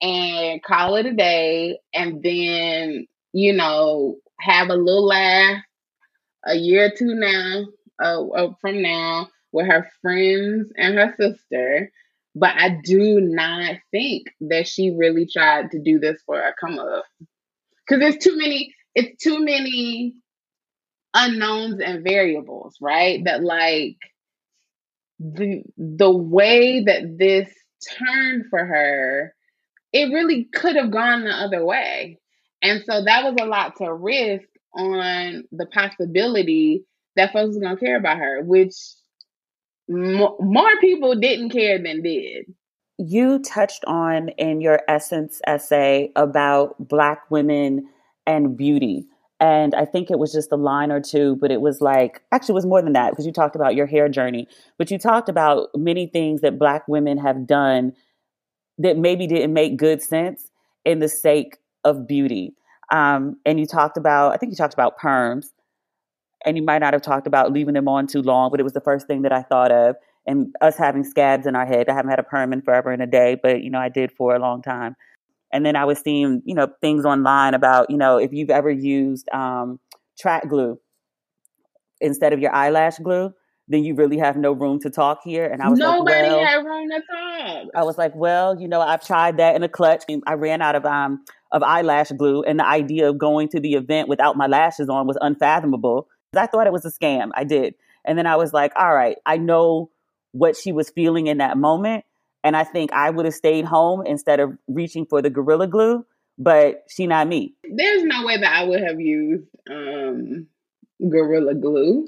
and 0.02 0.62
call 0.64 0.96
it 0.96 1.06
a 1.06 1.14
day 1.14 1.80
and 1.94 2.22
then, 2.22 3.08
you 3.34 3.54
know, 3.54 4.18
have 4.40 4.70
a 4.70 4.76
little 4.76 5.06
laugh 5.06 5.62
a 6.46 6.56
year 6.56 6.86
or 6.86 6.92
two 6.96 7.16
now 7.16 7.66
uh, 8.04 8.28
uh, 8.28 8.54
from 8.62 8.82
now 8.82 9.30
with 9.52 9.68
her 9.68 9.90
friends 10.02 10.72
and 10.78 10.96
her 10.96 11.16
sister. 11.20 11.92
But 12.40 12.56
I 12.56 12.80
do 12.84 13.20
not 13.22 13.78
think 13.92 14.28
that 14.42 14.68
she 14.68 14.92
really 14.92 15.28
tried 15.32 15.72
to 15.72 15.80
do 15.80 16.00
this 16.00 16.22
for 16.26 16.40
a 16.40 16.54
come 16.60 16.78
up 16.78 17.06
because 17.88 18.00
there's 18.02 18.18
too 18.18 18.38
many. 18.38 18.74
It's 18.96 19.24
too 19.24 19.44
many 19.44 20.16
unknowns 21.14 21.82
and 21.84 22.04
variables, 22.04 22.78
right? 22.82 23.24
That 23.26 23.44
like 23.44 23.98
the 25.20 25.64
the 25.78 26.12
way 26.12 26.84
that 26.84 27.18
this 27.18 27.50
turned 27.98 28.46
for 28.50 28.64
her, 28.64 29.34
it 29.94 30.14
really 30.14 30.48
could 30.54 30.76
have 30.76 30.92
gone 30.92 31.24
the 31.24 31.32
other 31.32 31.66
way. 31.66 32.20
And 32.62 32.84
so 32.86 33.04
that 33.04 33.24
was 33.24 33.36
a 33.42 33.46
lot 33.46 33.78
to 33.78 33.94
risk 33.94 34.48
on 34.76 35.44
the 35.52 35.66
possibility 35.68 36.86
that 37.16 37.34
folks 37.34 37.56
was 37.56 37.60
gonna 37.60 37.78
care 37.78 37.98
about 37.98 38.18
her, 38.20 38.44
which 38.44 38.74
mo- 39.88 40.38
more 40.40 40.76
people 40.82 41.16
didn't 41.16 41.50
care 41.50 41.82
than 41.82 42.02
did. 42.02 42.46
you 42.98 43.40
touched 43.40 43.86
on 43.86 44.30
in 44.30 44.60
your 44.60 44.82
essence 44.88 45.40
essay 45.46 46.12
about 46.16 46.76
Black 46.80 47.30
women 47.30 47.88
and 48.26 48.58
beauty. 48.58 49.06
And 49.40 49.76
I 49.76 49.86
think 49.86 50.10
it 50.10 50.18
was 50.18 50.34
just 50.34 50.52
a 50.52 50.56
line 50.56 50.92
or 50.92 51.00
two, 51.00 51.36
but 51.36 51.52
it 51.52 51.62
was 51.62 51.80
like, 51.80 52.24
actually, 52.32 52.54
it 52.54 52.56
was 52.56 52.66
more 52.66 52.82
than 52.82 52.94
that 52.94 53.12
because 53.12 53.28
you 53.28 53.32
talked 53.32 53.56
about 53.56 53.76
your 53.76 53.86
hair 53.86 54.10
journey, 54.10 54.48
but 54.80 54.90
you 54.90 54.98
talked 54.98 55.30
about 55.30 55.70
many 55.76 56.08
things 56.08 56.42
that 56.42 56.58
Black 56.58 56.88
women 56.88 57.20
have 57.20 57.46
done 57.46 57.94
that 58.80 58.98
maybe 58.98 59.28
didn't 59.28 59.54
make 59.54 59.78
good 59.78 60.02
sense 60.02 60.50
in 60.86 61.00
the 61.00 61.08
sake 61.08 61.58
of 61.84 62.08
beauty. 62.08 62.56
Um, 62.92 63.38
and 63.46 63.60
you 63.60 63.68
talked 63.68 63.98
about, 63.98 64.34
I 64.34 64.38
think 64.38 64.52
you 64.52 64.56
talked 64.56 64.74
about 64.74 64.98
perms, 65.00 65.50
and 66.46 66.58
you 66.58 66.64
might 66.64 66.80
not 66.80 66.94
have 66.94 67.02
talked 67.02 67.28
about 67.28 67.52
leaving 67.52 67.74
them 67.74 67.88
on 67.88 68.08
too 68.08 68.22
long, 68.22 68.52
but 68.52 68.60
it 68.60 68.64
was 68.64 68.74
the 68.74 68.82
first 68.82 69.08
thing 69.08 69.24
that 69.24 69.32
I 69.32 69.44
thought 69.44 69.72
of 69.72 69.96
and 70.26 70.54
us 70.62 70.78
having 70.78 71.04
scabs 71.04 71.48
in 71.48 71.56
our 71.56 71.66
head. 71.66 71.90
I 71.90 71.94
haven't 71.94 72.12
had 72.12 72.20
a 72.20 72.24
perm 72.24 72.54
in 72.54 72.62
forever 72.62 72.92
and 72.92 73.02
a 73.02 73.08
day, 73.08 73.38
but 73.42 73.64
you 73.64 73.70
know, 73.70 73.80
I 73.80 73.90
did 73.90 74.12
for 74.12 74.36
a 74.36 74.40
long 74.40 74.62
time. 74.62 74.96
And 75.52 75.66
then 75.66 75.76
I 75.76 75.86
was 75.86 76.00
seeing, 76.00 76.42
you 76.46 76.54
know, 76.54 76.68
things 76.82 77.06
online 77.06 77.54
about, 77.54 77.90
you 77.90 77.98
know, 77.98 78.18
if 78.18 78.34
you've 78.34 78.50
ever 78.50 78.70
used 78.70 79.30
um, 79.34 79.80
track 80.20 80.48
glue 80.50 80.80
instead 82.02 82.34
of 82.34 82.40
your 82.40 82.54
eyelash 82.54 82.98
glue, 82.98 83.34
then 83.70 83.84
you 83.84 83.96
really 83.96 84.18
have 84.18 84.38
no 84.38 84.52
room 84.52 84.80
to 84.82 84.90
talk 84.90 85.20
here. 85.24 85.46
And 85.46 85.62
I 85.62 85.70
was 85.70 85.80
Nobody 85.80 86.30
like, 86.30 86.32
well, 86.32 86.46
had 86.46 86.66
room 86.66 86.90
to 86.90 87.02
talk. 87.10 87.68
I 87.76 87.84
was 87.84 87.98
like, 87.98 88.14
well, 88.16 88.60
you 88.60 88.68
know, 88.68 88.82
I've 88.82 89.06
tried 89.06 89.38
that 89.38 89.56
in 89.56 89.64
a 89.64 89.70
clutch. 89.70 90.04
I 90.26 90.34
ran 90.34 90.62
out 90.62 90.76
of 90.76 90.86
um 90.86 91.24
of 91.52 91.64
eyelash 91.64 92.12
glue, 92.12 92.44
and 92.44 92.60
the 92.60 92.68
idea 92.68 93.10
of 93.10 93.18
going 93.18 93.48
to 93.50 93.60
the 93.60 93.74
event 93.74 94.10
without 94.10 94.36
my 94.36 94.48
lashes 94.48 94.90
on 94.90 95.08
was 95.08 95.18
unfathomable. 95.22 96.08
I 96.38 96.48
thought 96.48 96.68
it 96.68 96.74
was 96.74 96.86
a 96.86 96.92
scam. 96.92 97.30
I 97.34 97.44
did, 97.44 97.76
and 98.06 98.18
then 98.18 98.28
I 98.28 98.36
was 98.36 98.54
like, 98.54 98.72
all 98.76 98.94
right, 98.94 99.18
I 99.26 99.38
know 99.38 99.90
what 100.32 100.56
she 100.56 100.72
was 100.72 100.90
feeling 100.90 101.28
in 101.28 101.38
that 101.40 101.58
moment. 101.58 102.06
And 102.44 102.56
I 102.56 102.64
think 102.64 102.92
I 102.94 103.10
would 103.10 103.26
have 103.26 103.34
stayed 103.34 103.66
home 103.66 104.06
instead 104.06 104.40
of 104.40 104.58
reaching 104.68 105.06
for 105.06 105.22
the 105.22 105.30
Gorilla 105.30 105.68
Glue, 105.68 106.06
but 106.38 106.84
she 106.88 107.08
not 107.08 107.28
me. 107.28 107.56
There's 107.70 108.04
no 108.04 108.26
way 108.26 108.38
that 108.38 108.54
I 108.54 108.64
would 108.64 108.82
have 108.82 109.00
used 109.00 109.48
um, 109.70 110.48
Gorilla 111.02 111.56
Glue. 111.56 112.08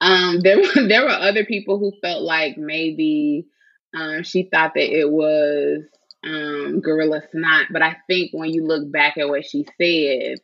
Um, 0.00 0.40
there, 0.42 0.62
there 0.74 1.02
were 1.02 1.10
other 1.10 1.44
people 1.44 1.78
who 1.78 1.92
felt 2.00 2.22
like 2.22 2.56
maybe 2.56 3.46
um, 3.94 4.22
she 4.22 4.44
thought 4.44 4.74
that 4.74 4.98
it 4.98 5.10
was 5.10 5.82
um, 6.24 6.80
Gorilla 6.80 7.22
Snot, 7.30 7.66
but 7.70 7.82
I 7.82 7.96
think 8.06 8.30
when 8.32 8.50
you 8.50 8.64
look 8.64 8.90
back 8.90 9.16
at 9.18 9.28
what 9.28 9.44
she 9.44 9.66
said, 9.80 10.38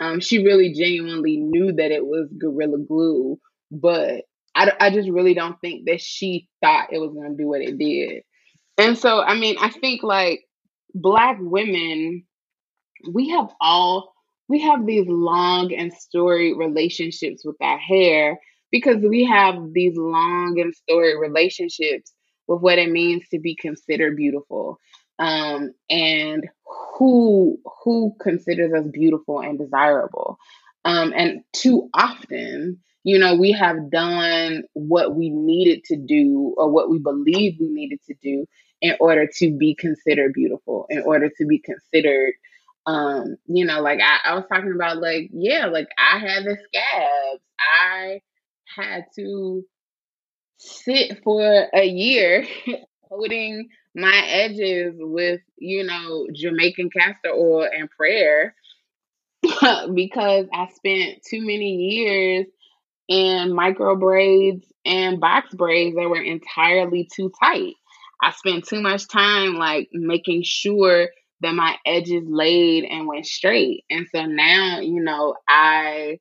um, 0.00 0.20
she 0.20 0.44
really 0.44 0.72
genuinely 0.72 1.36
knew 1.36 1.72
that 1.72 1.90
it 1.90 2.04
was 2.04 2.28
Gorilla 2.38 2.78
Glue, 2.78 3.38
but 3.70 4.24
I, 4.54 4.72
I 4.80 4.90
just 4.90 5.08
really 5.08 5.34
don't 5.34 5.60
think 5.60 5.86
that 5.86 6.00
she 6.00 6.48
thought 6.62 6.92
it 6.92 6.98
was 6.98 7.12
going 7.12 7.30
to 7.30 7.36
do 7.36 7.48
what 7.48 7.60
it 7.60 7.78
did. 7.78 8.22
And 8.76 8.98
so, 8.98 9.22
I 9.22 9.34
mean, 9.34 9.56
I 9.60 9.70
think 9.70 10.02
like 10.02 10.44
Black 10.94 11.38
women, 11.40 12.24
we 13.12 13.30
have 13.30 13.48
all, 13.60 14.12
we 14.48 14.60
have 14.60 14.84
these 14.84 15.06
long 15.06 15.72
and 15.72 15.92
storied 15.92 16.56
relationships 16.56 17.44
with 17.44 17.56
our 17.60 17.78
hair 17.78 18.38
because 18.70 18.96
we 18.96 19.24
have 19.24 19.72
these 19.72 19.96
long 19.96 20.58
and 20.60 20.74
storied 20.74 21.20
relationships 21.20 22.12
with 22.46 22.60
what 22.60 22.78
it 22.78 22.90
means 22.90 23.26
to 23.30 23.38
be 23.38 23.54
considered 23.54 24.16
beautiful 24.16 24.78
um, 25.18 25.72
and 25.90 26.48
who 26.98 27.58
who 27.82 28.14
considers 28.20 28.72
us 28.72 28.86
beautiful 28.88 29.40
and 29.40 29.58
desirable 29.58 30.38
um, 30.84 31.12
and 31.16 31.42
too 31.52 31.88
often 31.94 32.80
you 33.04 33.18
know, 33.18 33.36
we 33.36 33.52
have 33.52 33.90
done 33.90 34.64
what 34.72 35.14
we 35.14 35.28
needed 35.28 35.84
to 35.84 35.96
do 35.96 36.54
or 36.56 36.70
what 36.70 36.90
we 36.90 36.98
believe 36.98 37.56
we 37.60 37.68
needed 37.68 38.00
to 38.06 38.14
do 38.22 38.46
in 38.80 38.96
order 38.98 39.26
to 39.26 39.56
be 39.56 39.74
considered 39.74 40.32
beautiful, 40.32 40.86
in 40.88 41.02
order 41.02 41.28
to 41.36 41.46
be 41.46 41.58
considered, 41.58 42.32
um, 42.86 43.36
you 43.46 43.64
know, 43.64 43.80
like 43.82 44.00
I, 44.00 44.30
I 44.30 44.34
was 44.34 44.44
talking 44.50 44.72
about, 44.74 44.98
like, 45.00 45.28
yeah, 45.32 45.66
like 45.66 45.88
I 45.98 46.18
had 46.18 46.44
the 46.44 46.56
scabs. 46.64 47.42
I 47.60 48.20
had 48.74 49.04
to 49.16 49.64
sit 50.56 51.22
for 51.22 51.68
a 51.74 51.84
year 51.84 52.46
holding 53.02 53.68
my 53.94 54.22
edges 54.26 54.94
with, 54.98 55.40
you 55.58 55.84
know, 55.84 56.26
Jamaican 56.34 56.90
castor 56.90 57.30
oil 57.32 57.68
and 57.72 57.90
prayer 57.90 58.54
because 59.94 60.46
I 60.52 60.68
spent 60.74 61.22
too 61.28 61.40
many 61.40 61.74
years 61.76 62.46
in 63.08 63.54
micro 63.54 63.96
braids 63.96 64.66
and 64.84 65.20
box 65.20 65.54
braids 65.54 65.96
that 65.96 66.08
were 66.08 66.22
entirely 66.22 67.08
too 67.14 67.32
tight. 67.42 67.74
I 68.22 68.32
spent 68.32 68.66
too 68.66 68.80
much 68.80 69.08
time 69.08 69.54
like 69.54 69.88
making 69.92 70.42
sure 70.44 71.08
that 71.40 71.54
my 71.54 71.76
edges 71.84 72.24
laid 72.26 72.84
and 72.84 73.06
went 73.06 73.26
straight. 73.26 73.84
And 73.90 74.06
so 74.14 74.24
now, 74.24 74.80
you 74.80 75.02
know, 75.02 75.34
I 75.48 76.18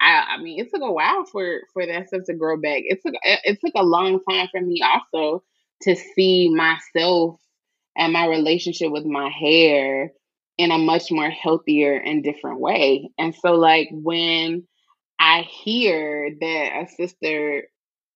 I, 0.00 0.36
I 0.36 0.42
mean, 0.42 0.60
it 0.60 0.70
took 0.72 0.82
a 0.82 0.92
while 0.92 1.24
for 1.24 1.60
for 1.72 1.86
that 1.86 2.08
stuff 2.08 2.22
to 2.26 2.34
grow 2.34 2.56
back. 2.56 2.82
It 2.84 3.00
took 3.04 3.14
it 3.22 3.58
took 3.64 3.74
a 3.76 3.84
long 3.84 4.20
time 4.28 4.48
for 4.50 4.60
me 4.60 4.82
also 4.82 5.42
to 5.82 5.96
see 5.96 6.50
myself 6.50 7.40
and 7.96 8.12
my 8.12 8.26
relationship 8.26 8.90
with 8.90 9.04
my 9.04 9.28
hair 9.28 10.12
in 10.58 10.70
a 10.70 10.78
much 10.78 11.10
more 11.10 11.30
healthier 11.30 11.96
and 11.96 12.22
different 12.22 12.60
way. 12.60 13.10
And 13.18 13.34
so 13.34 13.52
like 13.52 13.88
when 13.92 14.66
I 15.18 15.42
hear 15.42 16.30
that 16.40 16.82
a 16.82 16.86
sister 16.88 17.64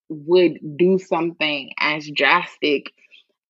would 0.09 0.59
do 0.77 0.99
something 0.99 1.73
as 1.79 2.09
drastic 2.15 2.93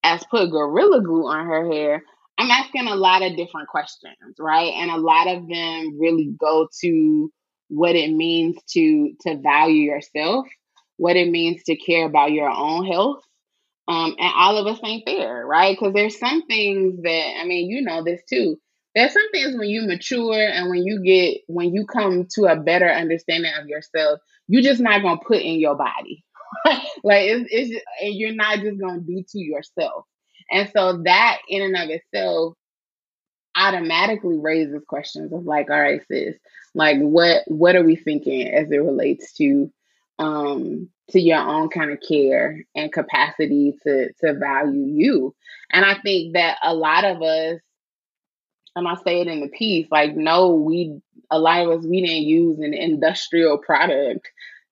as 0.04 0.24
put 0.30 0.50
gorilla 0.50 1.02
glue 1.02 1.26
on 1.26 1.46
her 1.46 1.72
hair, 1.72 2.02
I'm 2.38 2.50
asking 2.50 2.88
a 2.88 2.96
lot 2.96 3.22
of 3.22 3.36
different 3.36 3.68
questions, 3.68 4.36
right? 4.38 4.72
And 4.74 4.90
a 4.90 4.98
lot 4.98 5.28
of 5.28 5.48
them 5.48 5.98
really 5.98 6.34
go 6.38 6.68
to 6.82 7.32
what 7.68 7.96
it 7.96 8.12
means 8.12 8.56
to 8.70 9.12
to 9.22 9.36
value 9.38 9.82
yourself, 9.82 10.46
what 10.96 11.16
it 11.16 11.30
means 11.30 11.62
to 11.64 11.76
care 11.76 12.06
about 12.06 12.32
your 12.32 12.50
own 12.50 12.86
health. 12.86 13.22
Um, 13.86 14.16
and 14.18 14.32
all 14.34 14.56
of 14.56 14.66
us 14.66 14.80
ain't 14.82 15.04
there, 15.04 15.46
right? 15.46 15.76
Because 15.78 15.92
there's 15.94 16.18
some 16.18 16.46
things 16.46 17.02
that 17.02 17.34
I 17.40 17.44
mean, 17.44 17.68
you 17.68 17.82
know 17.82 18.02
this 18.02 18.22
too 18.28 18.58
there's 18.94 19.12
some 19.12 19.30
things 19.32 19.56
when 19.56 19.68
you 19.68 19.82
mature 19.82 20.34
and 20.34 20.70
when 20.70 20.84
you 20.84 21.02
get 21.02 21.42
when 21.48 21.74
you 21.74 21.84
come 21.86 22.26
to 22.34 22.44
a 22.44 22.56
better 22.56 22.88
understanding 22.88 23.52
of 23.60 23.68
yourself, 23.68 24.20
you're 24.46 24.62
just 24.62 24.80
not 24.80 25.02
gonna 25.02 25.20
put 25.26 25.42
in 25.42 25.58
your 25.58 25.74
body. 25.74 26.24
like 27.02 27.24
it's, 27.24 27.48
it's 27.50 27.84
and 28.00 28.14
you're 28.14 28.34
not 28.34 28.60
just 28.60 28.80
gonna 28.80 29.00
do 29.00 29.24
to 29.28 29.38
yourself. 29.38 30.04
And 30.50 30.70
so 30.74 31.02
that 31.04 31.38
in 31.48 31.62
and 31.62 31.76
of 31.76 31.90
itself 31.90 32.54
automatically 33.56 34.38
raises 34.38 34.82
questions 34.86 35.32
of 35.32 35.44
like, 35.44 35.70
all 35.70 35.80
right, 35.80 36.02
sis, 36.06 36.36
like 36.74 36.98
what 36.98 37.42
what 37.46 37.74
are 37.74 37.84
we 37.84 37.96
thinking 37.96 38.46
as 38.46 38.70
it 38.70 38.76
relates 38.76 39.32
to 39.34 39.72
um 40.20 40.88
to 41.10 41.20
your 41.20 41.38
own 41.38 41.68
kind 41.68 41.92
of 41.92 41.98
care 42.06 42.64
and 42.74 42.92
capacity 42.92 43.76
to 43.82 44.12
to 44.20 44.34
value 44.34 44.86
you. 44.86 45.34
And 45.70 45.84
I 45.84 45.96
think 46.02 46.34
that 46.34 46.58
a 46.62 46.74
lot 46.74 47.04
of 47.04 47.22
us 47.22 47.60
and 48.76 48.88
I 48.88 48.94
say 49.04 49.20
it 49.20 49.28
in 49.28 49.40
the 49.40 49.48
piece, 49.48 49.86
like, 49.90 50.16
no, 50.16 50.54
we 50.54 51.00
a 51.30 51.38
lot 51.38 51.62
of 51.62 51.78
us 51.78 51.86
we 51.86 52.00
didn't 52.00 52.24
use 52.24 52.58
an 52.58 52.74
industrial 52.74 53.58
product 53.58 54.28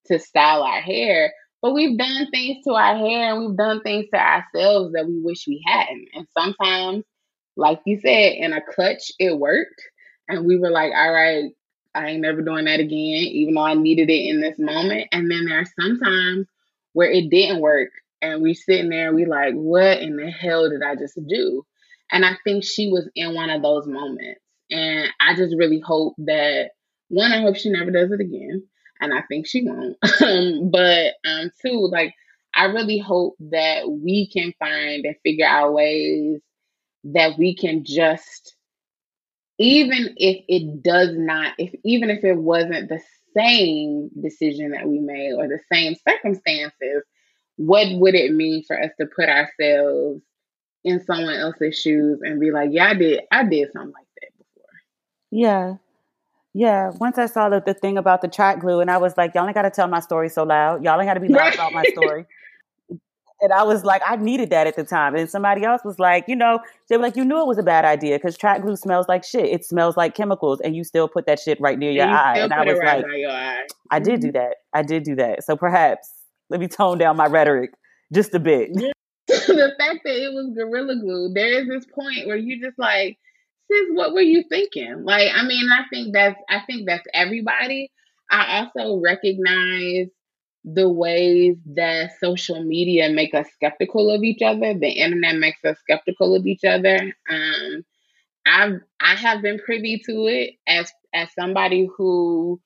to 0.06 0.18
style 0.18 0.62
our 0.62 0.80
hair, 0.80 1.32
but 1.60 1.74
we've 1.74 1.96
done 1.96 2.30
things 2.30 2.64
to 2.64 2.72
our 2.72 2.96
hair 2.96 3.32
and 3.32 3.46
we've 3.46 3.56
done 3.56 3.80
things 3.82 4.06
to 4.12 4.20
ourselves 4.20 4.92
that 4.92 5.06
we 5.06 5.20
wish 5.20 5.46
we 5.46 5.62
hadn't. 5.66 6.08
And 6.14 6.26
sometimes, 6.36 7.04
like 7.56 7.80
you 7.86 7.98
said, 8.00 8.34
in 8.34 8.52
a 8.52 8.60
clutch, 8.60 9.12
it 9.18 9.38
worked. 9.38 9.80
And 10.28 10.46
we 10.46 10.56
were 10.56 10.70
like, 10.70 10.92
all 10.94 11.12
right, 11.12 11.52
I 11.94 12.08
ain't 12.08 12.22
never 12.22 12.42
doing 12.42 12.64
that 12.64 12.80
again, 12.80 12.92
even 12.92 13.54
though 13.54 13.64
I 13.64 13.74
needed 13.74 14.10
it 14.10 14.28
in 14.28 14.40
this 14.40 14.58
moment. 14.58 15.08
And 15.12 15.30
then 15.30 15.44
there 15.46 15.60
are 15.60 15.66
sometimes 15.80 16.46
where 16.92 17.10
it 17.10 17.30
didn't 17.30 17.60
work. 17.60 17.90
And 18.20 18.40
we 18.40 18.54
sitting 18.54 18.88
there 18.88 19.14
we 19.14 19.26
like, 19.26 19.54
what 19.54 20.00
in 20.00 20.16
the 20.16 20.30
hell 20.30 20.70
did 20.70 20.82
I 20.82 20.94
just 20.94 21.18
do? 21.26 21.66
And 22.10 22.24
I 22.24 22.36
think 22.44 22.64
she 22.64 22.88
was 22.88 23.08
in 23.14 23.34
one 23.34 23.50
of 23.50 23.62
those 23.62 23.86
moments. 23.86 24.40
And 24.70 25.08
I 25.20 25.34
just 25.34 25.54
really 25.56 25.80
hope 25.80 26.14
that 26.18 26.70
one, 27.08 27.32
I 27.32 27.42
hope 27.42 27.56
she 27.56 27.70
never 27.70 27.90
does 27.90 28.10
it 28.10 28.20
again. 28.20 28.64
And 29.00 29.12
I 29.12 29.22
think 29.22 29.46
she 29.46 29.64
won't. 29.64 29.96
Um, 30.22 30.70
but 30.70 31.14
um, 31.26 31.50
two, 31.60 31.88
like 31.90 32.14
I 32.54 32.66
really 32.66 32.98
hope 32.98 33.34
that 33.40 33.90
we 33.90 34.30
can 34.30 34.52
find 34.58 35.04
and 35.04 35.16
figure 35.24 35.46
out 35.46 35.74
ways 35.74 36.40
that 37.04 37.36
we 37.38 37.56
can 37.56 37.84
just 37.84 38.54
even 39.62 40.14
if 40.16 40.44
it 40.48 40.82
does 40.82 41.10
not 41.12 41.54
if 41.58 41.74
even 41.84 42.10
if 42.10 42.24
it 42.24 42.36
wasn't 42.36 42.88
the 42.88 43.00
same 43.36 44.10
decision 44.20 44.72
that 44.72 44.88
we 44.88 44.98
made 44.98 45.32
or 45.32 45.48
the 45.48 45.58
same 45.72 45.94
circumstances 46.06 47.02
what 47.56 47.86
would 47.92 48.14
it 48.14 48.32
mean 48.32 48.64
for 48.64 48.80
us 48.80 48.90
to 49.00 49.06
put 49.06 49.28
ourselves 49.28 50.22
in 50.84 51.04
someone 51.04 51.34
else's 51.34 51.78
shoes 51.78 52.20
and 52.22 52.40
be 52.40 52.50
like, 52.50 52.70
yeah, 52.72 52.88
I 52.88 52.94
did, 52.94 53.20
I 53.30 53.44
did 53.44 53.70
something 53.72 53.92
like 53.92 54.06
that 54.20 54.30
before. 54.38 54.70
Yeah. 55.30 55.74
Yeah. 56.54 56.90
Once 57.00 57.18
I 57.18 57.26
saw 57.26 57.48
the, 57.48 57.62
the 57.64 57.74
thing 57.74 57.96
about 57.98 58.20
the 58.20 58.28
track 58.28 58.60
glue 58.60 58.80
and 58.80 58.90
I 58.90 58.98
was 58.98 59.16
like, 59.16 59.34
y'all 59.34 59.46
ain't 59.46 59.54
got 59.54 59.62
to 59.62 59.70
tell 59.70 59.88
my 59.88 60.00
story 60.00 60.28
so 60.28 60.42
loud. 60.42 60.84
Y'all 60.84 61.00
ain't 61.00 61.08
got 61.08 61.14
to 61.14 61.20
be 61.20 61.28
loud 61.28 61.54
about 61.54 61.72
my 61.72 61.84
story. 61.84 62.26
And 63.42 63.52
I 63.52 63.64
was 63.64 63.84
like, 63.84 64.02
I 64.06 64.14
needed 64.14 64.50
that 64.50 64.68
at 64.68 64.76
the 64.76 64.84
time. 64.84 65.16
And 65.16 65.28
somebody 65.28 65.64
else 65.64 65.82
was 65.84 65.98
like, 65.98 66.24
you 66.28 66.36
know, 66.36 66.60
they 66.88 66.96
were 66.96 67.02
like, 67.02 67.16
you 67.16 67.24
knew 67.24 67.40
it 67.40 67.46
was 67.46 67.58
a 67.58 67.62
bad 67.62 67.84
idea 67.84 68.16
because 68.16 68.38
track 68.38 68.62
glue 68.62 68.76
smells 68.76 69.08
like 69.08 69.24
shit. 69.24 69.46
It 69.46 69.64
smells 69.64 69.96
like 69.96 70.14
chemicals, 70.14 70.60
and 70.60 70.76
you 70.76 70.84
still 70.84 71.08
put 71.08 71.26
that 71.26 71.40
shit 71.40 71.60
right 71.60 71.76
near 71.76 71.90
your 71.90 72.04
And 72.04 72.12
you 72.12 72.16
eye. 72.16 72.38
And 72.38 72.52
I 72.52 72.64
was 72.64 72.78
right 72.78 72.96
like, 72.98 73.06
by 73.06 73.16
your 73.16 73.32
eye. 73.32 73.66
I 73.90 73.98
did 73.98 74.20
do 74.20 74.28
mm-hmm. 74.28 74.38
that. 74.38 74.56
I 74.72 74.82
did 74.82 75.02
do 75.02 75.16
that. 75.16 75.42
So 75.42 75.56
perhaps 75.56 76.08
let 76.50 76.60
me 76.60 76.68
tone 76.68 76.98
down 76.98 77.16
my 77.16 77.26
rhetoric 77.26 77.72
just 78.12 78.32
a 78.34 78.38
bit. 78.38 78.72
the 79.26 79.74
fact 79.78 80.00
that 80.04 80.16
it 80.16 80.32
was 80.32 80.52
gorilla 80.54 80.94
glue, 81.00 81.32
there 81.34 81.60
is 81.60 81.68
this 81.68 81.86
point 81.86 82.26
where 82.26 82.36
you 82.36 82.60
just 82.60 82.78
like, 82.78 83.18
sis, 83.70 83.88
what 83.92 84.12
were 84.12 84.20
you 84.20 84.44
thinking? 84.48 85.02
Like, 85.02 85.28
I 85.34 85.44
mean, 85.44 85.68
I 85.68 85.82
think 85.90 86.12
that's 86.12 86.38
I 86.48 86.60
think 86.66 86.86
that's 86.86 87.06
everybody. 87.12 87.90
I 88.30 88.68
also 88.76 89.00
recognize 89.00 90.08
the 90.64 90.88
ways 90.88 91.56
that 91.74 92.12
social 92.20 92.62
media 92.62 93.10
make 93.10 93.34
us 93.34 93.48
skeptical 93.54 94.10
of 94.10 94.22
each 94.22 94.42
other. 94.42 94.74
The 94.74 94.90
internet 94.90 95.36
makes 95.36 95.64
us 95.64 95.78
skeptical 95.80 96.34
of 96.36 96.46
each 96.46 96.64
other. 96.64 97.12
Um, 97.28 97.84
I've 98.46 98.80
I 99.00 99.14
have 99.14 99.42
been 99.42 99.58
privy 99.58 99.98
to 100.06 100.26
it 100.26 100.54
as 100.66 100.92
as 101.14 101.32
somebody 101.34 101.88
who 101.96 102.60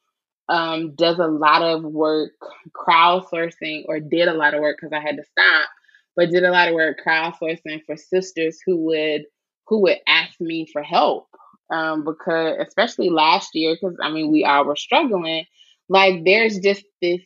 um, 0.48 0.94
does 0.94 1.18
a 1.18 1.26
lot 1.26 1.62
of 1.62 1.84
work 1.84 2.32
crowdsourcing 2.74 3.84
or 3.88 4.00
did 4.00 4.28
a 4.28 4.34
lot 4.34 4.54
of 4.54 4.60
work 4.60 4.76
because 4.80 4.92
I 4.96 5.00
had 5.00 5.16
to 5.16 5.24
stop, 5.24 5.68
but 6.14 6.30
did 6.30 6.44
a 6.44 6.50
lot 6.52 6.68
of 6.68 6.74
work 6.74 6.98
crowdsourcing 7.06 7.82
for 7.86 7.96
sisters 7.96 8.58
who 8.64 8.76
would 8.86 9.24
who 9.66 9.82
would 9.82 9.98
ask 10.06 10.40
me 10.40 10.66
for 10.72 10.82
help 10.82 11.26
um, 11.70 12.04
because 12.04 12.56
especially 12.66 13.10
last 13.10 13.50
year 13.54 13.76
because 13.80 13.96
I 14.02 14.10
mean 14.10 14.30
we 14.30 14.44
all 14.44 14.64
were 14.64 14.76
struggling. 14.76 15.44
Like 15.88 16.24
there's 16.24 16.58
just 16.58 16.84
this 17.02 17.20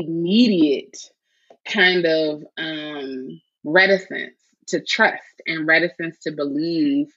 immediate 0.00 0.96
kind 1.66 2.06
of 2.06 2.42
um, 2.58 3.40
reticence 3.64 4.38
to 4.68 4.80
trust 4.82 5.42
and 5.46 5.66
reticence 5.66 6.18
to 6.20 6.32
believe 6.32 7.08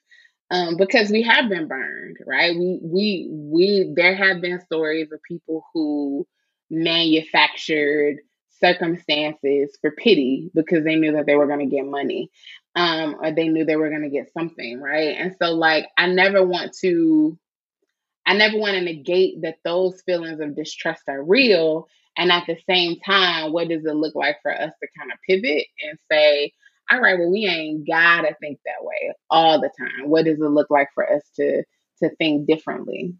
um, 0.52 0.78
because 0.78 1.10
we 1.10 1.24
have 1.24 1.50
been 1.50 1.68
burned, 1.68 2.18
right? 2.26 2.56
We 2.56 2.80
we 2.82 3.28
we 3.32 3.94
there 3.96 4.16
have 4.16 4.42
been 4.42 4.62
stories 4.62 5.12
of 5.12 5.22
people 5.24 5.66
who 5.74 6.28
manufactured 6.70 8.18
circumstances 8.60 9.78
for 9.82 9.92
pity 9.92 10.52
because 10.54 10.84
they 10.84 10.96
knew 10.96 11.14
that 11.14 11.26
they 11.26 11.36
were 11.36 11.48
going 11.48 11.68
to 11.68 11.76
get 11.76 11.86
money 11.86 12.32
um, 12.76 13.18
or 13.22 13.32
they 13.32 13.48
knew 13.48 13.66
they 13.66 13.76
were 13.76 13.90
going 13.90 14.04
to 14.04 14.10
get 14.10 14.32
something, 14.34 14.80
right? 14.82 15.16
And 15.18 15.36
so 15.42 15.54
like 15.54 15.88
I 15.98 16.08
never 16.08 16.44
want 16.46 16.74
to 16.82 17.38
I 18.26 18.36
never 18.36 18.58
want 18.58 18.76
to 18.76 18.82
negate 18.82 19.42
that 19.42 19.58
those 19.64 20.02
feelings 20.02 20.40
of 20.40 20.56
distrust 20.56 21.04
are 21.08 21.24
real. 21.24 21.88
And 22.18 22.32
at 22.32 22.46
the 22.48 22.58
same 22.70 22.98
time, 23.06 23.52
what 23.52 23.68
does 23.68 23.86
it 23.86 23.96
look 23.96 24.16
like 24.16 24.38
for 24.42 24.54
us 24.54 24.72
to 24.82 24.88
kind 24.98 25.12
of 25.12 25.18
pivot 25.28 25.66
and 25.84 25.98
say, 26.12 26.54
all 26.92 27.00
right, 27.00 27.18
well, 27.18 27.32
we 27.32 27.46
ain't 27.46 27.88
gotta 27.88 28.36
think 28.40 28.60
that 28.66 28.84
way 28.86 29.14
all 29.30 29.60
the 29.60 29.72
time. 29.78 30.10
What 30.10 30.26
does 30.26 30.40
it 30.40 30.50
look 30.50 30.70
like 30.70 30.90
for 30.94 31.12
us 31.12 31.24
to 31.38 31.64
to 32.04 32.16
think 32.18 32.48
differently? 32.48 33.16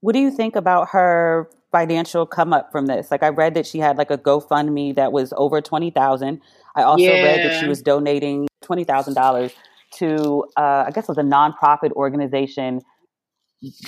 What 0.00 0.12
do 0.12 0.20
you 0.20 0.30
think 0.30 0.54
about 0.54 0.90
her 0.90 1.50
financial 1.72 2.24
come 2.24 2.52
up 2.52 2.70
from 2.70 2.86
this? 2.86 3.10
Like 3.10 3.22
I 3.22 3.28
read 3.28 3.54
that 3.54 3.66
she 3.66 3.78
had 3.78 3.98
like 3.98 4.10
a 4.10 4.18
GoFundMe 4.18 4.94
that 4.94 5.12
was 5.12 5.34
over 5.36 5.60
twenty 5.60 5.90
thousand. 5.90 6.40
I 6.76 6.82
also 6.82 7.04
read 7.10 7.44
that 7.44 7.60
she 7.60 7.66
was 7.66 7.82
donating 7.82 8.48
twenty 8.62 8.84
thousand 8.84 9.14
dollars 9.14 9.52
to 9.94 10.44
uh, 10.56 10.84
I 10.86 10.90
guess 10.94 11.04
it 11.04 11.08
was 11.08 11.18
a 11.18 11.22
nonprofit 11.22 11.92
organization 11.92 12.82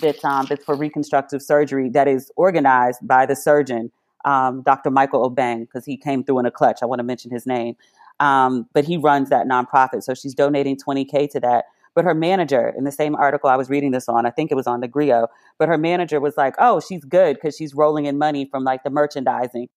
that's 0.01 0.25
um, 0.25 0.47
that's 0.49 0.65
for 0.65 0.75
reconstructive 0.75 1.43
surgery 1.43 1.89
that 1.91 2.09
is 2.09 2.31
organized 2.37 3.07
by 3.07 3.27
the 3.27 3.37
surgeon, 3.37 3.93
um, 4.25 4.63
Dr. 4.63 4.91
Michael 4.91 5.29
Obeng, 5.29 5.61
because 5.61 5.85
he 5.85 5.97
came 5.97 6.25
through 6.25 6.41
in 6.41 6.47
a 6.47 6.51
clutch. 6.51 6.81
I 6.83 6.87
want 6.87 6.99
to 7.01 7.05
mention 7.05 7.31
his 7.31 7.47
name, 7.47 7.77
um, 8.19 8.67
but 8.73 8.85
he 8.85 8.97
runs 8.97 9.31
that 9.31 9.47
nonprofit. 9.47 10.03
So 10.03 10.15
she's 10.15 10.35
donating 10.35 10.77
20k 10.77 11.31
to 11.31 11.41
that. 11.41 11.67
But 11.95 12.05
her 12.05 12.15
manager, 12.15 12.73
in 12.77 12.85
the 12.85 12.93
same 12.93 13.17
article 13.17 13.51
I 13.51 13.57
was 13.57 13.69
reading 13.69 13.91
this 13.91 14.09
on, 14.09 14.25
I 14.25 14.31
think 14.31 14.53
it 14.53 14.55
was 14.55 14.69
on 14.69 14.81
the 14.81 14.87
Grio, 14.87 15.27
but 15.59 15.69
her 15.69 15.77
manager 15.77 16.21
was 16.21 16.37
like, 16.37 16.55
"Oh, 16.59 16.81
she's 16.81 17.05
good 17.05 17.35
because 17.35 17.57
she's 17.57 17.75
rolling 17.75 18.07
in 18.07 18.17
money 18.17 18.45
from 18.45 18.63
like 18.63 18.85
the 18.85 18.91
merchandising." 18.91 19.69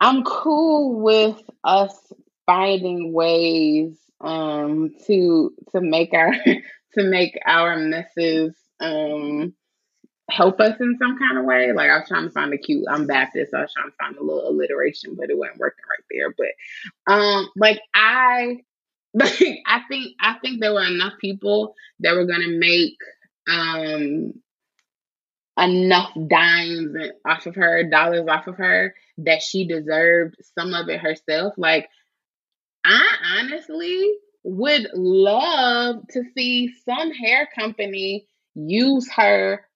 I'm 0.00 0.22
cool 0.24 1.00
with 1.00 1.38
us 1.64 2.12
finding 2.46 3.12
ways 3.12 3.94
um 4.22 4.90
to 5.06 5.52
to 5.72 5.80
make 5.80 6.14
our 6.14 6.32
to 6.94 7.04
make 7.04 7.38
our 7.46 7.76
messes 7.76 8.54
um 8.80 9.54
help 10.30 10.60
us 10.60 10.78
in 10.80 10.96
some 10.98 11.18
kind 11.18 11.38
of 11.38 11.44
way. 11.44 11.72
Like 11.72 11.90
I 11.90 11.98
was 11.98 12.08
trying 12.08 12.24
to 12.24 12.30
find 12.30 12.52
a 12.52 12.58
cute 12.58 12.84
I'm 12.88 13.06
Baptist, 13.06 13.50
so 13.50 13.58
I 13.58 13.62
was 13.62 13.72
trying 13.72 13.90
to 13.90 13.96
find 13.96 14.16
a 14.16 14.22
little 14.22 14.48
alliteration, 14.48 15.14
but 15.16 15.30
it 15.30 15.38
wasn't 15.38 15.58
working 15.58 15.84
right 15.88 16.04
there. 16.10 16.34
But 16.36 17.12
um 17.12 17.48
like 17.56 17.80
I 17.94 18.58
like 19.14 19.40
I 19.66 19.80
think 19.88 20.14
I 20.20 20.34
think 20.40 20.60
there 20.60 20.74
were 20.74 20.84
enough 20.86 21.14
people 21.20 21.74
that 22.00 22.14
were 22.14 22.26
gonna 22.26 22.48
make 22.48 22.96
um 23.48 24.32
enough 25.58 26.10
dimes 26.28 26.94
off 27.26 27.46
of 27.46 27.56
her, 27.56 27.82
dollars 27.84 28.26
off 28.28 28.46
of 28.46 28.56
her, 28.56 28.94
that 29.18 29.42
she 29.42 29.66
deserved 29.66 30.36
some 30.56 30.72
of 30.74 30.88
it 30.88 31.00
herself. 31.00 31.54
Like, 31.56 31.88
I 32.84 33.02
honestly 33.38 34.14
would 34.44 34.88
love 34.94 36.06
to 36.10 36.22
see 36.36 36.72
some 36.84 37.10
hair 37.10 37.48
company 37.58 38.26
use 38.54 39.10
her 39.12 39.67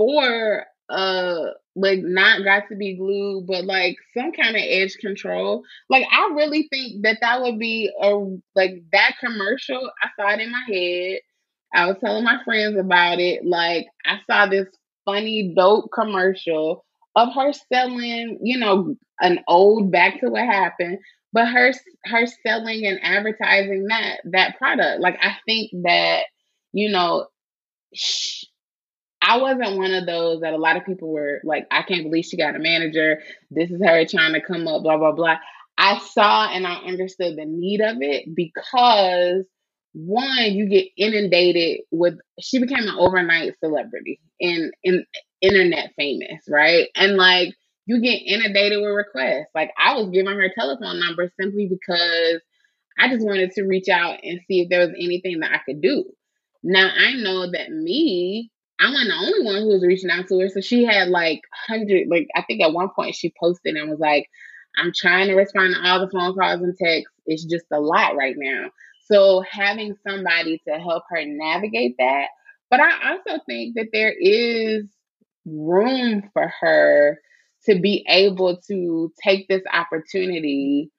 for 0.00 0.64
uh 0.90 1.46
like 1.76 2.00
not 2.02 2.40
Got2b 2.42 2.98
Glued 2.98 3.46
but 3.46 3.64
like 3.64 3.96
some 4.16 4.32
kind 4.32 4.56
of 4.56 4.62
edge 4.64 4.96
control. 5.00 5.62
Like 5.90 6.06
i 6.10 6.30
really 6.34 6.68
think 6.70 7.02
that 7.04 7.18
that 7.20 7.42
would 7.42 7.58
be 7.58 7.90
a 8.02 8.10
like 8.56 8.82
that 8.92 9.14
commercial 9.20 9.90
i 10.02 10.08
saw 10.16 10.32
it 10.34 10.40
in 10.40 10.50
my 10.52 10.64
head. 10.68 11.20
I 11.74 11.86
was 11.86 11.98
telling 12.00 12.24
my 12.24 12.42
friends 12.44 12.78
about 12.78 13.20
it. 13.20 13.44
Like 13.44 13.86
i 14.06 14.20
saw 14.30 14.46
this 14.46 14.68
funny 15.04 15.54
dope 15.56 15.90
commercial 15.94 16.84
of 17.16 17.34
her 17.34 17.52
selling 17.72 18.38
you 18.42 18.58
know 18.58 18.96
an 19.20 19.40
old 19.48 19.92
back 19.92 20.20
to 20.20 20.30
what 20.30 20.44
happened 20.46 20.98
but 21.32 21.48
her 21.48 21.72
her 22.06 22.26
selling 22.46 22.86
and 22.86 23.00
advertising 23.02 23.86
that 23.88 24.18
that 24.24 24.58
product. 24.58 25.00
Like 25.00 25.18
i 25.22 25.36
think 25.46 25.70
that 25.84 26.24
you 26.72 26.90
know 26.90 27.26
sh- 27.94 28.44
I 29.22 29.38
wasn't 29.38 29.76
one 29.76 29.92
of 29.92 30.06
those 30.06 30.40
that 30.40 30.54
a 30.54 30.58
lot 30.58 30.76
of 30.76 30.86
people 30.86 31.12
were 31.12 31.40
like, 31.44 31.66
I 31.70 31.82
can't 31.82 32.04
believe 32.04 32.24
she 32.24 32.36
got 32.36 32.56
a 32.56 32.58
manager. 32.58 33.20
This 33.50 33.70
is 33.70 33.80
her 33.84 34.04
trying 34.06 34.32
to 34.32 34.40
come 34.40 34.66
up, 34.66 34.82
blah, 34.82 34.96
blah, 34.96 35.12
blah. 35.12 35.36
I 35.76 35.98
saw 35.98 36.48
and 36.50 36.66
I 36.66 36.76
understood 36.86 37.36
the 37.36 37.44
need 37.44 37.80
of 37.80 37.96
it 38.00 38.34
because 38.34 39.44
one, 39.92 40.52
you 40.52 40.68
get 40.68 40.88
inundated 40.96 41.80
with 41.90 42.18
she 42.40 42.58
became 42.58 42.84
an 42.86 42.94
overnight 42.98 43.58
celebrity 43.58 44.20
and 44.40 44.72
in 44.82 45.04
internet 45.40 45.92
famous, 45.96 46.42
right? 46.48 46.88
And 46.94 47.16
like 47.16 47.54
you 47.86 48.00
get 48.00 48.22
inundated 48.24 48.80
with 48.80 48.90
requests. 48.94 49.48
Like 49.54 49.72
I 49.78 49.94
was 49.94 50.10
giving 50.10 50.32
her 50.32 50.50
telephone 50.54 51.00
number 51.00 51.30
simply 51.40 51.66
because 51.68 52.40
I 52.98 53.08
just 53.08 53.26
wanted 53.26 53.52
to 53.52 53.62
reach 53.62 53.88
out 53.88 54.20
and 54.22 54.40
see 54.46 54.60
if 54.60 54.68
there 54.68 54.80
was 54.80 54.94
anything 54.96 55.40
that 55.40 55.52
I 55.52 55.58
could 55.64 55.80
do. 55.80 56.04
Now 56.62 56.90
I 56.94 57.14
know 57.14 57.50
that 57.50 57.70
me, 57.70 58.50
I 58.80 58.90
wasn't 58.90 59.10
the 59.10 59.14
only 59.16 59.44
one 59.44 59.62
who 59.62 59.68
was 59.68 59.84
reaching 59.86 60.10
out 60.10 60.26
to 60.28 60.38
her. 60.40 60.48
So 60.48 60.60
she 60.60 60.84
had 60.84 61.08
like 61.08 61.40
hundred, 61.66 62.08
like 62.08 62.28
I 62.34 62.42
think 62.42 62.62
at 62.62 62.72
one 62.72 62.88
point 62.96 63.14
she 63.14 63.32
posted 63.38 63.76
and 63.76 63.90
was 63.90 64.00
like, 64.00 64.26
I'm 64.78 64.92
trying 64.94 65.28
to 65.28 65.34
respond 65.34 65.74
to 65.74 65.88
all 65.88 66.00
the 66.00 66.10
phone 66.10 66.34
calls 66.34 66.62
and 66.62 66.76
texts. 66.76 67.14
It's 67.26 67.44
just 67.44 67.66
a 67.72 67.80
lot 67.80 68.16
right 68.16 68.34
now. 68.36 68.70
So 69.10 69.44
having 69.50 69.96
somebody 70.06 70.62
to 70.66 70.74
help 70.74 71.02
her 71.10 71.24
navigate 71.24 71.96
that. 71.98 72.28
But 72.70 72.80
I 72.80 73.10
also 73.10 73.42
think 73.46 73.74
that 73.74 73.88
there 73.92 74.14
is 74.18 74.84
room 75.44 76.30
for 76.32 76.52
her 76.60 77.18
to 77.66 77.78
be 77.78 78.06
able 78.08 78.58
to 78.68 79.12
take 79.22 79.48
this 79.48 79.62
opportunity 79.72 80.90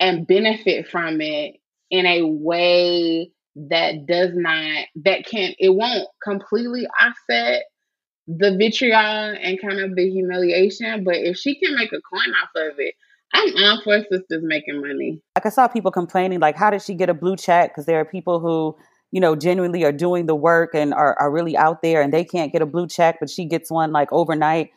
and 0.00 0.26
benefit 0.26 0.88
from 0.88 1.20
it 1.20 1.56
in 1.90 2.06
a 2.06 2.22
way 2.22 3.30
that 3.56 4.06
does 4.06 4.30
not 4.34 4.86
that 4.96 5.26
can't 5.26 5.56
it 5.58 5.70
won't 5.70 6.06
completely 6.22 6.86
offset 7.00 7.64
the 8.28 8.56
vitriol 8.56 8.98
and 8.98 9.60
kind 9.60 9.80
of 9.80 9.96
the 9.96 10.10
humiliation 10.10 11.04
but 11.04 11.16
if 11.16 11.36
she 11.36 11.58
can 11.58 11.74
make 11.74 11.92
a 11.92 12.00
coin 12.12 12.32
off 12.42 12.50
of 12.56 12.78
it 12.78 12.94
i'm 13.32 13.52
all 13.64 13.80
for 13.82 14.00
sisters 14.10 14.42
making 14.42 14.80
money 14.80 15.20
Like 15.36 15.46
I 15.46 15.50
saw 15.50 15.68
people 15.68 15.90
complaining, 15.90 16.40
like, 16.40 16.56
how 16.56 16.70
did 16.70 16.82
she 16.82 16.94
get 16.94 17.08
a 17.10 17.14
blue 17.14 17.36
check? 17.36 17.70
Because 17.70 17.86
there 17.86 18.00
are 18.00 18.04
people 18.04 18.40
who, 18.40 18.76
you 19.12 19.20
know, 19.20 19.36
genuinely 19.36 19.84
are 19.84 19.92
doing 19.92 20.26
the 20.26 20.34
work 20.34 20.70
and 20.74 20.94
are, 20.94 21.16
are 21.20 21.30
really 21.30 21.56
out 21.56 21.82
there 21.82 22.02
and 22.02 22.12
they 22.12 22.24
can't 22.24 22.52
get 22.52 22.62
a 22.62 22.66
blue 22.66 22.86
check, 22.86 23.16
but 23.20 23.30
she 23.30 23.44
gets 23.44 23.70
one 23.70 23.92
like 23.92 24.12
overnight. 24.12 24.70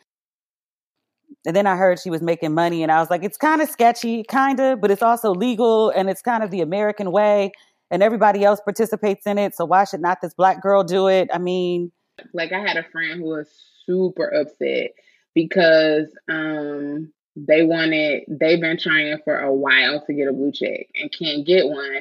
And 1.46 1.56
then 1.56 1.66
I 1.66 1.76
heard 1.76 1.98
she 1.98 2.10
was 2.10 2.20
making 2.22 2.52
money 2.52 2.82
and 2.82 2.92
I 2.92 3.00
was 3.00 3.08
like, 3.08 3.24
it's 3.24 3.36
kind 3.36 3.62
of 3.62 3.70
sketchy, 3.70 4.24
kind 4.24 4.60
of, 4.60 4.80
but 4.80 4.90
it's 4.90 5.02
also 5.02 5.32
legal 5.32 5.90
and 5.90 6.10
it's 6.10 6.22
kind 6.22 6.42
of 6.42 6.50
the 6.50 6.60
American 6.60 7.12
way 7.12 7.52
and 7.90 8.02
everybody 8.02 8.44
else 8.44 8.60
participates 8.60 9.26
in 9.26 9.38
it. 9.38 9.54
So 9.54 9.64
why 9.64 9.84
should 9.84 10.00
not 10.00 10.20
this 10.20 10.34
black 10.34 10.62
girl 10.62 10.84
do 10.84 11.08
it? 11.08 11.28
I 11.32 11.38
mean, 11.38 11.92
like 12.32 12.52
i 12.52 12.60
had 12.60 12.76
a 12.76 12.88
friend 12.90 13.20
who 13.20 13.28
was 13.28 13.48
super 13.86 14.28
upset 14.28 14.90
because 15.34 16.06
um 16.28 17.12
they 17.36 17.62
wanted 17.62 18.24
they've 18.28 18.60
been 18.60 18.78
trying 18.78 19.16
for 19.24 19.38
a 19.38 19.52
while 19.54 20.04
to 20.04 20.12
get 20.12 20.28
a 20.28 20.32
blue 20.32 20.52
check 20.52 20.86
and 20.94 21.12
can't 21.12 21.46
get 21.46 21.66
one. 21.68 22.00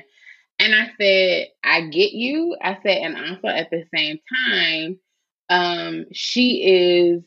And 0.62 0.76
I 0.76 0.90
said, 1.00 1.48
I 1.64 1.88
get 1.88 2.12
you. 2.12 2.58
I 2.62 2.78
said, 2.84 2.98
and 2.98 3.16
also 3.16 3.48
at 3.48 3.70
the 3.70 3.86
same 3.96 4.20
time, 4.50 5.00
um, 5.50 6.06
she 6.12 6.64
is 6.66 7.24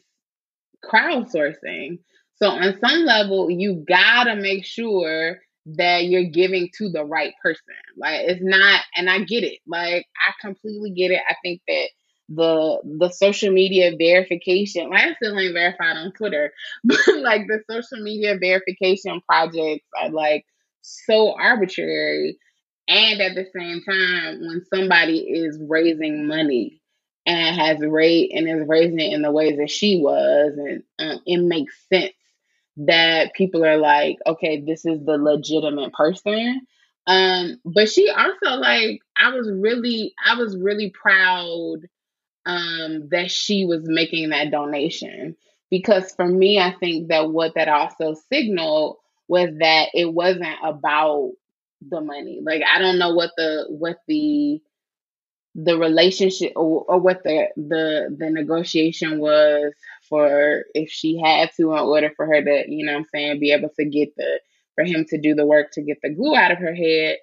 crowdsourcing. 0.84 1.98
So 2.36 2.48
on 2.48 2.78
some 2.78 3.04
level, 3.04 3.50
you 3.50 3.84
gotta 3.88 4.36
make 4.36 4.66
sure 4.66 5.40
that 5.66 6.04
you're 6.06 6.24
giving 6.24 6.68
to 6.78 6.90
the 6.90 7.04
right 7.04 7.34
person. 7.42 7.62
Like 7.96 8.20
it's 8.22 8.42
not, 8.42 8.80
and 8.96 9.08
I 9.08 9.20
get 9.20 9.44
it. 9.44 9.58
Like 9.66 10.06
I 10.26 10.32
completely 10.40 10.90
get 10.90 11.10
it. 11.10 11.20
I 11.28 11.34
think 11.42 11.60
that 11.68 11.88
the 12.28 12.80
the 12.98 13.10
social 13.10 13.52
media 13.52 13.92
verification, 13.98 14.90
like 14.90 15.02
I 15.04 15.14
still 15.14 15.38
ain't 15.38 15.54
verified 15.54 15.96
on 15.96 16.12
Twitter, 16.12 16.52
but 16.84 16.98
like 17.18 17.42
the 17.46 17.62
social 17.70 18.02
media 18.02 18.36
verification 18.40 19.20
projects 19.28 19.86
are 20.00 20.10
like 20.10 20.44
so 20.82 21.34
arbitrary. 21.38 22.38
And 22.88 23.20
at 23.20 23.34
the 23.34 23.46
same 23.56 23.82
time, 23.82 24.40
when 24.40 24.62
somebody 24.74 25.18
is 25.18 25.58
raising 25.68 26.26
money 26.26 26.80
and 27.26 27.56
has 27.56 27.78
rate 27.80 28.32
and 28.34 28.48
is 28.48 28.66
raising 28.66 28.98
it 28.98 29.12
in 29.12 29.22
the 29.22 29.30
ways 29.30 29.56
that 29.58 29.70
she 29.70 30.00
was, 30.00 30.52
and 30.56 30.82
um, 30.98 31.20
it 31.26 31.38
makes 31.38 31.74
sense 31.92 32.12
that 32.78 33.34
people 33.34 33.64
are 33.64 33.78
like, 33.78 34.18
okay, 34.26 34.60
this 34.60 34.84
is 34.84 35.04
the 35.04 35.16
legitimate 35.18 35.92
person. 35.92 36.62
Um, 37.06 37.60
but 37.64 37.88
she 37.90 38.10
also 38.10 38.56
like, 38.60 39.00
I 39.16 39.30
was 39.34 39.50
really, 39.50 40.14
I 40.24 40.36
was 40.36 40.56
really 40.56 40.90
proud 40.90 41.78
um 42.46 43.08
that 43.10 43.30
she 43.30 43.64
was 43.64 43.82
making 43.84 44.30
that 44.30 44.50
donation 44.50 45.36
because 45.70 46.12
for 46.12 46.26
me, 46.26 46.58
I 46.58 46.74
think 46.78 47.08
that 47.08 47.30
what 47.30 47.54
that 47.54 47.68
also 47.68 48.14
signaled 48.32 48.96
was 49.28 49.50
that 49.60 49.90
it 49.94 50.12
wasn't 50.12 50.58
about 50.64 51.32
the 51.88 52.00
money. 52.00 52.40
Like 52.42 52.62
I 52.66 52.78
don't 52.78 52.98
know 52.98 53.14
what 53.14 53.30
the 53.36 53.66
what 53.68 53.98
the 54.08 54.60
the 55.54 55.76
relationship 55.78 56.52
or, 56.56 56.84
or 56.88 56.98
what 56.98 57.22
the 57.24 57.48
the 57.56 58.14
the 58.18 58.30
negotiation 58.30 59.18
was 59.20 59.72
for 60.12 60.64
if 60.74 60.90
she 60.90 61.18
had 61.18 61.48
to 61.56 61.72
in 61.72 61.78
order 61.78 62.12
for 62.14 62.26
her 62.26 62.44
to, 62.44 62.64
you 62.68 62.84
know 62.84 62.94
I'm 62.96 63.06
saying, 63.14 63.40
be 63.40 63.50
able 63.50 63.70
to 63.78 63.84
get 63.86 64.14
the 64.14 64.40
for 64.74 64.84
him 64.84 65.06
to 65.08 65.18
do 65.18 65.34
the 65.34 65.46
work 65.46 65.70
to 65.72 65.80
get 65.80 66.00
the 66.02 66.10
glue 66.10 66.36
out 66.36 66.52
of 66.52 66.58
her 66.58 66.74
head. 66.74 67.16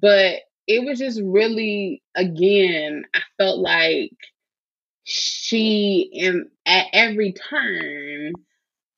But 0.00 0.36
it 0.68 0.84
was 0.84 1.00
just 1.00 1.20
really 1.20 2.00
again, 2.14 3.06
I 3.12 3.20
felt 3.38 3.58
like 3.58 4.12
she 5.02 6.12
and 6.14 6.46
at 6.64 6.86
every 6.92 7.32
turn, 7.32 8.34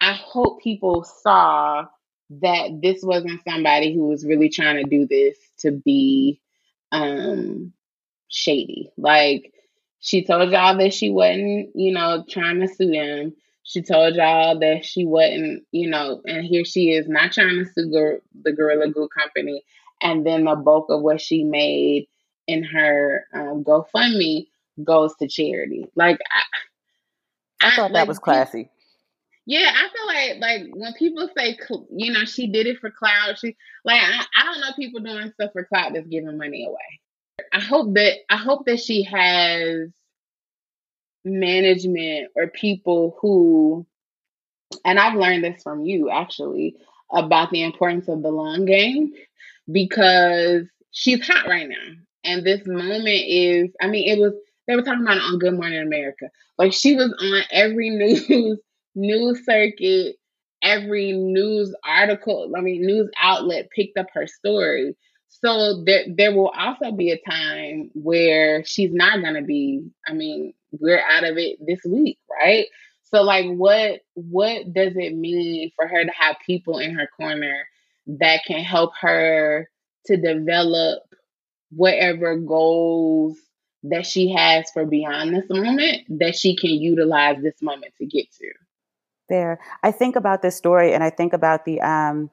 I 0.03 0.13
hope 0.13 0.61
people 0.61 1.03
saw 1.05 1.87
that 2.43 2.81
this 2.83 3.03
wasn't 3.03 3.41
somebody 3.49 3.95
who 3.95 4.07
was 4.09 4.27
really 4.27 4.51
trying 4.51 4.85
to 4.85 4.91
do 4.91 5.07
this 5.07 5.39
to 5.61 5.71
be 5.71 6.43
um 6.93 7.73
shady. 8.29 8.91
Like 8.99 9.55
she 10.01 10.25
told 10.25 10.51
y'all 10.51 10.77
that 10.79 10.95
she 10.95 11.11
wasn't, 11.11 11.71
you 11.75 11.93
know, 11.93 12.25
trying 12.29 12.61
to 12.61 12.69
sue 12.69 12.91
them. 12.91 13.35
She 13.63 13.83
told 13.83 14.15
y'all 14.17 14.59
that 14.59 14.85
she 14.85 15.05
wasn't, 15.05 15.65
you 15.71 15.89
know, 15.89 16.23
and 16.25 16.45
here 16.45 16.65
she 16.65 16.91
is 16.91 17.07
not 17.07 17.33
trying 17.33 17.59
to 17.59 17.71
sue 17.73 17.91
Gor- 17.91 18.23
the 18.43 18.53
Gorilla 18.53 18.89
Glue 18.89 19.09
Company. 19.09 19.63
And 20.01 20.27
then 20.27 20.45
the 20.45 20.57
bulk 20.57 20.87
of 20.89 21.03
what 21.03 21.21
she 21.21 21.45
made 21.45 22.09
in 22.47 22.65
her 22.65 23.27
um, 23.35 23.63
GoFundMe 23.63 24.47
goes 24.83 25.15
to 25.17 25.29
charity. 25.29 25.87
Like 25.95 26.19
I, 27.61 27.69
I 27.69 27.77
thought 27.77 27.93
that 27.93 28.01
like, 28.01 28.09
was 28.09 28.19
classy. 28.19 28.71
Yeah, 29.47 29.71
I 29.75 29.89
feel 29.89 30.07
like 30.07 30.41
like 30.41 30.75
when 30.75 30.93
people 30.95 31.29
say 31.37 31.59
you 31.91 32.13
know 32.13 32.25
she 32.25 32.47
did 32.47 32.67
it 32.67 32.79
for 32.79 32.91
clout, 32.91 33.39
she 33.39 33.57
like 33.85 34.01
I, 34.01 34.25
I 34.39 34.45
don't 34.45 34.61
know 34.61 34.73
people 34.77 35.01
doing 35.01 35.31
stuff 35.33 35.51
for 35.53 35.65
clout 35.65 35.93
that's 35.93 36.07
giving 36.07 36.39
money 36.39 36.65
away. 36.65 37.01
I 37.53 37.61
hope 37.61 37.95
that 37.95 38.15
I 38.29 38.37
hope 38.37 38.67
that 38.67 38.81
she 38.81 39.03
has 39.05 39.89
management 41.25 42.31
or 42.35 42.49
people 42.49 43.17
who 43.21 43.87
and 44.85 44.99
I've 44.99 45.19
learned 45.19 45.45
this 45.45 45.63
from 45.63 45.85
you 45.85 46.11
actually 46.11 46.77
about 47.13 47.51
the 47.51 47.63
importance 47.63 48.09
of 48.09 48.23
the 48.23 48.31
long 48.31 48.65
game 48.65 49.13
because 49.71 50.65
she's 50.93 51.27
hot 51.27 51.47
right 51.47 51.69
now. 51.69 51.77
And 52.25 52.45
this 52.45 52.67
moment 52.67 53.07
is 53.09 53.71
I 53.81 53.89
mean 53.89 54.09
it 54.09 54.21
was 54.21 54.35
they 54.67 54.77
were 54.77 54.83
talking 54.83 55.03
about 55.03 55.17
it 55.17 55.23
on 55.23 55.39
Good 55.39 55.55
Morning 55.55 55.83
America. 55.83 56.31
Like 56.59 56.73
she 56.73 56.95
was 56.95 57.13
on 57.21 57.43
every 57.51 57.91
news 58.29 58.59
news 58.95 59.45
circuit, 59.45 60.17
every 60.63 61.13
news 61.13 61.75
article, 61.85 62.53
I 62.57 62.61
mean 62.61 62.87
news 62.87 63.11
outlet 63.21 63.71
picked 63.75 63.99
up 63.99 64.07
her 64.15 64.27
story. 64.27 64.97
So 65.31 65.83
there 65.85 66.05
there 66.15 66.35
will 66.35 66.53
also 66.57 66.93
be 66.93 67.13
a 67.13 67.31
time 67.31 67.91
where 67.95 68.65
she's 68.65 68.93
not 68.93 69.23
gonna 69.23 69.43
be, 69.43 69.89
I 70.07 70.13
mean, 70.13 70.53
we're 70.73 71.01
out 71.01 71.25
of 71.25 71.39
it 71.39 71.59
this 71.65 71.81
week, 71.85 72.19
right? 72.31 72.67
So 73.05 73.23
like 73.23 73.47
what 73.47 74.01
what 74.15 74.73
does 74.73 74.93
it 74.97 75.15
mean 75.15 75.71
for 75.77 75.87
her 75.87 76.05
to 76.05 76.11
have 76.11 76.37
people 76.45 76.79
in 76.79 76.95
her 76.95 77.09
corner 77.17 77.65
that 78.07 78.41
can 78.47 78.63
help 78.63 78.93
her 79.01 79.69
to 80.07 80.17
develop 80.17 81.03
whatever 81.71 82.37
goals 82.37 83.39
that 83.85 84.07
she 84.07 84.33
has 84.33 84.71
for 84.73 84.85
beyond 84.85 85.35
this 85.35 85.49
moment 85.49 86.03
that 86.21 86.37
she 86.37 86.57
can 86.57 86.71
utilize 86.71 87.41
this 87.43 87.63
moment 87.63 87.95
to 87.99 88.07
get 88.07 88.31
to. 88.33 88.51
There. 89.29 89.61
I 89.83 89.93
think 89.93 90.17
about 90.17 90.43
this 90.43 90.57
story 90.57 90.93
and 90.93 91.03
I 91.03 91.11
think 91.11 91.33
about 91.33 91.65
the 91.65 91.81
um 91.81 92.31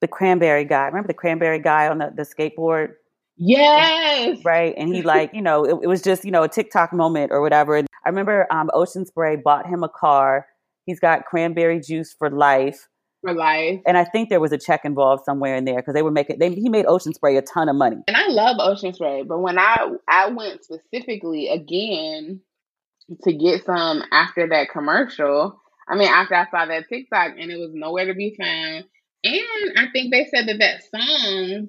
the 0.00 0.08
cranberry 0.08 0.64
guy. 0.64 0.86
Remember 0.86 1.08
the 1.08 1.14
cranberry 1.14 1.60
guy 1.60 1.88
on 1.88 1.98
the, 1.98 2.12
the 2.14 2.22
skateboard? 2.22 2.94
Yes. 3.36 4.38
Right. 4.44 4.74
And 4.76 4.94
he 4.94 5.02
like, 5.02 5.32
you 5.34 5.42
know, 5.42 5.64
it, 5.64 5.78
it, 5.82 5.86
was 5.86 6.02
just, 6.02 6.24
you 6.24 6.30
know, 6.30 6.42
a 6.42 6.48
TikTok 6.48 6.92
moment 6.92 7.32
or 7.32 7.42
whatever. 7.42 7.76
And 7.76 7.86
I 8.04 8.08
remember 8.08 8.46
um, 8.50 8.70
Ocean 8.72 9.04
Spray 9.04 9.36
bought 9.36 9.66
him 9.66 9.82
a 9.82 9.88
car. 9.88 10.46
He's 10.86 11.00
got 11.00 11.26
cranberry 11.26 11.80
juice 11.80 12.14
for 12.18 12.30
life. 12.30 12.88
For 13.22 13.34
life. 13.34 13.80
And 13.86 13.98
I 13.98 14.04
think 14.04 14.30
there 14.30 14.40
was 14.40 14.52
a 14.52 14.58
check 14.58 14.84
involved 14.84 15.24
somewhere 15.24 15.56
in 15.56 15.64
there 15.64 15.76
because 15.76 15.94
they 15.94 16.02
were 16.02 16.10
making, 16.10 16.38
they, 16.38 16.54
he 16.54 16.68
made 16.68 16.86
Ocean 16.86 17.12
Spray 17.12 17.36
a 17.36 17.42
ton 17.42 17.68
of 17.68 17.76
money. 17.76 17.96
And 18.06 18.16
I 18.16 18.28
love 18.28 18.56
Ocean 18.60 18.94
Spray. 18.94 19.22
But 19.22 19.40
when 19.40 19.58
I, 19.58 19.88
I 20.08 20.28
went 20.30 20.64
specifically 20.64 21.48
again 21.48 22.40
to 23.22 23.32
get 23.32 23.64
some 23.66 24.02
after 24.12 24.48
that 24.48 24.70
commercial, 24.70 25.60
I 25.88 25.96
mean, 25.96 26.08
after 26.08 26.34
I 26.34 26.46
saw 26.50 26.66
that 26.66 26.88
TikTok 26.88 27.32
and 27.38 27.50
it 27.50 27.58
was 27.58 27.70
nowhere 27.74 28.06
to 28.06 28.14
be 28.14 28.36
found 28.40 28.84
and 29.26 29.78
I 29.78 29.90
think 29.92 30.12
they 30.12 30.26
said 30.26 30.48
that 30.48 30.58
that 30.58 30.82
song, 30.90 31.68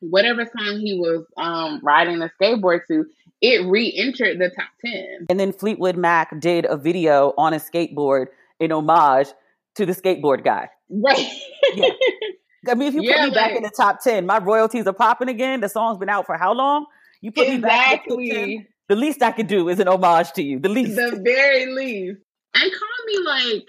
whatever 0.00 0.44
song 0.44 0.80
he 0.80 0.98
was 0.98 1.24
um, 1.36 1.80
riding 1.82 2.18
the 2.18 2.30
skateboard 2.40 2.80
to, 2.88 3.04
it 3.40 3.66
re-entered 3.66 4.38
the 4.38 4.50
top 4.50 4.68
ten. 4.84 5.26
And 5.28 5.38
then 5.38 5.52
Fleetwood 5.52 5.96
Mac 5.96 6.38
did 6.40 6.66
a 6.66 6.76
video 6.76 7.34
on 7.36 7.54
a 7.54 7.58
skateboard 7.58 8.26
in 8.60 8.72
homage 8.72 9.28
to 9.76 9.86
the 9.86 9.92
skateboard 9.92 10.44
guy. 10.44 10.68
Right. 10.88 11.26
yeah. 11.74 11.88
I 12.68 12.74
mean, 12.74 12.88
if 12.88 12.94
you 12.94 13.00
put 13.00 13.16
yeah, 13.16 13.24
me 13.24 13.30
back 13.30 13.56
in 13.56 13.62
the 13.64 13.72
top 13.76 14.02
ten, 14.02 14.24
my 14.24 14.38
royalties 14.38 14.86
are 14.86 14.92
popping 14.92 15.28
again. 15.28 15.60
The 15.60 15.68
song's 15.68 15.98
been 15.98 16.08
out 16.08 16.26
for 16.26 16.36
how 16.36 16.52
long? 16.52 16.86
You 17.20 17.32
put 17.32 17.48
exactly. 17.48 17.58
me 17.58 17.60
back 17.60 18.02
in 18.06 18.18
the 18.18 18.34
top 18.34 18.46
10, 18.46 18.66
the 18.88 18.96
least 18.96 19.22
I 19.22 19.32
could 19.32 19.46
do 19.46 19.68
is 19.68 19.80
an 19.80 19.88
homage 19.88 20.32
to 20.32 20.42
you. 20.42 20.58
The 20.60 20.68
least. 20.68 20.96
The 20.96 21.20
very 21.24 21.66
least. 21.66 22.20
And 22.54 22.70
call 22.70 23.06
me 23.06 23.18
like 23.24 23.66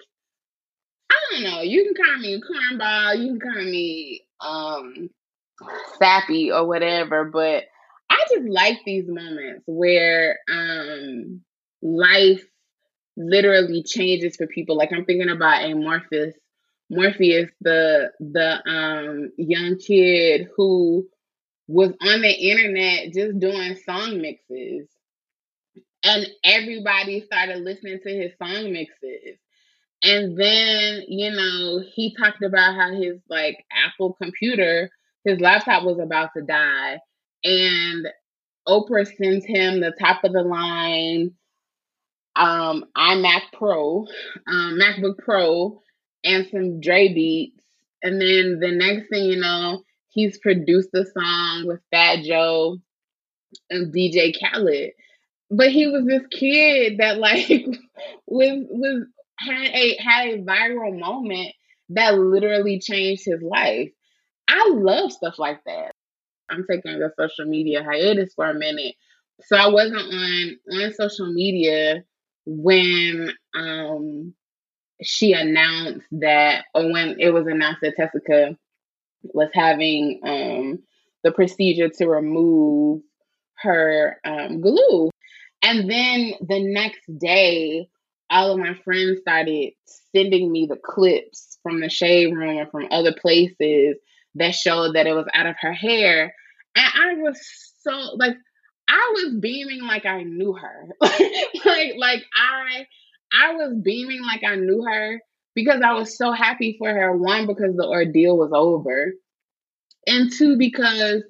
I 1.14 1.20
don't 1.32 1.44
know. 1.44 1.62
You 1.62 1.86
can 1.86 1.96
call 2.06 2.18
me 2.20 2.36
a 2.36 2.40
cornball. 2.42 3.20
You 3.20 3.40
can 3.40 3.42
call 3.42 3.64
me 3.64 4.24
um 4.42 5.10
sappy 6.00 6.52
or 6.52 6.68
whatever, 6.68 7.26
but 7.26 7.66
I 8.10 8.26
just 8.30 8.48
like 8.50 8.80
these 8.86 9.08
moments 9.08 9.64
where 9.68 10.40
um 10.50 11.42
life 11.82 12.46
literally 13.18 13.84
changes 13.84 14.38
for 14.38 14.48
people. 14.48 14.78
Like 14.78 14.92
I'm 14.94 15.06
thinking 15.06 15.30
about 15.30 15.64
Amorphous, 15.66 16.36
Morpheus, 16.90 17.52
the 17.62 18.12
the 18.20 18.70
um 18.70 19.32
young 19.38 19.78
kid 19.78 20.50
who 20.58 21.08
was 21.68 21.92
on 22.02 22.22
the 22.22 22.32
internet 22.34 23.14
just 23.14 23.40
doing 23.40 23.78
song 23.86 24.22
mixes. 24.22 24.90
And 26.04 26.28
everybody 26.44 27.22
started 27.22 27.60
listening 27.64 28.00
to 28.04 28.10
his 28.10 28.34
song 28.38 28.74
mixes. 28.74 29.40
And 30.04 30.38
then, 30.38 31.04
you 31.08 31.32
know, 31.32 31.82
he 31.94 32.16
talked 32.16 32.44
about 32.44 32.76
how 32.76 32.94
his 32.94 33.20
like 33.30 33.66
Apple 33.72 34.14
computer, 34.22 34.90
his 35.24 35.40
laptop 35.40 35.84
was 35.84 35.98
about 36.00 36.32
to 36.36 36.44
die. 36.44 37.00
And 37.46 38.08
Oprah 38.68 39.08
sends 39.08 39.46
him 39.46 39.80
the 39.80 39.94
top 40.00 40.24
of 40.24 40.34
the 40.34 40.44
line 40.44 41.32
um 42.36 42.86
iMac 42.98 43.44
Pro, 43.54 44.08
um, 44.48 44.80
MacBook 44.80 45.20
Pro, 45.20 45.82
and 46.24 46.48
some 46.52 46.82
Dre 46.82 47.14
beats. 47.14 47.64
And 48.02 48.20
then 48.20 48.60
the 48.60 48.72
next 48.72 49.10
thing 49.10 49.26
you 49.26 49.38
know, 49.40 49.84
he's 50.10 50.38
produced 50.40 50.90
a 50.94 51.06
song 51.06 51.66
with 51.68 51.80
Fat 51.92 52.24
Joe 52.24 52.78
and 53.70 53.94
DJ 53.94 54.34
Khaled. 54.40 54.92
But 55.50 55.72
he 55.72 55.88
was 55.88 56.06
this 56.06 56.24
kid 56.32 56.98
that 56.98 57.18
like 57.20 57.48
was 58.28 58.66
was 58.70 59.06
had 59.44 59.70
a 59.74 59.98
had 59.98 60.28
a 60.30 60.38
viral 60.44 61.00
moment 61.00 61.54
that 61.90 62.18
literally 62.18 62.80
changed 62.80 63.26
his 63.26 63.42
life. 63.42 63.90
I 64.48 64.72
love 64.74 65.12
stuff 65.12 65.40
like 65.40 65.64
that. 65.66 65.94
I'm 66.50 66.66
taking 66.70 67.02
a 67.02 67.10
social 67.20 67.46
media 67.46 67.84
hiatus 67.84 68.34
for 68.36 68.50
a 68.50 68.54
minute. 68.54 68.96
So 69.46 69.58
I 69.58 69.68
wasn't 69.68 70.02
on 70.02 70.58
on 70.72 70.94
social 70.94 71.32
media 71.34 72.04
when 72.46 73.32
um 73.56 74.34
she 75.02 75.34
announced 75.34 76.06
that 76.14 76.66
or 76.74 76.92
when 76.92 77.20
it 77.20 77.32
was 77.32 77.48
announced 77.48 77.82
that 77.82 77.96
Tessica 77.98 78.58
was 79.24 79.50
having 79.54 80.20
um 80.24 80.80
the 81.24 81.32
procedure 81.32 81.90
to 81.90 82.08
remove 82.08 83.02
her 83.58 84.18
um, 84.26 84.62
glue. 84.62 85.10
And 85.64 85.90
then 85.90 86.34
the 86.42 86.60
next 86.74 87.02
day, 87.20 87.88
all 88.34 88.52
of 88.52 88.60
my 88.60 88.74
friends 88.84 89.20
started 89.22 89.74
sending 90.14 90.52
me 90.52 90.66
the 90.66 90.78
clips 90.84 91.60
from 91.62 91.80
the 91.80 91.90
shade 91.90 92.34
room 92.36 92.58
and 92.58 92.72
from 92.72 92.88
other 92.92 93.14
places 93.14 93.96
that 94.36 94.56
showed 94.56 94.96
that 94.96 95.08
it 95.08 95.14
was 95.14 95.28
out 95.34 95.46
of 95.46 95.56
her 95.62 95.74
hair. 95.74 96.34
And 96.76 96.86
I 96.94 97.14
was 97.22 97.40
so 97.82 97.92
like 98.16 98.36
I 98.90 99.14
was 99.16 99.36
beaming 99.40 99.84
like 99.84 100.06
I 100.06 100.24
knew 100.24 100.54
her. 100.54 100.90
like 101.02 101.94
like 101.98 102.24
I 102.36 102.88
I 103.32 103.54
was 103.54 103.76
beaming 103.84 104.24
like 104.24 104.44
I 104.44 104.56
knew 104.56 104.84
her 104.84 105.22
because 105.56 105.82
I 105.86 105.94
was 105.94 106.18
so 106.18 106.32
happy 106.32 106.76
for 106.80 106.90
her. 106.90 107.16
One, 107.16 107.46
because 107.46 107.76
the 107.76 107.88
ordeal 107.88 108.38
was 108.38 108.52
over. 108.54 109.14
And 110.08 110.32
two, 110.32 110.58
because 110.58 111.24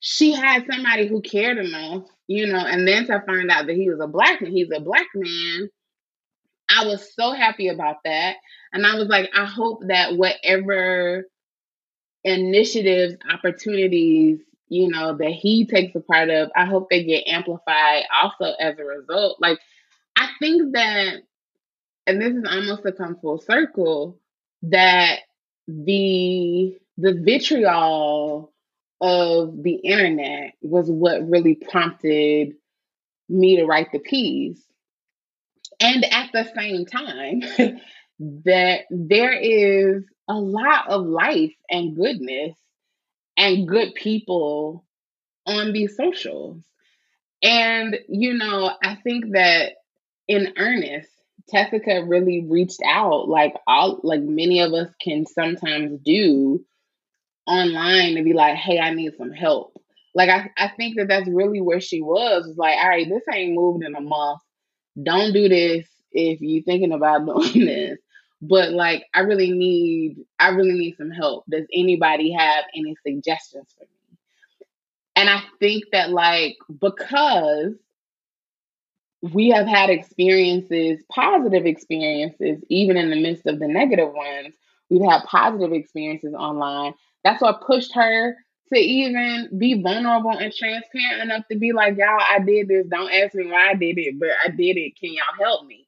she 0.00 0.32
had 0.32 0.66
somebody 0.70 1.06
who 1.06 1.22
cared 1.22 1.58
enough, 1.58 2.04
you 2.26 2.46
know, 2.46 2.58
and 2.58 2.86
then 2.86 3.06
to 3.06 3.22
find 3.26 3.50
out 3.50 3.66
that 3.66 3.76
he 3.76 3.88
was 3.88 4.00
a 4.00 4.08
black 4.08 4.42
man, 4.42 4.52
he's 4.52 4.70
a 4.74 4.80
black 4.80 5.06
man. 5.14 5.70
I 6.70 6.86
was 6.86 7.14
so 7.14 7.32
happy 7.32 7.68
about 7.68 7.96
that. 8.04 8.36
And 8.72 8.86
I 8.86 8.94
was 8.94 9.08
like, 9.08 9.30
I 9.34 9.44
hope 9.44 9.82
that 9.88 10.16
whatever 10.16 11.24
initiatives, 12.24 13.16
opportunities, 13.32 14.40
you 14.68 14.88
know, 14.88 15.16
that 15.16 15.32
he 15.32 15.66
takes 15.66 15.94
a 15.96 16.00
part 16.00 16.30
of, 16.30 16.50
I 16.54 16.64
hope 16.64 16.88
they 16.88 17.02
get 17.02 17.26
amplified 17.26 18.04
also 18.22 18.54
as 18.60 18.78
a 18.78 18.84
result. 18.84 19.40
Like, 19.40 19.58
I 20.16 20.28
think 20.38 20.74
that, 20.74 21.22
and 22.06 22.20
this 22.20 22.34
is 22.34 22.44
almost 22.48 22.82
to 22.84 22.92
come 22.92 23.16
full 23.20 23.38
circle, 23.38 24.20
that 24.62 25.20
the 25.66 26.78
the 26.98 27.14
vitriol 27.14 28.52
of 29.00 29.62
the 29.62 29.74
internet 29.76 30.52
was 30.60 30.90
what 30.90 31.28
really 31.28 31.54
prompted 31.54 32.54
me 33.28 33.56
to 33.56 33.64
write 33.64 33.90
the 33.92 33.98
piece. 33.98 34.62
And 35.80 36.04
at 36.12 36.30
the 36.32 36.48
same 36.56 36.86
time, 36.86 37.40
that 38.44 38.82
there 38.90 39.32
is 39.32 40.04
a 40.28 40.34
lot 40.34 40.88
of 40.88 41.06
life 41.06 41.54
and 41.70 41.96
goodness 41.96 42.56
and 43.36 43.66
good 43.66 43.94
people 43.94 44.84
on 45.46 45.72
these 45.72 45.96
socials. 45.96 46.62
And, 47.42 47.98
you 48.08 48.34
know, 48.34 48.70
I 48.82 48.96
think 48.96 49.32
that 49.32 49.72
in 50.28 50.52
earnest, 50.58 51.08
Tessica 51.48 52.04
really 52.04 52.44
reached 52.48 52.80
out 52.84 53.28
like 53.28 53.54
all 53.66 54.00
like 54.04 54.20
many 54.20 54.60
of 54.60 54.72
us 54.72 54.88
can 55.02 55.26
sometimes 55.26 55.98
do 56.04 56.64
online 57.46 58.16
and 58.16 58.24
be 58.24 58.34
like, 58.34 58.56
hey, 58.56 58.78
I 58.78 58.94
need 58.94 59.14
some 59.16 59.32
help. 59.32 59.76
Like, 60.14 60.28
I, 60.28 60.50
I 60.58 60.68
think 60.76 60.96
that 60.96 61.08
that's 61.08 61.28
really 61.28 61.60
where 61.60 61.80
she 61.80 62.02
was. 62.02 62.46
It's 62.46 62.58
like, 62.58 62.76
all 62.76 62.88
right, 62.88 63.08
this 63.08 63.22
ain't 63.32 63.54
moved 63.54 63.84
in 63.84 63.94
a 63.94 64.00
month. 64.00 64.40
Don't 65.00 65.32
do 65.32 65.48
this 65.48 65.86
if 66.12 66.40
you're 66.40 66.62
thinking 66.62 66.92
about 66.92 67.26
doing 67.52 67.66
this. 67.66 67.98
But 68.42 68.72
like, 68.72 69.04
I 69.14 69.20
really 69.20 69.50
need, 69.50 70.24
I 70.38 70.48
really 70.48 70.72
need 70.72 70.96
some 70.96 71.10
help. 71.10 71.44
Does 71.48 71.66
anybody 71.72 72.32
have 72.32 72.64
any 72.74 72.96
suggestions 73.06 73.66
for 73.76 73.84
me? 73.84 74.18
And 75.16 75.28
I 75.28 75.42
think 75.58 75.84
that 75.92 76.10
like, 76.10 76.56
because 76.80 77.74
we 79.22 79.50
have 79.50 79.66
had 79.66 79.90
experiences, 79.90 81.02
positive 81.10 81.66
experiences, 81.66 82.62
even 82.68 82.96
in 82.96 83.10
the 83.10 83.20
midst 83.20 83.46
of 83.46 83.58
the 83.58 83.68
negative 83.68 84.12
ones, 84.12 84.54
we've 84.88 85.02
had 85.02 85.24
positive 85.24 85.72
experiences 85.72 86.32
online. 86.32 86.94
That's 87.22 87.42
what 87.42 87.60
pushed 87.66 87.94
her 87.94 88.36
to 88.72 88.78
even 88.78 89.50
be 89.58 89.80
vulnerable 89.82 90.30
and 90.30 90.52
transparent 90.52 91.22
enough 91.22 91.42
to 91.50 91.58
be 91.58 91.72
like, 91.72 91.96
y'all, 91.96 92.20
I 92.20 92.38
did 92.40 92.68
this. 92.68 92.86
Don't 92.88 93.12
ask 93.12 93.34
me 93.34 93.46
why 93.46 93.70
I 93.70 93.74
did 93.74 93.98
it, 93.98 94.18
but 94.18 94.28
I 94.44 94.48
did 94.50 94.76
it. 94.76 94.98
Can 94.98 95.12
y'all 95.12 95.44
help 95.44 95.66
me? 95.66 95.86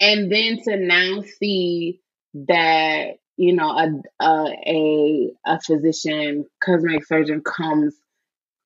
And 0.00 0.30
then 0.30 0.60
to 0.64 0.76
now 0.76 1.22
see 1.38 2.00
that, 2.34 3.16
you 3.36 3.54
know, 3.54 3.70
a 3.70 4.24
a 4.24 5.30
a, 5.46 5.60
physician, 5.60 6.46
cosmetic 6.62 7.06
surgeon 7.06 7.42
comes 7.42 7.94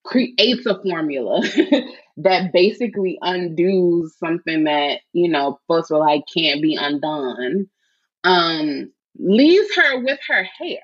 creates 0.03 0.65
a 0.65 0.81
formula 0.81 1.41
that 2.17 2.51
basically 2.53 3.17
undoes 3.21 4.15
something 4.17 4.63
that 4.63 4.99
you 5.13 5.29
know 5.29 5.59
folks 5.67 5.91
were 5.91 5.99
like 5.99 6.23
can't 6.33 6.61
be 6.61 6.75
undone 6.75 7.67
um 8.23 8.91
leaves 9.19 9.75
her 9.75 9.99
with 10.03 10.19
her 10.27 10.43
hair 10.43 10.81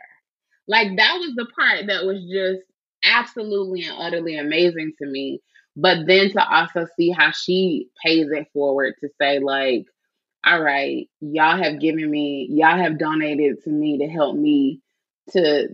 like 0.67 0.95
that 0.97 1.17
was 1.19 1.33
the 1.35 1.45
part 1.55 1.87
that 1.87 2.05
was 2.05 2.23
just 2.31 2.61
absolutely 3.03 3.83
and 3.83 3.95
utterly 3.99 4.37
amazing 4.37 4.93
to 5.01 5.07
me. 5.07 5.41
But 5.75 6.07
then 6.07 6.31
to 6.31 6.47
also 6.47 6.87
see 6.97 7.11
how 7.11 7.31
she 7.31 7.89
pays 8.03 8.27
it 8.31 8.47
forward 8.51 8.95
to 9.01 9.09
say, 9.21 9.39
like, 9.39 9.85
all 10.45 10.61
right, 10.61 11.07
y'all 11.19 11.61
have 11.61 11.79
given 11.79 12.09
me, 12.09 12.47
y'all 12.49 12.77
have 12.77 12.97
donated 12.97 13.63
to 13.63 13.69
me 13.69 13.99
to 13.99 14.07
help 14.07 14.35
me 14.35 14.81
to 15.31 15.67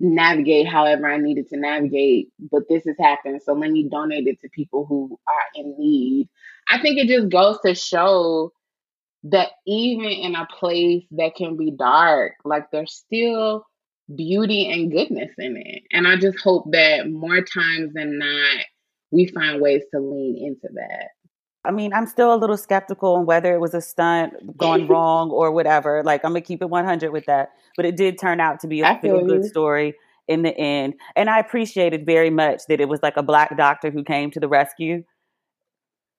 navigate 0.00 0.66
however 0.66 1.10
I 1.10 1.18
needed 1.18 1.48
to 1.50 1.56
navigate, 1.56 2.28
but 2.50 2.62
this 2.68 2.84
has 2.84 2.96
happened. 2.98 3.42
So 3.42 3.52
let 3.52 3.70
me 3.70 3.88
donate 3.88 4.26
it 4.26 4.40
to 4.40 4.48
people 4.48 4.86
who 4.86 5.18
are 5.28 5.60
in 5.62 5.74
need. 5.78 6.28
I 6.68 6.80
think 6.80 6.98
it 6.98 7.06
just 7.06 7.28
goes 7.28 7.58
to 7.64 7.74
show 7.74 8.52
that 9.24 9.50
even 9.66 10.06
in 10.06 10.34
a 10.34 10.46
place 10.46 11.04
that 11.12 11.36
can 11.36 11.56
be 11.56 11.70
dark, 11.70 12.32
like 12.44 12.70
there's 12.70 12.92
still 12.92 13.64
beauty 14.14 14.70
and 14.70 14.90
goodness 14.90 15.30
in 15.38 15.56
it. 15.56 15.82
And 15.92 16.06
I 16.06 16.16
just 16.16 16.38
hope 16.42 16.64
that 16.72 17.10
more 17.10 17.40
times 17.40 17.92
than 17.94 18.18
not, 18.18 18.64
we 19.10 19.26
find 19.28 19.60
ways 19.60 19.82
to 19.92 20.00
lean 20.00 20.36
into 20.44 20.68
that. 20.74 21.08
I 21.64 21.70
mean, 21.70 21.94
I'm 21.94 22.06
still 22.06 22.34
a 22.34 22.36
little 22.36 22.58
skeptical 22.58 23.14
on 23.14 23.26
whether 23.26 23.54
it 23.54 23.60
was 23.60 23.72
a 23.74 23.80
stunt 23.80 24.34
gone 24.56 24.86
wrong 24.88 25.30
or 25.30 25.50
whatever. 25.50 26.02
Like, 26.02 26.24
I'm 26.24 26.32
gonna 26.32 26.42
keep 26.42 26.60
it 26.60 26.68
100 26.68 27.10
with 27.10 27.24
that. 27.26 27.52
But 27.76 27.86
it 27.86 27.96
did 27.96 28.18
turn 28.18 28.40
out 28.40 28.60
to 28.60 28.68
be 28.68 28.82
a 28.82 28.98
feel 29.00 29.24
good 29.24 29.44
story 29.46 29.94
in 30.28 30.42
the 30.42 30.56
end, 30.56 30.94
and 31.16 31.28
I 31.28 31.38
appreciated 31.38 32.06
very 32.06 32.30
much 32.30 32.62
that 32.68 32.80
it 32.80 32.88
was 32.88 33.00
like 33.02 33.16
a 33.16 33.22
black 33.22 33.56
doctor 33.56 33.90
who 33.90 34.02
came 34.04 34.30
to 34.30 34.40
the 34.40 34.48
rescue. 34.48 35.04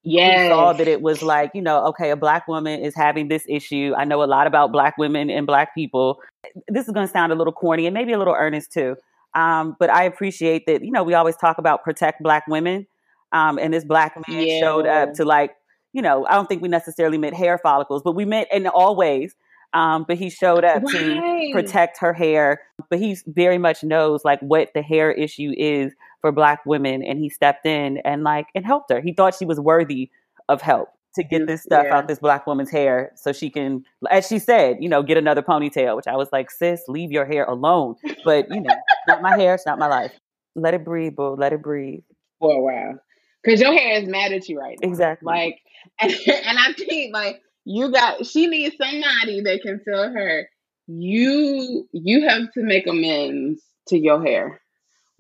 Yeah, 0.06 0.50
saw 0.50 0.74
that 0.74 0.88
it 0.88 1.02
was 1.02 1.22
like 1.22 1.52
you 1.54 1.62
know, 1.62 1.86
okay, 1.88 2.12
a 2.12 2.16
black 2.16 2.48
woman 2.48 2.80
is 2.80 2.96
having 2.96 3.28
this 3.28 3.44
issue. 3.50 3.94
I 3.98 4.06
know 4.06 4.24
a 4.24 4.26
lot 4.26 4.48
about 4.48 4.72
black 4.72 4.98
women 4.98 5.30
and 5.30 5.48
black 5.48 5.74
people, 5.74 6.22
this 6.68 6.88
is 6.88 6.94
going 6.94 7.08
to 7.08 7.12
sound 7.12 7.32
a 7.32 7.36
little 7.36 7.54
corny 7.54 7.88
and 7.88 7.94
maybe 7.94 8.14
a 8.14 8.18
little 8.18 8.36
earnest 8.36 8.72
too. 8.72 8.96
Um, 9.36 9.76
but 9.80 9.90
I 9.90 10.04
appreciate 10.04 10.66
that, 10.66 10.84
you 10.84 10.92
know, 10.92 11.04
we 11.04 11.14
always 11.14 11.36
talk 11.36 11.58
about 11.58 11.84
protect 11.84 12.24
black 12.24 12.48
women. 12.48 12.88
Um, 13.34 13.60
and 13.60 13.74
this 13.74 13.84
black 13.84 14.16
man 14.28 14.48
yeah. 14.48 14.60
showed 14.62 14.88
up 14.88 15.14
to 15.16 15.26
like, 15.26 15.56
you 15.92 16.02
know, 16.02 16.26
I 16.26 16.36
don't 16.36 16.48
think 16.48 16.62
we 16.62 16.70
necessarily 16.70 17.18
meant 17.18 17.36
hair 17.36 17.58
follicles, 17.58 18.02
but 18.02 18.14
we 18.14 18.24
meant 18.24 18.48
in 18.52 18.66
all 18.68 18.96
ways. 18.96 19.36
Um, 19.74 20.06
but 20.08 20.18
he 20.18 20.30
showed 20.30 20.64
up 20.64 20.84
right. 20.84 20.92
to 20.94 21.50
protect 21.52 22.00
her 22.00 22.14
hair. 22.14 22.62
But 22.90 23.00
he 23.00 23.18
very 23.28 23.58
much 23.58 23.84
knows 23.84 24.24
like 24.24 24.40
what 24.40 24.70
the 24.74 24.82
hair 24.82 25.12
issue 25.12 25.52
is 25.58 25.94
for 26.26 26.32
black 26.32 26.66
women. 26.66 27.04
And 27.04 27.20
he 27.20 27.30
stepped 27.30 27.68
in 27.68 28.00
and 28.00 28.24
like, 28.24 28.48
and 28.56 28.66
helped 28.66 28.92
her. 28.92 29.00
He 29.00 29.14
thought 29.14 29.36
she 29.36 29.46
was 29.46 29.60
worthy 29.60 30.10
of 30.50 30.60
help 30.60 30.90
to 31.14 31.24
get 31.24 31.42
mm-hmm. 31.42 31.46
this 31.46 31.62
stuff 31.62 31.86
yeah. 31.88 31.96
out 31.96 32.08
this 32.08 32.18
black 32.18 32.48
woman's 32.48 32.72
hair 32.72 33.12
so 33.16 33.32
she 33.32 33.52
can, 33.52 33.84
as 34.10 34.28
she 34.28 34.40
said, 34.40 34.78
you 34.80 34.90
know, 34.90 35.04
get 35.04 35.18
another 35.18 35.44
ponytail, 35.44 35.96
which 35.96 36.08
I 36.08 36.16
was 36.16 36.28
like, 36.32 36.50
sis, 36.50 36.82
leave 36.88 37.12
your 37.12 37.26
hair 37.26 37.44
alone. 37.44 37.94
But, 38.26 38.48
you 38.50 38.60
know, 38.60 38.74
not 39.08 39.22
my 39.22 39.38
hair, 39.38 39.54
it's 39.54 39.68
not 39.68 39.78
my 39.78 39.86
life. 39.86 40.14
Let 40.56 40.74
it 40.74 40.84
breathe, 40.84 41.16
boo. 41.16 41.36
Let 41.36 41.54
it 41.54 41.62
breathe. 41.62 42.02
For 42.40 42.52
a 42.52 42.60
while. 42.60 43.00
Because 43.44 43.62
your 43.62 43.72
hair 43.72 44.02
is 44.02 44.10
mad 44.10 44.32
at 44.32 44.50
you 44.50 44.60
right 44.60 44.80
now. 44.82 44.90
Exactly. 44.90 45.28
Like, 45.28 45.60
and, 46.02 46.12
and 46.12 46.58
I 46.58 46.74
think, 46.74 47.14
like, 47.14 47.40
you 47.66 47.92
got, 47.92 48.26
she 48.26 48.48
needs 48.48 48.76
somebody 48.82 49.42
that 49.42 49.60
can 49.62 49.80
tell 49.88 50.12
her, 50.12 50.50
you, 50.88 51.88
you 51.92 52.28
have 52.28 52.52
to 52.54 52.64
make 52.64 52.88
amends 52.88 53.62
to 53.90 53.98
your 54.00 54.24
hair 54.26 54.60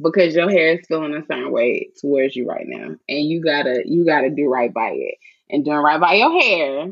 because 0.01 0.35
your 0.35 0.49
hair 0.49 0.73
is 0.73 0.85
feeling 0.87 1.15
a 1.15 1.25
certain 1.25 1.51
way 1.51 1.89
towards 1.99 2.35
you 2.35 2.47
right 2.47 2.65
now 2.67 2.95
and 3.07 3.25
you 3.25 3.41
gotta 3.41 3.81
you 3.85 4.05
gotta 4.05 4.29
do 4.29 4.47
right 4.47 4.73
by 4.73 4.89
it 4.89 5.15
and 5.49 5.63
doing 5.63 5.77
right 5.77 5.99
by 5.99 6.15
your 6.15 6.41
hair 6.41 6.91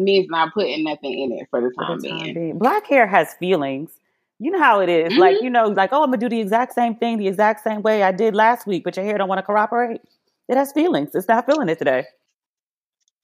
means 0.00 0.28
not 0.28 0.52
putting 0.54 0.84
nothing 0.84 1.18
in 1.18 1.32
it 1.32 1.46
for 1.50 1.60
the 1.60 1.70
time, 1.78 1.98
for 1.98 2.02
the 2.02 2.08
time 2.08 2.22
being. 2.22 2.34
being. 2.34 2.58
Black 2.58 2.86
hair 2.86 3.06
has 3.06 3.34
feelings. 3.34 3.90
You 4.38 4.50
know 4.50 4.58
how 4.58 4.80
it 4.80 4.88
is. 4.88 5.12
Mm-hmm. 5.12 5.20
Like, 5.20 5.42
you 5.42 5.50
know, 5.50 5.66
like, 5.66 5.90
oh, 5.92 6.02
I'm 6.02 6.08
gonna 6.08 6.16
do 6.16 6.28
the 6.28 6.40
exact 6.40 6.74
same 6.74 6.94
thing 6.94 7.18
the 7.18 7.28
exact 7.28 7.62
same 7.62 7.82
way 7.82 8.02
I 8.02 8.12
did 8.12 8.34
last 8.34 8.66
week, 8.66 8.84
but 8.84 8.96
your 8.96 9.04
hair 9.04 9.18
don't 9.18 9.28
want 9.28 9.38
to 9.38 9.42
cooperate. 9.42 10.00
It 10.48 10.56
has 10.56 10.72
feelings. 10.72 11.10
It's 11.14 11.28
not 11.28 11.46
feeling 11.46 11.68
it 11.68 11.78
today. 11.78 12.06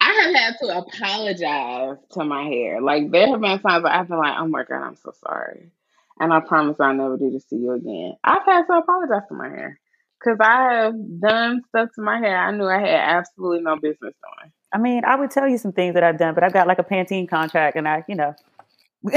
I 0.00 0.12
have 0.12 0.34
had 0.34 0.54
to 0.60 0.78
apologize 0.78 1.96
to 2.12 2.24
my 2.24 2.44
hair. 2.44 2.80
Like 2.80 3.10
there 3.10 3.28
have 3.28 3.40
been 3.40 3.58
times 3.58 3.82
where 3.82 3.92
I 3.92 4.06
feel 4.06 4.18
like, 4.18 4.34
oh 4.38 4.46
my 4.46 4.62
god, 4.62 4.82
I'm 4.82 4.96
so 4.96 5.12
sorry, 5.24 5.70
and 6.18 6.32
I 6.32 6.40
promise 6.40 6.76
I'll 6.80 6.94
never 6.94 7.16
do 7.16 7.30
this 7.30 7.44
to 7.46 7.56
you 7.56 7.72
again. 7.72 8.14
I've 8.24 8.44
had 8.44 8.62
to 8.66 8.72
apologize 8.74 9.28
to 9.28 9.34
my 9.34 9.48
hair 9.48 9.78
because 10.18 10.38
I 10.40 10.72
have 10.72 10.94
done 11.20 11.62
stuff 11.68 11.90
to 11.94 12.02
my 12.02 12.18
hair 12.18 12.36
I 12.36 12.50
knew 12.52 12.66
I 12.66 12.80
had 12.80 13.18
absolutely 13.18 13.60
no 13.60 13.76
business 13.76 13.98
doing. 14.00 14.52
I 14.72 14.78
mean, 14.78 15.04
I 15.04 15.16
would 15.16 15.30
tell 15.30 15.48
you 15.48 15.58
some 15.58 15.72
things 15.72 15.94
that 15.94 16.02
I've 16.02 16.18
done, 16.18 16.34
but 16.34 16.42
I've 16.42 16.52
got 16.52 16.66
like 16.66 16.78
a 16.78 16.84
Pantene 16.84 17.28
contract, 17.28 17.76
and 17.76 17.86
I, 17.86 18.04
you 18.08 18.14
know, 18.14 18.34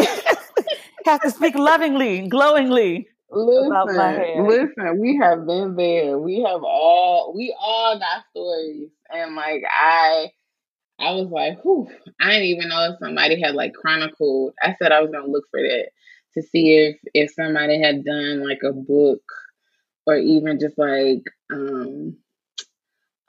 have 1.05 1.21
to 1.21 1.31
speak 1.31 1.55
lovingly, 1.55 2.27
glowingly 2.27 3.07
about 3.31 3.87
my 3.87 4.11
hair. 4.11 4.43
Listen, 4.47 4.73
listen, 4.77 4.99
we 4.99 5.17
have 5.21 5.45
been 5.45 5.75
there. 5.75 6.17
We 6.17 6.43
have 6.47 6.63
all 6.63 7.33
we 7.35 7.55
all 7.59 7.97
got 7.99 8.23
stories. 8.31 8.89
And 9.11 9.35
like 9.35 9.63
I 9.69 10.31
I 10.99 11.11
was 11.11 11.29
like, 11.31 11.61
whew, 11.63 11.87
I 12.19 12.31
didn't 12.31 12.45
even 12.45 12.69
know 12.69 12.91
if 12.91 12.99
somebody 12.99 13.41
had 13.41 13.55
like 13.55 13.73
chronicled. 13.73 14.53
I 14.61 14.75
said 14.81 14.91
I 14.91 15.01
was 15.01 15.11
gonna 15.11 15.31
look 15.31 15.45
for 15.51 15.61
that 15.61 15.89
to 16.33 16.41
see 16.41 16.75
if 16.75 16.97
if 17.13 17.31
somebody 17.33 17.81
had 17.81 18.03
done 18.05 18.47
like 18.47 18.61
a 18.63 18.73
book 18.73 19.21
or 20.05 20.17
even 20.17 20.59
just 20.59 20.77
like 20.77 21.23
um 21.51 22.17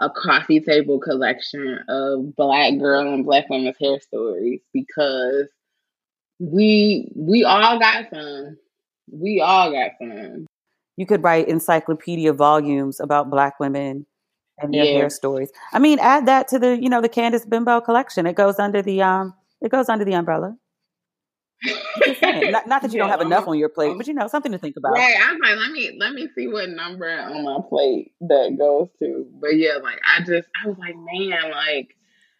a 0.00 0.08
coffee 0.10 0.60
table 0.60 0.98
collection 0.98 1.78
of 1.88 2.34
black 2.36 2.78
girl 2.78 3.12
and 3.12 3.24
black 3.24 3.48
women's 3.50 3.76
hair 3.78 4.00
stories 4.00 4.60
because 4.72 5.46
we 6.38 7.10
we 7.14 7.44
all 7.44 7.78
got 7.78 8.06
some. 8.12 8.56
We 9.12 9.40
all 9.40 9.72
got 9.72 9.92
some. 10.00 10.46
You 10.96 11.06
could 11.06 11.22
write 11.22 11.48
encyclopedia 11.48 12.32
volumes 12.32 13.00
about 13.00 13.30
black 13.30 13.58
women 13.60 14.06
and 14.58 14.74
their 14.74 14.84
Yeah. 14.84 14.92
hair 14.92 15.10
stories. 15.10 15.50
I 15.72 15.78
mean, 15.78 15.98
add 15.98 16.26
that 16.26 16.48
to 16.48 16.58
the, 16.58 16.80
you 16.80 16.88
know, 16.88 17.00
the 17.00 17.08
Candice 17.08 17.48
Benbow 17.48 17.80
collection. 17.80 18.26
It 18.26 18.34
goes 18.36 18.58
under 18.58 18.82
the 18.82 19.02
um 19.02 19.34
it 19.60 19.70
goes 19.70 19.88
under 19.88 20.04
the 20.04 20.14
umbrella. 20.14 20.56
Not, 21.62 22.66
not 22.66 22.82
that 22.82 22.92
you 22.92 22.98
don't 22.98 23.10
have 23.10 23.20
enough 23.20 23.40
I'm- 23.40 23.50
on 23.50 23.58
your 23.58 23.68
plate, 23.68 23.94
but 23.96 24.06
you 24.06 24.14
know, 24.14 24.26
something 24.28 24.52
to 24.52 24.58
think 24.58 24.76
about. 24.76 24.92
Right. 24.92 25.14
I'm 25.22 25.38
like, 25.38 25.56
let 25.56 25.70
me 25.70 25.96
let 25.98 26.12
me 26.14 26.28
see 26.34 26.46
what 26.48 26.68
number 26.70 27.08
on 27.10 27.44
my 27.44 27.58
plate 27.68 28.12
that 28.22 28.56
goes 28.58 28.88
to. 28.98 29.26
But 29.40 29.56
yeah, 29.56 29.74
like 29.82 30.00
I 30.06 30.20
just 30.24 30.48
I 30.64 30.68
was 30.68 30.78
like, 30.78 30.96
man, 30.96 31.50
like 31.52 31.96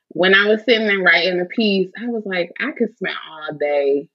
when 0.09 0.35
I 0.35 0.47
was 0.49 0.63
sitting 0.65 0.87
there 0.87 0.99
writing 1.01 1.39
the 1.39 1.45
piece, 1.45 1.91
I 2.01 2.07
was 2.07 2.23
like, 2.25 2.51
I 2.61 2.73
could 2.73 2.97
spend 2.97 3.15
all 3.31 3.55
day 3.59 4.09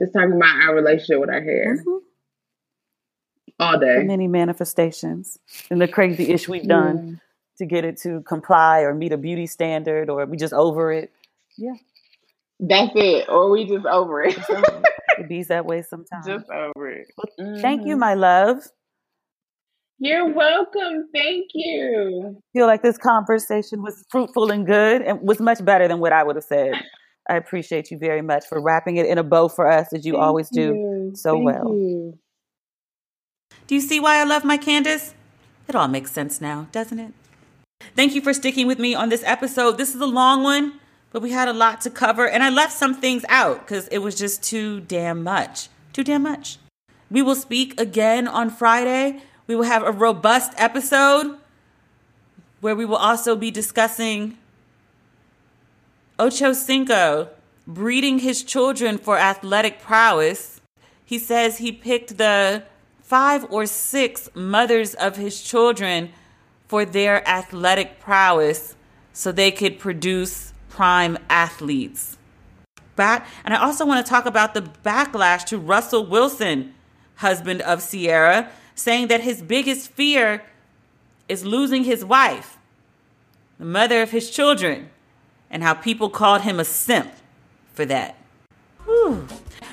just 0.00 0.12
talking 0.12 0.32
about 0.32 0.56
our 0.62 0.74
relationship 0.74 1.20
with 1.20 1.30
our 1.30 1.42
hair. 1.42 1.76
Mhm. 1.76 1.98
All 3.60 3.78
The 3.78 3.86
day. 3.86 4.02
many 4.04 4.28
manifestations 4.28 5.38
and 5.70 5.80
the 5.80 5.88
crazy 5.88 6.30
ish 6.32 6.48
we've 6.48 6.66
done 6.66 7.20
to 7.58 7.66
get 7.66 7.84
it 7.84 7.96
to 8.02 8.22
comply 8.22 8.80
or 8.80 8.94
meet 8.94 9.12
a 9.12 9.16
beauty 9.16 9.46
standard 9.48 10.08
or 10.08 10.24
we 10.26 10.36
just 10.36 10.52
over 10.54 10.92
it. 10.92 11.10
Yeah, 11.56 11.74
That's 12.60 12.90
it. 12.94 13.28
Or 13.28 13.50
we 13.50 13.66
just 13.66 13.86
over 13.86 14.22
it. 14.24 14.36
it. 14.36 14.84
It 15.18 15.28
bees 15.28 15.48
that 15.48 15.64
way 15.66 15.82
sometimes. 15.88 16.26
just 16.26 16.46
over 16.50 16.88
it. 16.90 17.06
Thank 17.60 17.86
you, 17.86 17.96
Mhm. 17.96 18.00
my 18.00 18.14
love. 18.14 18.58
You're 20.00 20.32
welcome. 20.32 21.08
Thank 21.12 21.46
you. 21.54 22.36
I 22.38 22.40
feel 22.56 22.66
like 22.66 22.82
this 22.82 22.98
conversation 22.98 23.82
was 23.82 24.04
fruitful 24.10 24.50
and 24.52 24.64
good 24.64 25.02
and 25.02 25.20
was 25.22 25.40
much 25.40 25.64
better 25.64 25.88
than 25.88 25.98
what 25.98 26.12
I 26.12 26.22
would 26.22 26.36
have 26.36 26.44
said. 26.44 26.74
I 27.28 27.36
appreciate 27.36 27.90
you 27.90 27.98
very 27.98 28.22
much 28.22 28.46
for 28.46 28.62
wrapping 28.62 28.96
it 28.96 29.06
in 29.06 29.18
a 29.18 29.24
bow 29.24 29.48
for 29.48 29.68
us 29.70 29.92
as 29.92 30.06
you 30.06 30.12
Thank 30.14 30.22
always 30.24 30.48
do 30.50 30.60
you. 30.62 31.10
so 31.14 31.32
Thank 31.34 31.44
well. 31.46 31.68
you. 31.74 32.18
Do 33.66 33.74
you 33.74 33.80
see 33.80 33.98
why 34.00 34.16
I 34.20 34.24
love 34.24 34.44
my 34.44 34.56
Candice? 34.56 35.14
It 35.68 35.74
all 35.74 35.88
makes 35.88 36.10
sense 36.12 36.40
now, 36.40 36.68
doesn't 36.72 36.98
it? 36.98 37.12
Thank 37.96 38.14
you 38.14 38.22
for 38.22 38.32
sticking 38.32 38.66
with 38.66 38.78
me 38.78 38.94
on 38.94 39.08
this 39.10 39.22
episode. 39.26 39.78
This 39.78 39.94
is 39.94 40.00
a 40.00 40.06
long 40.06 40.42
one, 40.42 40.80
but 41.10 41.22
we 41.22 41.30
had 41.30 41.48
a 41.48 41.52
lot 41.52 41.80
to 41.82 41.90
cover, 41.90 42.28
and 42.28 42.42
I 42.42 42.50
left 42.50 42.72
some 42.72 42.94
things 42.94 43.24
out 43.28 43.60
because 43.60 43.88
it 43.88 43.98
was 43.98 44.14
just 44.14 44.42
too 44.42 44.80
damn 44.80 45.22
much. 45.22 45.68
Too 45.92 46.04
damn 46.04 46.22
much. 46.22 46.58
We 47.10 47.22
will 47.22 47.34
speak 47.34 47.80
again 47.80 48.28
on 48.28 48.50
Friday. 48.50 49.22
We 49.46 49.56
will 49.56 49.64
have 49.64 49.82
a 49.82 49.92
robust 49.92 50.52
episode 50.56 51.38
where 52.60 52.76
we 52.76 52.84
will 52.84 52.96
also 52.96 53.34
be 53.36 53.50
discussing 53.50 54.36
Ocho 56.18 56.52
Cinco 56.52 57.30
breeding 57.66 58.20
his 58.20 58.42
children 58.42 58.98
for 58.98 59.18
athletic 59.18 59.80
prowess. 59.80 60.60
He 61.04 61.18
says 61.18 61.58
he 61.58 61.70
picked 61.70 62.18
the 62.18 62.64
five 63.02 63.46
or 63.50 63.66
six 63.66 64.28
mothers 64.34 64.94
of 64.94 65.16
his 65.16 65.42
children 65.42 66.10
for 66.66 66.84
their 66.84 67.26
athletic 67.28 68.00
prowess 68.00 68.74
so 69.12 69.32
they 69.32 69.50
could 69.50 69.78
produce 69.78 70.52
prime 70.78 71.18
athletes. 71.28 72.16
Back, 72.94 73.26
and 73.44 73.52
I 73.52 73.60
also 73.60 73.84
want 73.84 74.06
to 74.06 74.08
talk 74.08 74.26
about 74.26 74.54
the 74.54 74.62
backlash 74.62 75.44
to 75.46 75.58
Russell 75.58 76.06
Wilson, 76.06 76.72
husband 77.16 77.62
of 77.62 77.84
Ciara, 77.84 78.48
saying 78.76 79.08
that 79.08 79.22
his 79.22 79.42
biggest 79.42 79.90
fear 79.90 80.44
is 81.28 81.44
losing 81.44 81.82
his 81.82 82.04
wife, 82.04 82.58
the 83.58 83.64
mother 83.64 84.02
of 84.02 84.12
his 84.12 84.30
children, 84.30 84.90
and 85.50 85.64
how 85.64 85.74
people 85.74 86.08
called 86.08 86.42
him 86.42 86.60
a 86.60 86.64
simp 86.64 87.10
for 87.74 87.84
that. 87.84 88.14
Whew. 88.84 89.26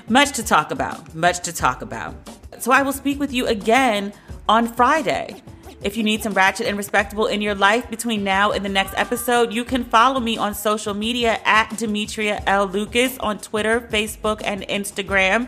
Much 0.09 0.31
to 0.31 0.43
talk 0.43 0.71
about, 0.71 1.13
much 1.13 1.39
to 1.41 1.53
talk 1.53 1.83
about. 1.83 2.15
So 2.57 2.71
I 2.71 2.81
will 2.81 2.93
speak 2.93 3.19
with 3.19 3.31
you 3.31 3.45
again 3.45 4.11
on 4.49 4.67
Friday. 4.67 5.43
If 5.81 5.97
you 5.97 6.03
need 6.03 6.23
some 6.23 6.33
ratchet 6.33 6.67
and 6.67 6.77
respectable 6.77 7.27
in 7.27 7.41
your 7.41 7.55
life 7.55 7.89
between 7.89 8.23
now 8.23 8.51
and 8.51 8.65
the 8.65 8.69
next 8.69 8.93
episode, 8.97 9.53
you 9.53 9.63
can 9.63 9.83
follow 9.83 10.19
me 10.19 10.37
on 10.37 10.55
social 10.55 10.93
media 10.93 11.39
at 11.45 11.77
Demetria 11.77 12.43
L. 12.47 12.65
Lucas 12.65 13.17
on 13.19 13.37
Twitter, 13.37 13.81
Facebook, 13.81 14.41
and 14.43 14.63
Instagram. 14.63 15.47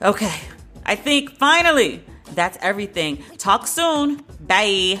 Okay, 0.00 0.40
I 0.86 0.94
think 0.94 1.32
finally 1.32 2.04
that's 2.34 2.56
everything. 2.60 3.24
Talk 3.36 3.66
soon. 3.66 4.24
Bye. 4.40 5.00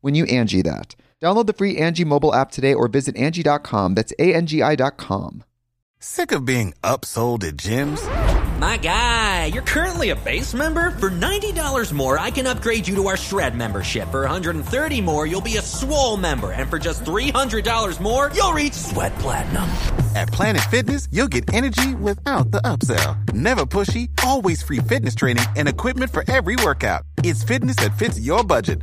when 0.00 0.14
you 0.14 0.24
Angi 0.26 0.62
that. 0.64 0.94
Download 1.22 1.46
the 1.46 1.52
free 1.52 1.76
Angi 1.76 2.04
mobile 2.04 2.34
app 2.34 2.50
today 2.50 2.74
or 2.74 2.88
visit 2.88 3.14
Angi.com. 3.16 3.94
That's 3.94 4.12
A-N-G-I 4.18 4.76
dot 4.76 4.96
com. 4.96 5.44
Sick 5.98 6.30
of 6.30 6.44
being 6.44 6.74
upsold 6.82 7.42
at 7.42 7.56
gyms? 7.56 8.04
My 8.60 8.76
guy, 8.76 9.46
you're 9.46 9.62
currently 9.62 10.10
a 10.10 10.16
base 10.16 10.54
member. 10.54 10.90
For 10.92 11.10
$90 11.10 11.92
more, 11.92 12.18
I 12.18 12.30
can 12.30 12.46
upgrade 12.46 12.86
you 12.86 12.94
to 12.96 13.08
our 13.08 13.16
Shred 13.16 13.54
membership. 13.54 14.10
For 14.10 14.26
$130 14.26 15.02
more, 15.04 15.26
you'll 15.26 15.40
be 15.40 15.56
a 15.56 15.62
Swole 15.62 16.16
member. 16.16 16.52
And 16.52 16.68
for 16.68 16.78
just 16.78 17.04
$300 17.04 18.00
more, 18.00 18.30
you'll 18.34 18.52
reach 18.52 18.74
Sweat 18.74 19.14
Platinum. 19.16 19.64
At 20.14 20.28
Planet 20.28 20.62
Fitness, 20.70 21.08
you'll 21.10 21.28
get 21.28 21.52
energy 21.52 21.94
without 21.94 22.50
the 22.50 22.60
upsell. 22.60 23.32
Never 23.32 23.66
pushy, 23.66 24.10
always 24.24 24.62
free 24.62 24.78
fitness 24.78 25.14
training 25.14 25.44
and 25.56 25.68
equipment 25.68 26.10
for 26.10 26.24
every 26.30 26.56
workout. 26.56 27.02
It's 27.24 27.42
fitness 27.42 27.76
that 27.76 27.98
fits 27.98 28.18
your 28.18 28.44
budget. 28.44 28.82